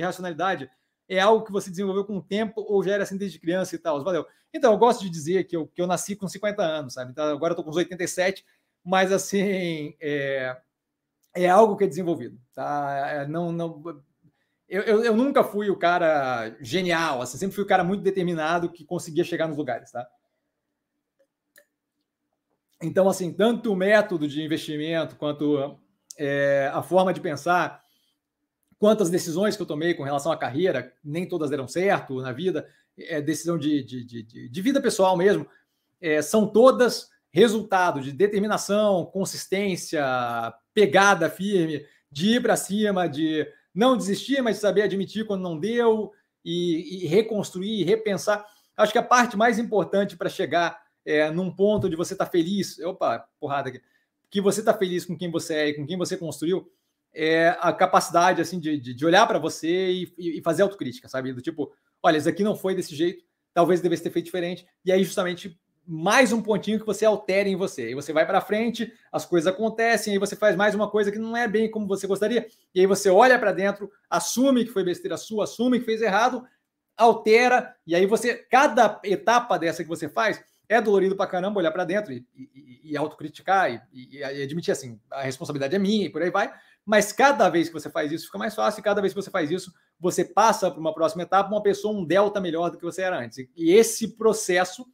racionalidade, 0.00 0.70
é 1.08 1.20
algo 1.20 1.44
que 1.44 1.52
você 1.52 1.70
desenvolveu 1.70 2.04
com 2.04 2.16
o 2.18 2.22
tempo 2.22 2.64
ou 2.68 2.82
já 2.82 2.92
era 2.92 3.02
assim 3.02 3.16
desde 3.16 3.38
criança 3.38 3.74
e 3.74 3.78
tal? 3.78 4.02
Valeu. 4.04 4.26
Então, 4.52 4.72
eu 4.72 4.78
gosto 4.78 5.02
de 5.02 5.10
dizer 5.10 5.44
que 5.44 5.56
eu, 5.56 5.66
que 5.66 5.80
eu 5.82 5.86
nasci 5.86 6.14
com 6.14 6.28
50 6.28 6.62
anos, 6.62 6.94
sabe? 6.94 7.10
Então, 7.10 7.24
agora 7.24 7.52
eu 7.52 7.54
estou 7.54 7.64
com 7.64 7.70
uns 7.70 7.76
87, 7.76 8.44
mas 8.84 9.10
assim, 9.10 9.96
é, 10.00 10.56
é 11.34 11.48
algo 11.48 11.76
que 11.76 11.84
é 11.84 11.88
desenvolvido, 11.88 12.38
tá? 12.54 13.08
É, 13.08 13.26
não, 13.26 13.50
não, 13.50 13.82
eu, 14.68 14.82
eu, 14.82 15.04
eu, 15.04 15.16
nunca 15.16 15.42
fui 15.42 15.68
o 15.68 15.76
cara 15.76 16.56
genial, 16.60 17.20
assim, 17.20 17.36
sempre 17.36 17.54
fui 17.54 17.64
o 17.64 17.66
cara 17.66 17.84
muito 17.84 18.02
determinado 18.02 18.70
que 18.70 18.84
conseguia 18.84 19.24
chegar 19.24 19.48
nos 19.48 19.56
lugares, 19.56 19.90
tá? 19.90 20.06
Então, 22.80 23.08
assim, 23.08 23.32
tanto 23.32 23.72
o 23.72 23.76
método 23.76 24.28
de 24.28 24.42
investimento 24.42 25.16
quanto 25.16 25.78
é, 26.18 26.70
a 26.72 26.82
forma 26.82 27.12
de 27.12 27.20
pensar 27.20 27.82
quantas 28.78 29.10
decisões 29.10 29.56
que 29.56 29.62
eu 29.62 29.66
tomei 29.66 29.94
com 29.94 30.02
relação 30.02 30.30
à 30.30 30.36
carreira, 30.36 30.92
nem 31.02 31.26
todas 31.26 31.50
deram 31.50 31.66
certo 31.66 32.20
na 32.20 32.32
vida, 32.32 32.68
é 32.98 33.20
decisão 33.20 33.58
de, 33.58 33.82
de, 33.82 34.04
de, 34.04 34.48
de 34.48 34.62
vida 34.62 34.80
pessoal 34.80 35.16
mesmo, 35.16 35.46
é, 36.00 36.20
são 36.20 36.46
todas 36.46 37.10
resultado 37.34 38.00
de 38.00 38.12
determinação, 38.12 39.04
consistência, 39.06 40.04
pegada 40.72 41.28
firme, 41.28 41.84
de 42.08 42.36
ir 42.36 42.40
para 42.40 42.56
cima, 42.56 43.08
de 43.08 43.44
não 43.74 43.96
desistir, 43.96 44.40
mas 44.40 44.58
saber 44.58 44.82
admitir 44.82 45.26
quando 45.26 45.42
não 45.42 45.58
deu 45.58 46.12
e, 46.44 47.02
e 47.02 47.06
reconstruir, 47.08 47.82
repensar. 47.82 48.46
Acho 48.76 48.92
que 48.92 48.98
a 48.98 49.02
parte 49.02 49.36
mais 49.36 49.58
importante 49.58 50.16
para 50.16 50.28
chegar 50.28 50.80
é, 51.04 51.28
num 51.28 51.50
ponto 51.50 51.90
de 51.90 51.96
você 51.96 52.14
estar 52.14 52.26
tá 52.26 52.30
feliz, 52.30 52.78
opa, 52.78 53.28
porrada 53.40 53.68
aqui, 53.68 53.80
que 54.30 54.40
você 54.40 54.60
está 54.60 54.72
feliz 54.72 55.04
com 55.04 55.18
quem 55.18 55.28
você 55.28 55.54
é 55.54 55.68
e 55.70 55.74
com 55.74 55.84
quem 55.84 55.98
você 55.98 56.16
construiu, 56.16 56.70
é 57.12 57.48
a 57.58 57.72
capacidade 57.72 58.40
assim 58.40 58.60
de, 58.60 58.78
de, 58.78 59.04
olhar 59.04 59.26
para 59.26 59.40
você 59.40 59.90
e, 59.90 60.14
e, 60.16 60.40
fazer 60.40 60.62
autocrítica, 60.62 61.08
sabe? 61.08 61.32
Do 61.32 61.42
tipo, 61.42 61.72
olha, 62.00 62.16
isso 62.16 62.28
aqui 62.28 62.44
não 62.44 62.54
foi 62.54 62.76
desse 62.76 62.94
jeito, 62.94 63.24
talvez 63.52 63.80
devesse 63.80 64.04
ter 64.04 64.10
feito 64.10 64.26
diferente. 64.26 64.64
E 64.84 64.92
aí, 64.92 65.02
justamente, 65.02 65.58
mais 65.86 66.32
um 66.32 66.40
pontinho 66.40 66.80
que 66.80 66.86
você 66.86 67.04
altere 67.04 67.50
em 67.50 67.56
você. 67.56 67.90
E 67.90 67.94
você 67.94 68.12
vai 68.12 68.26
para 68.26 68.40
frente, 68.40 68.92
as 69.12 69.26
coisas 69.26 69.52
acontecem, 69.52 70.12
aí 70.12 70.18
você 70.18 70.34
faz 70.34 70.56
mais 70.56 70.74
uma 70.74 70.90
coisa 70.90 71.12
que 71.12 71.18
não 71.18 71.36
é 71.36 71.46
bem 71.46 71.70
como 71.70 71.86
você 71.86 72.06
gostaria. 72.06 72.46
E 72.74 72.80
aí 72.80 72.86
você 72.86 73.10
olha 73.10 73.38
para 73.38 73.52
dentro, 73.52 73.90
assume 74.08 74.64
que 74.64 74.72
foi 74.72 74.84
besteira 74.84 75.16
sua, 75.16 75.44
assume 75.44 75.78
que 75.78 75.84
fez 75.84 76.00
errado, 76.00 76.44
altera, 76.96 77.74
e 77.86 77.94
aí 77.94 78.06
você, 78.06 78.34
cada 78.34 79.00
etapa 79.04 79.58
dessa 79.58 79.82
que 79.82 79.88
você 79.88 80.08
faz, 80.08 80.42
é 80.68 80.80
dolorido 80.80 81.16
para 81.16 81.26
caramba 81.26 81.58
olhar 81.58 81.72
para 81.72 81.84
dentro 81.84 82.12
e, 82.12 82.24
e, 82.34 82.92
e 82.92 82.96
autocriticar 82.96 83.70
e, 83.70 83.80
e, 83.92 84.18
e 84.18 84.42
admitir 84.42 84.72
assim, 84.72 84.98
a 85.10 85.22
responsabilidade 85.22 85.76
é 85.76 85.78
minha 85.78 86.06
e 86.06 86.08
por 86.08 86.22
aí 86.22 86.30
vai. 86.30 86.52
Mas 86.84 87.12
cada 87.12 87.48
vez 87.48 87.68
que 87.68 87.74
você 87.74 87.90
faz 87.90 88.12
isso, 88.12 88.26
fica 88.26 88.38
mais 88.38 88.54
fácil, 88.54 88.80
e 88.80 88.82
cada 88.82 89.00
vez 89.00 89.12
que 89.14 89.20
você 89.20 89.30
faz 89.30 89.50
isso, 89.50 89.72
você 89.98 90.24
passa 90.24 90.70
para 90.70 90.80
uma 90.80 90.94
próxima 90.94 91.22
etapa, 91.22 91.50
uma 91.50 91.62
pessoa, 91.62 91.98
um 91.98 92.04
delta 92.04 92.40
melhor 92.40 92.70
do 92.70 92.76
que 92.76 92.84
você 92.84 93.02
era 93.02 93.18
antes. 93.18 93.38
E 93.56 93.72
esse 93.72 94.16
processo 94.16 94.86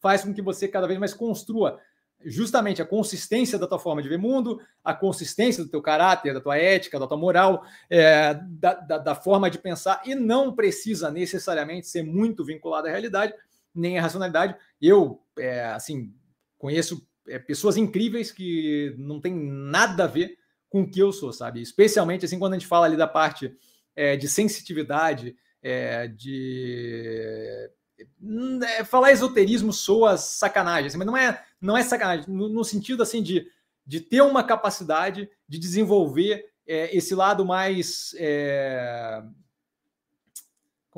faz 0.00 0.22
com 0.22 0.32
que 0.32 0.42
você 0.42 0.68
cada 0.68 0.86
vez 0.86 0.98
mais 0.98 1.14
construa 1.14 1.80
justamente 2.24 2.82
a 2.82 2.86
consistência 2.86 3.58
da 3.58 3.66
tua 3.66 3.78
forma 3.78 4.02
de 4.02 4.08
ver 4.08 4.18
mundo, 4.18 4.60
a 4.82 4.92
consistência 4.92 5.62
do 5.62 5.70
teu 5.70 5.80
caráter, 5.80 6.34
da 6.34 6.40
tua 6.40 6.58
ética, 6.58 6.98
da 6.98 7.06
tua 7.06 7.16
moral, 7.16 7.64
é, 7.88 8.34
da, 8.34 8.74
da, 8.74 8.98
da, 8.98 9.14
forma 9.14 9.48
de 9.48 9.58
pensar, 9.58 10.02
e 10.04 10.14
não 10.14 10.54
precisa 10.54 11.10
necessariamente 11.10 11.86
ser 11.86 12.02
muito 12.02 12.44
vinculado 12.44 12.88
à 12.88 12.90
realidade, 12.90 13.32
nem 13.74 13.98
à 13.98 14.02
racionalidade. 14.02 14.56
Eu, 14.80 15.22
é, 15.38 15.66
assim, 15.66 16.12
conheço 16.58 17.06
é, 17.28 17.38
pessoas 17.38 17.76
incríveis 17.76 18.32
que 18.32 18.94
não 18.98 19.20
tem 19.20 19.34
nada 19.34 20.04
a 20.04 20.08
ver 20.08 20.36
com 20.68 20.82
o 20.82 20.90
que 20.90 21.00
eu 21.00 21.12
sou, 21.12 21.32
sabe? 21.32 21.62
Especialmente 21.62 22.24
assim 22.24 22.38
quando 22.38 22.54
a 22.54 22.58
gente 22.58 22.68
fala 22.68 22.86
ali 22.86 22.96
da 22.96 23.06
parte 23.06 23.54
é, 23.94 24.16
de 24.16 24.28
sensitividade, 24.28 25.36
é, 25.62 26.08
de 26.08 27.70
falar 28.86 29.12
esoterismo 29.12 29.72
soa 29.72 30.16
sacanagem, 30.16 30.86
assim, 30.86 30.98
mas 30.98 31.06
não 31.06 31.16
é 31.16 31.44
não 31.60 31.76
é 31.76 31.82
sacanagem 31.82 32.24
no, 32.28 32.48
no, 32.48 32.64
sentido 32.64 33.02
assim 33.02 33.22
de, 33.22 33.50
de 33.84 34.00
ter 34.00 34.22
uma 34.22 34.44
capacidade 34.44 35.28
de 35.48 35.58
desenvolver 35.58 36.44
é, 36.66 36.96
esse 36.96 37.14
lado 37.14 37.44
mais 37.44 38.14
é, 38.16 39.22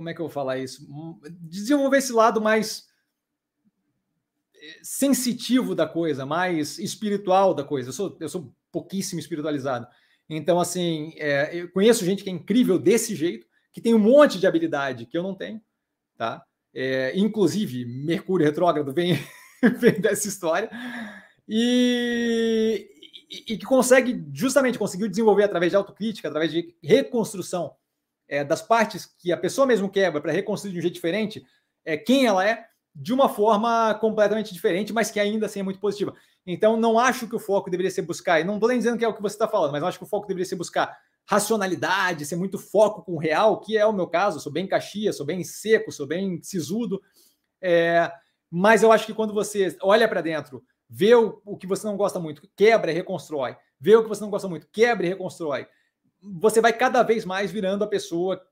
como 0.00 0.08
é 0.08 0.14
que 0.14 0.20
eu 0.20 0.24
vou 0.24 0.32
falar 0.32 0.58
isso? 0.58 0.88
Desenvolver 1.40 1.98
esse 1.98 2.12
lado 2.12 2.40
mais 2.40 2.88
é, 4.54 4.78
sensitivo 4.82 5.74
da 5.74 5.86
coisa, 5.86 6.24
mais 6.24 6.78
espiritual 6.78 7.52
da 7.52 7.64
coisa. 7.64 7.90
Eu 7.90 7.92
sou, 7.92 8.16
eu 8.18 8.28
sou 8.28 8.54
pouquíssimo 8.72 9.20
espiritualizado. 9.20 9.86
Então, 10.26 10.58
assim, 10.58 11.12
é, 11.16 11.54
eu 11.54 11.70
conheço 11.70 12.04
gente 12.04 12.24
que 12.24 12.30
é 12.30 12.32
incrível 12.32 12.78
desse 12.78 13.14
jeito, 13.14 13.46
que 13.72 13.80
tem 13.80 13.92
um 13.92 13.98
monte 13.98 14.38
de 14.38 14.46
habilidade 14.46 15.04
que 15.04 15.18
eu 15.18 15.22
não 15.22 15.34
tenho, 15.34 15.60
tá? 16.16 16.46
É, 16.74 17.12
inclusive, 17.18 17.84
Mercúrio 17.84 18.46
retrógrado 18.46 18.92
vem, 18.92 19.18
vem 19.78 20.00
dessa 20.00 20.28
história. 20.28 20.70
E, 21.48 22.88
e, 23.28 23.54
e, 23.54 23.58
que 23.58 23.64
consegue, 23.66 24.24
justamente, 24.32 24.78
conseguiu 24.78 25.08
desenvolver 25.08 25.44
através 25.44 25.72
de 25.72 25.76
autocrítica, 25.76 26.28
através 26.28 26.52
de 26.52 26.74
reconstrução 26.82 27.74
é, 28.28 28.44
das 28.44 28.62
partes 28.62 29.06
que 29.06 29.32
a 29.32 29.36
pessoa 29.36 29.66
mesmo 29.66 29.90
quebra 29.90 30.20
para 30.20 30.32
reconstruir 30.32 30.72
de 30.72 30.78
um 30.78 30.82
jeito 30.82 30.94
diferente, 30.94 31.44
é, 31.84 31.96
quem 31.96 32.26
ela 32.26 32.48
é, 32.48 32.66
de 32.94 33.12
uma 33.12 33.28
forma 33.28 33.94
completamente 33.94 34.52
diferente, 34.52 34.92
mas 34.92 35.10
que 35.10 35.18
ainda 35.18 35.46
assim 35.46 35.60
é 35.60 35.62
muito 35.62 35.80
positiva. 35.80 36.14
Então, 36.46 36.76
não 36.76 36.98
acho 36.98 37.28
que 37.28 37.36
o 37.36 37.40
foco 37.40 37.70
deveria 37.70 37.90
ser 37.90 38.02
buscar, 38.02 38.40
e 38.40 38.44
não 38.44 38.54
estou 38.54 38.68
nem 38.68 38.78
dizendo 38.78 38.98
que 38.98 39.04
é 39.04 39.08
o 39.08 39.14
que 39.14 39.22
você 39.22 39.34
está 39.34 39.48
falando, 39.48 39.72
mas 39.72 39.82
acho 39.82 39.98
que 39.98 40.04
o 40.04 40.08
foco 40.08 40.26
deveria 40.26 40.46
ser 40.46 40.56
buscar 40.56 40.96
racionalidade, 41.30 42.26
ser 42.26 42.34
muito 42.34 42.58
foco 42.58 43.04
com 43.04 43.12
o 43.12 43.18
real, 43.18 43.60
que 43.60 43.78
é 43.78 43.86
o 43.86 43.92
meu 43.92 44.08
caso, 44.08 44.40
sou 44.40 44.50
bem 44.50 44.66
caxias, 44.66 45.16
sou 45.16 45.24
bem 45.24 45.44
seco, 45.44 45.92
sou 45.92 46.04
bem 46.04 46.42
sisudo, 46.42 47.00
é, 47.62 48.10
mas 48.50 48.82
eu 48.82 48.90
acho 48.90 49.06
que 49.06 49.14
quando 49.14 49.32
você 49.32 49.76
olha 49.80 50.08
para 50.08 50.22
dentro, 50.22 50.60
vê 50.88 51.14
o, 51.14 51.40
o, 51.44 51.56
que 51.56 51.68
você 51.68 51.86
não 51.86 51.96
gosta 51.96 52.18
muito, 52.18 52.50
quebra 52.56 52.90
e 52.90 52.94
reconstrói, 52.94 53.56
vê 53.78 53.94
o 53.94 54.02
que 54.02 54.08
você 54.08 54.22
não 54.22 54.28
gosta 54.28 54.48
muito, 54.48 54.66
quebra 54.72 55.06
e 55.06 55.08
reconstrói, 55.08 55.68
você 56.20 56.60
vai 56.60 56.72
cada 56.72 57.00
vez 57.04 57.24
mais 57.24 57.52
virando 57.52 57.84
a 57.84 57.88
pessoa 57.88 58.42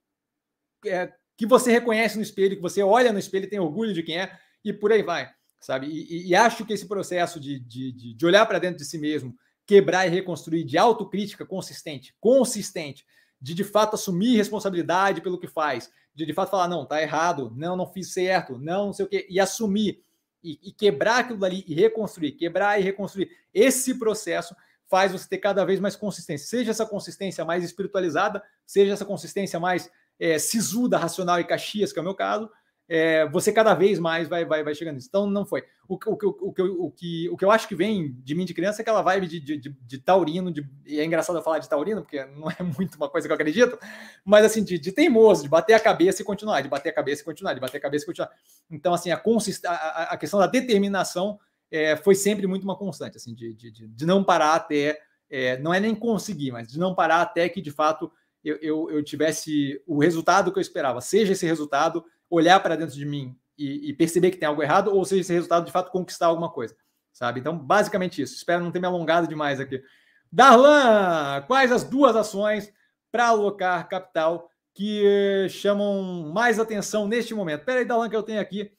é, 0.87 1.13
que 1.37 1.47
você 1.47 1.73
reconhece 1.73 2.15
no 2.15 2.23
espelho, 2.23 2.55
que 2.55 2.63
você 2.63 2.81
olha 2.81 3.13
no 3.13 3.19
espelho 3.19 3.47
e 3.47 3.51
tem 3.51 3.59
orgulho 3.59 3.93
de 3.93 4.05
quem 4.05 4.21
é, 4.21 4.39
e 4.65 4.73
por 4.73 4.93
aí 4.93 5.03
vai 5.03 5.29
sabe? 5.61 5.89
E, 5.89 6.29
e, 6.29 6.35
acho 6.37 6.65
que 6.65 6.73
esse 6.73 6.87
processo 6.87 7.41
de, 7.41 7.59
de, 7.59 8.15
de 8.15 8.25
olhar 8.25 8.47
para 8.47 8.61
dentro 8.61 8.79
de 8.79 8.85
si 8.85 8.97
mesmo, 8.97 9.37
quebrar 9.69 10.07
e 10.07 10.11
reconstruir, 10.11 10.65
de 10.65 10.79
autocrítica 10.79 11.45
consistente, 11.45 12.17
consistente, 12.19 13.07
de 13.39 13.53
de 13.53 13.63
fato 13.63 13.95
assumir 13.95 14.35
responsabilidade 14.35 15.21
pelo 15.21 15.39
que 15.39 15.47
faz, 15.47 15.93
de 16.15 16.25
de 16.25 16.33
fato 16.33 16.51
falar, 16.51 16.69
não, 16.69 16.87
tá 16.87 17.03
errado, 17.03 17.53
não, 17.55 17.77
não 17.77 17.87
fiz 17.87 18.11
certo, 18.15 18.59
não, 18.59 18.87
não 18.87 18.93
sei 18.95 19.05
o 19.05 19.09
quê, 19.09 19.27
e 19.29 19.39
assumir, 19.39 20.03
e, 20.43 20.59
e 20.63 20.73
quebrar 20.73 21.19
aquilo 21.19 21.39
dali 21.39 21.65
e 21.69 21.75
reconstruir, 21.75 22.33
quebrar 22.33 22.81
e 22.81 22.83
reconstruir. 22.83 23.31
Esse 23.53 23.99
processo 23.99 24.57
faz 24.87 25.13
você 25.13 25.29
ter 25.29 25.37
cada 25.37 25.67
vez 25.67 25.79
mais 25.79 25.95
consistência, 25.95 26.47
seja 26.47 26.71
essa 26.71 26.87
consistência 26.87 27.45
mais 27.45 27.63
espiritualizada, 27.63 28.43
seja 28.65 28.95
essa 28.95 29.05
consistência 29.05 29.61
mais 29.61 29.91
é, 30.19 30.39
sisuda, 30.39 30.97
racional 30.97 31.39
e 31.41 31.45
caxias, 31.45 31.93
que 31.93 31.99
é 31.99 32.03
o 32.03 32.05
meu 32.05 32.15
caso, 32.15 32.51
é, 32.89 33.29
você 33.29 33.53
cada 33.53 33.75
vez 33.75 33.99
mais 33.99 34.29
vai, 34.29 34.47
vai, 34.47 34.65
vai 34.65 34.75
chegando 34.75 34.95
nisso. 34.95 35.09
Então, 35.09 35.29
não 35.29 35.45
foi. 35.45 35.63
O, 35.87 35.95
o, 35.95 35.99
o, 36.11 36.49
o, 36.49 36.53
que, 36.53 36.63
o, 36.63 36.91
que, 36.91 37.29
o 37.29 37.37
que 37.37 37.45
eu 37.45 37.51
acho 37.51 37.69
que 37.69 37.75
vem 37.75 38.17
de 38.23 38.35
mim 38.35 38.47
de 38.47 38.55
criança 38.55 38.81
é 38.81 38.83
aquela 38.83 39.03
vibe 39.03 39.27
de, 39.27 39.41
de, 39.41 39.57
de, 39.59 39.69
de 39.71 39.99
taurino, 39.99 40.51
de, 40.51 40.67
e 40.87 40.99
é 40.99 41.05
engraçado 41.05 41.43
falar 41.43 41.59
de 41.59 41.69
taurino, 41.69 42.01
porque 42.01 42.25
não 42.35 42.51
é 42.51 42.63
muito 42.63 42.97
uma 42.97 43.09
coisa 43.09 43.29
que 43.29 43.33
eu 43.33 43.35
acredito, 43.35 43.79
mas 44.25 44.45
assim, 44.45 44.65
de, 44.65 44.79
de 44.79 44.91
teimoso, 44.91 45.43
de 45.43 45.49
bater 45.49 45.75
a 45.75 45.81
cabeça 45.81 46.23
e 46.23 46.25
continuar, 46.25 46.63
de 46.63 46.69
bater 46.69 46.89
a 46.89 46.95
cabeça 46.95 47.21
e 47.21 47.25
continuar, 47.25 47.53
de 47.53 47.61
bater 47.61 47.77
a 47.77 47.81
cabeça 47.81 48.05
e 48.05 48.07
continuar. 48.07 48.31
Então, 48.71 48.95
assim, 48.95 49.11
a, 49.11 49.17
consist, 49.19 49.67
a, 49.67 49.75
a 50.13 50.17
questão 50.17 50.41
da 50.41 50.47
determinação 50.47 51.39
é, 51.71 51.95
foi 51.97 52.15
sempre 52.15 52.47
muito 52.47 52.65
uma 52.65 52.77
constante, 52.77 53.19
assim, 53.19 53.35
de, 53.35 53.53
de, 53.53 53.71
de, 53.71 54.07
não 54.07 54.25
parar 54.25 54.55
até, 54.55 54.99
é, 55.29 55.59
não 55.59 55.75
é 55.75 55.79
nem 55.79 55.95
conseguir, 55.95 56.53
mas 56.53 56.69
de 56.69 56.79
não 56.79 56.95
parar 56.95 57.21
até 57.21 57.47
que, 57.51 57.61
de 57.61 57.71
fato, 57.71 58.11
eu, 58.43 58.57
eu, 58.63 58.91
eu 58.91 59.05
tivesse 59.05 59.83
o 59.87 59.99
resultado 59.99 60.51
que 60.51 60.59
eu 60.59 60.63
esperava, 60.63 61.03
seja 61.03 61.33
esse 61.33 61.45
resultado 61.45 62.03
olhar 62.31 62.61
para 62.61 62.77
dentro 62.77 62.95
de 62.95 63.05
mim 63.05 63.37
e, 63.57 63.91
e, 63.91 63.93
perceber 63.93 64.31
que 64.31 64.37
tem 64.37 64.49
algo 64.49 64.63
errado, 64.63 64.95
ou 64.95 65.05
seja 65.05 65.23
esse 65.23 65.33
resultado 65.33 65.67
de 65.67 65.73
fato 65.73 65.91
conquistar 65.91 66.27
alguma 66.27 66.51
coisa, 66.51 66.77
sabe? 67.13 67.41
Então, 67.41 67.59
basicamente 67.59 68.23
isso. 68.23 68.37
Espero 68.37 68.63
não 68.63 68.71
ter 68.71 68.79
me 68.79 68.87
alongado 68.87 69.27
demais 69.27 69.59
aqui. 69.59 69.83
Darlan, 70.31 71.43
quais 71.47 71.73
as 71.73 71.83
duas 71.83 72.15
ações 72.15 72.73
para 73.11 73.29
alocar 73.29 73.89
capital 73.89 74.51
que 74.75 75.49
chamam 75.49 76.31
mais 76.33 76.61
atenção 76.61 77.09
neste 77.09 77.35
momento? 77.35 77.61
Espera 77.61 77.81
aí, 77.81 77.85
Darlan, 77.85 78.09
que 78.09 78.17
eu 78.17 78.23
tenho 78.23 78.41
aqui 78.41 78.71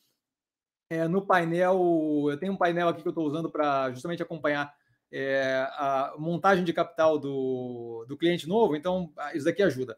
é, 0.90 1.08
no 1.08 1.26
painel. 1.26 2.28
Eu 2.30 2.38
tenho 2.38 2.54
um 2.54 2.58
painel 2.58 2.88
aqui 2.88 3.02
que 3.02 3.08
eu 3.08 3.12
estou 3.12 3.28
usando 3.28 3.50
para 3.50 3.92
justamente 3.92 4.24
acompanhar 4.24 4.74
é, 5.12 5.68
a 5.72 6.14
montagem 6.18 6.64
de 6.64 6.74
capital 6.74 7.18
do, 7.18 8.06
do 8.08 8.18
cliente 8.18 8.48
novo, 8.48 8.76
então 8.76 9.12
isso 9.34 9.46
daqui 9.46 9.64
ajuda. 9.64 9.98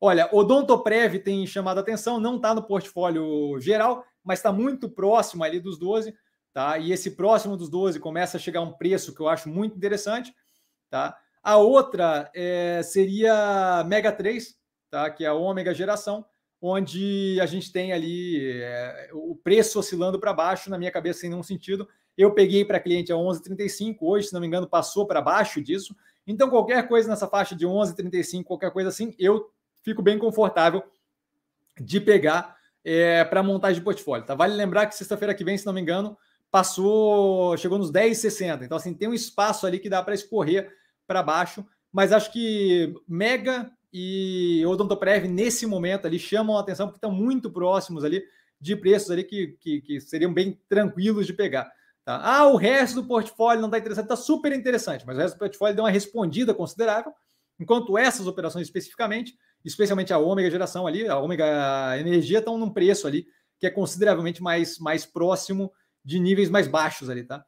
Olha, 0.00 0.28
Odontoprev 0.32 1.18
tem 1.18 1.46
chamado 1.46 1.78
a 1.78 1.80
atenção, 1.80 2.20
não 2.20 2.36
está 2.36 2.54
no 2.54 2.62
portfólio 2.62 3.58
geral, 3.60 4.04
mas 4.22 4.38
está 4.38 4.52
muito 4.52 4.88
próximo 4.88 5.42
ali 5.42 5.58
dos 5.58 5.76
12, 5.76 6.14
tá? 6.52 6.78
E 6.78 6.92
esse 6.92 7.12
próximo 7.12 7.56
dos 7.56 7.68
12 7.68 7.98
começa 7.98 8.36
a 8.36 8.40
chegar 8.40 8.60
a 8.60 8.62
um 8.62 8.72
preço 8.72 9.14
que 9.14 9.20
eu 9.20 9.28
acho 9.28 9.48
muito 9.48 9.76
interessante, 9.76 10.32
tá? 10.88 11.16
A 11.42 11.56
outra 11.56 12.30
é, 12.34 12.80
seria 12.84 13.82
Mega 13.86 14.12
3, 14.12 14.56
tá? 14.88 15.10
Que 15.10 15.24
é 15.24 15.28
a 15.28 15.34
ômega 15.34 15.74
geração, 15.74 16.24
onde 16.60 17.38
a 17.40 17.46
gente 17.46 17.72
tem 17.72 17.92
ali 17.92 18.60
é, 18.62 19.10
o 19.12 19.34
preço 19.34 19.80
oscilando 19.80 20.20
para 20.20 20.32
baixo, 20.32 20.70
na 20.70 20.78
minha 20.78 20.92
cabeça, 20.92 21.20
sem 21.20 21.30
nenhum 21.30 21.42
sentido. 21.42 21.88
Eu 22.16 22.34
peguei 22.34 22.64
para 22.64 22.80
cliente 22.80 23.12
a 23.12 23.16
11,35, 23.16 23.96
hoje, 24.00 24.28
se 24.28 24.32
não 24.32 24.40
me 24.40 24.46
engano, 24.46 24.68
passou 24.68 25.06
para 25.06 25.20
baixo 25.20 25.60
disso. 25.62 25.94
Então, 26.26 26.50
qualquer 26.50 26.86
coisa 26.86 27.08
nessa 27.08 27.26
faixa 27.26 27.54
de 27.56 27.66
11,35, 27.66 28.44
qualquer 28.44 28.70
coisa 28.70 28.88
assim, 28.90 29.14
eu 29.18 29.48
fico 29.88 30.02
bem 30.02 30.18
confortável 30.18 30.82
de 31.80 31.98
pegar 31.98 32.56
é, 32.84 33.24
para 33.24 33.42
montagem 33.42 33.78
de 33.78 33.84
portfólio. 33.84 34.26
Tá? 34.26 34.34
Vale 34.34 34.54
lembrar 34.54 34.86
que 34.86 34.94
sexta-feira 34.94 35.34
que 35.34 35.44
vem, 35.44 35.56
se 35.56 35.64
não 35.64 35.72
me 35.72 35.80
engano, 35.80 36.16
passou, 36.50 37.56
chegou 37.56 37.78
nos 37.78 37.90
10,60. 37.90 38.64
Então, 38.64 38.76
assim, 38.76 38.92
tem 38.92 39.08
um 39.08 39.14
espaço 39.14 39.66
ali 39.66 39.78
que 39.78 39.88
dá 39.88 40.02
para 40.02 40.14
escorrer 40.14 40.70
para 41.06 41.22
baixo, 41.22 41.64
mas 41.90 42.12
acho 42.12 42.30
que 42.30 42.94
Mega 43.08 43.70
e 43.90 44.62
Odontoprev, 44.66 45.26
nesse 45.26 45.64
momento 45.64 46.06
ali, 46.06 46.18
chamam 46.18 46.58
a 46.58 46.60
atenção 46.60 46.86
porque 46.86 46.98
estão 46.98 47.10
muito 47.10 47.50
próximos 47.50 48.04
ali 48.04 48.22
de 48.60 48.76
preços 48.76 49.10
ali 49.10 49.24
que, 49.24 49.56
que, 49.60 49.80
que 49.80 50.00
seriam 50.00 50.34
bem 50.34 50.60
tranquilos 50.68 51.26
de 51.26 51.32
pegar. 51.32 51.70
Tá? 52.04 52.20
Ah, 52.22 52.46
o 52.46 52.56
resto 52.56 53.00
do 53.00 53.08
portfólio 53.08 53.62
não 53.62 53.68
está 53.68 53.78
interessante, 53.78 54.04
está 54.04 54.16
super 54.16 54.52
interessante, 54.52 55.06
mas 55.06 55.16
o 55.16 55.20
resto 55.20 55.34
do 55.36 55.38
portfólio 55.38 55.74
deu 55.74 55.84
uma 55.84 55.90
respondida 55.90 56.52
considerável, 56.52 57.12
enquanto 57.58 57.96
essas 57.96 58.26
operações 58.26 58.66
especificamente 58.66 59.34
especialmente 59.68 60.12
a 60.12 60.18
ômega 60.18 60.50
geração 60.50 60.86
ali, 60.86 61.06
a 61.06 61.18
ômega 61.18 61.96
energia 61.98 62.38
estão 62.38 62.56
num 62.56 62.70
preço 62.70 63.06
ali 63.06 63.26
que 63.58 63.66
é 63.66 63.70
consideravelmente 63.70 64.42
mais, 64.42 64.78
mais 64.78 65.04
próximo 65.04 65.72
de 66.04 66.18
níveis 66.18 66.48
mais 66.48 66.66
baixos 66.66 67.10
ali, 67.10 67.24
tá? 67.24 67.44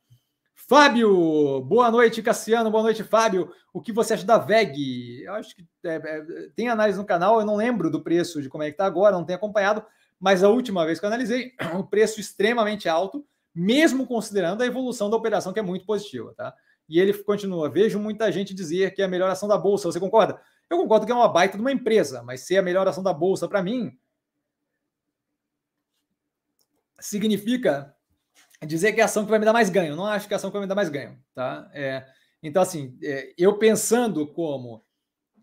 Fábio, 0.54 1.62
boa 1.62 1.90
noite, 1.90 2.22
Cassiano, 2.22 2.70
boa 2.70 2.82
noite, 2.82 3.02
Fábio. 3.02 3.50
O 3.72 3.80
que 3.80 3.92
você 3.92 4.14
acha 4.14 4.26
da 4.26 4.38
VEG? 4.38 5.22
Eu 5.22 5.34
acho 5.34 5.56
que 5.56 5.66
é, 5.84 5.94
é, 5.94 6.48
tem 6.54 6.68
análise 6.68 6.98
no 6.98 7.04
canal, 7.04 7.40
eu 7.40 7.46
não 7.46 7.56
lembro 7.56 7.90
do 7.90 8.02
preço 8.02 8.42
de 8.42 8.48
como 8.48 8.62
é 8.62 8.66
que 8.66 8.74
está 8.74 8.84
agora, 8.84 9.16
não 9.16 9.24
tenho 9.24 9.38
acompanhado, 9.38 9.82
mas 10.18 10.44
a 10.44 10.48
última 10.48 10.84
vez 10.84 11.00
que 11.00 11.06
eu 11.06 11.08
analisei, 11.08 11.52
um 11.74 11.82
preço 11.82 12.20
extremamente 12.20 12.88
alto, 12.88 13.24
mesmo 13.54 14.06
considerando 14.06 14.62
a 14.62 14.66
evolução 14.66 15.08
da 15.08 15.16
operação, 15.16 15.52
que 15.52 15.58
é 15.58 15.62
muito 15.62 15.86
positiva, 15.86 16.34
tá? 16.36 16.54
E 16.88 16.98
ele 16.98 17.14
continua: 17.14 17.70
vejo 17.70 17.98
muita 17.98 18.30
gente 18.30 18.52
dizer 18.52 18.92
que 18.92 19.00
é 19.00 19.04
a 19.04 19.08
melhor 19.08 19.30
ação 19.30 19.48
da 19.48 19.56
bolsa. 19.56 19.90
Você 19.90 20.00
concorda? 20.00 20.40
Eu 20.70 20.78
concordo 20.78 21.04
que 21.04 21.10
é 21.10 21.14
uma 21.14 21.28
baita 21.28 21.56
de 21.56 21.60
uma 21.60 21.72
empresa, 21.72 22.22
mas 22.22 22.42
ser 22.42 22.58
a 22.58 22.62
melhor 22.62 22.86
ação 22.86 23.02
da 23.02 23.12
bolsa 23.12 23.48
para 23.48 23.62
mim 23.62 23.98
significa 27.00 27.94
dizer 28.64 28.92
que 28.92 29.00
é 29.00 29.02
a 29.02 29.06
ação 29.06 29.24
que 29.24 29.30
vai 29.30 29.38
me 29.38 29.44
dar 29.44 29.52
mais 29.52 29.68
ganho. 29.68 29.96
Não 29.96 30.06
acho 30.06 30.28
que 30.28 30.34
é 30.34 30.36
a 30.36 30.38
ação 30.38 30.50
que 30.50 30.54
vai 30.56 30.62
me 30.62 30.68
dar 30.68 30.74
mais 30.74 30.88
ganho, 30.88 31.18
tá? 31.34 31.68
É, 31.74 32.06
então, 32.42 32.62
assim, 32.62 32.96
é, 33.02 33.34
eu 33.36 33.58
pensando 33.58 34.26
como 34.26 34.84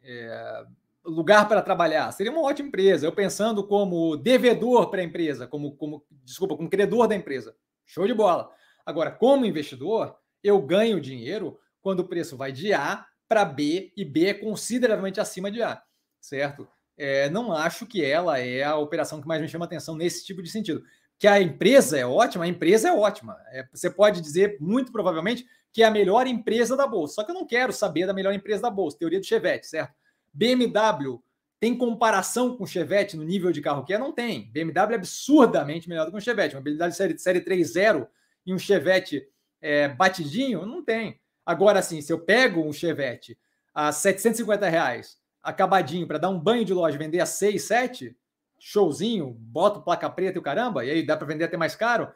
é, 0.02 0.66
lugar 1.04 1.48
para 1.48 1.62
trabalhar, 1.62 2.12
seria 2.12 2.32
uma 2.32 2.44
ótima 2.44 2.70
empresa. 2.70 3.06
Eu 3.06 3.12
pensando 3.12 3.68
como 3.68 4.16
devedor 4.16 4.90
para 4.90 5.02
a 5.02 5.04
empresa, 5.04 5.48
como, 5.48 5.76
como, 5.76 6.06
desculpa, 6.24 6.56
como 6.56 6.70
credor 6.70 7.08
da 7.08 7.16
empresa. 7.16 7.56
Show 7.86 8.08
de 8.08 8.14
bola. 8.14 8.50
Agora, 8.86 9.12
como 9.12 9.46
investidor, 9.46 10.16
eu 10.44 10.62
ganho 10.62 11.02
dinheiro 11.02 11.60
quando 11.82 12.02
o 12.02 12.08
preço 12.08 12.38
vai 12.38 12.52
de 12.52 12.74
A 12.74 13.06
para 13.28 13.46
B 13.46 13.92
e 13.96 14.06
B 14.06 14.28
é 14.28 14.34
consideravelmente 14.34 15.20
acima 15.20 15.52
de 15.52 15.62
A, 15.62 15.82
certo? 16.20 16.68
É, 16.98 17.30
não 17.30 17.54
acho 17.54 17.86
que 17.86 18.04
ela 18.04 18.40
é 18.40 18.64
a 18.64 18.76
operação 18.76 19.22
que 19.22 19.28
mais 19.28 19.42
me 19.42 19.48
chama 19.48 19.66
atenção 19.66 19.96
nesse 19.96 20.26
tipo 20.26 20.42
de 20.42 20.50
sentido. 20.50 20.84
Que 21.20 21.28
a 21.28 21.42
empresa 21.42 21.98
é 21.98 22.06
ótima, 22.06 22.46
a 22.46 22.48
empresa 22.48 22.90
é 22.90 22.92
ótima. 22.92 23.38
É, 23.52 23.68
você 23.72 23.90
pode 23.90 24.22
dizer, 24.22 24.58
muito 24.60 24.92
provavelmente, 24.92 25.46
que 25.72 25.84
é 25.84 25.86
a 25.86 25.92
melhor 25.92 26.26
empresa 26.26 26.76
da 26.76 26.88
Bolsa. 26.88 27.16
Só 27.16 27.24
que 27.24 27.32
eu 27.32 27.36
não 27.36 27.46
quero 27.46 27.72
saber 27.72 28.08
da 28.08 28.14
melhor 28.14 28.34
empresa 28.34 28.64
da 28.64 28.70
Bolsa, 28.70 28.98
teoria 28.98 29.20
do 29.20 29.26
Chevette, 29.26 29.68
certo? 29.68 29.94
BMW 30.34 31.22
tem 31.60 31.76
comparação 31.76 32.56
com 32.56 32.64
o 32.64 32.68
Chevette 32.68 33.18
no 33.18 33.24
nível 33.24 33.52
de 33.52 33.62
carro 33.62 33.84
que 33.84 33.94
é? 33.94 33.98
Não 33.98 34.12
tem. 34.12 34.52
BMW 34.52 34.94
é 34.94 34.96
absurdamente 34.96 35.90
melhor 35.90 36.06
do 36.06 36.12
que 36.12 36.18
um 36.18 36.22
Chevette. 36.22 36.56
Uma 36.56 36.62
BMW 36.62 36.92
série, 36.92 37.18
série 37.18 37.42
3.0 37.42 38.08
e 38.46 38.54
um 38.54 38.60
Chevette 38.60 39.28
é, 39.60 39.88
batidinho, 39.88 40.66
não 40.66 40.84
tem. 40.84 41.20
Agora, 41.48 41.80
assim, 41.80 42.02
se 42.02 42.12
eu 42.12 42.20
pego 42.20 42.62
um 42.62 42.74
Chevette 42.74 43.40
a 43.74 43.90
750 43.90 44.68
reais, 44.68 45.18
acabadinho, 45.42 46.06
para 46.06 46.18
dar 46.18 46.28
um 46.28 46.38
banho 46.38 46.66
de 46.66 46.74
loja, 46.74 46.98
vender 46.98 47.22
a 47.22 47.26
6, 47.26 47.64
7, 47.64 48.18
showzinho, 48.60 49.30
boto 49.40 49.82
placa 49.82 50.10
preta 50.10 50.38
e 50.38 50.40
o 50.40 50.44
caramba, 50.44 50.84
e 50.84 50.90
aí 50.90 51.06
dá 51.06 51.16
para 51.16 51.26
vender 51.26 51.46
até 51.46 51.56
mais 51.56 51.74
caro. 51.74 52.12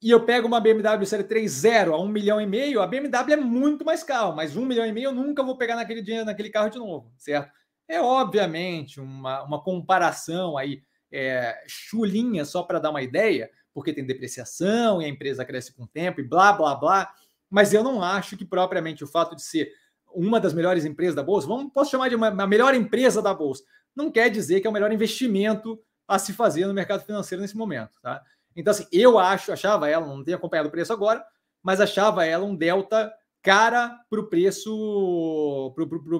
E 0.00 0.08
eu 0.08 0.24
pego 0.24 0.46
uma 0.46 0.60
BMW 0.60 1.04
Série 1.04 1.24
3.0 1.24 1.92
a 1.92 1.98
1 1.98 2.06
milhão 2.06 2.40
e 2.40 2.46
meio, 2.46 2.80
a 2.80 2.86
BMW 2.86 3.32
é 3.32 3.36
muito 3.36 3.84
mais 3.84 4.04
caro, 4.04 4.36
mas 4.36 4.56
1 4.56 4.66
milhão 4.66 4.86
e 4.86 4.92
meio 4.92 5.06
eu 5.06 5.12
nunca 5.12 5.42
vou 5.42 5.58
pegar 5.58 5.74
naquele 5.74 6.00
dinheiro, 6.00 6.24
naquele 6.24 6.50
carro 6.50 6.70
de 6.70 6.78
novo, 6.78 7.12
certo? 7.18 7.50
É 7.88 8.00
obviamente 8.00 9.00
uma, 9.00 9.42
uma 9.42 9.60
comparação 9.60 10.56
aí 10.56 10.84
é, 11.10 11.60
chulinha 11.66 12.44
só 12.44 12.62
para 12.62 12.78
dar 12.78 12.90
uma 12.90 13.02
ideia, 13.02 13.50
porque 13.74 13.92
tem 13.92 14.06
depreciação 14.06 15.02
e 15.02 15.06
a 15.06 15.08
empresa 15.08 15.44
cresce 15.44 15.72
com 15.72 15.82
o 15.82 15.88
tempo 15.88 16.20
e 16.20 16.24
blá, 16.24 16.52
blá, 16.52 16.76
blá 16.76 17.12
mas 17.52 17.74
eu 17.74 17.84
não 17.84 18.02
acho 18.02 18.34
que 18.34 18.46
propriamente 18.46 19.04
o 19.04 19.06
fato 19.06 19.36
de 19.36 19.42
ser 19.42 19.70
uma 20.14 20.40
das 20.40 20.54
melhores 20.54 20.86
empresas 20.86 21.14
da 21.14 21.22
Bolsa, 21.22 21.46
vamos, 21.46 21.70
posso 21.70 21.90
chamar 21.90 22.08
de 22.08 22.16
uma, 22.16 22.30
uma 22.30 22.46
melhor 22.46 22.74
empresa 22.74 23.20
da 23.20 23.34
Bolsa, 23.34 23.62
não 23.94 24.10
quer 24.10 24.30
dizer 24.30 24.60
que 24.60 24.66
é 24.66 24.70
o 24.70 24.72
melhor 24.72 24.90
investimento 24.90 25.78
a 26.08 26.18
se 26.18 26.32
fazer 26.32 26.66
no 26.66 26.72
mercado 26.72 27.04
financeiro 27.04 27.42
nesse 27.42 27.54
momento. 27.54 27.92
Tá? 28.00 28.22
Então, 28.56 28.70
assim, 28.70 28.86
eu 28.90 29.18
acho, 29.18 29.52
achava 29.52 29.86
ela, 29.86 30.06
não 30.06 30.24
tenho 30.24 30.38
acompanhado 30.38 30.70
o 30.70 30.72
preço 30.72 30.94
agora, 30.94 31.22
mas 31.62 31.78
achava 31.78 32.24
ela 32.24 32.46
um 32.46 32.56
delta 32.56 33.12
cara 33.42 34.00
para 34.08 34.20
o 34.20 34.28
preço, 34.28 35.74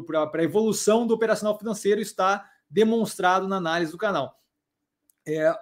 para 0.07 0.43
a 0.43 0.45
evolução 0.45 1.07
do 1.07 1.15
operacional 1.15 1.59
financeiro 1.59 2.01
está 2.01 2.47
demonstrado 2.69 3.49
na 3.49 3.57
análise 3.57 3.91
do 3.91 3.99
canal. 3.99 4.39
É, 5.27 5.55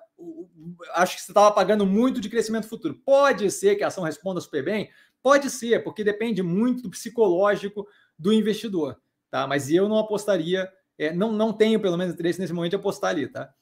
acho 0.95 1.17
que 1.17 1.23
você 1.23 1.31
estava 1.31 1.53
pagando 1.53 1.87
muito 1.87 2.21
de 2.21 2.29
crescimento 2.29 2.69
futuro. 2.69 2.95
Pode 3.05 3.51
ser 3.51 3.77
que 3.77 3.85
a 3.85 3.89
ação 3.89 4.05
responda 4.05 4.41
super 4.41 4.65
bem, 4.65 4.91
Pode 5.23 5.51
ser, 5.51 5.83
porque 5.85 6.03
depende 6.03 6.43
muito 6.43 6.83
do 6.83 6.91
psicológico 6.91 7.87
do 8.19 8.33
investidor, 8.33 8.99
tá? 9.31 9.47
Mas 9.47 9.71
eu 9.71 9.89
não 9.89 9.99
apostaria, 9.99 10.71
é, 10.99 11.13
não, 11.13 11.33
não 11.33 11.53
tenho 11.53 11.81
pelo 11.81 11.97
menos 11.97 12.15
interesse 12.15 12.41
nesse 12.41 12.53
momento 12.53 12.71
de 12.71 12.77
apostar 12.77 13.11
ali, 13.11 13.29
tá? 13.29 13.53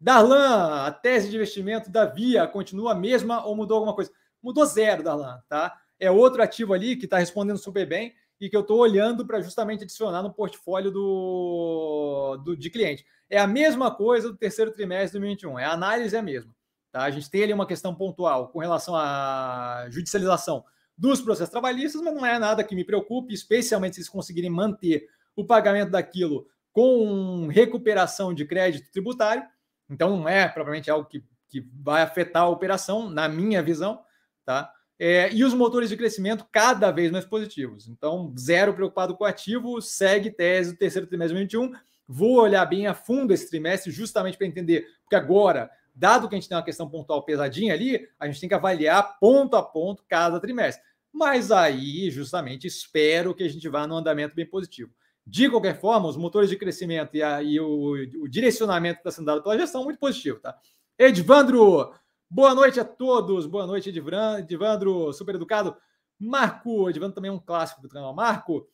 Darlan, 0.00 0.84
a 0.84 0.92
tese 0.92 1.30
de 1.30 1.36
investimento 1.36 1.90
da 1.90 2.04
Via 2.04 2.46
continua 2.46 2.92
a 2.92 2.94
mesma 2.94 3.44
ou 3.46 3.56
mudou 3.56 3.76
alguma 3.76 3.94
coisa? 3.94 4.10
Mudou 4.42 4.66
zero, 4.66 5.02
Darlan, 5.02 5.40
tá? 5.48 5.74
É 5.98 6.10
outro 6.10 6.42
ativo 6.42 6.74
ali 6.74 6.96
que 6.96 7.06
está 7.06 7.18
respondendo 7.18 7.58
super 7.58 7.86
bem 7.86 8.12
e 8.40 8.50
que 8.50 8.56
eu 8.56 8.60
estou 8.60 8.78
olhando 8.78 9.26
para 9.26 9.40
justamente 9.40 9.84
adicionar 9.84 10.22
no 10.22 10.34
portfólio 10.34 10.90
do, 10.90 12.36
do, 12.44 12.56
de 12.56 12.68
cliente. 12.68 13.06
É 13.30 13.38
a 13.38 13.46
mesma 13.46 13.90
coisa 13.90 14.30
do 14.30 14.36
terceiro 14.36 14.72
trimestre 14.72 15.18
de 15.18 15.26
2021, 15.26 15.58
é 15.58 15.64
a 15.64 15.72
análise 15.72 16.14
é 16.14 16.18
a 16.18 16.22
mesma. 16.22 16.54
Tá? 16.92 17.04
A 17.04 17.10
gente 17.10 17.30
tem 17.30 17.42
ali 17.42 17.52
uma 17.52 17.66
questão 17.66 17.94
pontual 17.94 18.48
com 18.48 18.58
relação 18.58 18.94
à 18.94 19.86
judicialização 19.88 20.64
dos 20.96 21.20
processos 21.20 21.50
trabalhistas, 21.50 22.00
mas 22.02 22.14
não 22.14 22.24
é 22.24 22.38
nada 22.38 22.64
que 22.64 22.74
me 22.74 22.84
preocupe, 22.84 23.34
especialmente 23.34 23.94
se 23.94 24.00
eles 24.00 24.08
conseguirem 24.08 24.50
manter 24.50 25.06
o 25.34 25.44
pagamento 25.44 25.90
daquilo 25.90 26.46
com 26.72 27.48
recuperação 27.48 28.32
de 28.32 28.44
crédito 28.44 28.90
tributário. 28.90 29.44
Então, 29.88 30.16
não 30.16 30.28
é 30.28 30.48
propriamente 30.48 30.90
algo 30.90 31.08
que, 31.08 31.24
que 31.48 31.66
vai 31.82 32.02
afetar 32.02 32.42
a 32.42 32.48
operação, 32.48 33.08
na 33.08 33.28
minha 33.28 33.62
visão, 33.62 34.00
tá? 34.44 34.72
É, 34.98 35.32
e 35.32 35.44
os 35.44 35.52
motores 35.52 35.88
de 35.88 35.96
crescimento 35.96 36.46
cada 36.52 36.90
vez 36.90 37.10
mais 37.10 37.24
positivos. 37.24 37.88
Então, 37.88 38.32
zero 38.38 38.74
preocupado 38.74 39.16
com 39.16 39.24
o 39.24 39.26
ativo, 39.26 39.80
segue 39.80 40.30
tese 40.30 40.72
do 40.72 40.78
terceiro 40.78 41.06
trimestre 41.06 41.36
de 41.36 41.56
2021. 41.56 41.80
Vou 42.06 42.40
olhar 42.40 42.64
bem 42.66 42.86
a 42.86 42.94
fundo 42.94 43.32
esse 43.32 43.48
trimestre, 43.48 43.90
justamente 43.90 44.38
para 44.38 44.46
entender, 44.46 44.86
porque 45.02 45.16
agora 45.16 45.70
dado 45.94 46.28
que 46.28 46.34
a 46.34 46.38
gente 46.38 46.48
tem 46.48 46.56
uma 46.56 46.64
questão 46.64 46.88
pontual 46.88 47.22
pesadinha 47.22 47.72
ali, 47.72 48.08
a 48.18 48.26
gente 48.26 48.40
tem 48.40 48.48
que 48.48 48.54
avaliar 48.54 49.18
ponto 49.20 49.56
a 49.56 49.62
ponto 49.62 50.04
cada 50.08 50.40
trimestre. 50.40 50.82
Mas 51.12 51.52
aí, 51.52 52.10
justamente, 52.10 52.66
espero 52.66 53.34
que 53.34 53.44
a 53.44 53.48
gente 53.48 53.68
vá 53.68 53.86
num 53.86 53.96
andamento 53.96 54.34
bem 54.34 54.44
positivo. 54.44 54.92
De 55.24 55.48
qualquer 55.48 55.80
forma, 55.80 56.08
os 56.08 56.16
motores 56.16 56.50
de 56.50 56.56
crescimento 56.56 57.14
e, 57.14 57.22
a, 57.22 57.42
e 57.42 57.60
o, 57.60 57.92
o, 58.22 58.28
direcionamento 58.28 58.96
que 58.96 59.08
está 59.08 59.12
sendo 59.12 59.26
dado 59.26 59.42
pela 59.42 59.56
gestão 59.56 59.82
é 59.82 59.84
muito 59.84 59.98
positivo, 59.98 60.40
tá? 60.40 60.58
Edvandro, 60.98 61.94
boa 62.28 62.54
noite 62.54 62.80
a 62.80 62.84
todos. 62.84 63.46
Boa 63.46 63.66
noite, 63.66 63.88
Edvandro, 63.88 65.12
super 65.12 65.36
educado. 65.36 65.76
Marco, 66.18 66.90
Edvandro 66.90 67.14
também 67.14 67.30
é 67.30 67.32
um 67.32 67.38
clássico 67.38 67.80
do 67.80 67.88
canal. 67.88 68.12
Marco, 68.12 68.68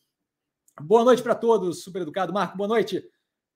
boa 0.81 1.05
noite 1.05 1.23
para 1.23 1.35
todos, 1.35 1.85
super 1.85 2.03
educado. 2.03 2.33
Marco, 2.33 2.57
boa 2.57 2.69
noite. 2.69 3.05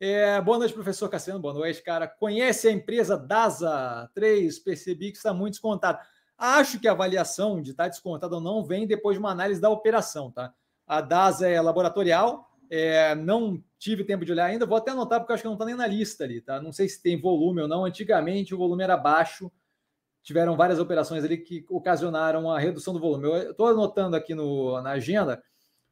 É, 0.06 0.39
boa 0.39 0.59
noite, 0.59 0.74
professor 0.74 1.09
Cassiano. 1.09 1.40
Boa 1.40 1.55
noite, 1.55 1.82
cara. 1.82 2.06
Conhece 2.06 2.68
a 2.68 2.70
empresa 2.70 3.16
DASA 3.16 4.10
3? 4.12 4.59
Percebi 4.59 5.10
que 5.10 5.16
está 5.16 5.32
muito 5.32 5.52
descontado. 5.52 5.98
Acho 6.36 6.78
que 6.78 6.86
a 6.86 6.93
avaliação 6.93 7.62
de 7.62 7.70
estar 7.70 7.85
tá 7.85 7.89
descontado 7.89 8.35
ou 8.35 8.40
não 8.43 8.62
vem 8.62 8.86
depois 8.86 9.16
de 9.16 9.18
uma 9.18 9.31
análise 9.31 9.62
da 9.62 9.70
operação, 9.70 10.31
tá? 10.31 10.52
A 10.86 11.01
DASA 11.01 11.48
é 11.48 11.59
laboratorial, 11.59 12.47
é, 12.68 13.14
não 13.14 13.64
tive 13.78 14.05
tempo 14.05 14.26
de 14.26 14.32
olhar 14.32 14.44
ainda, 14.44 14.66
vou 14.66 14.76
até 14.76 14.90
anotar 14.90 15.20
porque 15.20 15.32
acho 15.32 15.43
que 15.43 15.47
não 15.47 15.55
está 15.55 15.64
nem 15.64 15.74
na 15.74 15.86
lista 15.86 16.24
ali, 16.24 16.43
tá? 16.43 16.60
Não 16.60 16.70
sei 16.70 16.86
se 16.86 17.02
tem 17.02 17.18
volume 17.18 17.62
ou 17.62 17.68
não. 17.68 17.86
Antigamente 17.86 18.55
o 18.55 18.59
volume 18.59 18.85
era 18.85 18.98
baixo, 18.98 19.51
tiveram 20.22 20.55
várias 20.55 20.78
operações 20.78 21.24
ali 21.24 21.39
que 21.39 21.64
ocasionaram 21.66 22.51
a 22.51 22.59
redução 22.59 22.93
do 22.93 23.01
volume. 23.01 23.24
Eu 23.24 23.52
estou 23.52 23.68
anotando 23.68 24.16
aqui 24.16 24.35
no, 24.35 24.82
na 24.82 24.90
agenda 24.90 25.43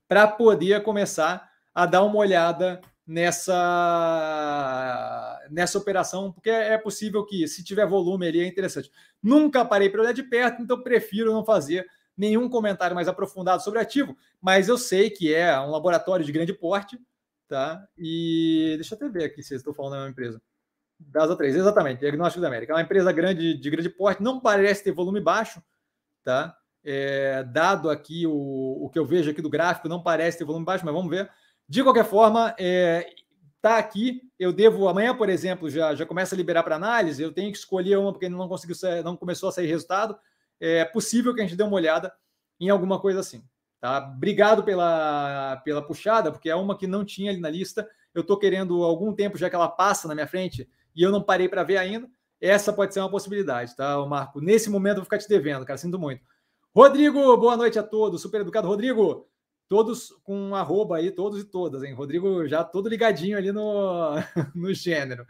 para 0.06 0.28
poder 0.28 0.82
começar 0.82 1.50
a 1.74 1.86
dar 1.86 2.02
uma 2.02 2.18
olhada 2.18 2.78
nessa 3.12 4.88
nessa 5.50 5.78
operação, 5.78 6.32
porque 6.32 6.48
é 6.50 6.78
possível 6.78 7.24
que, 7.26 7.46
se 7.46 7.62
tiver 7.62 7.86
volume 7.86 8.26
ali, 8.26 8.40
é 8.40 8.46
interessante. 8.46 8.90
Nunca 9.22 9.64
parei 9.64 9.90
para 9.90 10.00
olhar 10.00 10.12
de 10.12 10.22
perto, 10.22 10.62
então 10.62 10.82
prefiro 10.82 11.32
não 11.32 11.44
fazer 11.44 11.86
nenhum 12.16 12.48
comentário 12.48 12.94
mais 12.94 13.08
aprofundado 13.08 13.62
sobre 13.62 13.80
ativo, 13.80 14.16
mas 14.40 14.68
eu 14.68 14.78
sei 14.78 15.10
que 15.10 15.34
é 15.34 15.58
um 15.60 15.70
laboratório 15.70 16.24
de 16.24 16.32
grande 16.32 16.52
porte, 16.52 16.98
tá? 17.48 17.86
E 17.98 18.72
deixa 18.76 18.94
eu 18.94 18.96
até 18.96 19.08
ver 19.08 19.24
aqui 19.24 19.42
se 19.42 19.54
estou 19.54 19.74
falando 19.74 19.92
da 19.92 19.98
mesma 19.98 20.12
empresa. 20.12 20.42
DASA 20.98 21.36
3, 21.36 21.56
exatamente, 21.56 22.00
Diagnóstico 22.00 22.40
da 22.40 22.48
América. 22.48 22.72
É 22.72 22.76
uma 22.76 22.82
empresa 22.82 23.12
grande, 23.12 23.54
de 23.54 23.70
grande 23.70 23.90
porte, 23.90 24.22
não 24.22 24.40
parece 24.40 24.84
ter 24.84 24.92
volume 24.92 25.20
baixo, 25.20 25.62
tá? 26.24 26.56
É, 26.84 27.44
dado 27.44 27.90
aqui 27.90 28.26
o, 28.26 28.84
o 28.84 28.90
que 28.90 28.98
eu 28.98 29.04
vejo 29.04 29.30
aqui 29.30 29.42
do 29.42 29.50
gráfico, 29.50 29.88
não 29.88 30.02
parece 30.02 30.38
ter 30.38 30.44
volume 30.44 30.64
baixo, 30.64 30.84
mas 30.84 30.94
vamos 30.94 31.10
ver. 31.10 31.30
De 31.72 31.82
qualquer 31.82 32.04
forma, 32.04 32.54
é, 32.58 33.14
tá 33.62 33.78
aqui. 33.78 34.20
Eu 34.38 34.52
devo 34.52 34.88
amanhã, 34.88 35.16
por 35.16 35.30
exemplo, 35.30 35.70
já 35.70 35.94
já 35.94 36.04
começa 36.04 36.34
a 36.34 36.36
liberar 36.36 36.62
para 36.62 36.76
análise. 36.76 37.22
Eu 37.22 37.32
tenho 37.32 37.50
que 37.50 37.56
escolher 37.56 37.96
uma 37.96 38.12
porque 38.12 38.28
não 38.28 38.46
conseguiu, 38.46 38.76
não 39.02 39.16
começou 39.16 39.48
a 39.48 39.52
sair 39.52 39.68
resultado. 39.68 40.14
É 40.60 40.84
possível 40.84 41.34
que 41.34 41.40
a 41.40 41.44
gente 41.44 41.56
dê 41.56 41.62
uma 41.62 41.76
olhada 41.76 42.12
em 42.60 42.68
alguma 42.68 43.00
coisa 43.00 43.20
assim. 43.20 43.42
Tá? 43.80 44.12
Obrigado 44.14 44.62
pela, 44.62 45.62
pela 45.64 45.80
puxada, 45.80 46.30
porque 46.30 46.50
é 46.50 46.54
uma 46.54 46.76
que 46.76 46.86
não 46.86 47.06
tinha 47.06 47.30
ali 47.30 47.40
na 47.40 47.48
lista. 47.48 47.88
Eu 48.14 48.20
estou 48.20 48.38
querendo 48.38 48.84
algum 48.84 49.10
tempo 49.14 49.38
já 49.38 49.48
que 49.48 49.56
ela 49.56 49.66
passa 49.66 50.06
na 50.06 50.14
minha 50.14 50.26
frente 50.26 50.68
e 50.94 51.02
eu 51.02 51.10
não 51.10 51.22
parei 51.22 51.48
para 51.48 51.64
ver 51.64 51.78
ainda. 51.78 52.06
Essa 52.38 52.70
pode 52.70 52.92
ser 52.92 53.00
uma 53.00 53.10
possibilidade, 53.10 53.74
tá, 53.74 53.96
Marco? 54.04 54.42
Nesse 54.42 54.68
momento 54.68 54.96
eu 54.96 54.96
vou 54.96 55.04
ficar 55.04 55.16
te 55.16 55.26
devendo, 55.26 55.64
cara. 55.64 55.78
Sinto 55.78 55.98
muito. 55.98 56.22
Rodrigo, 56.76 57.34
boa 57.38 57.56
noite 57.56 57.78
a 57.78 57.82
todos. 57.82 58.20
Super 58.20 58.42
educado, 58.42 58.68
Rodrigo 58.68 59.31
todos 59.72 60.10
com 60.22 60.36
um 60.36 60.54
arroba 60.54 60.98
aí, 60.98 61.10
todos 61.10 61.40
e 61.40 61.44
todas, 61.44 61.82
hein? 61.82 61.94
Rodrigo 61.94 62.46
já 62.46 62.62
todo 62.62 62.90
ligadinho 62.90 63.38
ali 63.38 63.50
no, 63.50 64.16
no 64.54 64.74
gênero. 64.74 65.26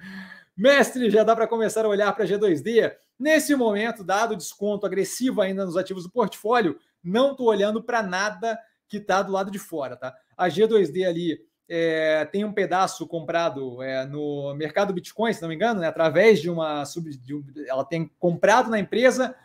Mestre, 0.56 1.08
já 1.10 1.22
dá 1.22 1.36
para 1.36 1.46
começar 1.46 1.84
a 1.84 1.88
olhar 1.88 2.12
para 2.12 2.24
G2D? 2.24 2.92
Nesse 3.16 3.54
momento, 3.54 4.02
dado 4.02 4.32
o 4.32 4.36
desconto 4.36 4.84
agressivo 4.84 5.40
ainda 5.40 5.64
nos 5.64 5.76
ativos 5.76 6.02
do 6.02 6.10
portfólio, 6.10 6.76
não 7.04 7.30
estou 7.30 7.46
olhando 7.46 7.80
para 7.84 8.02
nada 8.02 8.58
que 8.88 8.96
está 8.96 9.22
do 9.22 9.30
lado 9.30 9.48
de 9.48 9.60
fora, 9.60 9.96
tá? 9.96 10.12
A 10.36 10.48
G2D 10.48 11.06
ali 11.06 11.38
é, 11.68 12.24
tem 12.24 12.44
um 12.44 12.52
pedaço 12.52 13.06
comprado 13.06 13.80
é, 13.80 14.04
no 14.06 14.52
mercado 14.56 14.92
Bitcoin, 14.92 15.32
se 15.32 15.40
não 15.40 15.50
me 15.50 15.54
engano, 15.54 15.78
né? 15.78 15.86
através 15.86 16.40
de 16.40 16.50
uma 16.50 16.84
sub, 16.84 17.16
de 17.16 17.32
um, 17.32 17.44
ela 17.68 17.84
tem 17.84 18.10
comprado 18.18 18.68
na 18.68 18.80
empresa 18.80 19.36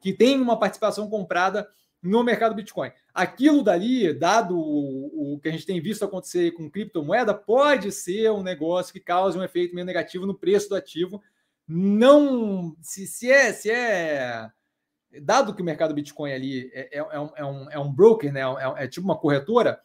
que 0.00 0.12
tem 0.12 0.40
uma 0.40 0.58
participação 0.58 1.08
comprada 1.08 1.68
no 2.02 2.22
mercado 2.22 2.54
Bitcoin. 2.54 2.90
Aquilo 3.12 3.62
dali, 3.62 4.12
dado 4.12 4.58
o, 4.58 5.34
o, 5.34 5.40
que 5.40 5.48
a 5.48 5.52
gente 5.52 5.66
tem 5.66 5.80
visto 5.80 6.04
acontecer 6.04 6.52
com 6.52 6.70
criptomoeda, 6.70 7.34
pode 7.34 7.92
ser 7.92 8.30
um 8.30 8.42
negócio 8.42 8.92
que 8.92 9.00
cause 9.00 9.38
um 9.38 9.44
efeito 9.44 9.74
meio 9.74 9.86
negativo 9.86 10.26
no 10.26 10.34
preço 10.34 10.68
do 10.68 10.76
ativo. 10.76 11.22
Não, 11.68 12.74
se, 12.80 13.06
se 13.06 13.30
é, 13.30 13.52
se 13.52 13.70
é 13.70 14.50
dado 15.22 15.54
que 15.54 15.62
o 15.62 15.64
mercado 15.64 15.94
Bitcoin 15.94 16.32
ali 16.32 16.70
é, 16.72 16.98
é, 16.98 16.98
é, 16.98 17.20
um, 17.20 17.30
é 17.36 17.44
um, 17.44 17.70
é 17.70 17.78
um 17.78 17.92
broker, 17.92 18.32
né? 18.32 18.40
É, 18.40 18.84
é, 18.84 18.88
tipo 18.88 19.04
uma 19.04 19.18
corretora, 19.18 19.80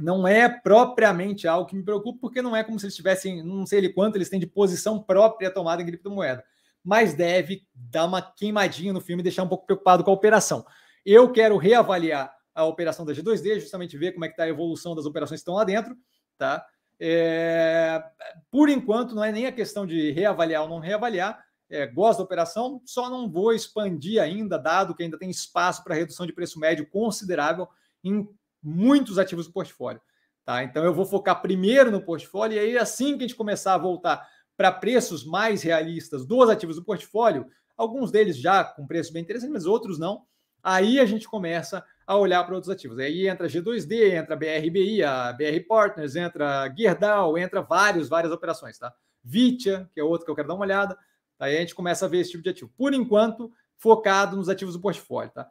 não 0.00 0.26
é 0.26 0.48
propriamente 0.48 1.46
algo 1.46 1.68
que 1.68 1.76
me 1.76 1.82
preocupa, 1.82 2.18
porque 2.20 2.42
não 2.42 2.56
é 2.56 2.64
como 2.64 2.78
se 2.78 2.86
eles 2.86 2.96
tivessem, 2.96 3.42
não 3.42 3.66
sei 3.66 3.78
ele 3.78 3.92
quanto 3.92 4.16
eles 4.16 4.28
têm 4.28 4.40
de 4.40 4.46
posição 4.46 5.02
própria 5.02 5.50
tomada 5.50 5.82
em 5.82 5.86
criptomoeda, 5.86 6.44
mas 6.82 7.14
deve 7.14 7.66
dar 7.74 8.06
uma 8.06 8.22
queimadinha 8.22 8.92
no 8.92 9.00
filme 9.00 9.20
e 9.20 9.24
deixar 9.24 9.44
um 9.44 9.48
pouco 9.48 9.66
preocupado 9.66 10.02
com 10.02 10.10
a 10.10 10.14
operação. 10.14 10.64
Eu 11.04 11.30
quero 11.32 11.56
reavaliar 11.56 12.34
a 12.54 12.64
operação 12.64 13.04
da 13.04 13.12
G2D, 13.12 13.60
justamente 13.60 13.96
ver 13.96 14.12
como 14.12 14.24
é 14.24 14.28
que 14.28 14.34
está 14.34 14.44
a 14.44 14.48
evolução 14.48 14.94
das 14.94 15.06
operações 15.06 15.40
que 15.40 15.42
estão 15.42 15.54
lá 15.54 15.64
dentro, 15.64 15.96
tá? 16.38 16.64
É, 17.00 18.02
por 18.50 18.68
enquanto, 18.68 19.14
não 19.14 19.24
é 19.24 19.32
nem 19.32 19.46
a 19.46 19.52
questão 19.52 19.86
de 19.86 20.12
reavaliar 20.12 20.62
ou 20.62 20.68
não 20.68 20.78
reavaliar. 20.78 21.42
É, 21.68 21.86
gosto 21.86 22.18
da 22.18 22.24
operação, 22.24 22.82
só 22.84 23.08
não 23.08 23.30
vou 23.30 23.52
expandir 23.52 24.22
ainda, 24.22 24.58
dado 24.58 24.94
que 24.94 25.02
ainda 25.02 25.18
tem 25.18 25.30
espaço 25.30 25.82
para 25.82 25.94
redução 25.94 26.26
de 26.26 26.32
preço 26.32 26.60
médio 26.60 26.86
considerável 26.86 27.66
em 28.04 28.28
muitos 28.62 29.18
ativos 29.18 29.46
do 29.46 29.52
portfólio. 29.52 30.00
Tá? 30.44 30.62
Então, 30.62 30.84
eu 30.84 30.92
vou 30.92 31.06
focar 31.06 31.40
primeiro 31.40 31.90
no 31.90 32.02
portfólio, 32.02 32.56
e 32.56 32.58
aí, 32.58 32.78
assim 32.78 33.16
que 33.16 33.24
a 33.24 33.26
gente 33.26 33.36
começar 33.36 33.74
a 33.74 33.78
voltar 33.78 34.28
para 34.56 34.70
preços 34.70 35.24
mais 35.24 35.62
realistas 35.62 36.26
dos 36.26 36.50
ativos 36.50 36.76
do 36.76 36.84
portfólio, 36.84 37.46
alguns 37.76 38.10
deles 38.10 38.36
já 38.36 38.62
com 38.62 38.86
preço 38.86 39.12
bem 39.12 39.22
interessante, 39.22 39.50
mas 39.50 39.66
outros 39.66 39.98
não, 39.98 40.22
Aí 40.62 41.00
a 41.00 41.04
gente 41.04 41.26
começa 41.26 41.84
a 42.06 42.16
olhar 42.16 42.44
para 42.44 42.54
outros 42.54 42.70
ativos. 42.70 42.98
Aí 42.98 43.26
entra 43.26 43.48
G2D, 43.48 44.14
entra 44.14 44.36
BRBI, 44.36 45.02
a 45.02 45.32
BR 45.32 45.60
Partners, 45.66 46.14
entra 46.14 46.72
Gerdau, 46.76 47.36
entra 47.36 47.62
vários, 47.62 48.08
várias 48.08 48.32
operações, 48.32 48.78
tá? 48.78 48.94
Vitia, 49.24 49.90
que 49.92 50.00
é 50.00 50.04
outro 50.04 50.24
que 50.24 50.30
eu 50.30 50.34
quero 50.34 50.48
dar 50.48 50.54
uma 50.54 50.64
olhada. 50.64 50.96
Aí 51.38 51.56
a 51.56 51.60
gente 51.60 51.74
começa 51.74 52.06
a 52.06 52.08
ver 52.08 52.18
esse 52.18 52.30
tipo 52.30 52.42
de 52.42 52.50
ativo. 52.50 52.72
Por 52.76 52.94
enquanto, 52.94 53.50
focado 53.76 54.36
nos 54.36 54.48
ativos 54.48 54.74
do 54.74 54.80
portfólio, 54.80 55.32
tá? 55.32 55.50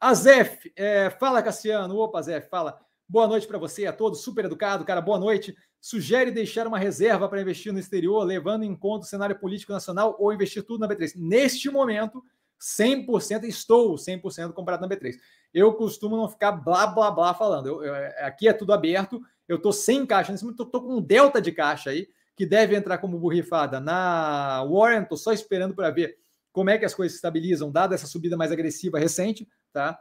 A 0.00 0.14
Zef, 0.14 0.72
é, 0.74 1.10
fala 1.10 1.42
Cassiano, 1.42 1.96
opa 1.96 2.20
Zef, 2.22 2.48
fala. 2.48 2.80
Boa 3.08 3.28
noite 3.28 3.46
para 3.46 3.58
você, 3.58 3.86
a 3.86 3.92
todos, 3.92 4.22
super 4.22 4.46
educado, 4.46 4.84
cara, 4.84 5.00
boa 5.00 5.18
noite. 5.18 5.54
Sugere 5.80 6.30
deixar 6.30 6.66
uma 6.66 6.78
reserva 6.78 7.28
para 7.28 7.40
investir 7.40 7.72
no 7.72 7.78
exterior, 7.78 8.24
levando 8.24 8.64
em 8.64 8.74
conta 8.74 9.04
o 9.04 9.08
cenário 9.08 9.38
político 9.38 9.72
nacional 9.72 10.16
ou 10.18 10.32
investir 10.32 10.64
tudo 10.64 10.80
na 10.80 10.88
B3. 10.88 11.12
Neste 11.16 11.70
momento, 11.70 12.24
100%, 12.62 13.44
estou 13.44 13.96
100% 13.96 14.52
comprado 14.52 14.80
na 14.80 14.88
B3. 14.88 15.16
Eu 15.52 15.74
costumo 15.74 16.16
não 16.16 16.28
ficar 16.28 16.52
blá, 16.52 16.86
blá, 16.86 17.10
blá 17.10 17.34
falando. 17.34 17.66
Eu, 17.66 17.84
eu, 17.84 17.94
aqui 18.24 18.48
é 18.48 18.52
tudo 18.52 18.72
aberto, 18.72 19.20
eu 19.48 19.56
estou 19.56 19.72
sem 19.72 20.06
caixa 20.06 20.30
nesse 20.30 20.44
momento, 20.44 20.62
estou 20.62 20.82
com 20.82 20.96
um 20.96 21.00
delta 21.00 21.40
de 21.40 21.50
caixa 21.50 21.90
aí, 21.90 22.08
que 22.36 22.46
deve 22.46 22.76
entrar 22.76 22.98
como 22.98 23.18
borrifada 23.18 23.80
na 23.80 24.64
Warren, 24.64 25.02
estou 25.02 25.18
só 25.18 25.32
esperando 25.32 25.74
para 25.74 25.90
ver 25.90 26.16
como 26.52 26.70
é 26.70 26.78
que 26.78 26.84
as 26.84 26.94
coisas 26.94 27.12
se 27.12 27.18
estabilizam, 27.18 27.70
dada 27.70 27.94
essa 27.94 28.06
subida 28.06 28.36
mais 28.36 28.52
agressiva 28.52 28.98
recente, 28.98 29.48
tá? 29.72 29.98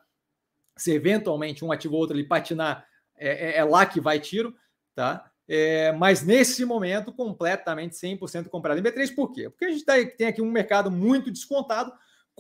Se 0.78 0.92
eventualmente 0.92 1.66
um 1.66 1.72
ativo 1.72 1.96
ou 1.96 2.02
outro 2.02 2.16
ali 2.16 2.26
patinar, 2.26 2.86
é, 3.18 3.52
é, 3.52 3.58
é 3.58 3.64
lá 3.64 3.86
que 3.86 4.00
vai 4.00 4.20
tiro, 4.20 4.56
tá? 4.94 5.32
É, 5.48 5.92
mas 5.94 6.24
nesse 6.24 6.64
momento, 6.64 7.12
completamente 7.12 7.96
100% 7.96 8.48
comprado 8.48 8.80
em 8.80 8.84
B3, 8.84 9.14
por 9.14 9.32
quê? 9.32 9.50
Porque 9.50 9.66
a 9.66 9.70
gente 9.70 9.84
tá, 9.84 9.94
tem 10.18 10.28
aqui 10.28 10.42
um 10.42 10.52
mercado 10.52 10.90
muito 10.90 11.32
descontado, 11.32 11.92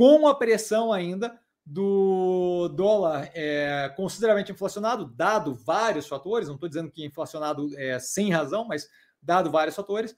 com 0.02 0.28
a 0.28 0.34
pressão 0.34 0.92
ainda 0.92 1.40
do 1.64 2.70
dólar 2.70 3.30
é, 3.36 3.94
consideravelmente 3.96 4.52
inflacionado, 4.52 5.06
dado 5.06 5.54
vários 5.54 6.08
fatores, 6.08 6.48
não 6.48 6.56
estou 6.56 6.68
dizendo 6.68 6.90
que 6.90 7.06
inflacionado 7.06 7.70
é, 7.78 8.00
sem 8.00 8.32
razão, 8.32 8.66
mas 8.66 8.90
dado 9.22 9.52
vários 9.52 9.76
fatores, 9.76 10.16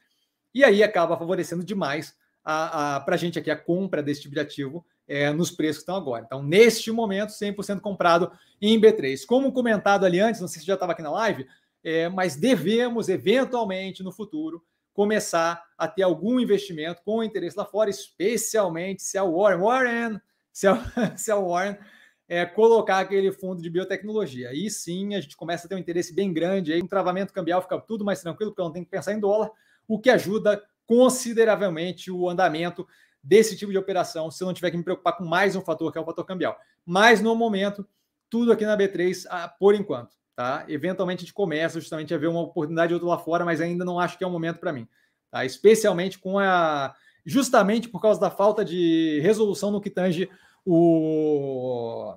e 0.53 0.63
aí 0.63 0.81
acaba 0.81 1.17
favorecendo 1.17 1.65
demais 1.65 2.15
para 2.41 3.03
a 3.05 3.17
gente 3.17 3.37
aqui 3.37 3.51
a 3.51 3.57
compra 3.57 4.01
desse 4.01 4.21
tipo 4.21 4.33
de 4.33 4.39
ativo 4.39 4.85
é, 5.05 5.33
nos 5.33 5.51
preços 5.51 5.79
que 5.79 5.81
estão 5.81 5.97
agora. 5.97 6.23
Então, 6.25 6.41
neste 6.41 6.89
momento, 6.89 7.31
100% 7.31 7.81
comprado 7.81 8.31
em 8.61 8.79
B3. 8.79 9.25
Como 9.25 9.51
comentado 9.51 10.05
ali 10.05 10.21
antes, 10.21 10.39
não 10.39 10.47
sei 10.47 10.61
se 10.61 10.65
já 10.65 10.75
estava 10.75 10.93
aqui 10.93 11.01
na 11.01 11.11
live, 11.11 11.45
é, 11.83 12.07
mas 12.07 12.37
devemos 12.37 13.09
eventualmente 13.09 14.01
no 14.01 14.13
futuro 14.13 14.63
começar 14.93 15.63
a 15.77 15.87
ter 15.87 16.03
algum 16.03 16.39
investimento 16.39 17.01
com 17.03 17.23
interesse 17.23 17.57
lá 17.57 17.65
fora, 17.65 17.89
especialmente 17.89 19.01
se 19.01 19.17
a 19.17 19.23
Warren, 19.23 19.59
Warren, 19.59 20.21
se 20.51 20.67
a, 20.67 20.77
se 21.17 21.31
a 21.31 21.35
Warren 21.35 21.77
é, 22.27 22.45
colocar 22.45 22.99
aquele 22.99 23.31
fundo 23.31 23.61
de 23.61 23.69
biotecnologia. 23.69 24.49
Aí 24.49 24.69
sim 24.69 25.15
a 25.15 25.21
gente 25.21 25.35
começa 25.35 25.65
a 25.65 25.69
ter 25.69 25.75
um 25.75 25.79
interesse 25.79 26.13
bem 26.13 26.31
grande, 26.31 26.71
aí 26.71 26.81
um 26.81 26.87
travamento 26.87 27.33
cambial 27.33 27.61
fica 27.61 27.79
tudo 27.79 28.05
mais 28.05 28.21
tranquilo, 28.21 28.51
porque 28.51 28.61
não 28.61 28.71
tenho 28.71 28.85
que 28.85 28.91
pensar 28.91 29.13
em 29.13 29.19
dólar, 29.19 29.51
o 29.87 29.99
que 29.99 30.09
ajuda 30.09 30.63
consideravelmente 30.85 32.11
o 32.11 32.29
andamento 32.29 32.87
desse 33.21 33.55
tipo 33.55 33.71
de 33.71 33.77
operação, 33.77 34.29
se 34.29 34.43
eu 34.43 34.47
não 34.47 34.53
tiver 34.53 34.69
que 34.69 34.77
me 34.77 34.83
preocupar 34.83 35.17
com 35.17 35.23
mais 35.23 35.55
um 35.55 35.61
fator, 35.61 35.91
que 35.91 35.97
é 35.97 36.01
o 36.01 36.05
fator 36.05 36.25
cambial. 36.25 36.57
Mas 36.85 37.21
no 37.21 37.35
momento, 37.35 37.87
tudo 38.29 38.51
aqui 38.51 38.65
na 38.65 38.77
B3, 38.77 39.25
ah, 39.29 39.47
por 39.47 39.73
enquanto, 39.75 40.17
tá? 40.35 40.65
Eventualmente 40.67 41.19
a 41.19 41.25
gente 41.25 41.33
começa 41.33 41.79
justamente 41.79 42.13
a 42.13 42.17
ver 42.17 42.27
uma 42.27 42.41
oportunidade 42.41 42.89
de 42.89 42.93
outro 42.93 43.07
lá 43.07 43.17
fora, 43.17 43.45
mas 43.45 43.61
ainda 43.61 43.85
não 43.85 43.99
acho 43.99 44.17
que 44.17 44.23
é 44.23 44.27
o 44.27 44.31
momento 44.31 44.59
para 44.59 44.73
mim, 44.73 44.87
tá? 45.31 45.45
Especialmente 45.45 46.19
com 46.19 46.39
a 46.39 46.95
justamente 47.25 47.87
por 47.87 48.01
causa 48.01 48.19
da 48.19 48.29
falta 48.29 48.65
de 48.65 49.19
resolução 49.21 49.71
no 49.71 49.79
que 49.79 49.89
tange 49.89 50.29
o, 50.65 52.15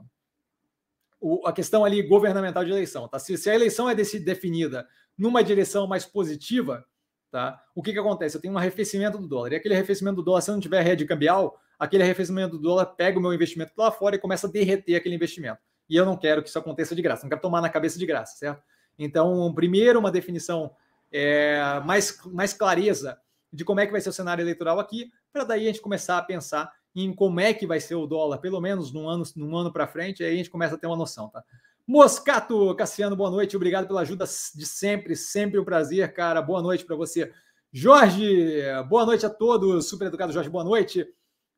o 1.21 1.47
a 1.47 1.53
questão 1.53 1.85
ali 1.85 2.03
governamental 2.03 2.65
de 2.65 2.73
eleição, 2.73 3.09
tá? 3.09 3.19
Se, 3.19 3.37
se 3.37 3.49
a 3.49 3.55
eleição 3.55 3.89
é 3.89 3.95
definida 3.95 4.87
numa 5.17 5.43
direção 5.43 5.87
mais 5.87 6.05
positiva, 6.05 6.85
tá? 7.31 7.63
O 7.75 7.83
que 7.83 7.93
que 7.93 7.99
acontece? 7.99 8.37
Eu 8.37 8.41
tenho 8.41 8.55
um 8.55 8.59
arrefecimento 8.59 9.19
do 9.19 9.29
dólar. 9.29 9.53
E 9.53 9.57
aquele 9.57 9.75
arrefecimento 9.75 10.17
do 10.17 10.23
dólar, 10.23 10.41
se 10.41 10.51
não 10.51 10.61
tiver 10.61 10.83
rede 10.83 11.05
cambial, 11.05 11.59
aquele 11.79 12.03
arrefecimento 12.03 12.57
do 12.57 12.63
dólar 12.63 12.87
pega 12.87 13.19
o 13.19 13.23
meu 13.23 13.33
investimento 13.33 13.73
lá 13.77 13.91
fora 13.91 14.17
e 14.17 14.19
começa 14.19 14.47
a 14.47 14.51
derreter 14.51 14.97
aquele 14.97 15.15
investimento. 15.15 15.61
E 15.89 15.97
eu 15.97 16.05
não 16.05 16.17
quero 16.17 16.43
que 16.43 16.49
isso 16.49 16.59
aconteça 16.59 16.95
de 16.95 17.03
graça, 17.03 17.23
não 17.23 17.29
quero 17.29 17.41
tomar 17.41 17.61
na 17.61 17.69
cabeça 17.69 17.99
de 17.99 18.07
graça, 18.07 18.37
certo? 18.37 18.63
Então, 18.99 19.53
primeiro, 19.55 19.99
uma 19.99 20.11
definição 20.11 20.73
é, 21.13 21.81
mais, 21.85 22.19
mais 22.27 22.53
clareza 22.53 23.19
de 23.53 23.65
como 23.65 23.81
é 23.81 23.87
que 23.87 23.93
vai 23.93 24.01
ser 24.01 24.09
o 24.09 24.13
cenário 24.13 24.43
eleitoral 24.43 24.81
aqui, 24.81 25.11
para 25.33 25.45
daí 25.45 25.65
a 25.65 25.67
gente 25.67 25.81
começar 25.81 26.19
a 26.19 26.23
pensar 26.23 26.73
em 26.95 27.15
como 27.15 27.41
é 27.41 27.53
que 27.53 27.67
vai 27.67 27.79
ser 27.79 27.95
o 27.95 28.07
dólar, 28.07 28.39
pelo 28.39 28.61
menos 28.61 28.93
num 28.93 29.09
ano, 29.09 29.23
num 29.37 29.57
ano 29.57 29.73
para 29.73 29.87
frente, 29.87 30.25
aí 30.25 30.33
a 30.33 30.37
gente 30.37 30.51
começa 30.51 30.75
a 30.75 30.79
ter 30.79 30.87
uma 30.87 30.97
noção, 30.97 31.29
tá? 31.29 31.45
Moscato 31.87 32.75
Cassiano, 32.75 33.15
boa 33.15 33.31
noite, 33.31 33.55
obrigado 33.55 33.87
pela 33.87 34.01
ajuda 34.01 34.25
de 34.25 34.67
sempre, 34.67 35.15
sempre 35.15 35.61
um 35.61 35.65
prazer, 35.65 36.13
cara. 36.13 36.43
Boa 36.43 36.61
noite 36.61 36.85
para 36.85 36.97
você. 36.97 37.33
Jorge, 37.73 38.61
boa 38.89 39.07
noite 39.07 39.25
a 39.25 39.31
todos. 39.31 39.89
Super 39.89 40.07
educado 40.09 40.33
Jorge, 40.33 40.51
boa 40.51 40.65
noite. 40.65 41.07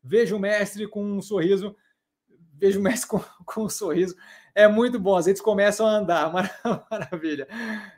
Vejo 0.02 0.36
o 0.36 0.38
mestre 0.38 0.86
com 0.86 1.02
um 1.02 1.22
sorriso 1.22 1.74
vejo 2.59 2.80
o 2.80 2.82
Messi 2.82 3.06
com, 3.06 3.20
com 3.47 3.64
um 3.64 3.68
sorriso. 3.68 4.14
É 4.55 4.66
muito 4.66 4.98
bom, 4.98 5.16
as 5.16 5.26
redes 5.26 5.40
começam 5.40 5.86
a 5.86 5.98
andar, 5.98 6.32
maravilha. 6.90 7.47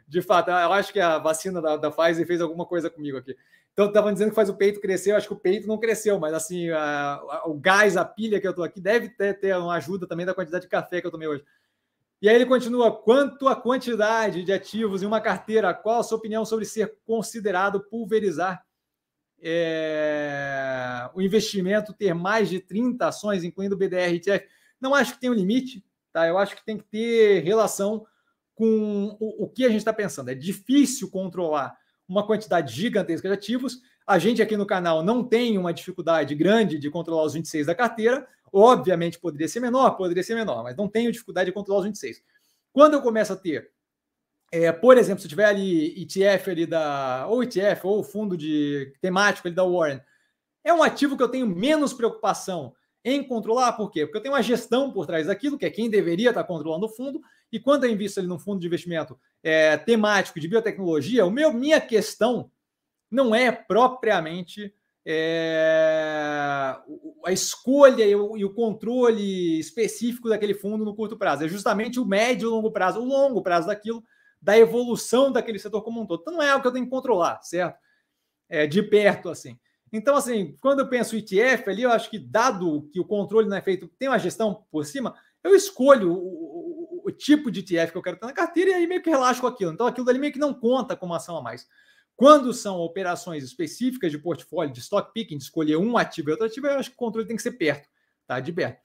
De 0.06 0.20
fato, 0.20 0.50
eu 0.50 0.72
acho 0.72 0.92
que 0.92 1.00
a 1.00 1.18
vacina 1.18 1.60
da, 1.60 1.76
da 1.76 1.90
Pfizer 1.90 2.26
fez 2.26 2.40
alguma 2.40 2.66
coisa 2.66 2.90
comigo 2.90 3.16
aqui. 3.16 3.34
Então, 3.72 3.86
estavam 3.86 4.12
dizendo 4.12 4.30
que 4.30 4.34
faz 4.34 4.50
o 4.50 4.56
peito 4.56 4.80
crescer, 4.80 5.12
eu 5.12 5.16
acho 5.16 5.28
que 5.28 5.32
o 5.32 5.38
peito 5.38 5.66
não 5.66 5.78
cresceu, 5.78 6.18
mas 6.18 6.34
assim, 6.34 6.68
a, 6.70 7.14
a, 7.14 7.42
o 7.46 7.54
gás, 7.54 7.96
a 7.96 8.04
pilha 8.04 8.40
que 8.40 8.46
eu 8.46 8.50
estou 8.50 8.64
aqui, 8.64 8.80
deve 8.80 9.08
ter, 9.08 9.38
ter 9.38 9.56
uma 9.56 9.74
ajuda 9.74 10.06
também 10.06 10.26
da 10.26 10.34
quantidade 10.34 10.64
de 10.64 10.68
café 10.68 11.00
que 11.00 11.06
eu 11.06 11.10
tomei 11.10 11.28
hoje. 11.28 11.44
E 12.20 12.28
aí 12.28 12.34
ele 12.34 12.46
continua: 12.46 12.94
quanto 12.94 13.48
à 13.48 13.56
quantidade 13.56 14.44
de 14.44 14.52
ativos 14.52 15.02
em 15.02 15.06
uma 15.06 15.20
carteira, 15.20 15.72
qual 15.72 16.00
a 16.00 16.02
sua 16.02 16.18
opinião 16.18 16.44
sobre 16.44 16.66
ser 16.66 16.94
considerado 17.06 17.80
pulverizar 17.80 18.62
é, 19.42 21.08
o 21.14 21.22
investimento 21.22 21.92
ter 21.92 22.14
mais 22.14 22.48
de 22.48 22.60
30 22.60 23.06
ações, 23.06 23.44
incluindo 23.44 23.76
BDR 23.76 24.14
ETF. 24.14 24.46
Não 24.80 24.94
acho 24.94 25.14
que 25.14 25.20
tem 25.20 25.30
um 25.30 25.34
limite, 25.34 25.84
tá? 26.12 26.26
Eu 26.26 26.38
acho 26.38 26.56
que 26.56 26.64
tem 26.64 26.76
que 26.76 26.84
ter 26.84 27.42
relação 27.42 28.06
com 28.54 29.16
o, 29.18 29.44
o 29.44 29.48
que 29.48 29.64
a 29.64 29.68
gente 29.68 29.78
está 29.78 29.92
pensando. 29.92 30.30
É 30.30 30.34
difícil 30.34 31.10
controlar 31.10 31.74
uma 32.06 32.26
quantidade 32.26 32.74
gigantesca 32.74 33.28
de 33.28 33.34
ativos. 33.34 33.80
A 34.06 34.18
gente 34.18 34.42
aqui 34.42 34.56
no 34.56 34.66
canal 34.66 35.02
não 35.02 35.24
tem 35.24 35.56
uma 35.56 35.72
dificuldade 35.72 36.34
grande 36.34 36.78
de 36.78 36.90
controlar 36.90 37.24
os 37.24 37.34
26 37.34 37.66
da 37.66 37.74
carteira. 37.74 38.26
Obviamente 38.52 39.18
poderia 39.18 39.48
ser 39.48 39.60
menor, 39.60 39.92
poderia 39.92 40.22
ser 40.22 40.34
menor, 40.34 40.62
mas 40.62 40.76
não 40.76 40.88
tenho 40.88 41.12
dificuldade 41.12 41.46
de 41.46 41.54
controlar 41.54 41.80
os 41.80 41.86
26. 41.86 42.22
Quando 42.72 42.94
eu 42.94 43.02
começo 43.02 43.32
a 43.32 43.36
ter 43.36 43.70
é, 44.50 44.72
por 44.72 44.98
exemplo, 44.98 45.22
se 45.22 45.28
tiver 45.28 45.44
ali 45.44 46.02
ETF 46.02 46.50
ali 46.50 46.66
da 46.66 47.26
ou 47.28 47.42
ETF 47.42 47.86
ou 47.86 48.02
fundo 48.02 48.36
de 48.36 48.92
temático 49.00 49.46
ali 49.46 49.54
da 49.54 49.64
Warren, 49.64 50.00
é 50.64 50.72
um 50.72 50.82
ativo 50.82 51.16
que 51.16 51.22
eu 51.22 51.28
tenho 51.28 51.46
menos 51.46 51.92
preocupação 51.92 52.74
em 53.04 53.22
controlar, 53.22 53.72
por 53.72 53.90
quê? 53.90 54.04
Porque 54.04 54.18
eu 54.18 54.22
tenho 54.22 54.34
uma 54.34 54.42
gestão 54.42 54.92
por 54.92 55.06
trás 55.06 55.26
daquilo, 55.26 55.56
que 55.56 55.64
é 55.64 55.70
quem 55.70 55.88
deveria 55.88 56.30
estar 56.30 56.44
controlando 56.44 56.86
o 56.86 56.88
fundo, 56.88 57.20
e 57.50 57.58
quando 57.58 57.84
eu 57.84 57.90
invisto 57.90 58.20
ali 58.20 58.28
num 58.28 58.38
fundo 58.38 58.60
de 58.60 58.66
investimento 58.66 59.18
é, 59.42 59.76
temático 59.76 60.38
de 60.38 60.48
biotecnologia, 60.48 61.24
o 61.24 61.30
meu, 61.30 61.52
minha 61.52 61.80
questão 61.80 62.50
não 63.10 63.34
é 63.34 63.50
propriamente 63.50 64.74
é, 65.04 66.76
a 67.24 67.32
escolha 67.32 68.04
e 68.04 68.14
o, 68.14 68.36
e 68.36 68.44
o, 68.44 68.52
controle 68.52 69.58
específico 69.58 70.28
daquele 70.28 70.54
fundo 70.54 70.84
no 70.84 70.94
curto 70.94 71.16
prazo, 71.16 71.44
é 71.44 71.48
justamente 71.48 71.98
o 71.98 72.04
médio 72.04 72.48
e 72.48 72.50
longo 72.50 72.70
prazo, 72.70 73.00
o 73.00 73.04
longo 73.04 73.42
prazo 73.42 73.68
daquilo 73.68 74.04
da 74.40 74.56
evolução 74.58 75.30
daquele 75.30 75.58
setor 75.58 75.82
como 75.82 76.00
um 76.00 76.06
todo. 76.06 76.20
Então 76.20 76.34
não 76.34 76.42
é 76.42 76.50
algo 76.50 76.62
que 76.62 76.68
eu 76.68 76.72
tenho 76.72 76.84
que 76.84 76.90
controlar, 76.90 77.40
certo? 77.42 77.78
É, 78.48 78.66
de 78.66 78.82
perto, 78.82 79.28
assim. 79.28 79.58
Então, 79.92 80.16
assim, 80.16 80.56
quando 80.60 80.80
eu 80.80 80.88
penso 80.88 81.16
ETF 81.16 81.68
ali, 81.68 81.82
eu 81.82 81.90
acho 81.90 82.08
que, 82.08 82.18
dado 82.18 82.88
que 82.92 83.00
o 83.00 83.04
controle 83.04 83.48
não 83.48 83.56
é 83.56 83.60
feito, 83.60 83.88
tem 83.98 84.08
uma 84.08 84.18
gestão 84.18 84.64
por 84.70 84.84
cima, 84.84 85.16
eu 85.42 85.54
escolho 85.54 86.12
o, 86.12 86.16
o, 86.16 87.02
o, 87.06 87.10
tipo 87.10 87.50
de 87.50 87.60
ETF 87.60 87.92
que 87.92 87.98
eu 87.98 88.02
quero 88.02 88.16
ter 88.16 88.26
na 88.26 88.32
carteira 88.32 88.70
e 88.70 88.74
aí 88.74 88.86
meio 88.86 89.02
que 89.02 89.10
relaxo 89.10 89.40
com 89.40 89.46
aquilo. 89.46 89.72
Então, 89.72 89.86
aquilo 89.86 90.08
ali 90.08 90.18
meio 90.18 90.32
que 90.32 90.38
não 90.38 90.54
conta 90.54 90.96
como 90.96 91.14
ação 91.14 91.36
a 91.36 91.42
mais. 91.42 91.66
Quando 92.14 92.52
são 92.52 92.78
operações 92.78 93.42
específicas 93.42 94.12
de 94.12 94.18
portfólio, 94.18 94.72
de 94.72 94.80
stock 94.80 95.12
picking, 95.12 95.38
de 95.38 95.44
escolher 95.44 95.76
um 95.76 95.96
ativo 95.96 96.28
e 96.28 96.32
outro 96.32 96.46
ativo, 96.46 96.66
eu 96.66 96.78
acho 96.78 96.90
que 96.90 96.96
o 96.96 96.98
controle 96.98 97.26
tem 97.26 97.36
que 97.36 97.42
ser 97.42 97.52
perto, 97.52 97.88
tá? 98.26 98.38
De 98.38 98.52
perto. 98.52 98.80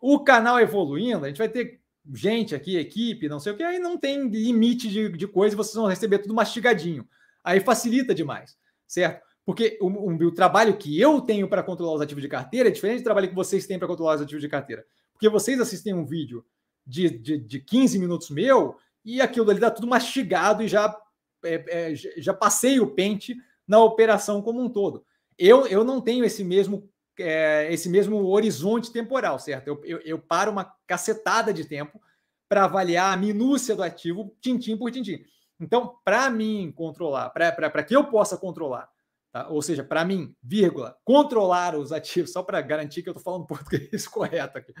O 0.00 0.24
canal 0.24 0.58
evoluindo, 0.58 1.24
a 1.24 1.28
gente 1.28 1.38
vai 1.38 1.48
ter 1.48 1.83
gente 2.12 2.54
aqui, 2.54 2.76
equipe, 2.76 3.28
não 3.28 3.40
sei 3.40 3.52
o 3.52 3.56
que, 3.56 3.62
aí 3.62 3.78
não 3.78 3.96
tem 3.96 4.28
limite 4.28 4.88
de, 4.88 5.08
de 5.10 5.26
coisa, 5.26 5.56
vocês 5.56 5.74
vão 5.74 5.86
receber 5.86 6.18
tudo 6.18 6.34
mastigadinho. 6.34 7.08
Aí 7.42 7.60
facilita 7.60 8.14
demais, 8.14 8.56
certo? 8.86 9.22
Porque 9.44 9.78
o, 9.80 9.88
o, 9.88 10.14
o 10.14 10.32
trabalho 10.32 10.76
que 10.76 10.98
eu 10.98 11.20
tenho 11.20 11.48
para 11.48 11.62
controlar 11.62 11.94
os 11.94 12.00
ativos 12.00 12.22
de 12.22 12.28
carteira 12.28 12.68
é 12.68 12.72
diferente 12.72 13.00
do 13.00 13.04
trabalho 13.04 13.28
que 13.28 13.34
vocês 13.34 13.66
têm 13.66 13.78
para 13.78 13.88
controlar 13.88 14.16
os 14.16 14.22
ativos 14.22 14.42
de 14.42 14.48
carteira. 14.48 14.84
Porque 15.12 15.28
vocês 15.28 15.60
assistem 15.60 15.94
um 15.94 16.04
vídeo 16.04 16.44
de, 16.86 17.10
de, 17.10 17.38
de 17.38 17.60
15 17.60 17.98
minutos 17.98 18.30
meu 18.30 18.76
e 19.04 19.20
aquilo 19.20 19.50
ali 19.50 19.60
dá 19.60 19.70
tudo 19.70 19.86
mastigado 19.86 20.62
e 20.62 20.68
já, 20.68 20.96
é, 21.44 21.64
é, 21.68 21.94
já 21.94 22.32
passei 22.32 22.80
o 22.80 22.90
pente 22.94 23.36
na 23.66 23.82
operação 23.82 24.40
como 24.40 24.62
um 24.62 24.68
todo. 24.68 25.04
Eu, 25.38 25.66
eu 25.66 25.84
não 25.84 26.00
tenho 26.00 26.24
esse 26.24 26.44
mesmo 26.44 26.88
é, 27.18 27.72
esse 27.72 27.88
mesmo 27.88 28.26
horizonte 28.26 28.92
temporal, 28.92 29.38
certo? 29.38 29.68
Eu, 29.68 29.80
eu, 29.84 29.98
eu 30.00 30.18
paro 30.18 30.50
uma 30.50 30.74
cacetada 30.86 31.52
de 31.52 31.64
tempo 31.64 32.00
para 32.48 32.64
avaliar 32.64 33.12
a 33.12 33.16
minúcia 33.16 33.74
do 33.74 33.82
ativo, 33.82 34.36
tintim 34.40 34.76
por 34.76 34.90
tintim. 34.90 35.24
Então, 35.58 35.96
para 36.04 36.28
mim 36.30 36.72
controlar, 36.74 37.30
para 37.30 37.82
que 37.82 37.94
eu 37.94 38.04
possa 38.04 38.36
controlar, 38.36 38.88
tá? 39.32 39.48
ou 39.48 39.62
seja, 39.62 39.84
para 39.84 40.04
mim, 40.04 40.34
vírgula, 40.42 40.96
controlar 41.04 41.76
os 41.76 41.92
ativos, 41.92 42.32
só 42.32 42.42
para 42.42 42.60
garantir 42.60 43.02
que 43.02 43.08
eu 43.08 43.12
estou 43.12 43.24
falando 43.24 43.46
português 43.48 44.06
correto 44.06 44.58
aqui, 44.58 44.74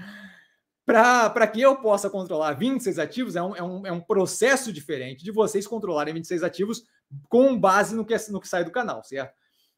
para 0.84 1.46
que 1.46 1.60
eu 1.60 1.76
possa 1.76 2.10
controlar 2.10 2.52
26 2.52 2.98
ativos, 2.98 3.36
é 3.36 3.42
um, 3.42 3.56
é, 3.56 3.62
um, 3.62 3.86
é 3.86 3.92
um 3.92 4.00
processo 4.00 4.72
diferente 4.72 5.24
de 5.24 5.30
vocês 5.30 5.66
controlarem 5.66 6.12
26 6.12 6.42
ativos 6.42 6.84
com 7.28 7.58
base 7.58 7.94
no 7.94 8.04
que, 8.04 8.14
no 8.30 8.40
que 8.40 8.48
sai 8.48 8.64
do 8.64 8.70
canal, 8.70 9.02
certo? 9.02 9.34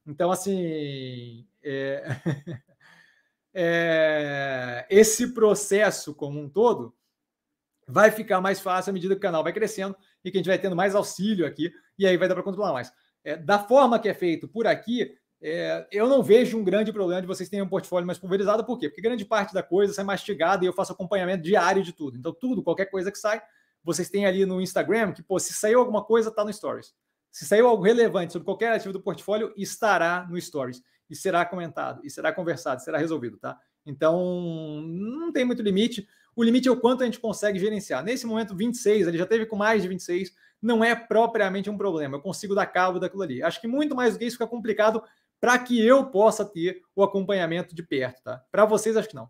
Então, 0.06 0.30
assim, 0.30 1.46
é... 1.66 2.62
é... 3.54 4.86
esse 4.88 5.34
processo 5.34 6.14
como 6.14 6.40
um 6.40 6.48
todo 6.48 6.94
vai 7.88 8.10
ficar 8.10 8.40
mais 8.40 8.60
fácil 8.60 8.90
à 8.90 8.92
medida 8.92 9.14
que 9.14 9.18
o 9.18 9.22
canal 9.22 9.42
vai 9.42 9.52
crescendo 9.52 9.96
e 10.24 10.30
que 10.30 10.36
a 10.36 10.40
gente 10.40 10.48
vai 10.48 10.58
tendo 10.58 10.74
mais 10.74 10.94
auxílio 10.94 11.46
aqui, 11.46 11.72
e 11.98 12.06
aí 12.06 12.16
vai 12.16 12.26
dar 12.26 12.34
para 12.34 12.42
controlar 12.42 12.72
mais. 12.72 12.92
É, 13.22 13.36
da 13.36 13.58
forma 13.58 13.98
que 13.98 14.08
é 14.08 14.14
feito 14.14 14.48
por 14.48 14.66
aqui, 14.66 15.16
é, 15.40 15.86
eu 15.92 16.08
não 16.08 16.22
vejo 16.22 16.58
um 16.58 16.64
grande 16.64 16.92
problema 16.92 17.20
de 17.20 17.26
vocês 17.26 17.48
terem 17.48 17.64
um 17.64 17.68
portfólio 17.68 18.06
mais 18.06 18.18
pulverizado, 18.18 18.64
por 18.64 18.78
quê? 18.78 18.88
Porque 18.88 19.02
grande 19.02 19.24
parte 19.24 19.54
da 19.54 19.62
coisa 19.62 19.92
sai 19.92 20.04
mastigada 20.04 20.64
e 20.64 20.66
eu 20.66 20.72
faço 20.72 20.92
acompanhamento 20.92 21.42
diário 21.42 21.82
de 21.82 21.92
tudo. 21.92 22.16
Então, 22.16 22.32
tudo, 22.32 22.62
qualquer 22.62 22.86
coisa 22.86 23.12
que 23.12 23.18
sai, 23.18 23.40
vocês 23.84 24.10
têm 24.10 24.26
ali 24.26 24.44
no 24.44 24.60
Instagram, 24.60 25.12
que, 25.12 25.22
pô, 25.22 25.38
se 25.38 25.52
saiu 25.52 25.78
alguma 25.78 26.02
coisa, 26.02 26.30
tá 26.30 26.44
no 26.44 26.52
Stories. 26.52 26.92
Se 27.30 27.44
saiu 27.46 27.68
algo 27.68 27.82
relevante 27.82 28.32
sobre 28.32 28.46
qualquer 28.46 28.72
ativo 28.72 28.92
do 28.92 29.00
portfólio, 29.00 29.52
estará 29.56 30.26
no 30.28 30.40
Stories 30.40 30.82
e 31.08 31.16
será 31.16 31.44
comentado, 31.44 32.00
e 32.04 32.10
será 32.10 32.32
conversado, 32.32 32.82
será 32.82 32.98
resolvido, 32.98 33.36
tá? 33.36 33.58
Então, 33.84 34.82
não 34.82 35.32
tem 35.32 35.44
muito 35.44 35.62
limite. 35.62 36.08
O 36.34 36.42
limite 36.42 36.68
é 36.68 36.70
o 36.70 36.80
quanto 36.80 37.02
a 37.02 37.06
gente 37.06 37.20
consegue 37.20 37.58
gerenciar. 37.58 38.04
Nesse 38.04 38.26
momento, 38.26 38.54
26, 38.56 39.06
ele 39.06 39.16
já 39.16 39.26
teve 39.26 39.46
com 39.46 39.56
mais 39.56 39.82
de 39.82 39.88
26, 39.88 40.34
não 40.60 40.82
é 40.82 40.94
propriamente 40.94 41.70
um 41.70 41.78
problema. 41.78 42.16
Eu 42.16 42.20
consigo 42.20 42.54
dar 42.54 42.66
cabo 42.66 42.98
daquilo 42.98 43.22
ali. 43.22 43.42
Acho 43.42 43.60
que 43.60 43.68
muito 43.68 43.94
mais 43.94 44.14
do 44.14 44.18
que 44.18 44.24
isso 44.24 44.36
fica 44.36 44.46
complicado 44.46 45.02
para 45.40 45.58
que 45.58 45.80
eu 45.80 46.06
possa 46.06 46.44
ter 46.44 46.82
o 46.94 47.02
acompanhamento 47.02 47.74
de 47.74 47.82
perto, 47.82 48.22
tá? 48.22 48.42
Para 48.50 48.64
vocês, 48.64 48.96
acho 48.96 49.08
que 49.08 49.14
não. 49.14 49.28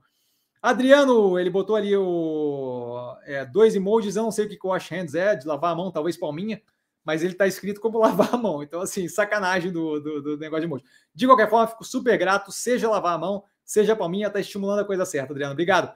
Adriano, 0.63 1.39
ele 1.39 1.51
botou 1.51 1.77
ali 1.77 1.95
o 1.97 3.15
é, 3.25 3.45
dois 3.45 3.77
emojis, 3.77 4.17
eu 4.17 4.23
não 4.23 4.31
sei 4.31 4.47
o 4.47 4.49
que 4.49 4.59
o 4.63 4.71
wash 4.71 4.89
hands 4.89 5.15
é, 5.15 5.37
de 5.37 5.47
lavar 5.47 5.73
a 5.73 5.75
mão, 5.75 5.93
talvez 5.93 6.17
palminha 6.17 6.61
mas 7.07 7.23
ele 7.23 7.33
está 7.33 7.47
escrito 7.47 7.81
como 7.81 7.99
lavar 8.03 8.35
a 8.35 8.37
mão. 8.37 8.65
Então, 8.65 8.81
assim, 8.81 9.09
sacanagem 9.09 9.71
do, 9.71 10.01
do, 10.01 10.23
do 10.23 10.37
negócio 10.37 10.63
de 10.63 10.67
emoji. 10.67 10.85
De 11.15 11.25
qualquer 11.25 11.49
forma, 11.49 11.69
fico 11.69 11.85
super 11.85 12.19
grato, 12.19 12.51
seja 12.51 12.91
lavar 12.91 13.15
a 13.15 13.19
mão, 13.19 13.45
seja 13.65 13.93
a 13.93 13.97
palminha, 13.97 14.27
está 14.27 14.41
estimulando 14.41 14.81
a 14.81 14.85
coisa 14.85 15.07
certa, 15.07 15.33
Adriano. 15.33 15.53
Obrigado. 15.53 15.95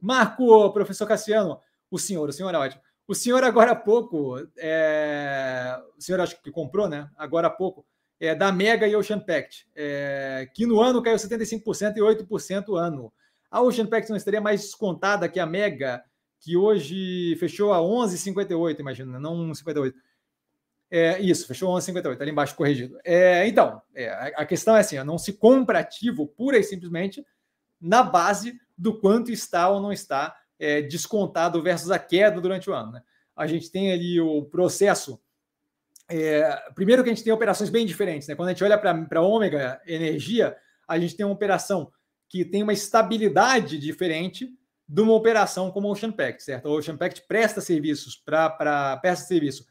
Marco, 0.00 0.72
professor 0.72 1.06
Cassiano, 1.06 1.60
o 1.90 1.98
senhor, 1.98 2.26
o 2.26 2.32
senhor 2.32 2.52
é 2.54 2.58
ótimo. 2.58 2.82
O 3.06 3.14
senhor 3.14 3.44
agora 3.44 3.72
há 3.72 3.76
pouco, 3.76 4.36
é... 4.56 5.78
o 5.96 6.00
senhor 6.00 6.20
acho 6.20 6.40
que 6.42 6.50
comprou, 6.50 6.88
né? 6.88 7.08
Agora 7.16 7.48
há 7.48 7.50
pouco, 7.50 7.86
é 8.20 8.34
da 8.34 8.50
Mega 8.50 8.86
e 8.86 8.96
Ocean 8.96 9.18
Pact, 9.18 9.66
é... 9.74 10.48
que 10.54 10.66
no 10.66 10.80
ano 10.80 11.02
caiu 11.02 11.16
75% 11.16 11.96
e 11.96 12.00
8% 12.00 12.76
ano. 12.76 13.12
A 13.50 13.60
Ocean 13.62 13.86
Pact 13.86 14.10
não 14.10 14.16
estaria 14.16 14.40
mais 14.40 14.60
descontada 14.62 15.28
que 15.28 15.40
a 15.40 15.46
Mega 15.46 16.02
que 16.40 16.56
hoje 16.56 17.36
fechou 17.36 17.72
a 17.72 17.78
11,58, 17.78 18.78
imagina, 18.78 19.18
não 19.18 19.36
1,58. 19.50 19.92
É, 20.90 21.20
isso, 21.20 21.46
fechou 21.46 21.74
11,58, 21.74 22.20
ali 22.20 22.30
embaixo 22.30 22.54
corrigido. 22.54 22.98
É, 23.04 23.46
então, 23.46 23.82
é, 23.94 24.08
a 24.36 24.46
questão 24.46 24.76
é 24.76 24.80
assim: 24.80 24.96
não 25.04 25.18
se 25.18 25.34
compra 25.34 25.80
ativo 25.80 26.26
pura 26.26 26.58
e 26.58 26.62
simplesmente 26.62 27.24
na 27.80 28.02
base 28.02 28.58
do 28.76 28.98
quanto 28.98 29.30
está 29.30 29.68
ou 29.68 29.80
não 29.80 29.92
está 29.92 30.34
é, 30.58 30.80
descontado 30.82 31.62
versus 31.62 31.90
a 31.90 31.98
queda 31.98 32.40
durante 32.40 32.70
o 32.70 32.74
ano. 32.74 32.92
Né? 32.92 33.02
A 33.36 33.46
gente 33.46 33.70
tem 33.70 33.92
ali 33.92 34.20
o 34.20 34.44
processo. 34.44 35.20
É, 36.10 36.70
primeiro 36.74 37.04
que 37.04 37.10
a 37.10 37.12
gente 37.12 37.22
tem 37.22 37.32
operações 37.32 37.68
bem 37.68 37.84
diferentes. 37.84 38.26
Né? 38.26 38.34
Quando 38.34 38.48
a 38.48 38.52
gente 38.52 38.64
olha 38.64 38.78
para 38.78 38.92
a 38.92 39.20
Ômega 39.20 39.80
Energia, 39.86 40.56
a 40.86 40.98
gente 40.98 41.14
tem 41.14 41.26
uma 41.26 41.34
operação 41.34 41.92
que 42.28 42.46
tem 42.46 42.62
uma 42.62 42.72
estabilidade 42.72 43.78
diferente 43.78 44.48
de 44.88 45.02
uma 45.02 45.12
operação 45.12 45.70
como 45.70 45.88
o 45.88 45.92
Ocean 45.92 46.10
Pact, 46.10 46.42
certo? 46.42 46.66
O 46.66 46.78
Ocean 46.78 46.96
Pact 46.96 47.26
presta 47.28 47.60
serviços 47.60 48.16
para 48.16 48.96
presta 48.96 49.26
serviço 49.26 49.66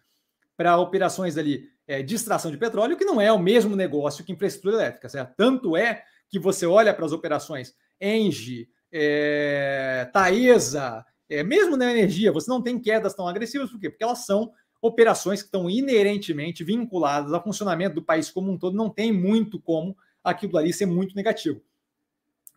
para 0.57 0.77
operações 0.77 1.37
ali 1.37 1.69
é, 1.87 2.01
de 2.01 2.15
extração 2.15 2.51
de 2.51 2.57
petróleo, 2.57 2.97
que 2.97 3.05
não 3.05 3.21
é 3.21 3.31
o 3.31 3.39
mesmo 3.39 3.75
negócio 3.75 4.25
que 4.25 4.31
infraestrutura 4.33 4.75
elétrica, 4.75 5.07
certo? 5.07 5.35
Tanto 5.37 5.77
é 5.77 6.03
que 6.27 6.39
você 6.39 6.65
olha 6.65 6.93
para 6.93 7.05
as 7.05 7.11
operações 7.13 7.75
Engie, 8.01 8.67
é, 8.91 10.09
Taesa, 10.11 11.05
é, 11.29 11.43
mesmo 11.43 11.77
na 11.77 11.89
energia, 11.89 12.31
você 12.31 12.49
não 12.49 12.61
tem 12.61 12.79
quedas 12.79 13.13
tão 13.13 13.27
agressivas, 13.27 13.69
por 13.69 13.79
quê? 13.79 13.89
Porque 13.89 14.03
elas 14.03 14.25
são 14.25 14.51
operações 14.81 15.41
que 15.41 15.47
estão 15.47 15.69
inerentemente 15.69 16.63
vinculadas 16.63 17.33
ao 17.33 17.43
funcionamento 17.43 17.95
do 17.95 18.03
país 18.03 18.29
como 18.29 18.51
um 18.51 18.57
todo, 18.57 18.75
não 18.75 18.89
tem 18.89 19.11
muito 19.11 19.59
como 19.59 19.95
aquilo 20.23 20.57
ali 20.57 20.73
ser 20.73 20.85
muito 20.85 21.15
negativo. 21.15 21.61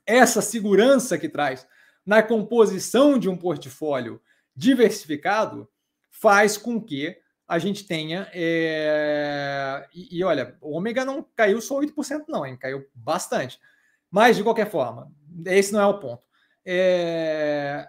Essa 0.07 0.41
segurança 0.41 1.19
que 1.19 1.29
traz 1.29 1.67
na 2.05 2.23
composição 2.23 3.19
de 3.19 3.29
um 3.29 3.37
portfólio 3.37 4.21
diversificado 4.55 5.69
faz 6.11 6.59
com 6.59 6.81
que 6.81 7.17
a 7.51 7.59
gente 7.59 7.85
tenha. 7.85 8.31
É... 8.33 9.85
E, 9.93 10.19
e, 10.19 10.25
olha, 10.25 10.57
o 10.61 10.77
ômega 10.77 11.05
não 11.05 11.27
caiu 11.35 11.61
só 11.61 11.81
8%, 11.81 12.27
não, 12.29 12.47
hein? 12.47 12.57
Caiu 12.57 12.87
bastante. 12.95 13.59
Mas, 14.09 14.37
de 14.37 14.45
qualquer 14.45 14.71
forma, 14.71 15.11
esse 15.47 15.73
não 15.73 15.81
é 15.81 15.87
o 15.87 15.99
ponto. 15.99 16.23
É... 16.65 17.89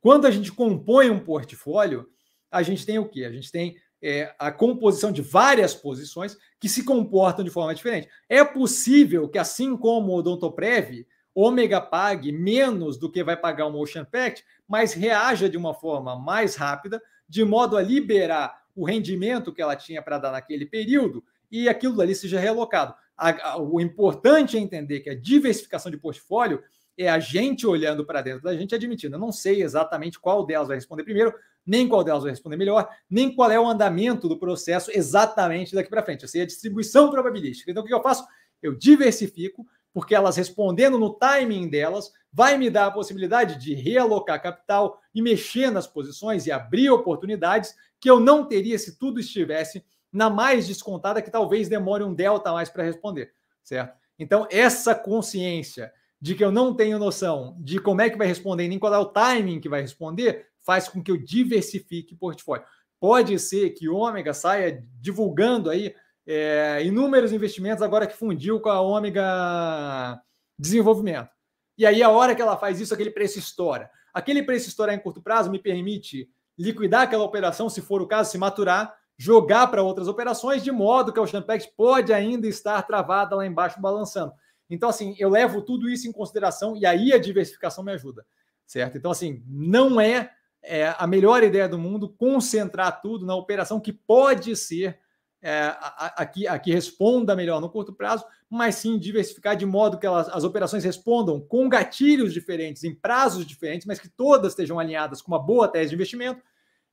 Quando 0.00 0.26
a 0.26 0.30
gente 0.30 0.52
compõe 0.52 1.10
um 1.10 1.18
portfólio, 1.18 2.08
a 2.52 2.62
gente 2.62 2.86
tem 2.86 2.96
o 3.00 3.08
quê? 3.08 3.24
A 3.24 3.32
gente 3.32 3.50
tem 3.50 3.76
é, 4.00 4.32
a 4.38 4.52
composição 4.52 5.10
de 5.10 5.22
várias 5.22 5.74
posições 5.74 6.38
que 6.60 6.68
se 6.68 6.84
comportam 6.84 7.44
de 7.44 7.50
forma 7.50 7.74
diferente. 7.74 8.08
É 8.28 8.44
possível 8.44 9.28
que, 9.28 9.38
assim 9.38 9.76
como 9.76 10.12
o 10.12 10.18
Odontoprev, 10.18 11.04
ômega 11.34 11.80
pague 11.80 12.30
menos 12.30 12.96
do 12.96 13.10
que 13.10 13.24
vai 13.24 13.36
pagar 13.36 13.66
o 13.66 13.76
Ocean 13.76 14.04
Pact, 14.04 14.44
mas 14.68 14.92
reaja 14.92 15.48
de 15.48 15.56
uma 15.56 15.74
forma 15.74 16.16
mais 16.16 16.54
rápida, 16.54 17.02
de 17.28 17.44
modo 17.44 17.76
a 17.76 17.82
liberar 17.82 18.63
o 18.74 18.84
rendimento 18.84 19.52
que 19.52 19.62
ela 19.62 19.76
tinha 19.76 20.02
para 20.02 20.18
dar 20.18 20.32
naquele 20.32 20.66
período 20.66 21.24
e 21.50 21.68
aquilo 21.68 22.00
ali 22.00 22.14
seja 22.14 22.38
relocado. 22.38 22.94
A, 23.16 23.50
a, 23.50 23.58
o 23.58 23.80
importante 23.80 24.56
é 24.56 24.60
entender 24.60 25.00
que 25.00 25.10
a 25.10 25.14
diversificação 25.14 25.90
de 25.90 25.98
portfólio 25.98 26.62
é 26.96 27.08
a 27.08 27.18
gente 27.18 27.66
olhando 27.66 28.04
para 28.04 28.22
dentro 28.22 28.42
da 28.42 28.56
gente 28.56 28.74
admitindo. 28.74 29.16
Eu 29.16 29.20
não 29.20 29.32
sei 29.32 29.62
exatamente 29.62 30.18
qual 30.18 30.46
delas 30.46 30.68
vai 30.68 30.76
responder 30.76 31.04
primeiro, 31.04 31.34
nem 31.66 31.88
qual 31.88 32.04
delas 32.04 32.22
vai 32.22 32.30
responder 32.30 32.56
melhor, 32.56 32.88
nem 33.08 33.34
qual 33.34 33.50
é 33.50 33.58
o 33.58 33.66
andamento 33.66 34.28
do 34.28 34.38
processo 34.38 34.90
exatamente 34.92 35.74
daqui 35.74 35.90
para 35.90 36.02
frente. 36.02 36.22
Eu 36.22 36.28
sei 36.28 36.42
a 36.42 36.46
distribuição 36.46 37.10
probabilística. 37.10 37.70
Então, 37.70 37.82
o 37.82 37.86
que 37.86 37.94
eu 37.94 38.02
faço? 38.02 38.24
Eu 38.62 38.74
diversifico, 38.74 39.66
porque 39.94 40.14
elas 40.14 40.36
respondendo 40.36 40.98
no 40.98 41.14
timing 41.14 41.68
delas, 41.68 42.12
vai 42.32 42.58
me 42.58 42.68
dar 42.68 42.86
a 42.86 42.90
possibilidade 42.90 43.62
de 43.62 43.74
realocar 43.74 44.42
capital 44.42 45.00
e 45.14 45.22
mexer 45.22 45.70
nas 45.70 45.86
posições 45.86 46.46
e 46.46 46.52
abrir 46.52 46.90
oportunidades 46.90 47.74
que 48.00 48.10
eu 48.10 48.18
não 48.18 48.44
teria 48.44 48.76
se 48.76 48.98
tudo 48.98 49.20
estivesse 49.20 49.84
na 50.12 50.28
mais 50.28 50.66
descontada, 50.66 51.22
que 51.22 51.30
talvez 51.30 51.68
demore 51.68 52.02
um 52.02 52.12
delta 52.12 52.52
mais 52.52 52.68
para 52.68 52.82
responder, 52.82 53.32
certo? 53.62 53.96
Então, 54.18 54.46
essa 54.50 54.94
consciência 54.94 55.92
de 56.20 56.34
que 56.34 56.44
eu 56.44 56.50
não 56.50 56.74
tenho 56.74 56.98
noção 56.98 57.56
de 57.60 57.78
como 57.78 58.00
é 58.00 58.10
que 58.10 58.18
vai 58.18 58.26
responder, 58.26 58.66
nem 58.66 58.78
qual 58.78 58.94
é 58.94 58.98
o 58.98 59.06
timing 59.06 59.60
que 59.60 59.68
vai 59.68 59.80
responder, 59.80 60.48
faz 60.60 60.88
com 60.88 61.02
que 61.02 61.10
eu 61.10 61.16
diversifique 61.16 62.14
o 62.14 62.16
portfólio. 62.16 62.64
Pode 62.98 63.38
ser 63.38 63.70
que 63.70 63.88
o 63.88 63.96
Ômega 63.96 64.32
saia 64.32 64.82
divulgando 65.00 65.70
aí 65.70 65.94
é, 66.26 66.82
inúmeros 66.84 67.32
investimentos 67.32 67.82
agora 67.82 68.06
que 68.06 68.16
fundiu 68.16 68.60
com 68.60 68.68
a 68.68 68.80
Ômega 68.80 70.20
Desenvolvimento. 70.58 71.30
E 71.76 71.84
aí, 71.84 72.02
a 72.02 72.10
hora 72.10 72.34
que 72.34 72.42
ela 72.42 72.56
faz 72.56 72.80
isso, 72.80 72.94
aquele 72.94 73.10
preço 73.10 73.38
estoura. 73.38 73.90
Aquele 74.12 74.42
preço 74.42 74.68
estourar 74.68 74.94
em 74.94 74.98
curto 74.98 75.20
prazo 75.20 75.50
me 75.50 75.58
permite 75.58 76.30
liquidar 76.56 77.02
aquela 77.02 77.24
operação, 77.24 77.68
se 77.68 77.80
for 77.80 78.00
o 78.00 78.06
caso, 78.06 78.30
se 78.30 78.38
maturar, 78.38 78.94
jogar 79.16 79.66
para 79.66 79.82
outras 79.82 80.06
operações, 80.06 80.62
de 80.62 80.70
modo 80.70 81.12
que 81.12 81.18
a 81.18 81.22
Ocean 81.22 81.44
pode 81.76 82.12
ainda 82.12 82.46
estar 82.46 82.80
travada 82.82 83.34
lá 83.36 83.44
embaixo 83.44 83.80
balançando. 83.80 84.32
Então, 84.70 84.88
assim, 84.88 85.14
eu 85.18 85.28
levo 85.28 85.62
tudo 85.62 85.88
isso 85.88 86.08
em 86.08 86.12
consideração 86.12 86.76
e 86.76 86.86
aí 86.86 87.12
a 87.12 87.18
diversificação 87.18 87.84
me 87.84 87.92
ajuda, 87.92 88.24
certo? 88.66 88.96
Então, 88.96 89.10
assim, 89.10 89.42
não 89.46 90.00
é, 90.00 90.30
é 90.62 90.94
a 90.96 91.06
melhor 91.06 91.42
ideia 91.42 91.68
do 91.68 91.78
mundo 91.78 92.08
concentrar 92.08 93.00
tudo 93.00 93.26
na 93.26 93.34
operação 93.34 93.80
que 93.80 93.92
pode 93.92 94.56
ser 94.56 94.98
é, 95.46 95.76
a, 95.78 96.14
a, 96.16 96.26
que, 96.26 96.48
a 96.48 96.58
que 96.58 96.72
responda 96.72 97.36
melhor 97.36 97.60
no 97.60 97.68
curto 97.68 97.92
prazo, 97.92 98.24
mas 98.48 98.76
sim 98.76 98.98
diversificar 98.98 99.54
de 99.54 99.66
modo 99.66 99.98
que 99.98 100.06
elas, 100.06 100.26
as 100.30 100.42
operações 100.42 100.82
respondam 100.82 101.38
com 101.38 101.68
gatilhos 101.68 102.32
diferentes, 102.32 102.82
em 102.82 102.94
prazos 102.94 103.44
diferentes, 103.44 103.86
mas 103.86 103.98
que 103.98 104.08
todas 104.08 104.52
estejam 104.52 104.78
alinhadas 104.78 105.20
com 105.20 105.30
uma 105.30 105.38
boa 105.38 105.68
tese 105.68 105.90
de 105.90 105.96
investimento 105.96 106.42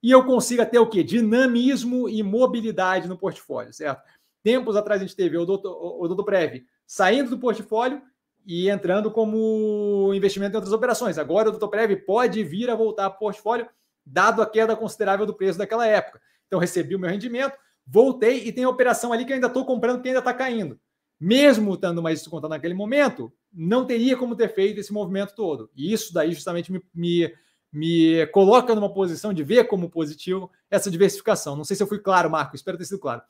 e 0.03 0.11
eu 0.11 0.25
consiga 0.25 0.65
ter 0.65 0.79
o 0.79 0.89
quê? 0.89 1.01
Dinamismo 1.01 2.09
e 2.09 2.21
mobilidade 2.21 3.07
no 3.07 3.17
portfólio, 3.17 3.71
certo? 3.71 4.03
Tempos 4.43 4.75
atrás 4.75 5.01
a 5.01 5.05
gente 5.05 5.15
teve 5.15 5.37
o 5.37 5.45
doutor, 5.45 6.01
o 6.01 6.05
doutor 6.05 6.25
Prev 6.25 6.65
saindo 6.85 7.29
do 7.29 7.39
portfólio 7.39 8.01
e 8.45 8.69
entrando 8.69 9.09
como 9.09 10.11
investimento 10.13 10.51
em 10.51 10.57
outras 10.57 10.73
operações. 10.73 11.17
Agora 11.17 11.47
o 11.47 11.51
doutor 11.51 11.69
Prev 11.69 11.95
pode 12.05 12.43
vir 12.43 12.69
a 12.69 12.75
voltar 12.75 13.09
para 13.11 13.15
o 13.15 13.19
portfólio, 13.19 13.69
dado 14.05 14.41
a 14.41 14.45
queda 14.45 14.75
considerável 14.75 15.25
do 15.25 15.33
preço 15.33 15.57
daquela 15.57 15.87
época. 15.87 16.19
Então 16.47 16.59
recebi 16.59 16.95
o 16.95 16.99
meu 16.99 17.09
rendimento, 17.09 17.55
voltei 17.85 18.47
e 18.47 18.51
tem 18.51 18.65
operação 18.65 19.11
ali 19.11 19.25
que 19.25 19.33
ainda 19.33 19.47
estou 19.47 19.65
comprando 19.65 20.01
que 20.01 20.07
ainda 20.07 20.19
está 20.19 20.33
caindo. 20.33 20.79
Mesmo 21.19 21.75
estando 21.75 22.01
mais 22.01 22.19
descontado 22.19 22.49
naquele 22.49 22.73
momento, 22.73 23.31
não 23.53 23.85
teria 23.85 24.17
como 24.17 24.35
ter 24.35 24.53
feito 24.53 24.79
esse 24.79 24.91
movimento 24.91 25.35
todo. 25.35 25.69
E 25.75 25.93
isso 25.93 26.13
daí 26.13 26.33
justamente 26.33 26.71
me, 26.71 26.81
me, 26.93 27.33
me 27.71 28.25
coloca 28.27 28.73
numa 28.73 28.91
posição 28.91 29.33
de 29.33 29.43
ver 29.43 29.65
como 29.65 29.89
positivo 29.89 30.51
essa 30.69 30.89
diversificação. 30.89 31.55
Não 31.55 31.63
sei 31.63 31.75
se 31.75 31.83
eu 31.83 31.87
fui 31.87 31.99
claro, 31.99 32.29
Marco, 32.29 32.55
espero 32.55 32.77
ter 32.77 32.85
sido 32.85 32.99
claro. 32.99 33.21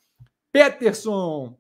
Peterson, 0.52 1.58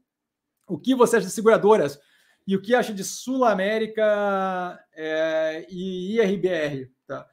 o 0.67 0.77
que 0.77 0.95
você 0.95 1.17
acha 1.17 1.25
de 1.25 1.31
seguradoras? 1.31 1.99
E 2.47 2.55
o 2.55 2.61
que 2.61 2.73
acha 2.73 2.93
de 2.93 3.03
Sul 3.03 3.45
América 3.45 4.83
é, 4.93 5.65
e 5.69 6.15
IRBR? 6.15 6.89
Tá? 7.05 7.27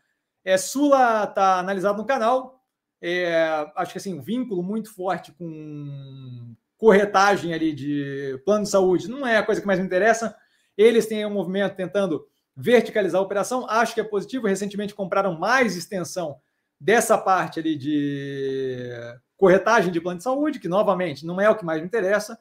É, 0.45 0.57
Sula 0.57 1.25
está 1.25 1.59
analisado 1.59 1.99
no 1.99 2.07
canal, 2.07 2.58
é, 3.01 3.71
acho 3.77 3.93
que 3.93 3.99
assim, 3.99 4.15
um 4.15 4.23
vínculo 4.23 4.63
muito 4.63 4.93
forte 4.95 5.33
com 5.33 6.55
corretagem 6.77 7.53
ali 7.53 7.73
de 7.73 8.41
plano 8.45 8.65
de 8.65 8.71
saúde 8.71 9.09
não 9.09 9.27
é 9.27 9.37
a 9.37 9.43
coisa 9.43 9.61
que 9.61 9.67
mais 9.67 9.79
me 9.79 9.87
interessa. 9.87 10.37
Eles 10.77 11.07
têm 11.07 11.27
um 11.27 11.31
movimento 11.31 11.75
tentando 11.75 12.27
verticalizar 12.57 13.21
a 13.21 13.25
operação, 13.25 13.69
acho 13.69 13.95
que 13.95 14.01
é 14.01 14.05
positivo. 14.05 14.47
Recentemente 14.47 14.95
compraram 14.95 15.39
mais 15.39 15.77
extensão 15.77 16.41
dessa 16.81 17.19
parte 17.19 17.59
ali 17.59 17.77
de 17.77 18.91
corretagem 19.37 19.93
de 19.93 20.01
plano 20.01 20.19
de 20.19 20.25
saúde, 20.25 20.59
que 20.59 20.69
novamente 20.69 21.25
não 21.27 21.41
é 21.41 21.49
o 21.49 21.57
que 21.57 21.65
mais 21.65 21.81
me 21.81 21.87
interessa. 21.87 22.39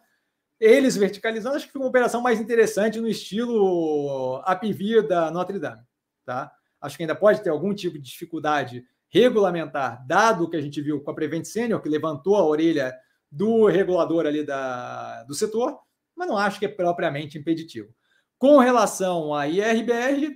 Eles 0.59 0.97
verticalizando, 0.97 1.55
acho 1.55 1.67
que 1.67 1.71
foi 1.71 1.81
uma 1.81 1.89
operação 1.89 2.19
mais 2.19 2.39
interessante 2.39 2.99
no 2.99 3.07
estilo 3.07 4.41
Apivida 4.43 5.29
Notre 5.29 5.59
Dame, 5.59 5.83
tá? 6.25 6.51
Acho 6.81 6.97
que 6.97 7.03
ainda 7.03 7.15
pode 7.15 7.41
ter 7.41 7.49
algum 7.49 7.73
tipo 7.73 7.97
de 7.97 8.03
dificuldade 8.03 8.83
regulamentar, 9.09 10.05
dado 10.05 10.43
o 10.43 10.49
que 10.49 10.57
a 10.57 10.61
gente 10.61 10.81
viu 10.81 11.01
com 11.01 11.11
a 11.11 11.13
Prevent 11.13 11.45
Senior, 11.45 11.81
que 11.81 11.89
levantou 11.89 12.35
a 12.35 12.45
orelha 12.45 12.95
do 13.31 13.67
regulador 13.67 14.25
ali 14.25 14.43
da, 14.43 15.23
do 15.23 15.33
setor, 15.33 15.77
mas 16.15 16.27
não 16.27 16.37
acho 16.37 16.59
que 16.59 16.65
é 16.65 16.69
propriamente 16.69 17.37
impeditivo. 17.37 17.93
Com 18.37 18.59
relação 18.59 19.33
à 19.33 19.47
IRBR, 19.47 20.35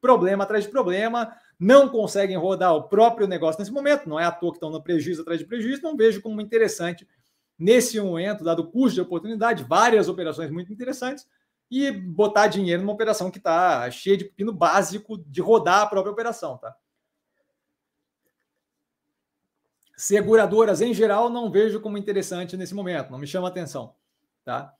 problema 0.00 0.44
atrás 0.44 0.64
de 0.64 0.70
problema, 0.70 1.34
não 1.58 1.88
conseguem 1.88 2.36
rodar 2.36 2.74
o 2.74 2.88
próprio 2.88 3.26
negócio 3.26 3.58
nesse 3.58 3.72
momento, 3.72 4.08
não 4.08 4.20
é 4.20 4.24
à 4.24 4.32
toa 4.32 4.50
que 4.52 4.56
estão 4.56 4.70
no 4.70 4.82
prejuízo 4.82 5.22
atrás 5.22 5.40
de 5.40 5.46
prejuízo, 5.46 5.82
não 5.82 5.96
vejo 5.96 6.20
como 6.20 6.40
interessante 6.40 7.06
nesse 7.58 8.00
momento, 8.00 8.44
dado 8.44 8.60
o 8.60 8.70
custo 8.70 8.96
de 8.96 9.00
oportunidade, 9.00 9.64
várias 9.64 10.08
operações 10.08 10.50
muito 10.50 10.72
interessantes, 10.72 11.26
e 11.70 11.90
botar 11.90 12.48
dinheiro 12.48 12.82
numa 12.82 12.92
operação 12.92 13.30
que 13.30 13.38
está 13.38 13.90
cheia 13.90 14.16
de 14.16 14.24
pepino 14.24 14.52
básico 14.52 15.18
de 15.18 15.40
rodar 15.40 15.82
a 15.82 15.86
própria 15.86 16.12
operação, 16.12 16.58
tá? 16.58 16.74
Seguradoras 19.96 20.80
em 20.80 20.92
geral 20.92 21.30
não 21.30 21.50
vejo 21.50 21.80
como 21.80 21.98
interessante 21.98 22.56
nesse 22.56 22.74
momento, 22.74 23.10
não 23.10 23.18
me 23.18 23.26
chama 23.26 23.48
atenção, 23.48 23.94
tá? 24.44 24.74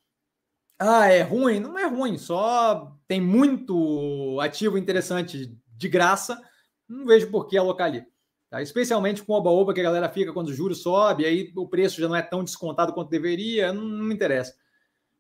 Ah, 0.79 1.07
é 1.07 1.23
ruim? 1.23 1.61
Não 1.61 1.79
é 1.79 1.87
ruim, 1.87 2.19
só 2.19 2.97
tem 3.07 3.21
muito 3.21 4.39
ativo 4.41 4.77
interessante 4.77 5.57
de 5.67 5.89
graça, 5.89 6.41
não 6.89 7.07
vejo 7.07 7.31
por 7.31 7.47
que 7.47 7.57
alocar 7.57 7.87
ali. 7.87 8.05
Tá? 8.51 8.63
Especialmente 8.63 9.23
com 9.23 9.33
o 9.33 9.37
oba-oba 9.37 9.75
que 9.75 9.81
a 9.81 9.85
galera 9.85 10.09
fica 10.09 10.33
quando 10.33 10.49
o 10.49 10.55
juro 10.55 10.75
sobe, 10.75 11.25
aí 11.25 11.53
o 11.57 11.69
preço 11.69 12.01
já 12.01 12.09
não 12.09 12.17
é 12.17 12.23
tão 12.23 12.45
descontado 12.45 12.93
quanto 12.93 13.11
deveria, 13.11 13.73
não, 13.73 13.83
não 13.83 14.05
me 14.05 14.15
interessa. 14.15 14.55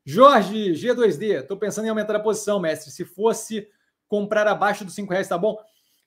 Jorge, 0.04 0.72
G2D, 0.72 1.40
estou 1.40 1.56
pensando 1.56 1.86
em 1.86 1.88
aumentar 1.88 2.14
a 2.16 2.20
posição, 2.20 2.60
mestre. 2.60 2.90
Se 2.90 3.04
fosse 3.04 3.66
comprar 4.06 4.46
abaixo 4.46 4.84
dos 4.84 4.94
5 4.94 5.10
reais, 5.10 5.28
tá 5.28 5.38
bom? 5.38 5.58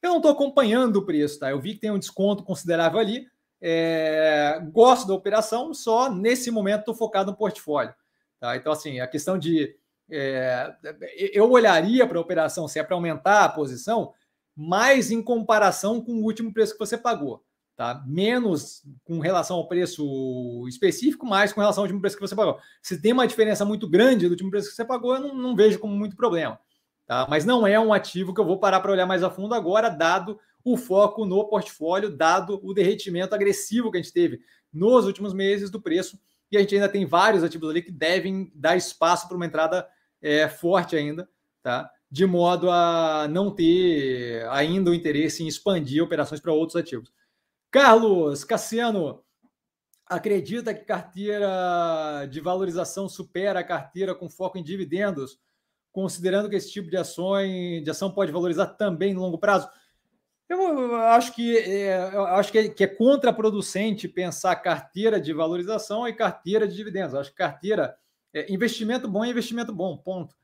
Eu 0.01 0.11
não 0.11 0.17
estou 0.17 0.31
acompanhando 0.31 0.97
o 0.97 1.05
preço, 1.05 1.39
tá? 1.39 1.49
Eu 1.49 1.59
vi 1.59 1.73
que 1.73 1.79
tem 1.81 1.91
um 1.91 1.97
desconto 1.97 2.43
considerável 2.43 2.99
ali. 2.99 3.27
É... 3.61 4.59
Gosto 4.71 5.07
da 5.07 5.13
operação, 5.13 5.73
só 5.73 6.11
nesse 6.11 6.51
momento 6.51 6.81
estou 6.81 6.95
focado 6.95 7.31
no 7.31 7.37
portfólio. 7.37 7.93
Tá? 8.39 8.55
Então, 8.55 8.71
assim, 8.71 8.99
a 8.99 9.07
questão 9.07 9.37
de. 9.37 9.75
É... 10.09 10.73
Eu 11.33 11.49
olharia 11.51 12.07
para 12.07 12.17
a 12.17 12.21
operação 12.21 12.67
se 12.67 12.79
é 12.79 12.83
para 12.83 12.95
aumentar 12.95 13.43
a 13.43 13.49
posição, 13.49 14.13
mais 14.55 15.11
em 15.11 15.21
comparação 15.21 16.01
com 16.01 16.13
o 16.13 16.23
último 16.23 16.53
preço 16.53 16.73
que 16.73 16.79
você 16.79 16.97
pagou. 16.97 17.43
Tá? 17.75 18.03
Menos 18.07 18.81
com 19.03 19.19
relação 19.19 19.57
ao 19.57 19.67
preço 19.67 20.65
específico, 20.67 21.27
mais 21.27 21.53
com 21.53 21.61
relação 21.61 21.81
ao 21.81 21.85
último 21.85 22.01
preço 22.01 22.15
que 22.15 22.27
você 22.27 22.35
pagou. 22.35 22.57
Se 22.81 22.99
tem 22.99 23.13
uma 23.13 23.27
diferença 23.27 23.63
muito 23.63 23.87
grande 23.87 24.25
do 24.25 24.31
último 24.31 24.49
preço 24.49 24.69
que 24.69 24.75
você 24.75 24.83
pagou, 24.83 25.13
eu 25.13 25.21
não, 25.21 25.35
não 25.35 25.55
vejo 25.55 25.77
como 25.77 25.95
muito 25.95 26.15
problema. 26.15 26.59
Tá? 27.05 27.27
Mas 27.29 27.45
não 27.45 27.67
é 27.67 27.79
um 27.79 27.93
ativo 27.93 28.33
que 28.33 28.41
eu 28.41 28.45
vou 28.45 28.59
parar 28.59 28.79
para 28.79 28.91
olhar 28.91 29.05
mais 29.05 29.23
a 29.23 29.29
fundo 29.29 29.53
agora, 29.53 29.89
dado 29.89 30.39
o 30.73 30.77
foco 30.77 31.25
no 31.25 31.47
portfólio, 31.47 32.09
dado 32.09 32.59
o 32.63 32.73
derretimento 32.73 33.33
agressivo 33.33 33.91
que 33.91 33.97
a 33.97 34.01
gente 34.01 34.13
teve 34.13 34.39
nos 34.71 35.05
últimos 35.05 35.33
meses 35.33 35.69
do 35.69 35.81
preço. 35.81 36.19
E 36.51 36.57
a 36.57 36.59
gente 36.59 36.75
ainda 36.75 36.89
tem 36.89 37.05
vários 37.05 37.43
ativos 37.43 37.69
ali 37.69 37.81
que 37.81 37.91
devem 37.91 38.51
dar 38.55 38.75
espaço 38.75 39.27
para 39.27 39.35
uma 39.35 39.45
entrada 39.45 39.87
é, 40.21 40.47
forte 40.47 40.95
ainda, 40.95 41.29
tá? 41.61 41.89
de 42.09 42.25
modo 42.25 42.69
a 42.71 43.27
não 43.29 43.53
ter 43.53 44.47
ainda 44.49 44.91
o 44.91 44.93
interesse 44.93 45.43
em 45.43 45.47
expandir 45.47 46.03
operações 46.03 46.39
para 46.39 46.53
outros 46.53 46.77
ativos. 46.77 47.11
Carlos 47.69 48.45
Cassiano, 48.45 49.23
acredita 50.05 50.73
que 50.73 50.85
carteira 50.85 52.25
de 52.29 52.39
valorização 52.39 53.09
supera 53.09 53.59
a 53.59 53.63
carteira 53.63 54.15
com 54.15 54.29
foco 54.29 54.57
em 54.57 54.63
dividendos? 54.63 55.37
considerando 55.97 56.47
que 56.47 56.55
esse 56.55 56.71
tipo 56.71 56.91
de 56.91 56.95
ação, 56.95 57.33
de 57.83 57.89
ação 57.89 58.11
pode 58.11 58.31
valorizar 58.31 58.67
também 58.67 59.15
no 59.15 59.21
longo 59.21 59.39
prazo? 59.39 59.67
Eu 60.49 60.95
acho 60.95 61.35
que 61.35 61.57
é, 61.57 62.09
eu 62.13 62.25
acho 62.25 62.51
que 62.51 62.57
é, 62.57 62.69
que 62.69 62.83
é 62.83 62.87
contraproducente 62.87 64.07
pensar 64.07 64.55
carteira 64.55 65.19
de 65.19 65.33
valorização 65.33 66.07
e 66.07 66.13
carteira 66.13 66.67
de 66.67 66.75
dividendos. 66.75 67.13
Eu 67.13 67.19
acho 67.19 67.31
que 67.31 67.37
carteira 67.37 67.97
é, 68.33 68.51
investimento 68.51 69.07
bom 69.07 69.25
é 69.25 69.29
investimento 69.29 69.73
bom, 69.73 69.97
ponto. 69.97 70.35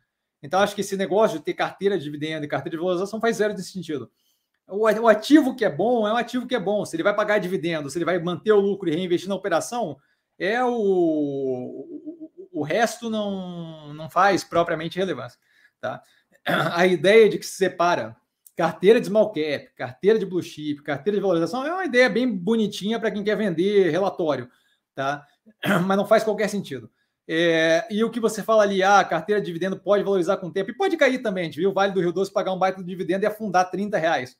Então 0.41 0.59
acho 0.59 0.75
que 0.75 0.81
esse 0.81 0.97
negócio 0.97 1.37
de 1.39 1.45
ter 1.45 1.53
carteira 1.53 1.97
de 1.97 2.03
dividendo 2.03 2.45
e 2.45 2.49
carteira 2.49 2.77
de 2.77 2.83
valorização 2.83 3.21
faz 3.21 3.37
zero 3.37 3.53
desse 3.53 3.71
sentido. 3.71 4.11
O, 4.67 4.89
o 4.89 5.07
ativo 5.07 5.55
que 5.55 5.63
é 5.63 5.69
bom 5.69 6.05
é 6.05 6.11
um 6.11 6.17
ativo 6.17 6.47
que 6.47 6.55
é 6.55 6.59
bom. 6.59 6.83
Se 6.85 6.95
ele 6.95 7.03
vai 7.03 7.15
pagar 7.15 7.39
dividendo, 7.39 7.89
se 7.89 7.97
ele 7.97 8.05
vai 8.05 8.19
manter 8.19 8.51
o 8.51 8.59
lucro 8.59 8.89
e 8.89 8.95
reinvestir 8.95 9.29
na 9.29 9.35
operação, 9.35 9.97
é 10.37 10.61
o, 10.63 11.87
o 12.51 12.61
resto 12.61 13.09
não, 13.09 13.93
não 13.93 14.09
faz 14.09 14.43
propriamente 14.43 14.99
relevância. 14.99 15.39
Tá? 15.79 16.01
A 16.45 16.85
ideia 16.85 17.29
de 17.29 17.37
que 17.37 17.45
se 17.45 17.55
separa 17.55 18.17
carteira 18.55 18.99
de 18.99 19.07
small 19.07 19.31
cap, 19.31 19.69
carteira 19.75 20.19
de 20.19 20.25
blue 20.25 20.41
chip, 20.41 20.83
carteira 20.83 21.17
de 21.17 21.21
valorização 21.21 21.65
é 21.65 21.73
uma 21.73 21.85
ideia 21.85 22.09
bem 22.09 22.29
bonitinha 22.29 22.99
para 22.99 23.11
quem 23.11 23.23
quer 23.23 23.35
vender 23.35 23.89
relatório, 23.89 24.49
tá? 24.93 25.25
mas 25.85 25.97
não 25.97 26.05
faz 26.05 26.23
qualquer 26.23 26.47
sentido. 26.47 26.89
É, 27.27 27.87
e 27.89 28.03
o 28.03 28.09
que 28.11 28.19
você 28.19 28.43
fala 28.43 28.63
ali, 28.63 28.83
ah, 28.83 29.03
carteira 29.03 29.41
de 29.41 29.47
dividendo 29.47 29.79
pode 29.79 30.03
valorizar 30.03 30.37
com 30.37 30.47
o 30.47 30.51
tempo, 30.51 30.71
e 30.71 30.77
pode 30.77 30.97
cair 30.97 31.19
também, 31.19 31.47
a 31.47 31.51
viu 31.51 31.69
o 31.69 31.73
Vale 31.73 31.93
do 31.93 32.01
Rio 32.01 32.11
Doce 32.11 32.31
pagar 32.31 32.53
um 32.53 32.59
baita 32.59 32.81
de 32.81 32.87
dividendo 32.87 33.23
e 33.23 33.27
afundar 33.27 33.71
30 33.71 33.97
reais. 33.97 34.37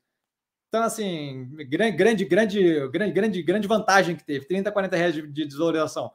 Então, 0.67 0.83
assim, 0.83 1.49
grande, 1.69 1.95
grande, 1.95 2.25
grande, 2.25 2.87
grande, 2.89 3.43
grande 3.43 3.67
vantagem 3.67 4.15
que 4.15 4.25
teve, 4.25 4.45
30, 4.45 4.71
40 4.71 4.95
reais 4.95 5.13
de, 5.13 5.21
de 5.21 5.45
desvalorização 5.45 6.11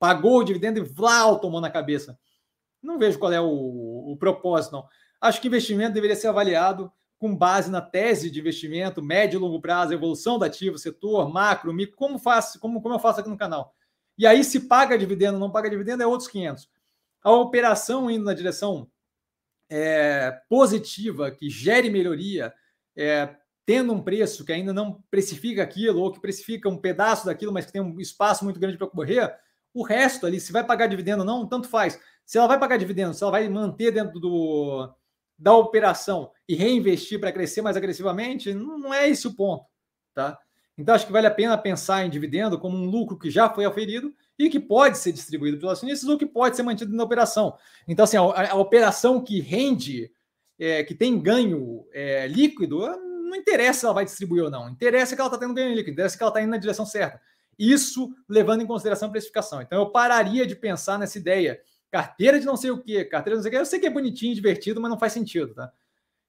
pagou 0.00 0.38
o 0.38 0.44
dividendo 0.44 0.78
e 0.78 0.82
vláu, 0.82 1.38
tomou 1.38 1.60
na 1.60 1.70
cabeça. 1.70 2.18
Não 2.82 2.98
vejo 2.98 3.18
qual 3.18 3.30
é 3.30 3.40
o, 3.40 3.46
o 4.12 4.16
propósito, 4.18 4.72
não. 4.72 4.88
Acho 5.20 5.40
que 5.40 5.48
investimento 5.48 5.92
deveria 5.92 6.16
ser 6.16 6.28
avaliado 6.28 6.90
com 7.20 7.36
base 7.36 7.70
na 7.70 7.82
tese 7.82 8.30
de 8.30 8.40
investimento, 8.40 9.02
médio 9.02 9.36
e 9.36 9.40
longo 9.40 9.60
prazo, 9.60 9.92
evolução 9.92 10.38
do 10.38 10.44
ativo, 10.46 10.78
setor, 10.78 11.30
macro, 11.30 11.70
micro, 11.70 11.94
como, 11.94 12.18
faço, 12.18 12.58
como, 12.58 12.80
como 12.80 12.94
eu 12.94 12.98
faço 12.98 13.20
aqui 13.20 13.28
no 13.28 13.36
canal. 13.36 13.74
E 14.16 14.26
aí, 14.26 14.42
se 14.42 14.60
paga 14.60 14.96
dividendo 14.96 15.34
ou 15.34 15.40
não 15.40 15.50
paga 15.50 15.68
dividendo, 15.68 16.02
é 16.02 16.06
outros 16.06 16.30
500. 16.30 16.70
A 17.22 17.30
operação 17.32 18.10
indo 18.10 18.24
na 18.24 18.32
direção 18.32 18.90
é, 19.68 20.40
positiva, 20.48 21.30
que 21.30 21.50
gere 21.50 21.90
melhoria, 21.90 22.54
é, 22.96 23.36
tendo 23.66 23.92
um 23.92 24.02
preço 24.02 24.42
que 24.42 24.52
ainda 24.52 24.72
não 24.72 25.04
precifica 25.10 25.62
aquilo, 25.62 26.00
ou 26.00 26.10
que 26.10 26.20
precifica 26.20 26.70
um 26.70 26.78
pedaço 26.78 27.26
daquilo, 27.26 27.52
mas 27.52 27.66
que 27.66 27.72
tem 27.72 27.82
um 27.82 28.00
espaço 28.00 28.44
muito 28.44 28.58
grande 28.58 28.78
para 28.78 28.86
correr, 28.86 29.30
o 29.74 29.82
resto 29.82 30.26
ali, 30.26 30.40
se 30.40 30.52
vai 30.52 30.64
pagar 30.64 30.86
dividendo 30.86 31.20
ou 31.20 31.26
não, 31.26 31.46
tanto 31.46 31.68
faz. 31.68 32.00
Se 32.24 32.38
ela 32.38 32.48
vai 32.48 32.58
pagar 32.58 32.78
dividendo, 32.78 33.12
se 33.12 33.22
ela 33.22 33.30
vai 33.30 33.46
manter 33.46 33.90
dentro 33.90 34.18
do, 34.18 34.90
da 35.40 35.54
operação 35.56 36.30
e 36.46 36.54
reinvestir 36.54 37.18
para 37.18 37.32
crescer 37.32 37.62
mais 37.62 37.76
agressivamente, 37.76 38.52
não 38.52 38.92
é 38.92 39.08
esse 39.08 39.26
o 39.26 39.34
ponto, 39.34 39.64
tá? 40.14 40.38
Então 40.76 40.94
acho 40.94 41.06
que 41.06 41.12
vale 41.12 41.26
a 41.26 41.30
pena 41.30 41.56
pensar 41.56 42.04
em 42.04 42.10
dividendo 42.10 42.58
como 42.58 42.76
um 42.76 42.86
lucro 42.86 43.18
que 43.18 43.30
já 43.30 43.48
foi 43.48 43.66
oferido 43.66 44.14
e 44.38 44.50
que 44.50 44.60
pode 44.60 44.98
ser 44.98 45.12
distribuído 45.12 45.58
pelos 45.58 45.72
acionistas 45.72 46.08
ou 46.08 46.18
que 46.18 46.26
pode 46.26 46.56
ser 46.56 46.62
mantido 46.62 46.94
na 46.94 47.04
operação. 47.04 47.56
Então 47.88 48.04
assim, 48.04 48.18
a, 48.18 48.52
a 48.52 48.54
operação 48.54 49.22
que 49.22 49.40
rende, 49.40 50.10
é, 50.58 50.84
que 50.84 50.94
tem 50.94 51.20
ganho 51.20 51.86
é, 51.92 52.26
líquido, 52.28 52.80
não 53.30 53.34
interessa 53.34 53.80
se 53.80 53.86
ela 53.86 53.94
vai 53.94 54.04
distribuir 54.04 54.44
ou 54.44 54.50
não. 54.50 54.68
Interessa 54.68 55.14
que 55.14 55.20
ela 55.20 55.28
está 55.28 55.38
tendo 55.38 55.54
ganho 55.54 55.74
líquido, 55.74 55.92
interessa 55.92 56.16
que 56.16 56.22
ela 56.22 56.30
está 56.30 56.42
indo 56.42 56.50
na 56.50 56.56
direção 56.58 56.84
certa. 56.84 57.20
Isso 57.58 58.14
levando 58.28 58.62
em 58.62 58.66
consideração 58.66 59.08
a 59.08 59.12
precificação. 59.12 59.62
Então 59.62 59.78
eu 59.78 59.90
pararia 59.90 60.46
de 60.46 60.56
pensar 60.56 60.98
nessa 60.98 61.18
ideia. 61.18 61.60
Carteira 61.90 62.38
de 62.38 62.46
não 62.46 62.56
sei 62.56 62.70
o 62.70 62.82
quê, 62.82 63.04
carteira 63.04 63.36
de 63.36 63.38
não 63.38 63.42
sei 63.42 63.48
o 63.48 63.52
quê. 63.52 63.58
Eu 63.58 63.66
sei 63.66 63.80
que 63.80 63.86
é 63.86 63.90
bonitinho, 63.90 64.34
divertido, 64.34 64.80
mas 64.80 64.90
não 64.90 64.98
faz 64.98 65.12
sentido, 65.12 65.54
tá? 65.54 65.72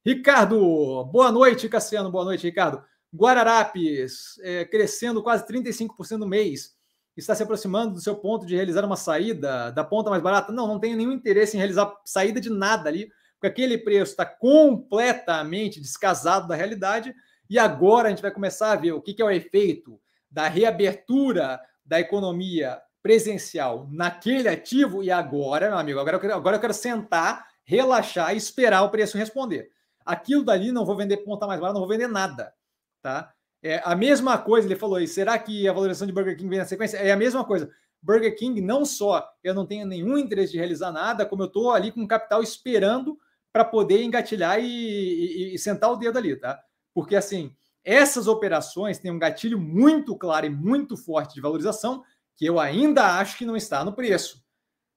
Ricardo, 0.03 1.05
boa 1.05 1.31
noite, 1.31 1.69
Cassiano. 1.69 2.11
Boa 2.11 2.25
noite, 2.25 2.47
Ricardo. 2.47 2.83
Guararapes, 3.13 4.39
é, 4.41 4.65
crescendo 4.65 5.21
quase 5.21 5.45
35% 5.45 6.17
no 6.17 6.27
mês. 6.27 6.75
Está 7.15 7.35
se 7.35 7.43
aproximando 7.43 7.93
do 7.93 8.01
seu 8.01 8.15
ponto 8.15 8.45
de 8.45 8.55
realizar 8.55 8.83
uma 8.83 8.95
saída 8.95 9.71
da 9.71 9.83
ponta 9.83 10.09
mais 10.09 10.23
barata? 10.23 10.51
Não, 10.51 10.65
não 10.65 10.79
tenho 10.79 10.97
nenhum 10.97 11.11
interesse 11.11 11.55
em 11.55 11.59
realizar 11.59 11.93
saída 12.03 12.41
de 12.41 12.49
nada 12.49 12.89
ali, 12.89 13.11
porque 13.33 13.47
aquele 13.47 13.77
preço 13.77 14.11
está 14.11 14.25
completamente 14.25 15.79
descasado 15.79 16.47
da 16.47 16.55
realidade. 16.55 17.13
E 17.47 17.59
agora 17.59 18.07
a 18.07 18.09
gente 18.09 18.21
vai 18.21 18.31
começar 18.31 18.71
a 18.71 18.77
ver 18.77 18.93
o 18.93 19.01
que, 19.01 19.13
que 19.13 19.21
é 19.21 19.25
o 19.25 19.29
efeito 19.29 20.01
da 20.29 20.47
reabertura 20.47 21.61
da 21.85 21.99
economia 21.99 22.81
presencial 23.01 23.87
naquele 23.91 24.47
ativo 24.47 25.03
e 25.03 25.09
agora, 25.09 25.69
meu 25.69 25.77
amigo, 25.77 25.99
agora 25.99 26.17
eu 26.17 26.21
quero, 26.21 26.33
agora 26.33 26.55
eu 26.57 26.61
quero 26.61 26.73
sentar, 26.73 27.47
relaxar 27.63 28.33
e 28.33 28.37
esperar 28.37 28.83
o 28.83 28.89
preço 28.89 29.17
responder. 29.17 29.71
Aquilo 30.05 30.43
dali 30.43 30.71
não 30.71 30.85
vou 30.85 30.95
vender 30.95 31.17
ponta 31.17 31.47
mais 31.47 31.59
barata, 31.59 31.79
não 31.79 31.85
vou 31.85 31.89
vender 31.89 32.07
nada, 32.07 32.53
tá? 33.01 33.33
É 33.63 33.81
a 33.83 33.95
mesma 33.95 34.37
coisa, 34.37 34.67
ele 34.67 34.75
falou 34.75 34.95
aí, 34.95 35.07
será 35.07 35.37
que 35.37 35.67
a 35.67 35.73
valorização 35.73 36.07
de 36.07 36.13
Burger 36.13 36.35
King 36.35 36.49
vem 36.49 36.59
na 36.59 36.65
sequência? 36.65 36.97
É 36.97 37.11
a 37.11 37.17
mesma 37.17 37.45
coisa. 37.45 37.69
Burger 38.01 38.35
King, 38.35 38.59
não 38.61 38.83
só 38.83 39.31
eu 39.43 39.53
não 39.53 39.65
tenho 39.65 39.85
nenhum 39.85 40.17
interesse 40.17 40.53
de 40.53 40.57
realizar 40.57 40.91
nada, 40.91 41.25
como 41.25 41.43
eu 41.43 41.47
estou 41.47 41.71
ali 41.71 41.91
com 41.91 42.07
capital 42.07 42.41
esperando 42.41 43.19
para 43.53 43.63
poder 43.63 44.01
engatilhar 44.01 44.59
e, 44.59 44.65
e, 44.65 45.55
e 45.55 45.59
sentar 45.59 45.91
o 45.91 45.95
dedo 45.95 46.17
ali, 46.17 46.35
tá? 46.35 46.59
Porque 46.93 47.15
assim, 47.15 47.55
essas 47.83 48.27
operações 48.27 48.97
têm 48.97 49.11
um 49.11 49.19
gatilho 49.19 49.59
muito 49.59 50.15
claro 50.15 50.45
e 50.45 50.49
muito 50.49 50.97
forte 50.97 51.35
de 51.35 51.41
valorização, 51.41 52.03
que 52.35 52.45
eu 52.45 52.59
ainda 52.59 53.19
acho 53.19 53.37
que 53.37 53.45
não 53.45 53.55
está 53.55 53.83
no 53.83 53.93
preço. 53.93 54.43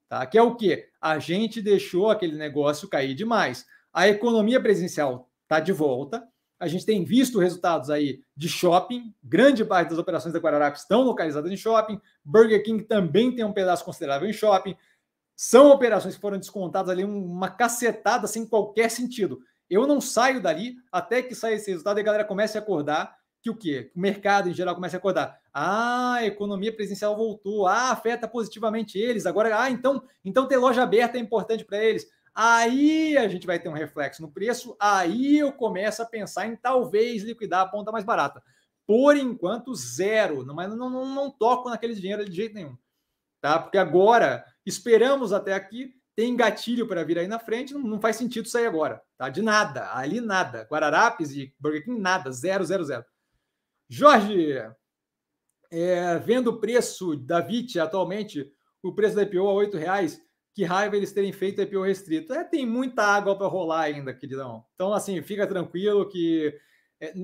Tá? 0.09 0.25
Que 0.27 0.39
é 0.39 0.43
o 0.43 0.55
que? 0.55 0.87
A 1.01 1.19
gente 1.19 1.61
deixou 1.61 2.11
aquele 2.11 2.37
negócio 2.37 2.89
cair 2.89 3.15
demais. 3.15 3.67
A 3.93 4.09
economia 4.09 4.61
presencial 4.61 5.31
está 5.43 5.61
de 5.61 5.73
volta. 5.73 6.27
A 6.59 6.67
gente 6.67 6.87
tem 6.87 7.05
visto 7.05 7.39
resultados 7.39 7.91
aí 7.91 8.23
de 8.37 8.49
shopping. 8.49 9.15
Grande 9.23 9.65
parte 9.65 9.91
das 9.91 9.99
operações 9.99 10.33
da 10.33 10.39
Guararapes 10.39 10.83
estão 10.83 11.03
localizadas 11.03 11.51
em 11.51 11.57
shopping. 11.57 12.01
Burger 12.25 12.63
King 12.63 12.85
também 12.85 13.35
tem 13.35 13.45
um 13.45 13.53
pedaço 13.53 13.85
considerável 13.85 14.29
em 14.29 14.33
shopping. 14.33 14.77
São 15.37 15.71
operações 15.71 16.15
que 16.15 16.21
foram 16.21 16.39
descontadas 16.39 16.91
ali 16.91 17.05
uma 17.05 17.51
cacetada 17.51 18.27
sem 18.27 18.47
qualquer 18.47 18.91
sentido. 18.91 19.41
Eu 19.69 19.87
não 19.87 20.01
saio 20.01 20.41
dali 20.41 20.77
até 20.93 21.23
que 21.23 21.35
saia 21.35 21.55
esse 21.55 21.71
resultado 21.71 21.99
e 21.99 22.01
a 22.01 22.05
galera 22.05 22.25
comece 22.25 22.57
a 22.57 22.61
acordar 22.61 23.17
que 23.45 23.51
o 23.51 23.55
quê? 23.55 23.93
O 23.95 24.01
mercado 24.01 24.49
em 24.49 24.55
geral 24.55 24.75
comece 24.75 24.97
a 24.97 24.99
acordar. 24.99 25.39
Ah, 25.53 26.15
a 26.15 26.27
economia 26.27 26.75
presencial 26.75 27.15
voltou. 27.15 27.67
Ah, 27.67 27.91
afeta 27.91 28.27
positivamente 28.27 28.99
eles. 28.99 29.27
Agora, 29.27 29.61
ah, 29.61 29.71
então, 29.71 30.03
então 30.25 30.49
ter 30.49 30.57
loja 30.57 30.83
aberta 30.83 31.19
é 31.19 31.21
importante 31.21 31.63
para 31.63 31.85
eles. 31.85 32.09
Aí 32.35 33.19
a 33.19 33.29
gente 33.29 33.47
vai 33.47 33.59
ter 33.59 33.69
um 33.69 33.75
reflexo 33.75 34.23
no 34.23 34.33
preço. 34.33 34.75
Aí 34.81 35.39
eu 35.39 35.53
começo 35.53 36.03
a 36.03 36.07
pensar 36.07 36.47
em 36.47 36.57
talvez 36.57 37.23
liquidar 37.23 37.61
a 37.61 37.69
ponta 37.69 37.93
mais 37.93 38.03
barata. 38.03 38.43
Por 38.87 39.15
enquanto, 39.15 39.75
zero. 39.75 40.43
Não, 40.43 40.55
não, 40.55 40.89
não, 40.89 41.15
não 41.15 41.31
toco 41.31 41.69
naquele 41.69 41.95
dinheiro 41.95 42.25
de 42.25 42.35
jeito 42.35 42.55
nenhum. 42.55 42.79
Tá? 43.43 43.59
Porque 43.59 43.77
agora 43.77 44.43
esperamos 44.65 45.35
até 45.35 45.53
aqui 45.53 45.93
tem 46.17 46.35
gatilho 46.35 46.87
para 46.87 47.05
vir 47.05 47.19
aí 47.19 47.27
na 47.27 47.41
frente, 47.41 47.75
não, 47.75 47.83
não, 47.83 48.01
faz 48.01 48.15
sentido 48.15 48.49
sair 48.49 48.67
agora, 48.67 49.03
tá? 49.19 49.29
De 49.29 49.43
nada, 49.43 49.93
ali 49.93 50.21
nada. 50.21 50.65
Guararapes 50.71 51.33
e 51.33 51.53
Burger 51.59 51.85
King, 51.85 52.01
nada, 52.01 52.31
zero, 52.31 52.65
zero, 52.65 52.85
zero. 52.85 53.05
Jorge, 53.97 54.61
é, 55.71 56.19
vendo 56.19 56.49
o 56.49 56.59
preço 56.59 57.15
da 57.15 57.41
VIT 57.41 57.79
atualmente, 57.79 58.53
o 58.83 58.93
preço 58.93 59.15
da 59.15 59.23
IPO 59.23 59.49
a 59.49 59.63
R$ 59.63 59.71
reais, 59.79 60.21
que 60.53 60.65
raiva 60.65 60.97
eles 60.97 61.13
terem 61.13 61.33
feito 61.33 61.63
IPO 61.63 61.83
restrito. 61.83 62.35
É, 62.35 62.43
tem 62.43 62.67
muita 62.67 63.05
água 63.05 63.39
para 63.39 63.47
rolar 63.47 63.83
ainda, 63.83 64.13
queridão. 64.13 64.65
Então, 64.75 64.93
assim, 64.93 65.23
fica 65.23 65.47
tranquilo 65.47 66.09
que 66.09 66.53
é, 67.01 67.15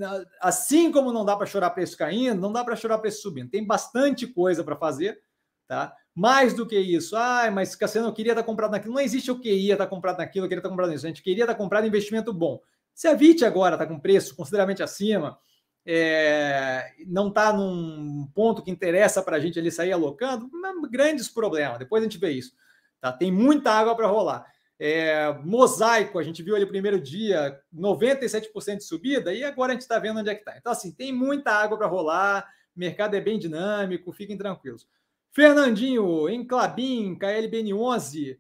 assim 0.41 0.93
como 0.93 1.13
não 1.13 1.25
dá 1.25 1.37
para 1.37 1.45
chorar 1.45 1.71
preço 1.71 1.97
caindo, 1.97 2.41
não 2.41 2.53
dá 2.53 2.65
para 2.65 2.77
chorar 2.77 2.99
preço 2.99 3.21
subindo. 3.21 3.51
Tem 3.51 3.67
bastante 3.67 4.25
coisa 4.29 4.63
para 4.63 4.77
fazer, 4.77 5.21
tá? 5.67 5.93
Mais 6.15 6.55
do 6.55 6.65
que 6.65 6.79
isso, 6.79 7.17
ah, 7.17 7.51
mas 7.53 7.75
Cassiano, 7.75 8.07
eu 8.07 8.13
queria 8.13 8.31
estar 8.31 8.45
comprado 8.45 8.71
naquilo. 8.71 8.95
Não 8.95 9.01
existe 9.01 9.29
eu 9.29 9.41
queria 9.41 9.73
estar 9.73 9.89
comprado 9.89 10.19
naquilo, 10.19 10.45
eu 10.45 10.49
queria 10.49 10.61
estar 10.61 10.69
comprado 10.69 10.93
nisso. 10.93 11.05
A 11.05 11.09
gente 11.09 11.23
queria 11.23 11.43
estar 11.43 11.57
comprado 11.57 11.85
em 11.85 11.89
investimento 11.89 12.33
bom. 12.33 12.61
Se 12.95 13.09
a 13.09 13.15
VIT 13.15 13.45
agora 13.45 13.75
está 13.75 13.85
com 13.85 13.99
preço 13.99 14.37
consideravelmente 14.37 14.85
acima, 14.85 15.37
é, 15.87 16.93
não 17.07 17.29
está 17.29 17.53
num 17.53 18.29
ponto 18.35 18.63
que 18.63 18.71
interessa 18.71 19.23
para 19.23 19.37
a 19.37 19.41
gente 19.41 19.59
ali 19.59 19.71
sair 19.71 19.93
alocando, 19.93 20.51
grandes 20.91 21.29
problemas. 21.29 21.79
Depois 21.79 22.03
a 22.03 22.07
gente 22.07 22.19
vê 22.19 22.31
isso. 22.31 22.53
Tá? 23.01 23.13
Tem 23.13 23.33
muita 23.33 23.73
água 23.73 23.97
para 23.97 24.07
rolar. 24.07 24.47
É, 24.79 25.33
mosaico, 25.45 26.19
a 26.19 26.23
gente 26.23 26.43
viu 26.43 26.57
o 26.57 26.67
primeiro 26.67 26.99
dia, 26.99 27.61
97% 27.75 28.79
de 28.79 28.85
subida, 28.85 29.33
e 29.35 29.45
agora 29.45 29.73
a 29.73 29.75
gente 29.75 29.83
está 29.83 29.99
vendo 29.99 30.21
onde 30.21 30.31
é 30.31 30.35
que 30.35 30.41
está. 30.41 30.57
Então, 30.57 30.73
assim, 30.73 30.91
tem 30.91 31.13
muita 31.13 31.53
água 31.53 31.77
para 31.77 31.87
rolar, 31.87 32.49
mercado 32.75 33.15
é 33.15 33.21
bem 33.21 33.39
dinâmico, 33.39 34.13
fiquem 34.13 34.39
tranquilos. 34.39 34.89
Fernandinho, 35.33 36.29
em 36.29 36.47
Clabin, 36.47 37.17
KLBN11, 37.19 38.39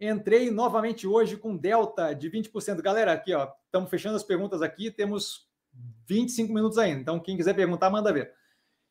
entrei 0.00 0.50
novamente 0.50 1.06
hoje 1.06 1.36
com 1.36 1.56
delta 1.56 2.14
de 2.14 2.30
20%. 2.30 2.80
Galera, 2.80 3.12
aqui, 3.12 3.34
ó, 3.34 3.48
estamos 3.66 3.90
fechando 3.90 4.16
as 4.16 4.22
perguntas 4.22 4.62
aqui, 4.62 4.90
temos 4.90 5.48
25 6.06 6.52
minutos 6.52 6.78
ainda. 6.78 7.00
Então, 7.00 7.20
quem 7.20 7.36
quiser 7.36 7.54
perguntar, 7.54 7.90
manda 7.90 8.12
ver. 8.12 8.32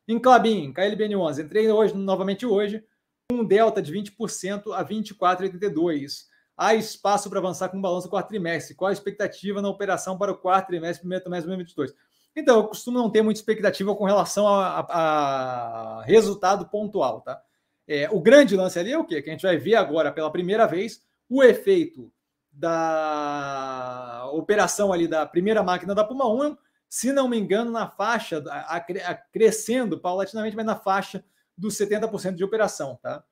Em 0.08 0.18
Clabin, 0.18 0.72
KLBN11, 0.72 1.44
entrei 1.44 1.70
hoje, 1.70 1.94
novamente 1.94 2.44
hoje, 2.44 2.84
um 3.30 3.44
delta 3.44 3.80
de 3.80 3.92
20% 3.92 4.72
a 4.74 4.84
24,82. 4.84 6.24
Há 6.56 6.74
espaço 6.74 7.30
para 7.30 7.38
avançar 7.38 7.68
com 7.68 7.78
o 7.78 7.80
balanço 7.80 8.06
do 8.06 8.10
quarto 8.10 8.28
trimestre. 8.28 8.74
Qual 8.74 8.88
a 8.88 8.92
expectativa 8.92 9.62
na 9.62 9.68
operação 9.68 10.18
para 10.18 10.32
o 10.32 10.36
quarto 10.36 10.68
trimestre, 10.68 11.00
primeiro 11.00 11.22
trimestre 11.22 11.50
de 11.50 11.56
2022? 11.56 11.94
Então, 12.34 12.56
eu 12.56 12.68
costumo 12.68 12.98
não 12.98 13.10
ter 13.10 13.22
muita 13.22 13.40
expectativa 13.40 13.94
com 13.94 14.04
relação 14.04 14.46
a, 14.48 14.80
a, 14.80 15.98
a 16.00 16.02
resultado 16.02 16.66
pontual, 16.68 17.20
tá? 17.20 17.40
É, 17.86 18.08
o 18.10 18.20
grande 18.20 18.56
lance 18.56 18.78
ali 18.78 18.92
é 18.92 18.98
o 18.98 19.04
quê? 19.04 19.20
Que 19.20 19.28
a 19.28 19.32
gente 19.32 19.42
vai 19.42 19.56
ver 19.56 19.74
agora 19.74 20.12
pela 20.12 20.30
primeira 20.30 20.66
vez 20.66 21.02
o 21.28 21.42
efeito 21.42 22.12
da 22.50 24.28
operação 24.32 24.92
ali 24.92 25.08
da 25.08 25.26
primeira 25.26 25.62
máquina 25.62 25.94
da 25.94 26.04
Puma 26.04 26.28
1, 26.28 26.56
se 26.92 27.10
não 27.10 27.26
me 27.26 27.38
engano, 27.38 27.70
na 27.70 27.88
faixa, 27.88 28.44
a, 28.50 28.76
a, 28.76 29.14
crescendo 29.14 29.98
paulatinamente, 29.98 30.54
mas 30.54 30.66
na 30.66 30.76
faixa 30.76 31.24
dos 31.56 31.74
70% 31.74 32.34
de 32.34 32.44
operação, 32.44 32.98
tá? 33.02 33.24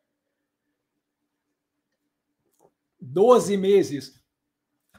12 2.98 3.58
meses 3.58 4.18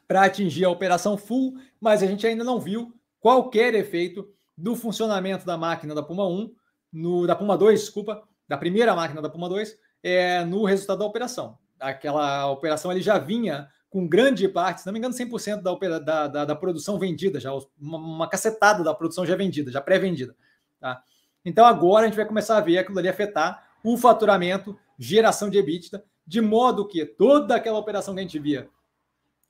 para 0.07 0.25
atingir 0.25 0.63
a 0.63 0.69
operação 0.69 1.17
full, 1.17 1.55
mas 1.79 2.03
a 2.03 2.05
gente 2.05 2.27
ainda 2.27 2.43
não 2.43 2.59
viu 2.59 2.93
qualquer 3.19 3.73
efeito 3.73 4.31
do 4.55 4.75
funcionamento 4.75 5.43
da 5.43 5.57
máquina 5.57 5.95
da 5.95 6.03
Puma 6.03 6.27
1, 6.27 6.53
no, 6.93 7.25
da 7.25 7.35
Puma 7.35 7.57
2, 7.57 7.79
desculpa, 7.79 8.21
da 8.47 8.59
primeira 8.59 8.95
máquina 8.95 9.23
da 9.23 9.29
Puma 9.29 9.49
2, 9.49 9.75
é, 10.03 10.45
no 10.45 10.65
resultado 10.65 10.99
da 10.99 11.05
operação. 11.05 11.57
Aquela 11.79 12.47
operação 12.51 12.91
ele 12.91 13.01
já 13.01 13.17
vinha 13.17 13.71
com 13.91 14.07
grande 14.07 14.47
parte, 14.47 14.79
se 14.79 14.87
não 14.87 14.93
me 14.93 14.99
engano, 14.99 15.13
100% 15.13 15.61
da, 15.61 15.99
da, 15.99 16.27
da, 16.27 16.45
da, 16.45 16.55
produção 16.55 16.97
vendida, 16.97 17.41
já 17.41 17.53
uma, 17.53 17.97
uma, 17.97 18.29
cacetada 18.29 18.85
da 18.85 18.93
produção 18.93 19.25
já 19.25 19.35
vendida, 19.35 19.69
já 19.69 19.81
pré-vendida. 19.81 20.33
Tá? 20.79 21.03
Então 21.43 21.65
agora 21.65 22.05
a 22.05 22.07
gente 22.07 22.15
vai 22.15 22.25
começar 22.25 22.57
a 22.57 22.61
ver 22.61 22.77
aquilo 22.77 22.97
ali 22.97 23.09
afetar 23.09 23.67
o 23.83 23.97
faturamento, 23.97 24.79
geração 24.97 25.49
de 25.49 25.57
EBITDA, 25.57 26.03
de 26.25 26.39
modo 26.39 26.87
que 26.87 27.05
toda 27.05 27.53
aquela 27.53 27.77
operação 27.77 28.13
que 28.13 28.21
a 28.21 28.23
gente 28.23 28.39
via 28.39 28.69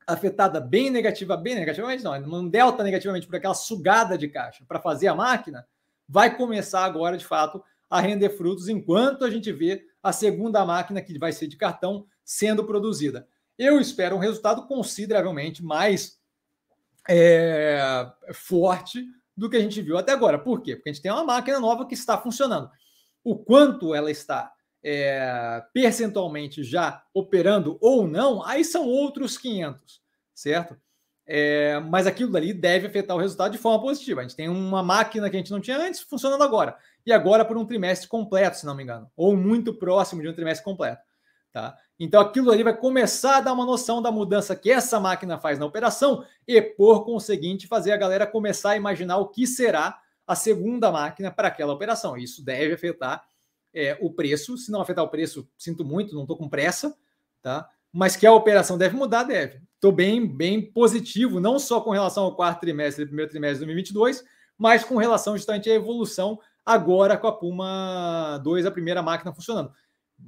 afetada 0.07 0.59
bem 0.59 0.89
negativa, 0.89 1.38
bem 1.38 1.53
negativamente, 1.53 2.03
não, 2.03 2.19
não 2.22 2.49
delta 2.49 2.84
negativamente 2.84 3.27
por 3.27 3.35
aquela 3.35 3.53
sugada 3.53 4.18
de 4.18 4.27
caixa 4.27 4.65
para 4.68 4.80
fazer 4.80 5.07
a 5.07 5.13
máquina, 5.13 5.68
vai 6.09 6.35
começar 6.35 6.84
agora, 6.84 7.15
de 7.15 7.26
fato, 7.26 7.63
a 7.88 8.01
render 8.01 8.31
frutos 8.31 8.68
enquanto 8.68 9.23
a 9.23 9.30
gente 9.30 9.51
vê 9.51 9.85
a 10.01 10.11
segunda 10.11 10.65
máquina, 10.65 10.99
que 10.99 11.19
vai 11.19 11.31
ser 11.31 11.45
de 11.45 11.57
cartão, 11.57 12.07
sendo 12.26 12.65
produzida. 12.65 13.27
Eu 13.63 13.79
espero 13.79 14.15
um 14.15 14.19
resultado 14.19 14.65
consideravelmente 14.65 15.63
mais 15.63 16.19
é, 17.07 18.11
forte 18.33 19.05
do 19.38 19.47
que 19.47 19.55
a 19.55 19.59
gente 19.59 19.79
viu 19.83 19.99
até 19.99 20.11
agora. 20.11 20.39
Por 20.39 20.63
quê? 20.63 20.75
Porque 20.75 20.89
a 20.89 20.93
gente 20.93 21.03
tem 21.03 21.11
uma 21.11 21.23
máquina 21.23 21.59
nova 21.59 21.85
que 21.85 21.93
está 21.93 22.17
funcionando. 22.17 22.71
O 23.23 23.38
quanto 23.38 23.93
ela 23.93 24.09
está 24.09 24.51
é, 24.83 25.63
percentualmente 25.71 26.63
já 26.63 27.03
operando 27.13 27.77
ou 27.79 28.07
não, 28.07 28.43
aí 28.43 28.65
são 28.65 28.88
outros 28.88 29.38
500, 29.38 30.01
certo? 30.33 30.75
É, 31.23 31.79
mas 31.81 32.07
aquilo 32.07 32.31
dali 32.31 32.53
deve 32.55 32.88
afetar 32.88 33.15
o 33.15 33.19
resultado 33.19 33.51
de 33.51 33.59
forma 33.59 33.79
positiva. 33.79 34.21
A 34.21 34.23
gente 34.23 34.35
tem 34.35 34.49
uma 34.49 34.81
máquina 34.81 35.29
que 35.29 35.35
a 35.35 35.39
gente 35.39 35.51
não 35.51 35.61
tinha 35.61 35.77
antes 35.77 36.01
funcionando 36.01 36.43
agora, 36.43 36.75
e 37.05 37.13
agora 37.13 37.45
por 37.45 37.59
um 37.59 37.65
trimestre 37.67 38.07
completo, 38.07 38.57
se 38.57 38.65
não 38.65 38.73
me 38.73 38.81
engano, 38.81 39.07
ou 39.15 39.38
muito 39.38 39.71
próximo 39.71 40.23
de 40.23 40.29
um 40.29 40.33
trimestre 40.33 40.65
completo. 40.65 41.03
Tá? 41.53 41.77
Então 42.03 42.19
aquilo 42.19 42.49
ali 42.49 42.64
vai 42.64 42.76
começar 42.76 43.38
a 43.38 43.41
dar 43.41 43.53
uma 43.53 43.64
noção 43.64 44.02
da 44.02 44.11
mudança 44.11 44.56
que 44.56 44.72
essa 44.72 44.99
máquina 44.99 45.38
faz 45.38 45.60
na 45.60 45.68
operação 45.68 46.26
e, 46.48 46.60
por 46.60 47.06
conseguinte, 47.06 47.68
fazer 47.68 47.91
a 47.91 47.98
galera 47.98 48.26
começar 48.26 48.72
a 48.72 48.76
imaginar 48.76 49.18
o 49.18 49.28
que 49.28 49.45
será 49.45 50.02
a 50.26 50.34
segunda 50.34 50.91
máquina 50.91 51.30
para 51.30 51.49
aquela 51.49 51.72
operação. 51.72 52.18
Isso 52.18 52.44
deve 52.44 52.73
afetar 52.73 53.23
é, 53.72 53.95
o 54.02 54.11
preço. 54.11 54.57
Se 54.57 54.72
não 54.72 54.82
afetar 54.82 55.06
o 55.06 55.10
preço, 55.10 55.48
sinto 55.56 55.86
muito, 55.86 56.15
não 56.15 56.23
estou 56.23 56.36
com 56.36 56.49
pressa, 56.49 56.98
tá? 57.40 57.69
Mas 57.94 58.15
que 58.15 58.26
a 58.26 58.34
operação 58.34 58.80
deve 58.80 58.95
mudar, 58.95 59.22
deve. 59.22 59.61
Estou 59.76 59.91
bem, 59.91 60.26
bem 60.26 60.60
positivo, 60.60 61.40
não 61.40 61.60
só 61.60 61.82
com 61.82 61.91
relação 61.91 62.23
ao 62.23 62.36
quarto 62.36 62.61
trimestre, 62.61 63.06
primeiro 63.06 63.30
trimestre 63.30 63.60
de 63.60 63.65
2022, 63.65 64.23
mas 64.57 64.84
com 64.84 64.98
relação 64.98 65.38
justamente 65.38 65.69
à 65.69 65.73
evolução 65.76 66.40
agora 66.65 67.15
com 67.15 67.28
a 67.28 67.32
Puma 67.32 68.40
2, 68.44 68.65
a 68.65 68.72
primeira 68.72 69.03
máquina 69.03 69.32
funcionando. 69.32 69.72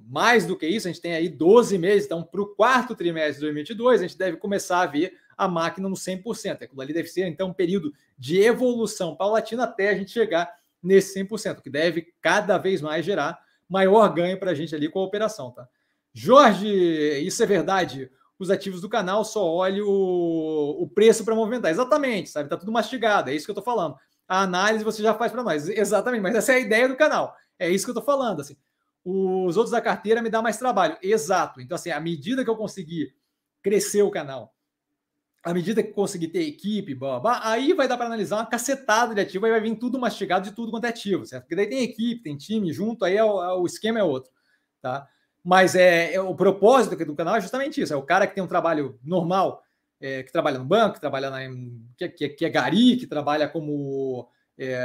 Mais 0.07 0.45
do 0.45 0.57
que 0.57 0.67
isso, 0.67 0.87
a 0.87 0.91
gente 0.91 1.01
tem 1.01 1.13
aí 1.13 1.27
12 1.29 1.77
meses, 1.77 2.05
então 2.05 2.23
para 2.23 2.41
o 2.41 2.47
quarto 2.47 2.95
trimestre 2.95 3.35
de 3.35 3.41
2022, 3.41 4.01
a 4.01 4.07
gente 4.07 4.17
deve 4.17 4.37
começar 4.37 4.81
a 4.81 4.85
ver 4.85 5.17
a 5.37 5.47
máquina 5.47 5.89
no 5.89 5.95
100%. 5.95 6.63
Aquilo 6.63 6.81
ali 6.81 6.93
deve 6.93 7.07
ser, 7.07 7.27
então, 7.27 7.49
um 7.49 7.53
período 7.53 7.93
de 8.17 8.39
evolução 8.39 9.15
paulatina 9.15 9.63
até 9.63 9.89
a 9.89 9.95
gente 9.95 10.11
chegar 10.11 10.53
nesse 10.81 11.19
100%, 11.19 11.61
que 11.61 11.69
deve 11.69 12.13
cada 12.21 12.57
vez 12.57 12.81
mais 12.81 13.05
gerar 13.05 13.41
maior 13.67 14.07
ganho 14.13 14.37
para 14.39 14.51
a 14.51 14.53
gente 14.53 14.75
ali 14.75 14.89
com 14.89 14.99
a 14.99 15.03
operação, 15.03 15.51
tá? 15.51 15.67
Jorge, 16.13 16.67
isso 17.25 17.41
é 17.41 17.45
verdade. 17.45 18.11
Os 18.37 18.51
ativos 18.51 18.81
do 18.81 18.89
canal 18.89 19.25
só 19.25 19.49
olham 19.49 19.87
o, 19.87 20.83
o 20.83 20.87
preço 20.87 21.25
para 21.25 21.33
movimentar. 21.33 21.71
Exatamente, 21.71 22.29
sabe? 22.29 22.49
Tá 22.49 22.57
tudo 22.57 22.71
mastigado, 22.71 23.29
é 23.29 23.35
isso 23.35 23.45
que 23.45 23.51
eu 23.51 23.57
estou 23.57 23.63
falando. 23.63 23.95
A 24.27 24.41
análise 24.41 24.83
você 24.83 25.01
já 25.01 25.13
faz 25.13 25.31
para 25.31 25.43
nós. 25.43 25.67
Exatamente, 25.67 26.21
mas 26.21 26.35
essa 26.35 26.53
é 26.53 26.55
a 26.55 26.59
ideia 26.59 26.87
do 26.87 26.95
canal. 26.95 27.35
É 27.57 27.69
isso 27.69 27.85
que 27.85 27.89
eu 27.89 27.93
estou 27.93 28.05
falando, 28.05 28.41
assim. 28.41 28.55
Os 29.05 29.57
outros 29.57 29.71
da 29.71 29.81
carteira 29.81 30.21
me 30.21 30.29
dá 30.29 30.41
mais 30.41 30.57
trabalho. 30.57 30.97
Exato. 31.01 31.59
Então, 31.59 31.75
assim, 31.75 31.91
à 31.91 31.99
medida 31.99 32.43
que 32.43 32.49
eu 32.49 32.55
conseguir 32.55 33.13
crescer 33.61 34.01
o 34.01 34.11
canal, 34.11 34.53
à 35.43 35.53
medida 35.53 35.83
que 35.83 35.91
conseguir 35.91 36.29
ter 36.29 36.47
equipe, 36.47 36.95
blá, 36.95 37.19
blá, 37.19 37.41
aí 37.43 37.73
vai 37.73 37.87
dar 37.87 37.97
para 37.97 38.05
analisar 38.05 38.37
uma 38.37 38.45
cacetada 38.45 39.13
de 39.13 39.19
ativo, 39.19 39.45
aí 39.45 39.51
vai 39.51 39.59
vir 39.59 39.75
tudo 39.75 39.99
mastigado 39.99 40.45
de 40.49 40.55
tudo 40.55 40.71
quanto 40.71 40.85
é 40.85 40.89
ativo, 40.89 41.25
certo? 41.25 41.43
Porque 41.43 41.55
daí 41.55 41.67
tem 41.67 41.83
equipe, 41.83 42.23
tem 42.23 42.37
time 42.37 42.71
junto, 42.71 43.03
aí 43.03 43.17
é 43.17 43.23
o, 43.23 43.43
é 43.43 43.53
o 43.53 43.65
esquema 43.65 43.99
é 43.99 44.03
outro, 44.03 44.31
tá? 44.81 45.07
Mas 45.43 45.75
é, 45.75 46.13
é, 46.13 46.21
o 46.21 46.33
propósito 46.33 46.95
do 46.95 47.15
canal 47.15 47.35
é 47.35 47.41
justamente 47.41 47.81
isso: 47.81 47.93
é 47.93 47.97
o 47.97 48.03
cara 48.03 48.25
que 48.25 48.33
tem 48.33 48.43
um 48.43 48.47
trabalho 48.47 48.97
normal, 49.03 49.61
é, 49.99 50.23
que 50.23 50.31
trabalha 50.31 50.57
no 50.57 50.65
banco, 50.65 50.95
que 50.95 51.01
trabalha 51.01 51.29
na, 51.29 51.39
que, 51.97 52.07
que, 52.07 52.29
que 52.29 52.45
é 52.45 52.49
gari, 52.49 52.95
que 52.95 53.05
trabalha 53.05 53.49
como 53.49 54.29
é, 54.57 54.77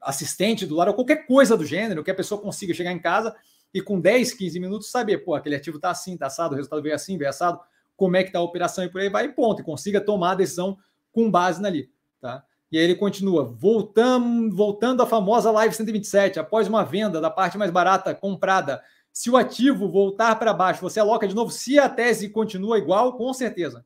assistente 0.00 0.66
do 0.66 0.74
lar, 0.74 0.88
ou 0.88 0.94
qualquer 0.94 1.26
coisa 1.26 1.56
do 1.56 1.64
gênero, 1.64 2.02
que 2.02 2.10
a 2.10 2.14
pessoa 2.14 2.40
consiga 2.40 2.72
chegar 2.72 2.92
em 2.92 2.98
casa 2.98 3.34
e 3.72 3.80
com 3.80 4.00
10, 4.00 4.32
15 4.34 4.58
minutos 4.58 4.90
saber, 4.90 5.18
pô, 5.18 5.34
aquele 5.34 5.56
ativo 5.56 5.76
está 5.76 5.90
assim, 5.90 6.14
está 6.14 6.26
assado, 6.26 6.54
o 6.54 6.56
resultado 6.56 6.82
veio 6.82 6.94
assim, 6.94 7.16
veio 7.16 7.30
assado 7.30 7.60
como 7.96 8.16
é 8.16 8.22
que 8.22 8.30
está 8.30 8.38
a 8.38 8.42
operação 8.42 8.82
e 8.84 8.88
por 8.88 9.00
aí 9.00 9.08
vai, 9.08 9.26
e 9.26 9.28
ponto, 9.28 9.60
e 9.60 9.64
consiga 9.64 10.00
tomar 10.00 10.32
a 10.32 10.36
decisão 10.36 10.78
com 11.12 11.30
base 11.30 11.60
nali, 11.60 11.90
tá? 12.20 12.42
E 12.72 12.78
aí 12.78 12.84
ele 12.84 12.94
continua, 12.94 13.44
voltando, 13.44 14.54
voltando 14.54 15.02
à 15.02 15.06
famosa 15.06 15.50
Live 15.50 15.74
127, 15.74 16.38
após 16.38 16.68
uma 16.68 16.84
venda 16.84 17.20
da 17.20 17.28
parte 17.28 17.58
mais 17.58 17.70
barata 17.70 18.14
comprada, 18.14 18.82
se 19.12 19.28
o 19.28 19.36
ativo 19.36 19.88
voltar 19.88 20.38
para 20.38 20.54
baixo, 20.54 20.80
você 20.80 21.00
aloca 21.00 21.26
de 21.26 21.34
novo, 21.34 21.50
se 21.50 21.78
a 21.78 21.88
tese 21.88 22.28
continua 22.28 22.78
igual, 22.78 23.16
com 23.16 23.32
certeza, 23.34 23.84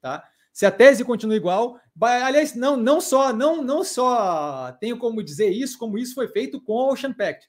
tá? 0.00 0.22
Se 0.52 0.66
a 0.66 0.70
tese 0.70 1.04
continua 1.04 1.36
igual, 1.36 1.80
aliás, 2.00 2.54
não, 2.54 2.76
não 2.76 3.00
só, 3.00 3.32
não, 3.32 3.62
não 3.62 3.82
só 3.82 4.72
tenho 4.80 4.98
como 4.98 5.22
dizer 5.22 5.48
isso, 5.50 5.78
como 5.78 5.96
isso 5.96 6.14
foi 6.14 6.28
feito 6.28 6.60
com 6.60 6.78
a 6.78 6.92
Ocean 6.92 7.12
Pact, 7.12 7.48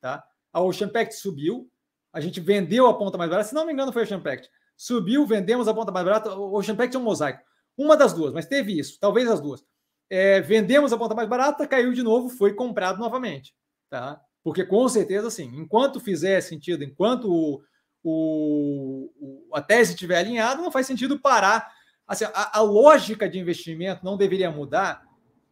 tá? 0.00 0.24
A 0.52 0.62
Ocean 0.62 0.88
Pact 0.88 1.14
subiu, 1.16 1.68
a 2.12 2.20
gente 2.20 2.40
vendeu 2.40 2.86
a 2.86 2.96
ponta 2.96 3.18
mais 3.18 3.30
barata, 3.30 3.48
se 3.48 3.54
não 3.54 3.66
me 3.66 3.72
engano 3.72 3.92
foi 3.92 4.02
a 4.02 4.04
Ocean 4.04 4.20
Pact 4.20 4.48
subiu, 4.78 5.26
vendemos 5.26 5.66
a 5.66 5.74
ponta 5.74 5.90
mais 5.90 6.06
barata. 6.06 6.32
O 6.34 6.54
Ocean 6.54 6.76
Pact 6.76 6.94
é 6.94 6.98
um 6.98 7.02
mosaico. 7.02 7.42
Uma 7.76 7.96
das 7.96 8.12
duas, 8.14 8.32
mas 8.32 8.46
teve 8.46 8.78
isso, 8.78 8.98
talvez 9.00 9.28
as 9.28 9.40
duas. 9.40 9.64
é, 10.10 10.40
vendemos 10.40 10.92
a 10.92 10.96
ponta 10.96 11.14
mais 11.14 11.28
barata, 11.28 11.66
caiu 11.66 11.92
de 11.92 12.02
novo, 12.02 12.30
foi 12.30 12.54
comprado 12.54 12.98
novamente. 12.98 13.54
Tá? 13.90 14.20
Porque 14.42 14.64
com 14.64 14.88
certeza, 14.88 15.28
assim, 15.28 15.44
enquanto 15.54 16.00
fizer 16.00 16.40
sentido, 16.40 16.82
enquanto 16.82 17.28
o, 17.30 17.62
o, 18.02 19.50
a 19.52 19.60
tese 19.60 19.92
estiver 19.92 20.16
alinhada, 20.16 20.62
não 20.62 20.72
faz 20.72 20.86
sentido 20.86 21.18
parar. 21.18 21.70
Assim, 22.08 22.24
a, 22.24 22.58
a, 22.58 22.62
lógica 22.62 23.28
de 23.28 23.38
investimento 23.38 24.02
não 24.02 24.16
deveria 24.16 24.50
mudar 24.50 25.06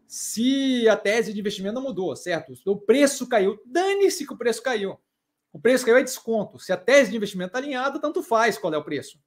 se 0.09 0.89
a 0.89 0.97
tese 0.97 1.35
de 1.35 1.39
investimento 1.39 1.75
não 1.75 1.83
mudou, 1.83 2.17
certo? 2.17 2.55
O 2.65 2.77
preço 2.77 3.29
caiu, 3.29 3.61
dane-se 3.67 4.27
que 4.27 4.33
o 4.33 4.39
preço 4.39 4.63
caiu. 4.63 4.99
O 5.53 5.61
preço 5.61 5.85
caiu 5.85 5.99
é 5.99 6.03
desconto. 6.03 6.59
Se 6.59 6.73
a 6.73 6.77
tese 6.77 7.11
de 7.11 7.17
investimento 7.17 7.49
está 7.49 7.59
alinhada, 7.59 8.01
tanto 8.01 8.23
faz 8.23 8.57
qual 8.57 8.73
é 8.73 8.79
o 8.79 8.85
preço. 8.85 9.19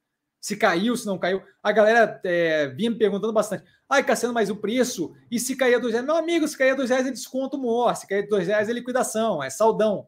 Se 0.42 0.56
caiu, 0.58 0.96
se 0.96 1.06
não 1.06 1.20
caiu. 1.20 1.44
A 1.62 1.72
galera 1.72 2.20
é, 2.24 2.68
vinha 2.70 2.90
me 2.90 2.98
perguntando 2.98 3.34
bastante. 3.34 3.64
Ai, 3.88 4.04
Cassiano, 4.04 4.34
mas 4.34 4.50
o 4.50 4.56
preço? 4.56 5.14
E 5.30 5.40
se 5.40 5.56
cair 5.56 5.80
dois 5.80 5.94
reais? 5.94 6.06
Meu 6.06 6.16
amigo, 6.16 6.48
se 6.48 6.58
cair 6.58 6.76
dois 6.76 6.90
reais 6.90 7.06
é 7.06 7.12
desconto 7.12 7.58
maior. 7.58 7.94
Se 7.96 8.08
cair 8.08 8.28
dois 8.28 8.48
reais 8.48 8.70
é 8.70 8.74
liquidação, 8.74 9.44
é 9.44 9.50
saldão. 9.50 10.08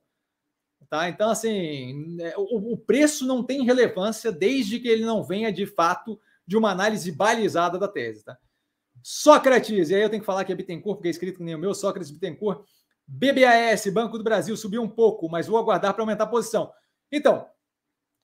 Tá? 0.90 1.08
Então, 1.10 1.30
assim, 1.30 2.18
é, 2.20 2.34
o, 2.38 2.74
o 2.74 2.78
preço 2.78 3.26
não 3.26 3.44
tem 3.44 3.64
relevância 3.64 4.32
desde 4.32 4.80
que 4.80 4.88
ele 4.88 5.06
não 5.06 5.24
venha 5.24 5.52
de 5.52 5.66
fato 5.66 6.20
de 6.46 6.58
uma 6.58 6.72
análise 6.72 7.12
balizada 7.12 7.78
da 7.78 7.88
tese. 7.88 8.24
Tá? 8.24 8.38
Sócrates, 9.04 9.90
e 9.90 9.96
aí 9.96 10.02
eu 10.02 10.10
tenho 10.10 10.22
que 10.22 10.26
falar 10.26 10.44
que 10.44 10.52
é 10.52 10.56
Bittencourt, 10.56 10.98
porque 10.98 11.08
é 11.08 11.12
escrito 11.12 11.44
nem 11.44 11.56
o 11.56 11.60
meu, 11.60 11.74
Sócrates 11.74 12.12
Bittencourt. 12.12 12.66
BBAS, 13.08 13.88
Banco 13.92 14.18
do 14.18 14.24
Brasil, 14.24 14.56
subiu 14.56 14.82
um 14.82 14.90
pouco, 14.90 15.28
mas 15.30 15.48
vou 15.48 15.58
aguardar 15.58 15.94
para 15.94 16.04
aumentar 16.04 16.24
a 16.26 16.28
posição. 16.28 16.72
Então, 17.12 17.46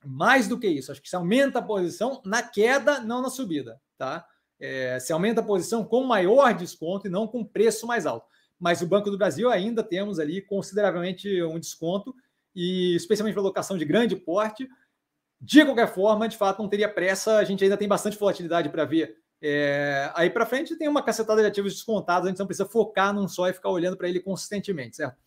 mais 0.06 0.48
do 0.48 0.60
que 0.60 0.68
isso, 0.68 0.92
acho 0.92 1.02
que 1.02 1.10
se 1.10 1.16
aumenta 1.16 1.60
a 1.60 1.62
posição 1.62 2.22
na 2.24 2.42
queda, 2.42 3.00
não 3.02 3.22
na 3.22 3.30
subida, 3.30 3.82
tá? 3.98 4.26
É, 4.60 5.00
se 5.00 5.12
aumenta 5.12 5.42
a 5.42 5.44
posição 5.44 5.84
com 5.84 6.04
maior 6.04 6.54
desconto 6.54 7.08
e 7.08 7.10
não 7.10 7.28
com 7.28 7.44
preço 7.44 7.86
mais 7.86 8.06
alto. 8.06 8.28
Mas 8.60 8.82
o 8.82 8.88
Banco 8.88 9.12
do 9.12 9.18
Brasil 9.18 9.52
ainda 9.52 9.84
temos 9.84 10.20
ali 10.20 10.42
consideravelmente 10.42 11.44
um 11.44 11.60
desconto, 11.60 12.16
e 12.56 12.96
especialmente 12.96 13.36
para 13.36 13.44
locação 13.44 13.78
de 13.78 13.86
grande 13.86 14.16
porte. 14.16 14.68
De 15.40 15.64
qualquer 15.64 15.88
forma, 15.88 16.28
de 16.28 16.38
fato, 16.38 16.62
não 16.62 16.70
teria 16.70 16.90
pressa, 16.90 17.38
a 17.38 17.44
gente 17.44 17.64
ainda 17.64 17.78
tem 17.78 17.88
bastante 17.88 18.18
volatilidade 18.18 18.70
para 18.70 18.86
ver 18.86 19.18
é, 19.42 20.12
aí 20.16 20.30
para 20.30 20.46
frente 20.46 20.76
tem 20.76 20.88
uma 20.88 21.04
cacetada 21.04 21.42
de 21.42 21.48
ativos 21.48 21.74
descontados, 21.74 22.26
a 22.26 22.30
gente 22.30 22.40
não 22.40 22.48
precisa 22.48 22.68
focar 22.68 23.14
num 23.14 23.28
só 23.28 23.48
e 23.48 23.54
ficar 23.54 23.70
olhando 23.70 23.96
para 23.96 24.10
ele 24.10 24.20
consistentemente, 24.20 24.96
certo? 24.96 25.18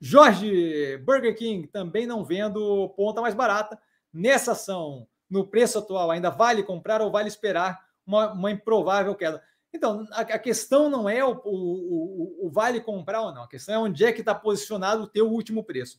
Jorge, 0.00 0.98
Burger 0.98 1.34
King 1.36 1.66
também 1.68 2.06
não 2.06 2.24
vendo 2.24 2.88
ponta 2.96 3.20
mais 3.20 3.34
barata. 3.34 3.78
Nessa 4.12 4.52
ação, 4.52 5.06
no 5.30 5.46
preço 5.46 5.78
atual, 5.78 6.10
ainda 6.10 6.28
vale 6.28 6.62
comprar 6.62 7.00
ou 7.00 7.10
vale 7.10 7.28
esperar 7.28 7.86
uma, 8.06 8.32
uma 8.32 8.50
improvável 8.50 9.14
queda? 9.14 9.42
Então, 9.72 10.06
a, 10.10 10.20
a 10.20 10.38
questão 10.38 10.90
não 10.90 11.08
é 11.08 11.24
o, 11.24 11.40
o, 11.44 11.54
o, 11.54 12.46
o, 12.46 12.50
vale 12.50 12.80
comprar 12.80 13.22
ou 13.22 13.32
não, 13.32 13.44
a 13.44 13.48
questão 13.48 13.74
é 13.74 13.78
onde 13.78 14.04
é 14.04 14.12
que 14.12 14.20
está 14.20 14.34
posicionado 14.34 15.04
o 15.04 15.06
teu 15.06 15.30
último 15.30 15.64
preço, 15.64 15.98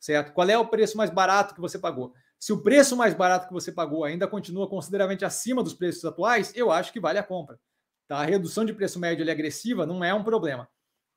certo? 0.00 0.32
Qual 0.32 0.48
é 0.48 0.58
o 0.58 0.66
preço 0.66 0.96
mais 0.96 1.10
barato 1.10 1.54
que 1.54 1.60
você 1.60 1.78
pagou? 1.78 2.14
Se 2.42 2.52
o 2.52 2.60
preço 2.60 2.96
mais 2.96 3.14
barato 3.14 3.46
que 3.46 3.52
você 3.52 3.70
pagou 3.70 4.02
ainda 4.02 4.26
continua 4.26 4.68
consideravelmente 4.68 5.24
acima 5.24 5.62
dos 5.62 5.74
preços 5.74 6.04
atuais, 6.04 6.52
eu 6.56 6.72
acho 6.72 6.92
que 6.92 6.98
vale 6.98 7.16
a 7.16 7.22
compra. 7.22 7.56
Tá? 8.08 8.16
A 8.16 8.24
redução 8.24 8.64
de 8.64 8.72
preço 8.72 8.98
médio 8.98 9.30
agressiva 9.30 9.86
não 9.86 10.02
é 10.02 10.12
um 10.12 10.24
problema. 10.24 10.68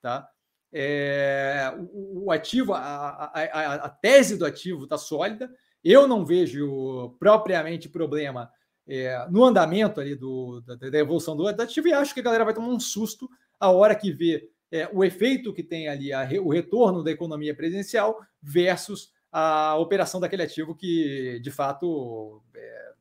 Tá? 0.04 0.30
É, 0.72 1.74
o, 1.80 2.26
o, 2.26 2.32
ativo, 2.32 2.76
a, 2.76 2.80
a, 2.80 3.42
a, 3.42 3.74
a, 3.74 3.90
tese 3.90 4.38
do 4.38 4.46
ativo 4.46 4.84
está 4.84 5.00
sólida. 5.00 5.52
Eu 5.84 6.08
não 6.08 6.24
vejo 6.24 7.18
propriamente 7.18 7.90
problema 7.90 8.48
é, 8.88 9.28
no 9.28 9.44
andamento 9.44 10.00
ali 10.00 10.14
do, 10.14 10.62
da, 10.62 10.76
da, 10.76 11.00
evolução 11.00 11.36
do 11.36 11.48
ativo 11.48 11.88
e 11.88 11.94
acho 11.94 12.14
que 12.14 12.20
a 12.20 12.24
galera 12.24 12.46
vai 12.46 12.54
tomar 12.54 12.68
um 12.68 12.80
susto 12.80 13.28
a 13.60 13.72
hora 13.72 13.96
que 13.96 14.12
vê 14.12 14.48
é, 14.72 14.88
o 14.94 15.04
efeito 15.04 15.56
que 15.56 15.64
tem 15.64 15.88
ali 15.88 16.12
o 16.38 16.50
retorno 16.50 17.04
da 17.04 17.10
economia 17.10 17.56
presidencial 17.56 18.16
versus 18.44 19.15
a 19.38 19.76
operação 19.76 20.22
daquele 20.22 20.44
ativo 20.44 20.74
que, 20.74 21.42
de 21.42 21.52
fato, 21.52 22.42
é, 22.56 22.94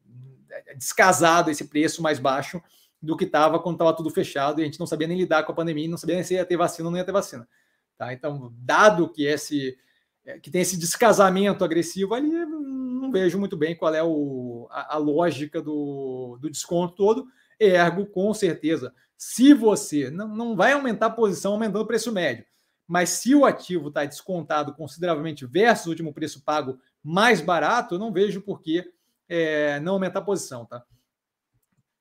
é 0.66 0.74
descasado 0.74 1.48
esse 1.48 1.68
preço 1.68 2.02
mais 2.02 2.18
baixo 2.18 2.60
do 3.00 3.16
que 3.16 3.22
estava 3.22 3.60
quando 3.60 3.76
estava 3.76 3.94
tudo 3.94 4.10
fechado 4.10 4.58
e 4.58 4.62
a 4.62 4.64
gente 4.64 4.80
não 4.80 4.86
sabia 4.86 5.06
nem 5.06 5.16
lidar 5.16 5.44
com 5.44 5.52
a 5.52 5.54
pandemia, 5.54 5.88
não 5.88 5.96
sabia 5.96 6.16
nem 6.16 6.24
se 6.24 6.34
ia 6.34 6.44
ter 6.44 6.56
vacina 6.56 6.88
ou 6.88 6.90
não 6.90 6.98
ia 6.98 7.04
ter 7.04 7.12
vacina. 7.12 7.48
Tá? 7.96 8.12
Então, 8.12 8.52
dado 8.56 9.08
que 9.08 9.24
esse 9.24 9.78
é, 10.26 10.40
que 10.40 10.50
tem 10.50 10.62
esse 10.62 10.76
descasamento 10.76 11.62
agressivo 11.62 12.14
ali, 12.14 12.32
não 12.32 13.12
vejo 13.12 13.38
muito 13.38 13.56
bem 13.56 13.76
qual 13.76 13.94
é 13.94 14.02
o, 14.02 14.66
a, 14.72 14.96
a 14.96 14.98
lógica 14.98 15.62
do, 15.62 16.36
do 16.40 16.50
desconto 16.50 16.96
todo. 16.96 17.28
Ergo, 17.60 18.06
com 18.06 18.34
certeza, 18.34 18.92
se 19.16 19.54
você 19.54 20.10
não, 20.10 20.26
não 20.26 20.56
vai 20.56 20.72
aumentar 20.72 21.06
a 21.06 21.10
posição 21.10 21.52
aumentando 21.52 21.82
o 21.82 21.86
preço 21.86 22.10
médio, 22.10 22.44
mas 22.86 23.10
se 23.10 23.34
o 23.34 23.44
ativo 23.44 23.88
está 23.88 24.04
descontado 24.04 24.74
consideravelmente 24.74 25.46
versus 25.46 25.86
o 25.86 25.90
último 25.90 26.12
preço 26.12 26.42
pago 26.44 26.78
mais 27.02 27.40
barato, 27.40 27.94
eu 27.94 27.98
não 27.98 28.12
vejo 28.12 28.40
por 28.40 28.60
que 28.60 28.84
é, 29.28 29.80
não 29.80 29.94
aumentar 29.94 30.20
a 30.20 30.24
posição, 30.24 30.66
tá? 30.66 30.84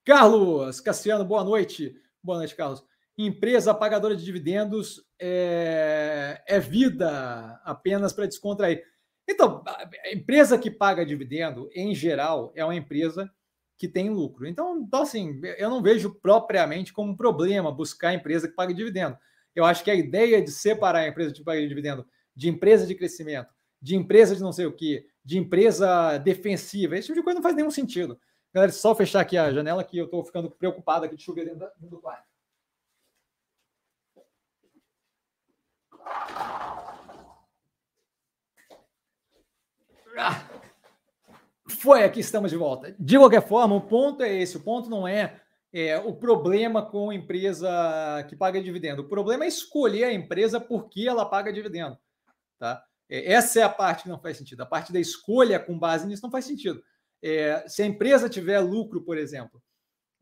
Carlos 0.04 0.82
Cassiano, 0.82 1.24
boa 1.24 1.44
noite. 1.44 1.96
Boa 2.22 2.38
noite, 2.38 2.56
Carlos. 2.56 2.84
Empresa 3.18 3.74
pagadora 3.74 4.16
de 4.16 4.26
dividendos 4.26 5.06
é, 5.20 6.42
é 6.46 6.60
vida 6.60 7.62
apenas 7.64 8.12
para 8.12 8.26
descontrair. 8.26 8.86
Então, 9.30 9.64
empresa 10.12 10.58
que 10.58 10.70
paga 10.70 11.06
dividendo, 11.06 11.70
em 11.74 11.96
geral, 11.96 12.52
é 12.56 12.66
uma 12.66 12.76
empresa 12.76 13.32
que 13.78 13.88
tem 13.88 14.10
lucro. 14.10 14.46
Então, 14.46 14.78
então 14.78 15.02
assim, 15.02 15.40
eu 15.58 15.70
não 15.70 15.82
vejo 15.82 16.14
propriamente 16.16 16.92
como 16.92 17.16
problema 17.16 17.72
buscar 17.72 18.14
empresa 18.14 18.48
que 18.48 18.56
paga 18.56 18.74
dividendo. 18.74 19.18
Eu 19.56 19.66
acho 19.66 19.84
que 19.84 19.92
a 19.92 19.96
ideia 19.96 20.42
de 20.42 20.52
separar 20.52 21.00
a 21.00 21.08
empresa 21.08 21.32
de 21.32 21.44
pagamento 21.44 21.64
de 21.64 21.70
dividendo 21.70 22.08
de 22.36 22.50
empresa 22.50 22.88
de 22.88 22.96
crescimento, 22.96 23.54
de 23.82 23.96
empresa 23.96 24.36
de 24.36 24.42
não 24.42 24.52
sei 24.52 24.66
o 24.66 24.74
que, 24.74 25.06
de 25.24 25.38
empresa 25.38 26.18
defensiva, 26.18 26.98
esse 26.98 27.08
tipo 27.08 27.20
de 27.20 27.24
coisa 27.24 27.36
não 27.36 27.44
faz 27.44 27.56
nenhum 27.56 27.72
sentido. 27.72 28.20
Galera, 28.54 28.72
só 28.72 28.94
fechar 28.96 29.22
aqui 29.22 29.38
a 29.38 29.52
janela 29.52 29.84
que 29.84 29.98
eu 29.98 30.06
estou 30.06 30.24
ficando 30.24 30.50
preocupado 30.50 31.06
aqui 31.06 31.16
de 31.16 31.24
chover 31.24 31.46
dentro, 31.46 31.70
do 31.80 32.00
quarto. 32.00 32.28
Ah, 40.16 40.48
foi, 41.68 42.04
aqui 42.04 42.20
estamos 42.20 42.52
de 42.52 42.58
volta. 42.58 42.96
De 43.00 43.18
qualquer 43.18 43.48
forma, 43.48 43.76
o 43.76 43.82
ponto 43.82 44.22
é 44.22 44.34
esse: 44.34 44.58
o 44.58 44.60
ponto 44.60 44.90
não 44.90 45.08
é 45.08 45.42
é, 45.74 45.98
o 45.98 46.14
problema 46.14 46.86
com 46.86 47.12
empresa 47.12 47.68
que 48.30 48.36
paga 48.36 48.62
dividendo. 48.62 49.02
O 49.02 49.10
problema 49.10 49.44
é 49.44 49.48
escolher 49.48 50.04
a 50.04 50.14
empresa 50.14 50.60
porque 50.60 51.08
ela 51.08 51.26
paga 51.26 51.52
dividendo. 51.52 51.98
Tá? 52.60 52.86
É, 53.10 53.34
essa 53.34 53.60
é 53.60 53.64
a 53.64 53.70
parte 53.70 54.04
que 54.04 54.10
não 54.10 54.22
faz 54.22 54.38
sentido. 54.38 54.62
A 54.62 54.68
parte 54.68 54.94
da 54.94 55.00
escolha 55.00 55.60
com 55.60 55.78
base 55.78 56.06
nisso 56.06 56.22
não 56.22 56.32
faz 56.32 56.46
sentido. 56.46 56.84
É, 57.24 57.66
se 57.68 57.82
a 57.82 57.88
empresa 57.88 58.30
tiver 58.30 58.60
lucro, 58.60 59.02
por 59.02 59.18
exemplo, 59.18 59.62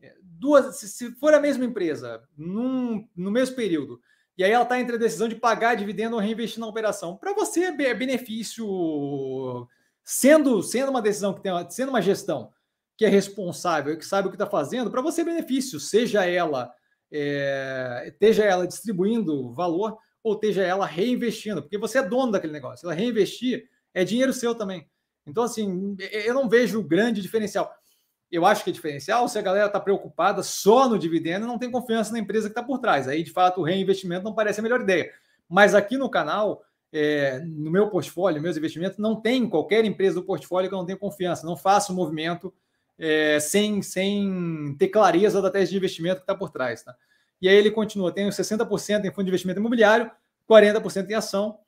é, 0.00 0.14
duas, 0.22 0.76
se, 0.76 0.88
se, 0.88 1.12
for 1.16 1.34
a 1.34 1.40
mesma 1.40 1.66
empresa 1.66 2.22
num, 2.34 3.06
no 3.14 3.30
mesmo 3.30 3.54
período, 3.54 4.00
e 4.38 4.42
aí 4.42 4.52
ela 4.52 4.62
está 4.62 4.80
entre 4.80 4.96
a 4.96 4.98
decisão 4.98 5.28
de 5.28 5.36
pagar 5.36 5.74
dividendo 5.74 6.16
ou 6.16 6.22
reinvestir 6.22 6.60
na 6.60 6.66
operação, 6.66 7.18
para 7.18 7.34
você 7.34 7.64
é 7.64 7.94
benefício, 7.94 9.68
sendo, 10.02 10.62
sendo 10.62 10.90
uma 10.90 11.02
decisão 11.02 11.34
que 11.34 11.42
tem, 11.42 11.52
sendo 11.70 11.90
uma 11.90 12.00
gestão 12.00 12.50
que 12.96 13.04
é 13.04 13.08
responsável, 13.08 13.96
que 13.96 14.04
sabe 14.04 14.28
o 14.28 14.30
que 14.30 14.36
está 14.36 14.46
fazendo, 14.46 14.90
para 14.90 15.02
você 15.02 15.24
benefício, 15.24 15.80
seja 15.80 16.24
ela 16.24 16.72
é, 17.12 18.04
esteja 18.06 18.44
ela 18.44 18.66
distribuindo 18.66 19.52
valor 19.52 19.98
ou 20.22 20.34
esteja 20.34 20.62
ela 20.62 20.86
reinvestindo, 20.86 21.62
porque 21.62 21.76
você 21.76 21.98
é 21.98 22.02
dono 22.02 22.32
daquele 22.32 22.52
negócio. 22.52 22.86
Ela 22.86 22.94
reinvestir 22.94 23.68
é 23.92 24.04
dinheiro 24.04 24.32
seu 24.32 24.54
também. 24.54 24.88
Então, 25.26 25.44
assim, 25.44 25.96
eu 26.10 26.34
não 26.34 26.48
vejo 26.48 26.82
grande 26.82 27.20
diferencial. 27.20 27.72
Eu 28.30 28.46
acho 28.46 28.64
que 28.64 28.70
é 28.70 28.72
diferencial 28.72 29.28
se 29.28 29.38
a 29.38 29.42
galera 29.42 29.66
está 29.66 29.78
preocupada 29.78 30.42
só 30.42 30.88
no 30.88 30.98
dividendo 30.98 31.44
e 31.44 31.48
não 31.48 31.58
tem 31.58 31.70
confiança 31.70 32.12
na 32.12 32.18
empresa 32.18 32.48
que 32.48 32.52
está 32.52 32.62
por 32.62 32.78
trás. 32.78 33.06
Aí, 33.06 33.22
de 33.22 33.30
fato, 33.30 33.60
o 33.60 33.64
reinvestimento 33.64 34.24
não 34.24 34.34
parece 34.34 34.60
a 34.60 34.62
melhor 34.62 34.80
ideia. 34.80 35.12
Mas 35.48 35.74
aqui 35.74 35.98
no 35.98 36.08
canal, 36.08 36.64
é, 36.92 37.40
no 37.40 37.70
meu 37.70 37.90
portfólio, 37.90 38.40
meus 38.40 38.56
investimentos, 38.56 38.98
não 38.98 39.20
tem 39.20 39.48
qualquer 39.48 39.84
empresa 39.84 40.14
do 40.14 40.24
portfólio 40.24 40.68
que 40.68 40.74
eu 40.74 40.78
não 40.78 40.86
tenha 40.86 40.98
confiança. 40.98 41.46
Não 41.46 41.56
faço 41.56 41.94
movimento 41.94 42.54
é, 43.02 43.40
sem, 43.40 43.82
sem 43.82 44.76
ter 44.78 44.86
clareza 44.86 45.42
da 45.42 45.50
tese 45.50 45.72
de 45.72 45.76
investimento 45.76 46.18
que 46.18 46.22
está 46.22 46.36
por 46.36 46.50
trás. 46.50 46.84
Tá? 46.84 46.94
E 47.40 47.48
aí 47.48 47.56
ele 47.56 47.72
continua: 47.72 48.12
tenho 48.12 48.30
60% 48.30 49.04
em 49.04 49.10
fundo 49.10 49.24
de 49.24 49.30
investimento 49.30 49.58
imobiliário, 49.58 50.08
40% 50.48 51.10
em 51.10 51.14
ação. 51.14 51.58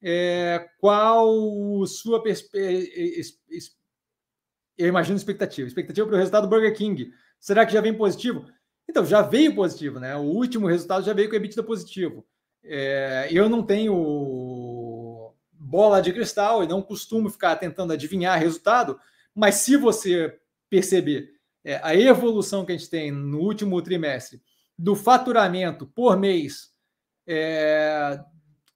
É, 0.00 0.68
qual 0.78 1.84
sua 1.86 2.22
perspectiva? 2.22 3.36
Eu 4.78 4.86
imagino 4.86 5.16
expectativa. 5.16 5.66
Expectativa 5.66 6.06
para 6.06 6.14
o 6.14 6.18
resultado 6.18 6.44
do 6.44 6.50
Burger 6.50 6.72
King. 6.76 7.10
Será 7.40 7.66
que 7.66 7.72
já 7.72 7.80
vem 7.80 7.94
positivo? 7.94 8.46
Então, 8.88 9.04
já 9.04 9.22
veio 9.22 9.56
positivo, 9.56 9.98
né? 9.98 10.14
O 10.14 10.20
último 10.20 10.68
resultado 10.68 11.04
já 11.04 11.12
veio 11.12 11.28
com 11.28 11.34
EBITDA 11.34 11.64
positivo. 11.64 12.24
É, 12.62 13.26
eu 13.32 13.48
não 13.48 13.64
tenho 13.64 15.34
bola 15.50 16.00
de 16.00 16.12
cristal 16.12 16.62
e 16.62 16.68
não 16.68 16.80
costumo 16.80 17.28
ficar 17.28 17.56
tentando 17.56 17.92
adivinhar 17.92 18.38
resultado, 18.38 19.00
mas 19.34 19.56
se 19.56 19.76
você 19.76 20.38
perceber 20.68 21.30
é, 21.64 21.80
a 21.82 21.94
evolução 21.94 22.64
que 22.64 22.72
a 22.72 22.76
gente 22.76 22.88
tem 22.88 23.10
no 23.10 23.40
último 23.40 23.80
trimestre 23.82 24.40
do 24.78 24.94
faturamento 24.94 25.86
por 25.86 26.16
mês, 26.16 26.70
é, 27.26 28.20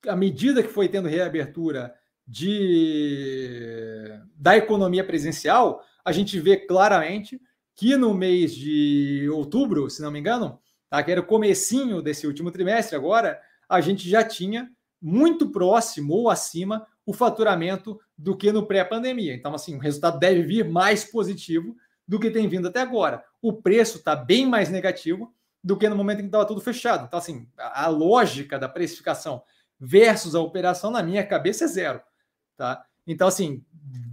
à 0.06 0.16
medida 0.16 0.62
que 0.62 0.68
foi 0.68 0.88
tendo 0.88 1.08
reabertura 1.08 1.94
de, 2.26 4.08
da 4.34 4.56
economia 4.56 5.04
presencial, 5.04 5.84
a 6.04 6.12
gente 6.12 6.38
vê 6.40 6.56
claramente 6.56 7.40
que 7.74 7.96
no 7.96 8.14
mês 8.14 8.54
de 8.54 9.28
outubro, 9.30 9.88
se 9.88 10.02
não 10.02 10.10
me 10.10 10.18
engano, 10.18 10.58
tá, 10.88 11.02
que 11.02 11.10
era 11.10 11.20
o 11.20 11.26
comecinho 11.26 12.02
desse 12.02 12.26
último 12.26 12.50
trimestre 12.50 12.96
agora, 12.96 13.40
a 13.68 13.80
gente 13.80 14.08
já 14.08 14.24
tinha 14.24 14.70
muito 15.00 15.50
próximo 15.50 16.14
ou 16.14 16.28
acima 16.28 16.86
o 17.10 17.12
faturamento 17.12 17.98
do 18.16 18.36
que 18.36 18.52
no 18.52 18.64
pré-pandemia. 18.64 19.34
Então, 19.34 19.52
assim, 19.52 19.74
o 19.74 19.80
resultado 19.80 20.16
deve 20.20 20.42
vir 20.42 20.68
mais 20.68 21.02
positivo 21.02 21.76
do 22.06 22.20
que 22.20 22.30
tem 22.30 22.46
vindo 22.46 22.68
até 22.68 22.80
agora. 22.80 23.24
O 23.42 23.52
preço 23.52 23.98
está 23.98 24.14
bem 24.14 24.46
mais 24.46 24.70
negativo 24.70 25.34
do 25.62 25.76
que 25.76 25.88
no 25.88 25.96
momento 25.96 26.18
em 26.18 26.22
que 26.22 26.28
estava 26.28 26.46
tudo 26.46 26.60
fechado. 26.60 27.06
Então, 27.06 27.18
assim, 27.18 27.48
a, 27.58 27.88
lógica 27.88 28.60
da 28.60 28.68
precificação 28.68 29.42
versus 29.78 30.36
a 30.36 30.40
operação, 30.40 30.92
na 30.92 31.02
minha 31.02 31.26
cabeça, 31.26 31.64
é 31.64 31.66
zero. 31.66 32.00
Tá? 32.56 32.84
Então, 33.04 33.26
assim, 33.26 33.64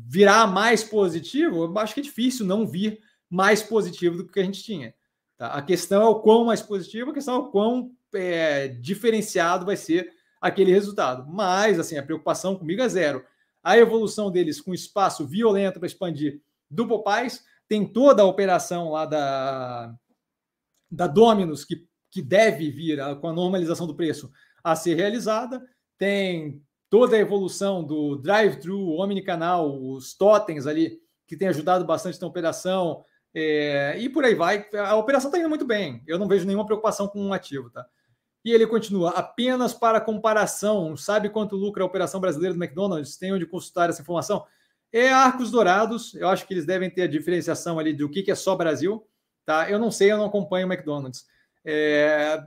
virar 0.07 0.47
mais 0.47 0.83
positivo, 0.83 1.65
eu 1.65 1.77
acho 1.77 1.93
que 1.93 1.99
é 1.99 2.03
difícil 2.03 2.47
não 2.47 2.65
vir 2.65 2.99
mais 3.29 3.61
positivo 3.61 4.17
do 4.17 4.27
que 4.27 4.39
a 4.39 4.43
gente 4.43 4.63
tinha. 4.63 4.95
Tá? 5.37 5.49
A 5.49 5.61
questão 5.61 6.01
é 6.01 6.09
o 6.09 6.19
quão 6.19 6.45
mais 6.45 6.63
positivo, 6.63 7.11
a 7.11 7.13
questão 7.13 7.35
é 7.35 7.37
o 7.37 7.51
quão 7.51 7.91
é, 8.15 8.69
diferenciado 8.69 9.67
vai 9.67 9.77
ser 9.77 10.16
aquele 10.47 10.71
resultado. 10.71 11.25
Mas, 11.27 11.79
assim, 11.79 11.97
a 11.97 12.03
preocupação 12.03 12.55
comigo 12.55 12.81
é 12.81 12.89
zero. 12.89 13.23
A 13.63 13.77
evolução 13.77 14.31
deles 14.31 14.61
com 14.61 14.73
espaço 14.73 15.27
violento 15.27 15.79
para 15.79 15.87
expandir 15.87 16.41
do 16.69 16.87
Popais, 16.87 17.43
tem 17.67 17.85
toda 17.85 18.21
a 18.21 18.25
operação 18.25 18.91
lá 18.91 19.05
da, 19.05 19.93
da 20.89 21.07
Dominus, 21.07 21.65
que, 21.65 21.85
que 22.09 22.21
deve 22.21 22.69
vir 22.69 22.99
a, 22.99 23.15
com 23.15 23.27
a 23.27 23.33
normalização 23.33 23.85
do 23.85 23.95
preço 23.95 24.31
a 24.63 24.75
ser 24.75 24.95
realizada, 24.95 25.65
tem 25.97 26.61
toda 26.89 27.15
a 27.15 27.19
evolução 27.19 27.83
do 27.83 28.15
drive-thru, 28.17 28.99
omnicanal, 28.99 29.81
os 29.81 30.13
totens 30.13 30.65
ali, 30.65 30.99
que 31.25 31.35
tem 31.35 31.47
ajudado 31.49 31.85
bastante 31.85 32.21
na 32.21 32.27
operação, 32.27 33.03
é, 33.33 33.95
e 33.99 34.09
por 34.09 34.23
aí 34.23 34.33
vai. 34.33 34.65
A 34.73 34.95
operação 34.95 35.29
está 35.29 35.39
indo 35.39 35.49
muito 35.49 35.65
bem. 35.65 36.01
Eu 36.07 36.17
não 36.17 36.27
vejo 36.27 36.45
nenhuma 36.45 36.65
preocupação 36.65 37.07
com 37.07 37.21
um 37.21 37.33
ativo, 37.33 37.69
tá? 37.69 37.85
E 38.47 38.53
ele 38.53 38.65
continua, 38.65 39.09
apenas 39.09 39.73
para 39.73 39.99
comparação, 39.99 40.95
sabe 40.95 41.27
quanto 41.27 41.57
lucra 41.57 41.83
a 41.83 41.85
operação 41.85 42.21
brasileira 42.21 42.55
do 42.55 42.63
McDonald's? 42.63 43.17
Tem 43.17 43.33
onde 43.33 43.45
consultar 43.45 43.89
essa 43.89 44.01
informação? 44.01 44.45
É 44.89 45.11
Arcos 45.11 45.51
Dourados, 45.51 46.15
eu 46.15 46.29
acho 46.29 46.47
que 46.47 46.53
eles 46.53 46.65
devem 46.65 46.89
ter 46.89 47.01
a 47.01 47.07
diferenciação 47.07 47.77
ali 47.77 47.91
do 47.91 48.07
que, 48.07 48.31
é 48.31 48.35
só 48.35 48.55
Brasil, 48.55 49.05
tá? 49.45 49.69
Eu 49.69 49.77
não 49.77 49.91
sei, 49.91 50.13
eu 50.13 50.17
não 50.17 50.27
acompanho 50.27 50.65
o 50.65 50.71
McDonald's. 50.71 51.25
É, 51.65 52.41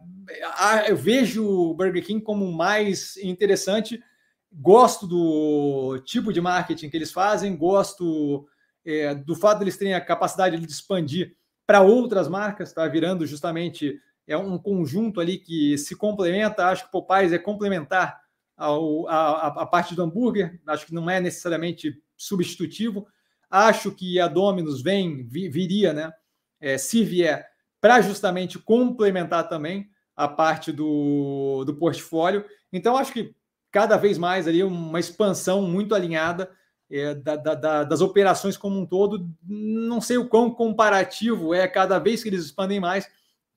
eu 0.89 0.97
vejo 0.97 1.47
o 1.47 1.75
Burger 1.75 2.03
King 2.03 2.25
como 2.25 2.51
mais 2.51 3.19
interessante 3.19 4.03
gosto 4.51 5.07
do 5.07 6.01
tipo 6.07 6.33
de 6.33 6.41
marketing 6.41 6.89
que 6.89 6.97
eles 6.97 7.13
fazem, 7.13 7.55
gosto 7.55 8.49
é, 8.87 9.15
do 9.15 9.37
fato 9.37 9.59
de 9.59 9.65
eles 9.65 9.77
terem 9.77 9.93
a 9.93 10.01
capacidade 10.01 10.59
de 10.59 10.67
expandir 10.67 11.37
para 11.67 11.83
outras 11.83 12.27
marcas, 12.27 12.71
está 12.71 12.89
virando 12.89 13.27
justamente 13.27 14.01
é 14.31 14.37
um 14.37 14.57
conjunto 14.57 15.21
ali 15.21 15.39
que 15.39 15.77
se 15.77 15.97
complementa. 15.97 16.67
Acho 16.67 16.85
que 16.85 16.93
Popeyes 16.93 17.33
é 17.33 17.39
complementar 17.39 18.21
ao, 18.57 19.09
a, 19.09 19.47
a, 19.49 19.67
parte 19.67 19.95
do 19.95 20.03
hambúrguer, 20.03 20.61
acho 20.67 20.87
que 20.87 20.95
não 20.95 21.11
é 21.11 21.21
necessariamente 21.21 22.01
substitutivo. 22.17 23.09
Acho 23.51 23.91
que 23.91 24.21
a 24.21 24.29
Domino's 24.29 24.83
vem, 24.83 25.27
viria, 25.27 25.93
né? 25.93 26.13
É, 26.61 26.79
se 26.79 27.03
vier, 27.03 27.45
para 27.81 28.01
justamente 28.03 28.59
complementar 28.59 29.49
também 29.49 29.91
a 30.15 30.29
parte 30.29 30.71
do, 30.71 31.65
do 31.65 31.75
portfólio. 31.75 32.45
Então, 32.73 32.97
acho 32.97 33.13
que 33.13 33.35
cada 33.73 33.97
vez 33.97 34.17
mais 34.17 34.47
ali 34.47 34.63
uma 34.63 35.01
expansão 35.01 35.63
muito 35.63 35.95
alinhada 35.95 36.51
é, 36.89 37.15
da, 37.15 37.35
da, 37.35 37.83
das 37.83 38.01
operações 38.01 38.57
como 38.57 38.79
um 38.79 38.87
todo. 38.87 39.29
Não 39.43 40.01
sei 40.01 40.19
o 40.19 40.29
quão 40.29 40.53
comparativo 40.53 41.53
é 41.53 41.67
cada 41.67 41.99
vez 41.99 42.23
que 42.23 42.29
eles 42.29 42.45
expandem 42.45 42.79
mais 42.79 43.09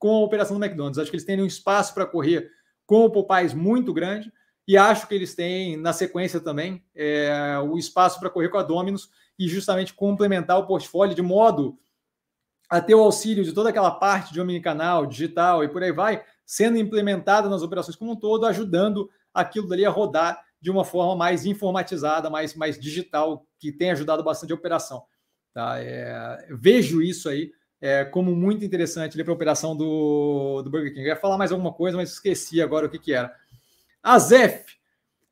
com 0.04 0.18
a 0.18 0.20
operação 0.20 0.60
do 0.60 0.66
McDonald's. 0.66 1.00
Acho 1.00 1.10
que 1.10 1.16
eles 1.16 1.26
têm 1.26 1.42
um 1.42 1.46
espaço 1.46 1.94
para 1.94 2.06
correr 2.06 2.52
com 2.86 3.06
o 3.06 3.10
Popeyes 3.10 3.54
muito 3.54 3.94
grande 3.94 4.30
e 4.68 4.76
acho 4.76 5.08
que 5.08 5.16
eles 5.16 5.34
têm 5.34 5.78
na 5.78 5.94
sequência 5.94 6.42
também 6.42 6.84
é, 6.94 7.58
o 7.60 7.78
espaço 7.78 8.20
para 8.20 8.30
correr 8.30 8.50
com 8.50 8.58
a 8.58 8.64
Domino's 8.64 9.10
e 9.40 9.48
justamente 9.48 9.94
complementar 9.94 10.60
o 10.60 10.68
portfólio 10.68 11.16
de 11.16 11.22
modo 11.22 11.80
a 12.70 12.82
ter 12.82 12.94
o 12.96 13.00
auxílio 13.00 13.46
de 13.46 13.54
toda 13.54 13.70
aquela 13.70 13.92
parte 13.92 14.34
de 14.34 14.42
omnicanal, 14.42 15.06
digital 15.06 15.64
e 15.64 15.70
por 15.70 15.82
aí 15.82 15.94
vai, 15.94 16.22
sendo 16.46 16.78
implementada 16.78 17.48
nas 17.48 17.62
operações 17.62 17.96
como 17.96 18.12
um 18.12 18.16
todo, 18.18 18.46
ajudando 18.46 19.10
aquilo 19.34 19.70
dali 19.70 19.86
a 19.86 19.90
rodar 19.90 20.38
de 20.60 20.70
uma 20.70 20.84
forma 20.84 21.16
mais 21.16 21.46
informatizada, 21.46 22.30
mais, 22.30 22.54
mais 22.56 22.78
digital, 22.78 23.48
que 23.58 23.72
tem 23.72 23.92
ajudado 23.92 24.22
bastante 24.22 24.52
a 24.52 24.56
operação. 24.58 25.06
Tá? 25.54 25.80
É, 25.80 26.46
vejo 26.52 27.02
isso 27.02 27.30
aí 27.30 27.54
é, 27.84 28.06
como 28.06 28.34
muito 28.34 28.64
interessante 28.64 29.22
para 29.22 29.30
a 29.30 29.36
operação 29.36 29.76
do, 29.76 30.62
do 30.62 30.70
Burger 30.70 30.94
King. 30.94 31.02
Eu 31.02 31.08
ia 31.08 31.18
falar 31.18 31.38
mais 31.38 31.52
alguma 31.52 31.74
coisa, 31.74 31.98
mas 31.98 32.14
esqueci 32.14 32.62
agora 32.62 32.86
o 32.86 32.90
que, 32.90 32.98
que 32.98 33.12
era. 33.12 33.36
Azef, 34.02 34.78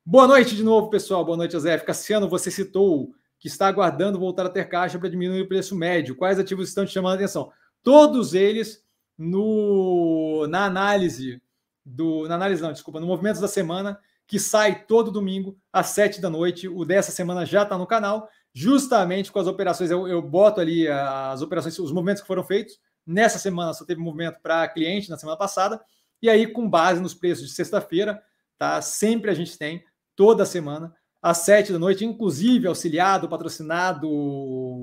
boa 0.04 0.28
noite 0.28 0.54
de 0.54 0.62
novo, 0.62 0.90
pessoal. 0.90 1.24
Boa 1.24 1.38
noite, 1.38 1.56
Azef. 1.56 1.82
Cassiano, 1.86 2.28
você 2.28 2.50
citou 2.50 3.14
que 3.38 3.48
está 3.48 3.68
aguardando 3.68 4.18
voltar 4.18 4.44
a 4.44 4.50
ter 4.50 4.68
caixa 4.68 4.98
para 4.98 5.08
diminuir 5.08 5.40
o 5.40 5.48
preço 5.48 5.74
médio. 5.74 6.14
Quais 6.14 6.38
ativos 6.38 6.68
estão 6.68 6.84
te 6.84 6.92
chamando 6.92 7.12
a 7.12 7.14
atenção? 7.14 7.50
Todos 7.82 8.34
eles 8.34 8.84
no, 9.16 10.46
na 10.46 10.66
análise 10.66 11.40
do. 11.82 12.28
Na 12.28 12.34
análise, 12.34 12.60
não, 12.60 12.70
desculpa, 12.70 13.00
no 13.00 13.06
Movimentos 13.06 13.40
da 13.40 13.48
Semana, 13.48 13.98
que 14.26 14.38
sai 14.38 14.84
todo 14.84 15.10
domingo 15.10 15.56
às 15.72 15.86
sete 15.86 16.20
da 16.20 16.28
noite. 16.28 16.68
O 16.68 16.84
dessa 16.84 17.12
semana 17.12 17.46
já 17.46 17.62
está 17.62 17.78
no 17.78 17.86
canal, 17.86 18.28
justamente 18.54 19.30
com 19.30 19.38
as 19.38 19.46
operações. 19.46 19.90
Eu, 19.90 20.06
eu 20.06 20.20
boto 20.22 20.60
ali 20.60 20.88
as 20.88 21.42
operações, 21.42 21.78
os 21.78 21.92
movimentos 21.92 22.22
que 22.22 22.26
foram 22.26 22.44
feitos. 22.44 22.78
Nessa 23.06 23.38
semana 23.38 23.72
só 23.72 23.84
teve 23.84 24.00
movimento 24.00 24.40
para 24.42 24.68
cliente 24.68 25.10
na 25.10 25.18
semana 25.18 25.38
passada. 25.38 25.80
E 26.20 26.30
aí, 26.30 26.46
com 26.46 26.68
base 26.68 27.00
nos 27.00 27.14
preços 27.14 27.48
de 27.48 27.54
sexta-feira, 27.54 28.22
tá? 28.58 28.80
Sempre 28.80 29.30
a 29.30 29.34
gente 29.34 29.58
tem, 29.58 29.84
toda 30.14 30.46
semana, 30.46 30.94
às 31.20 31.38
sete 31.38 31.72
da 31.72 31.78
noite, 31.78 32.04
inclusive 32.04 32.68
auxiliado, 32.68 33.28
patrocinado, 33.28 34.08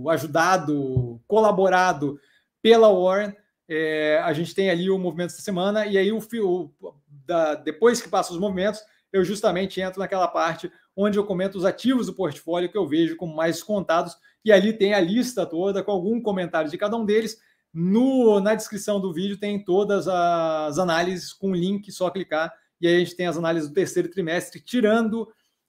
ajudado, 0.10 1.22
colaborado 1.28 2.20
pela 2.62 2.92
Warren 2.92 3.34
é, 3.70 4.20
a 4.24 4.34
gente 4.34 4.56
tem 4.56 4.72
ali 4.72 4.90
o 4.90 4.98
movimento 4.98 5.30
essa 5.30 5.44
semana, 5.44 5.86
e 5.86 5.96
aí 5.96 6.12
o, 6.12 6.20
fio 6.20 6.74
da, 7.08 7.54
depois 7.54 8.02
que 8.02 8.10
passa 8.10 8.34
os 8.34 8.40
movimentos, 8.40 8.82
eu 9.12 9.24
justamente 9.24 9.82
entro 9.82 10.00
naquela 10.00 10.28
parte 10.28 10.72
onde 10.96 11.18
eu 11.18 11.26
comento 11.26 11.58
os 11.58 11.66
ativos 11.66 12.08
do 12.08 12.14
portfólio 12.14 12.70
que 12.70 12.78
eu 12.78 12.88
vejo 12.88 13.16
como 13.16 13.36
mais 13.36 13.56
descontados, 13.56 14.16
e 14.44 14.52
ali 14.52 14.74
tem 14.74 14.94
a 14.94 15.00
lista 15.00 15.46
toda 15.46 15.84
com 15.84 15.92
algum 15.92 16.22
comentário 16.22 16.70
de 16.70 16.78
cada 16.78 16.96
um 16.98 17.06
deles. 17.06 17.38
No, 17.74 18.40
na 18.40 18.56
descrição 18.56 19.00
do 19.00 19.14
vídeo 19.14 19.38
tem 19.38 19.64
todas 19.64 20.08
as 20.08 20.78
análises 20.78 21.34
com 21.34 21.54
link, 21.54 21.92
só 21.92 22.10
clicar, 22.10 22.54
e 22.82 22.88
aí 22.88 22.96
a 22.96 23.00
gente 23.00 23.16
tem 23.16 23.28
as 23.28 23.38
análises 23.38 23.70
do 23.70 23.76
terceiro 23.76 24.10
trimestre, 24.10 24.60
tirando 24.60 25.28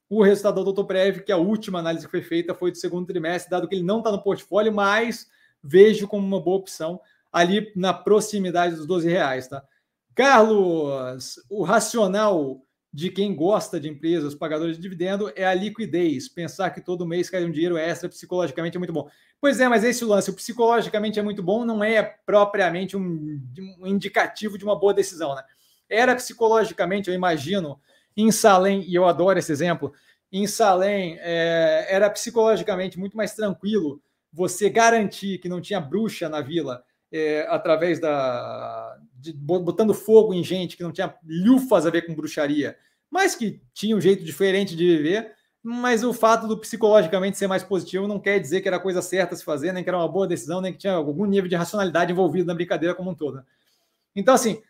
o 0.08 0.22
resultado 0.22 0.56
do 0.64 0.72
Doutor 0.72 0.86
que 1.24 1.30
a 1.30 1.36
última 1.36 1.78
análise 1.78 2.04
que 2.04 2.10
foi 2.10 2.22
feita 2.22 2.54
foi 2.54 2.72
do 2.72 2.78
segundo 2.78 3.06
trimestre, 3.06 3.50
dado 3.50 3.68
que 3.68 3.74
ele 3.76 3.84
não 3.84 3.98
está 3.98 4.10
no 4.10 4.22
portfólio, 4.22 4.72
mas 4.72 5.28
vejo 5.62 6.08
como 6.08 6.26
uma 6.26 6.40
boa 6.40 6.56
opção 6.56 7.00
ali 7.32 7.70
na 7.76 7.94
proximidade 7.94 8.74
dos 8.74 8.86
12 8.86 9.08
reais, 9.08 9.46
tá? 9.46 9.62
Carlos, 10.14 11.36
o 11.48 11.62
racional 11.62 12.60
de 12.92 13.10
quem 13.10 13.34
gosta 13.34 13.78
de 13.78 13.88
empresas 13.88 14.34
pagadores 14.34 14.76
de 14.76 14.82
dividendo 14.82 15.32
é 15.36 15.44
a 15.44 15.54
liquidez. 15.54 16.28
Pensar 16.28 16.70
que 16.70 16.80
todo 16.80 17.06
mês 17.06 17.30
cai 17.30 17.44
um 17.44 17.50
dinheiro 17.50 17.76
extra 17.76 18.08
psicologicamente 18.08 18.76
é 18.76 18.78
muito 18.78 18.92
bom. 18.92 19.08
Pois 19.40 19.60
é, 19.60 19.68
mas 19.68 19.84
esse 19.84 20.04
lance, 20.04 20.30
o 20.30 20.34
psicologicamente 20.34 21.18
é 21.18 21.22
muito 21.22 21.42
bom, 21.42 21.64
não 21.64 21.82
é 21.84 22.02
propriamente 22.02 22.96
um, 22.96 23.40
um 23.80 23.86
indicativo 23.86 24.58
de 24.58 24.64
uma 24.64 24.78
boa 24.78 24.92
decisão, 24.92 25.34
né? 25.34 25.42
Era 25.88 26.14
psicologicamente, 26.14 27.08
eu 27.08 27.14
imagino, 27.14 27.80
em 28.16 28.30
Salem, 28.30 28.82
e 28.82 28.94
eu 28.94 29.06
adoro 29.06 29.38
esse 29.38 29.50
exemplo, 29.50 29.92
em 30.32 30.46
Salem 30.46 31.16
é, 31.20 31.86
era 31.88 32.08
psicologicamente 32.10 32.98
muito 32.98 33.16
mais 33.16 33.34
tranquilo 33.34 34.00
você 34.32 34.70
garantir 34.70 35.38
que 35.38 35.48
não 35.48 35.60
tinha 35.60 35.80
bruxa 35.80 36.28
na 36.28 36.40
vila 36.40 36.84
é, 37.12 37.46
através 37.48 37.98
da. 37.98 38.96
De, 39.20 39.32
botando 39.32 39.92
fogo 39.92 40.32
em 40.32 40.42
gente 40.42 40.76
que 40.76 40.82
não 40.82 40.92
tinha 40.92 41.14
lufas 41.24 41.86
a 41.86 41.90
ver 41.90 42.06
com 42.06 42.14
bruxaria, 42.14 42.76
mas 43.10 43.34
que 43.34 43.60
tinha 43.74 43.96
um 43.96 44.00
jeito 44.00 44.24
diferente 44.24 44.76
de 44.76 44.96
viver. 44.96 45.32
Mas 45.62 46.02
o 46.02 46.14
fato 46.14 46.48
do 46.48 46.56
psicologicamente 46.56 47.36
ser 47.36 47.46
mais 47.46 47.62
positivo 47.62 48.08
não 48.08 48.18
quer 48.18 48.38
dizer 48.38 48.62
que 48.62 48.68
era 48.68 48.78
a 48.78 48.80
coisa 48.80 49.02
certa 49.02 49.34
a 49.34 49.36
se 49.36 49.44
fazer, 49.44 49.72
nem 49.72 49.84
que 49.84 49.90
era 49.90 49.98
uma 49.98 50.08
boa 50.08 50.26
decisão, 50.26 50.60
nem 50.60 50.72
que 50.72 50.78
tinha 50.78 50.94
algum 50.94 51.26
nível 51.26 51.50
de 51.50 51.54
racionalidade 51.54 52.10
envolvido 52.10 52.46
na 52.46 52.54
brincadeira 52.54 52.94
como 52.94 53.10
um 53.10 53.14
todo. 53.14 53.36
Né? 53.36 53.44
Então, 54.16 54.32
assim, 54.32 54.62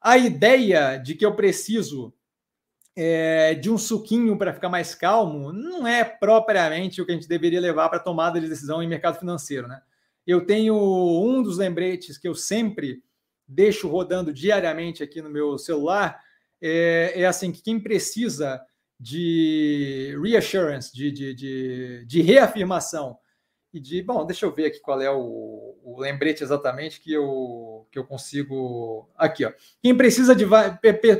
a 0.00 0.16
ideia 0.16 0.96
de 0.96 1.14
que 1.14 1.26
eu 1.26 1.36
preciso 1.36 2.14
é, 2.96 3.54
de 3.54 3.70
um 3.70 3.76
suquinho 3.76 4.38
para 4.38 4.54
ficar 4.54 4.70
mais 4.70 4.94
calmo 4.94 5.52
não 5.52 5.86
é 5.86 6.04
propriamente 6.04 7.02
o 7.02 7.06
que 7.06 7.12
a 7.12 7.14
gente 7.14 7.28
deveria 7.28 7.60
levar 7.60 7.90
para 7.90 7.98
tomada 7.98 8.40
de 8.40 8.48
decisão 8.48 8.82
em 8.82 8.88
mercado 8.88 9.18
financeiro, 9.18 9.68
né? 9.68 9.82
eu 10.26 10.44
tenho 10.46 10.74
um 10.74 11.42
dos 11.42 11.58
lembretes 11.58 12.16
que 12.16 12.28
eu 12.28 12.34
sempre 12.34 13.02
deixo 13.50 13.88
rodando 13.88 14.32
diariamente 14.32 15.02
aqui 15.02 15.20
no 15.20 15.28
meu 15.28 15.58
celular, 15.58 16.22
é, 16.62 17.12
é 17.16 17.26
assim 17.26 17.50
que 17.50 17.62
quem 17.62 17.80
precisa 17.80 18.64
de 18.98 20.16
reassurance, 20.22 20.94
de, 20.94 21.10
de, 21.10 21.34
de, 21.34 22.04
de, 22.06 22.22
reafirmação 22.22 23.16
e 23.72 23.80
de. 23.80 24.02
Bom, 24.02 24.24
deixa 24.26 24.44
eu 24.44 24.54
ver 24.54 24.66
aqui 24.66 24.78
qual 24.78 25.00
é 25.00 25.10
o, 25.10 25.78
o, 25.82 25.98
lembrete 25.98 26.44
exatamente 26.44 27.00
que 27.00 27.12
eu, 27.12 27.88
que 27.90 27.98
eu 27.98 28.04
consigo. 28.04 29.10
Aqui, 29.16 29.44
ó. 29.44 29.52
Quem 29.82 29.96
precisa 29.96 30.34
de. 30.34 30.44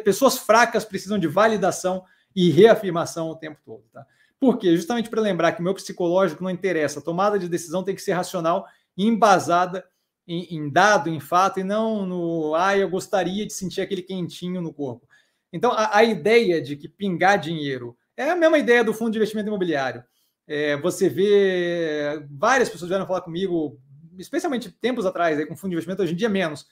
Pessoas 0.05 0.39
fracas 0.39 0.85
precisam 0.85 1.19
de 1.19 1.27
validação 1.27 2.05
e 2.37 2.51
reafirmação 2.51 3.31
o 3.31 3.37
tempo 3.37 3.59
todo, 3.65 3.85
tá? 3.91 4.07
Por 4.39 4.59
quê? 4.59 4.77
Justamente 4.77 5.11
para 5.11 5.21
lembrar 5.21 5.53
que 5.53 5.61
o 5.61 5.65
meu 5.65 5.75
psicológico 5.75 6.43
não 6.43 6.51
interessa. 6.51 7.01
A 7.01 7.03
tomada 7.03 7.39
de 7.39 7.49
decisão 7.49 7.83
tem 7.83 7.95
que 7.95 8.03
ser 8.03 8.13
racional 8.13 8.67
e 8.97 9.07
embasada 9.07 9.85
em, 10.31 10.47
em 10.57 10.71
dado, 10.71 11.11
em 11.11 11.19
fato, 11.19 11.59
e 11.59 11.65
não 11.65 12.07
no. 12.07 12.55
Ah, 12.55 12.79
eu 12.79 12.89
gostaria 12.89 13.45
de 13.45 13.53
sentir 13.53 13.81
aquele 13.81 14.01
quentinho 14.01 14.63
no 14.63 14.73
corpo. 14.73 15.09
Então, 15.53 15.73
a, 15.73 15.99
a, 15.99 16.05
ideia 16.05 16.63
de 16.63 16.77
que 16.77 16.89
pingar 16.89 17.41
dinheiro 17.41 17.97
é 18.17 18.31
a 18.31 18.37
mesma 18.37 18.57
ideia 18.57 18.85
do 18.85 18.95
fundo 18.95 19.11
de 19.11 19.19
investimento 19.19 19.49
imobiliário. 19.49 20.05
É, 20.47 20.77
você 20.77 21.09
vê 21.09 22.25
várias 22.31 22.69
pessoas 22.69 22.89
vieram 22.89 23.09
falar 23.09 23.23
comigo, 23.23 23.77
especialmente 24.17 24.71
tempos 24.71 25.05
atrás, 25.05 25.37
aí, 25.37 25.47
com 25.47 25.57
fundo 25.57 25.71
de 25.71 25.75
investimento, 25.75 26.03
hoje 26.03 26.13
em 26.13 26.17
dia 26.17 26.29
menos. 26.29 26.65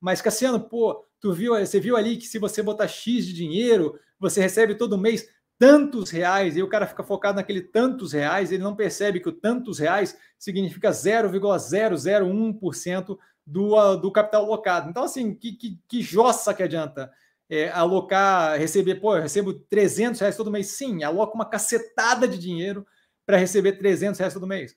Mas, 0.00 0.20
Cassiano, 0.20 0.68
pô, 0.68 1.06
tu 1.20 1.32
viu, 1.32 1.56
você 1.56 1.78
viu 1.78 1.96
ali 1.96 2.16
que 2.16 2.26
se 2.26 2.40
você 2.40 2.62
botar 2.64 2.88
X 2.88 3.24
de 3.26 3.32
dinheiro, 3.32 3.96
você 4.18 4.40
recebe 4.40 4.74
todo 4.74 4.98
mês 4.98 5.28
tantos 5.58 6.10
reais, 6.10 6.56
e 6.56 6.62
o 6.62 6.68
cara 6.68 6.86
fica 6.86 7.02
focado 7.02 7.36
naquele 7.36 7.62
tantos 7.62 8.12
reais, 8.12 8.52
ele 8.52 8.62
não 8.62 8.76
percebe 8.76 9.20
que 9.20 9.28
o 9.28 9.32
tantos 9.32 9.78
reais 9.78 10.18
significa 10.38 10.90
0,001% 10.90 13.18
do, 13.46 13.96
do 13.96 14.10
capital 14.10 14.44
alocado. 14.44 14.90
Então, 14.90 15.04
assim, 15.04 15.34
que, 15.34 15.52
que, 15.52 15.78
que 15.88 16.02
jossa 16.02 16.54
que 16.54 16.62
adianta 16.62 17.10
é, 17.48 17.70
alocar, 17.70 18.58
receber, 18.58 18.96
pô, 18.96 19.16
eu 19.16 19.22
recebo 19.22 19.54
300 19.54 20.20
reais 20.20 20.36
todo 20.36 20.50
mês. 20.50 20.68
Sim, 20.68 21.02
aloca 21.02 21.34
uma 21.34 21.48
cacetada 21.48 22.26
de 22.26 22.38
dinheiro 22.38 22.86
para 23.26 23.36
receber 23.36 23.72
300 23.72 24.18
reais 24.18 24.34
todo 24.34 24.46
mês. 24.46 24.76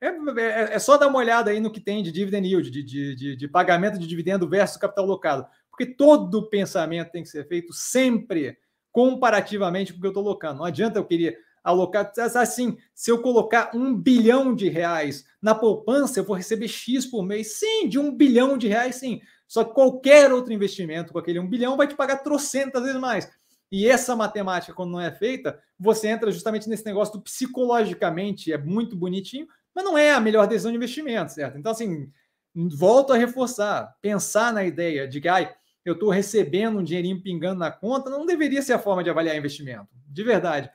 É, 0.00 0.08
é, 0.08 0.74
é, 0.74 0.78
só 0.78 0.96
dar 0.96 1.08
uma 1.08 1.18
olhada 1.18 1.50
aí 1.50 1.60
no 1.60 1.72
que 1.72 1.80
tem 1.80 2.02
de 2.02 2.12
dividend 2.12 2.46
yield, 2.46 2.70
de, 2.70 2.82
de, 2.82 3.14
de, 3.14 3.36
de 3.36 3.48
pagamento 3.48 3.98
de 3.98 4.06
dividendo 4.06 4.48
versus 4.48 4.76
capital 4.76 5.04
alocado. 5.04 5.46
Porque 5.70 5.86
todo 5.86 6.48
pensamento 6.48 7.10
tem 7.10 7.22
que 7.22 7.28
ser 7.28 7.46
feito 7.46 7.72
sempre 7.72 8.56
comparativamente 8.98 9.92
com 9.92 9.98
o 9.98 10.00
que 10.00 10.06
eu 10.08 10.10
estou 10.10 10.24
alocando. 10.24 10.58
Não 10.58 10.64
adianta 10.64 10.98
eu 10.98 11.04
querer 11.04 11.38
alocar 11.62 12.10
assim, 12.34 12.76
se 12.92 13.12
eu 13.12 13.22
colocar 13.22 13.70
um 13.72 13.94
bilhão 13.94 14.52
de 14.52 14.68
reais 14.68 15.24
na 15.40 15.54
poupança, 15.54 16.18
eu 16.18 16.24
vou 16.24 16.34
receber 16.34 16.66
X 16.66 17.06
por 17.06 17.24
mês. 17.24 17.60
Sim, 17.60 17.88
de 17.88 17.96
um 17.96 18.12
bilhão 18.12 18.58
de 18.58 18.66
reais, 18.66 18.96
sim. 18.96 19.20
Só 19.46 19.62
que 19.62 19.72
qualquer 19.72 20.32
outro 20.32 20.52
investimento 20.52 21.12
com 21.12 21.18
aquele 21.20 21.38
um 21.38 21.46
bilhão 21.46 21.76
vai 21.76 21.86
te 21.86 21.94
pagar 21.94 22.24
trocentas 22.24 22.82
vezes 22.82 23.00
mais. 23.00 23.30
E 23.70 23.86
essa 23.86 24.16
matemática, 24.16 24.74
quando 24.74 24.90
não 24.90 25.00
é 25.00 25.12
feita, 25.12 25.60
você 25.78 26.08
entra 26.08 26.32
justamente 26.32 26.68
nesse 26.68 26.84
negócio 26.84 27.14
do 27.14 27.22
psicologicamente, 27.22 28.52
é 28.52 28.58
muito 28.58 28.96
bonitinho, 28.96 29.46
mas 29.72 29.84
não 29.84 29.96
é 29.96 30.10
a 30.10 30.18
melhor 30.18 30.48
decisão 30.48 30.72
de 30.72 30.76
investimento, 30.76 31.32
certo? 31.32 31.56
Então, 31.56 31.70
assim, 31.70 32.10
volto 32.52 33.12
a 33.12 33.16
reforçar, 33.16 33.94
pensar 34.02 34.52
na 34.52 34.64
ideia 34.64 35.06
de 35.06 35.20
que 35.20 35.28
ai, 35.28 35.54
eu 35.84 35.94
estou 35.94 36.10
recebendo 36.10 36.78
um 36.78 36.84
dinheirinho 36.84 37.22
pingando 37.22 37.60
na 37.60 37.70
conta, 37.70 38.10
não 38.10 38.26
deveria 38.26 38.62
ser 38.62 38.74
a 38.74 38.78
forma 38.78 39.02
de 39.02 39.10
avaliar 39.10 39.36
investimento, 39.36 39.88
de 40.06 40.22
verdade, 40.22 40.70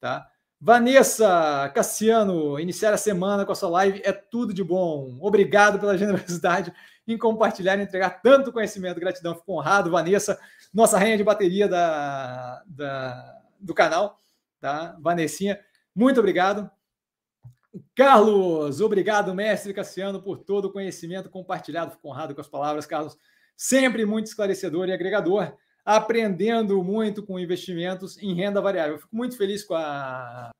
tá? 0.00 0.28
Vanessa 0.64 1.72
Cassiano, 1.74 2.60
iniciar 2.60 2.94
a 2.94 2.96
semana 2.96 3.44
com 3.44 3.50
a 3.50 3.54
sua 3.54 3.68
live 3.68 4.00
é 4.04 4.12
tudo 4.12 4.54
de 4.54 4.62
bom. 4.62 5.18
Obrigado 5.20 5.80
pela 5.80 5.98
generosidade 5.98 6.72
em 7.04 7.18
compartilhar 7.18 7.76
e 7.76 7.82
entregar 7.82 8.22
tanto 8.22 8.52
conhecimento. 8.52 9.00
Gratidão, 9.00 9.34
fico 9.34 9.58
honrado, 9.58 9.90
Vanessa, 9.90 10.38
nossa 10.72 10.96
rainha 10.96 11.16
de 11.16 11.24
bateria 11.24 11.66
da, 11.66 12.62
da, 12.64 13.42
do 13.58 13.74
canal, 13.74 14.20
tá? 14.60 14.96
Vanessinha, 15.00 15.58
muito 15.92 16.20
obrigado. 16.20 16.70
Carlos, 17.94 18.80
obrigado, 18.80 19.34
mestre 19.34 19.74
Cassiano, 19.74 20.22
por 20.22 20.38
todo 20.38 20.66
o 20.66 20.72
conhecimento 20.72 21.28
compartilhado. 21.28 21.90
Fico 21.90 22.08
honrado 22.08 22.36
com 22.36 22.40
as 22.40 22.48
palavras, 22.48 22.86
Carlos. 22.86 23.18
Sempre 23.56 24.04
muito 24.04 24.26
esclarecedor 24.26 24.88
e 24.88 24.92
agregador, 24.92 25.54
aprendendo 25.84 26.82
muito 26.82 27.22
com 27.22 27.38
investimentos 27.38 28.16
em 28.18 28.34
renda 28.34 28.60
variável. 28.60 28.98
fico 28.98 29.14
muito 29.14 29.36
feliz 29.36 29.64
com 29.64 29.74
a, 29.74 30.50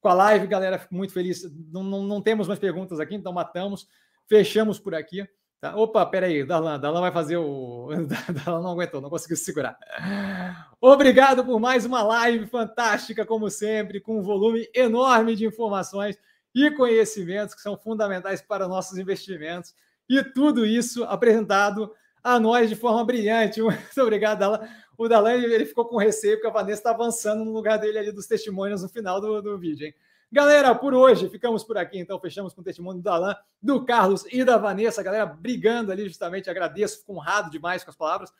com 0.00 0.08
a 0.08 0.14
live, 0.14 0.46
galera. 0.46 0.78
Fico 0.78 0.94
muito 0.94 1.12
feliz. 1.12 1.42
Não, 1.72 1.82
não, 1.82 2.02
não 2.02 2.22
temos 2.22 2.46
mais 2.46 2.60
perguntas 2.60 3.00
aqui, 3.00 3.14
então 3.14 3.32
matamos. 3.32 3.88
Fechamos 4.28 4.78
por 4.78 4.94
aqui. 4.94 5.26
Tá? 5.60 5.74
Opa, 5.74 6.04
peraí, 6.04 6.44
Darlan, 6.44 6.78
Darlan 6.78 7.00
vai 7.00 7.12
fazer 7.12 7.38
o. 7.38 7.88
Darlan 8.44 8.62
não 8.62 8.72
aguentou, 8.72 9.00
não 9.00 9.10
conseguiu 9.10 9.36
segurar. 9.36 9.76
Obrigado 10.80 11.44
por 11.44 11.58
mais 11.58 11.84
uma 11.86 12.02
live 12.02 12.46
fantástica, 12.46 13.24
como 13.24 13.48
sempre, 13.48 14.00
com 14.00 14.18
um 14.18 14.22
volume 14.22 14.68
enorme 14.74 15.34
de 15.34 15.46
informações 15.46 16.18
e 16.54 16.70
conhecimentos 16.70 17.54
que 17.54 17.60
são 17.60 17.76
fundamentais 17.76 18.42
para 18.42 18.68
nossos 18.68 18.98
investimentos. 18.98 19.74
E 20.08 20.22
tudo 20.22 20.64
isso 20.64 21.04
apresentado 21.04 21.92
a 22.26 22.40
nós 22.40 22.68
de 22.68 22.74
forma 22.74 23.04
brilhante. 23.04 23.62
Muito 23.62 24.02
obrigado, 24.02 24.40
Darlan. 24.40 24.68
O 24.98 25.08
Darlan 25.08 25.34
ele 25.34 25.64
ficou 25.64 25.84
com 25.84 25.96
receio 25.96 26.36
porque 26.36 26.48
a 26.48 26.50
Vanessa 26.50 26.80
está 26.80 26.90
avançando 26.90 27.44
no 27.44 27.52
lugar 27.52 27.78
dele 27.78 27.98
ali 27.98 28.12
dos 28.12 28.26
testemunhos 28.26 28.82
no 28.82 28.88
final 28.88 29.20
do, 29.20 29.40
do 29.40 29.56
vídeo, 29.56 29.86
hein? 29.86 29.94
Galera, 30.32 30.74
por 30.74 30.92
hoje 30.92 31.28
ficamos 31.28 31.62
por 31.62 31.78
aqui, 31.78 32.00
então 32.00 32.18
fechamos 32.18 32.52
com 32.52 32.60
o 32.60 32.64
testemunho 32.64 33.00
do 33.00 33.08
Alan, 33.08 33.36
do 33.62 33.84
Carlos 33.84 34.24
e 34.32 34.42
da 34.42 34.58
Vanessa, 34.58 35.00
galera 35.00 35.24
brigando 35.24 35.92
ali 35.92 36.08
justamente, 36.08 36.50
agradeço, 36.50 36.98
fico 36.98 37.12
honrado 37.12 37.48
demais 37.48 37.84
com 37.84 37.90
as 37.90 37.96
palavras. 37.96 38.32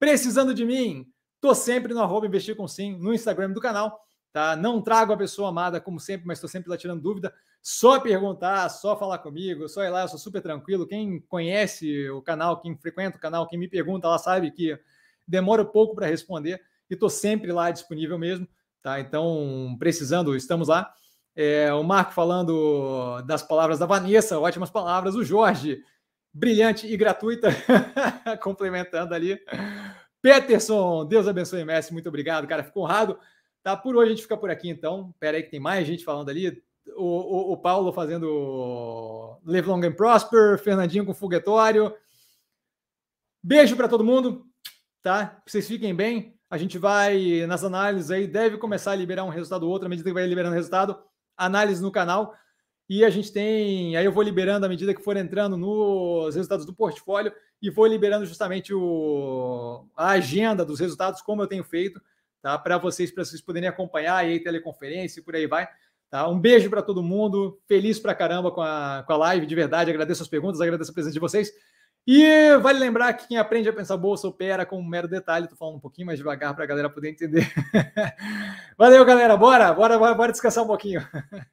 Precisando 0.00 0.52
de 0.52 0.64
mim, 0.64 1.06
tô 1.40 1.54
sempre 1.54 1.94
no 1.94 2.02
arroba 2.02 2.26
investir 2.26 2.56
com 2.56 2.66
sim, 2.66 2.98
no 2.98 3.14
Instagram 3.14 3.52
do 3.52 3.60
canal, 3.60 4.04
tá? 4.38 4.54
Não 4.54 4.80
trago 4.80 5.12
a 5.12 5.16
pessoa 5.16 5.48
amada 5.48 5.80
como 5.80 5.98
sempre, 5.98 6.24
mas 6.24 6.38
estou 6.38 6.48
sempre 6.48 6.70
lá 6.70 6.76
tirando 6.76 7.02
dúvida, 7.02 7.34
só 7.60 7.98
perguntar, 7.98 8.68
só 8.68 8.96
falar 8.96 9.18
comigo, 9.18 9.68
só 9.68 9.82
ir 9.82 9.90
lá, 9.90 10.02
eu 10.02 10.08
sou 10.08 10.18
super 10.18 10.40
tranquilo. 10.40 10.86
Quem 10.86 11.20
conhece 11.22 12.08
o 12.10 12.22
canal, 12.22 12.60
quem 12.60 12.76
frequenta 12.78 13.18
o 13.18 13.20
canal, 13.20 13.48
quem 13.48 13.58
me 13.58 13.66
pergunta, 13.66 14.06
ela 14.06 14.16
sabe 14.16 14.52
que 14.52 14.78
demora 15.26 15.62
um 15.62 15.66
pouco 15.66 15.96
para 15.96 16.06
responder 16.06 16.62
e 16.88 16.94
tô 16.94 17.10
sempre 17.10 17.50
lá 17.50 17.72
disponível 17.72 18.16
mesmo, 18.16 18.46
tá? 18.80 19.00
Então, 19.00 19.76
precisando, 19.76 20.36
estamos 20.36 20.68
lá. 20.68 20.94
É, 21.34 21.72
o 21.74 21.82
Marco 21.82 22.12
falando 22.12 23.20
das 23.22 23.42
palavras 23.42 23.80
da 23.80 23.86
Vanessa, 23.86 24.38
ótimas 24.38 24.70
palavras. 24.70 25.16
O 25.16 25.24
Jorge, 25.24 25.82
brilhante 26.32 26.86
e 26.86 26.96
gratuita, 26.96 27.48
complementando 28.40 29.14
ali. 29.14 29.36
Peterson, 30.22 31.04
Deus 31.06 31.26
abençoe, 31.26 31.64
Messi, 31.64 31.92
muito 31.92 32.08
obrigado, 32.08 32.46
cara, 32.46 32.62
fico 32.62 32.80
honrado. 32.80 33.18
Tá, 33.62 33.76
por 33.76 33.96
hoje 33.96 34.12
a 34.12 34.14
gente 34.14 34.22
fica 34.22 34.36
por 34.36 34.50
aqui, 34.50 34.68
então. 34.68 35.14
Pera 35.18 35.36
aí 35.36 35.42
que 35.42 35.50
tem 35.50 35.60
mais 35.60 35.86
gente 35.86 36.04
falando 36.04 36.28
ali. 36.28 36.62
O, 36.96 37.04
o, 37.04 37.52
o 37.52 37.56
Paulo 37.56 37.92
fazendo 37.92 39.38
Live 39.44 39.68
Long 39.68 39.84
and 39.84 39.92
Prosper, 39.92 40.58
Fernandinho 40.58 41.04
com 41.04 41.12
foguetório. 41.12 41.94
Beijo 43.42 43.76
para 43.76 43.88
todo 43.88 44.04
mundo, 44.04 44.46
tá? 45.02 45.40
Vocês 45.46 45.66
fiquem 45.66 45.94
bem. 45.94 46.34
A 46.50 46.56
gente 46.56 46.78
vai 46.78 47.44
nas 47.46 47.62
análises 47.62 48.10
aí, 48.10 48.26
deve 48.26 48.56
começar 48.56 48.92
a 48.92 48.96
liberar 48.96 49.24
um 49.24 49.28
resultado 49.28 49.64
ou 49.64 49.70
outro 49.70 49.86
à 49.86 49.88
medida 49.88 50.08
que 50.08 50.14
vai 50.14 50.26
liberando 50.26 50.54
resultado 50.54 50.98
análise 51.36 51.82
no 51.82 51.92
canal. 51.92 52.34
E 52.88 53.04
a 53.04 53.10
gente 53.10 53.30
tem. 53.30 53.96
Aí 53.96 54.04
eu 54.04 54.12
vou 54.12 54.22
liberando 54.22 54.64
à 54.64 54.68
medida 54.68 54.94
que 54.94 55.02
for 55.02 55.16
entrando 55.16 55.58
nos 55.58 56.34
resultados 56.34 56.64
do 56.64 56.74
portfólio 56.74 57.32
e 57.60 57.68
vou 57.68 57.86
liberando 57.86 58.24
justamente 58.24 58.72
o, 58.72 59.84
a 59.94 60.10
agenda 60.10 60.64
dos 60.64 60.80
resultados, 60.80 61.20
como 61.20 61.42
eu 61.42 61.46
tenho 61.46 61.64
feito, 61.64 62.00
tá? 62.42 62.58
Para 62.58 62.78
vocês, 62.78 63.10
para 63.10 63.24
vocês 63.24 63.40
poderem 63.40 63.68
acompanhar 63.68 64.16
aí, 64.16 64.42
teleconferência 64.42 65.20
e 65.20 65.22
por 65.22 65.34
aí 65.34 65.46
vai. 65.46 65.68
Tá? 66.10 66.26
Um 66.28 66.38
beijo 66.38 66.70
para 66.70 66.82
todo 66.82 67.02
mundo, 67.02 67.60
feliz 67.66 67.98
pra 67.98 68.14
caramba 68.14 68.50
com 68.50 68.62
a, 68.62 69.04
com 69.06 69.12
a 69.12 69.16
live, 69.16 69.46
de 69.46 69.54
verdade. 69.54 69.90
Agradeço 69.90 70.22
as 70.22 70.28
perguntas, 70.28 70.60
agradeço 70.60 70.90
a 70.90 70.94
presença 70.94 71.14
de 71.14 71.20
vocês. 71.20 71.52
E 72.06 72.56
vale 72.62 72.78
lembrar 72.78 73.12
que 73.12 73.28
quem 73.28 73.36
aprende 73.36 73.68
a 73.68 73.72
pensar 73.72 73.98
bolsa 73.98 74.26
opera 74.26 74.64
com 74.64 74.78
um 74.78 74.82
mero 74.82 75.06
detalhe. 75.06 75.44
Estou 75.44 75.58
falando 75.58 75.76
um 75.76 75.80
pouquinho 75.80 76.06
mais 76.06 76.18
devagar 76.18 76.54
para 76.54 76.64
a 76.64 76.66
galera 76.66 76.88
poder 76.88 77.10
entender. 77.10 77.52
Valeu, 78.78 79.04
galera. 79.04 79.36
Bora, 79.36 79.74
bora, 79.74 79.98
bora, 79.98 80.14
bora 80.14 80.32
descansar 80.32 80.64
um 80.64 80.66
pouquinho. 80.66 81.06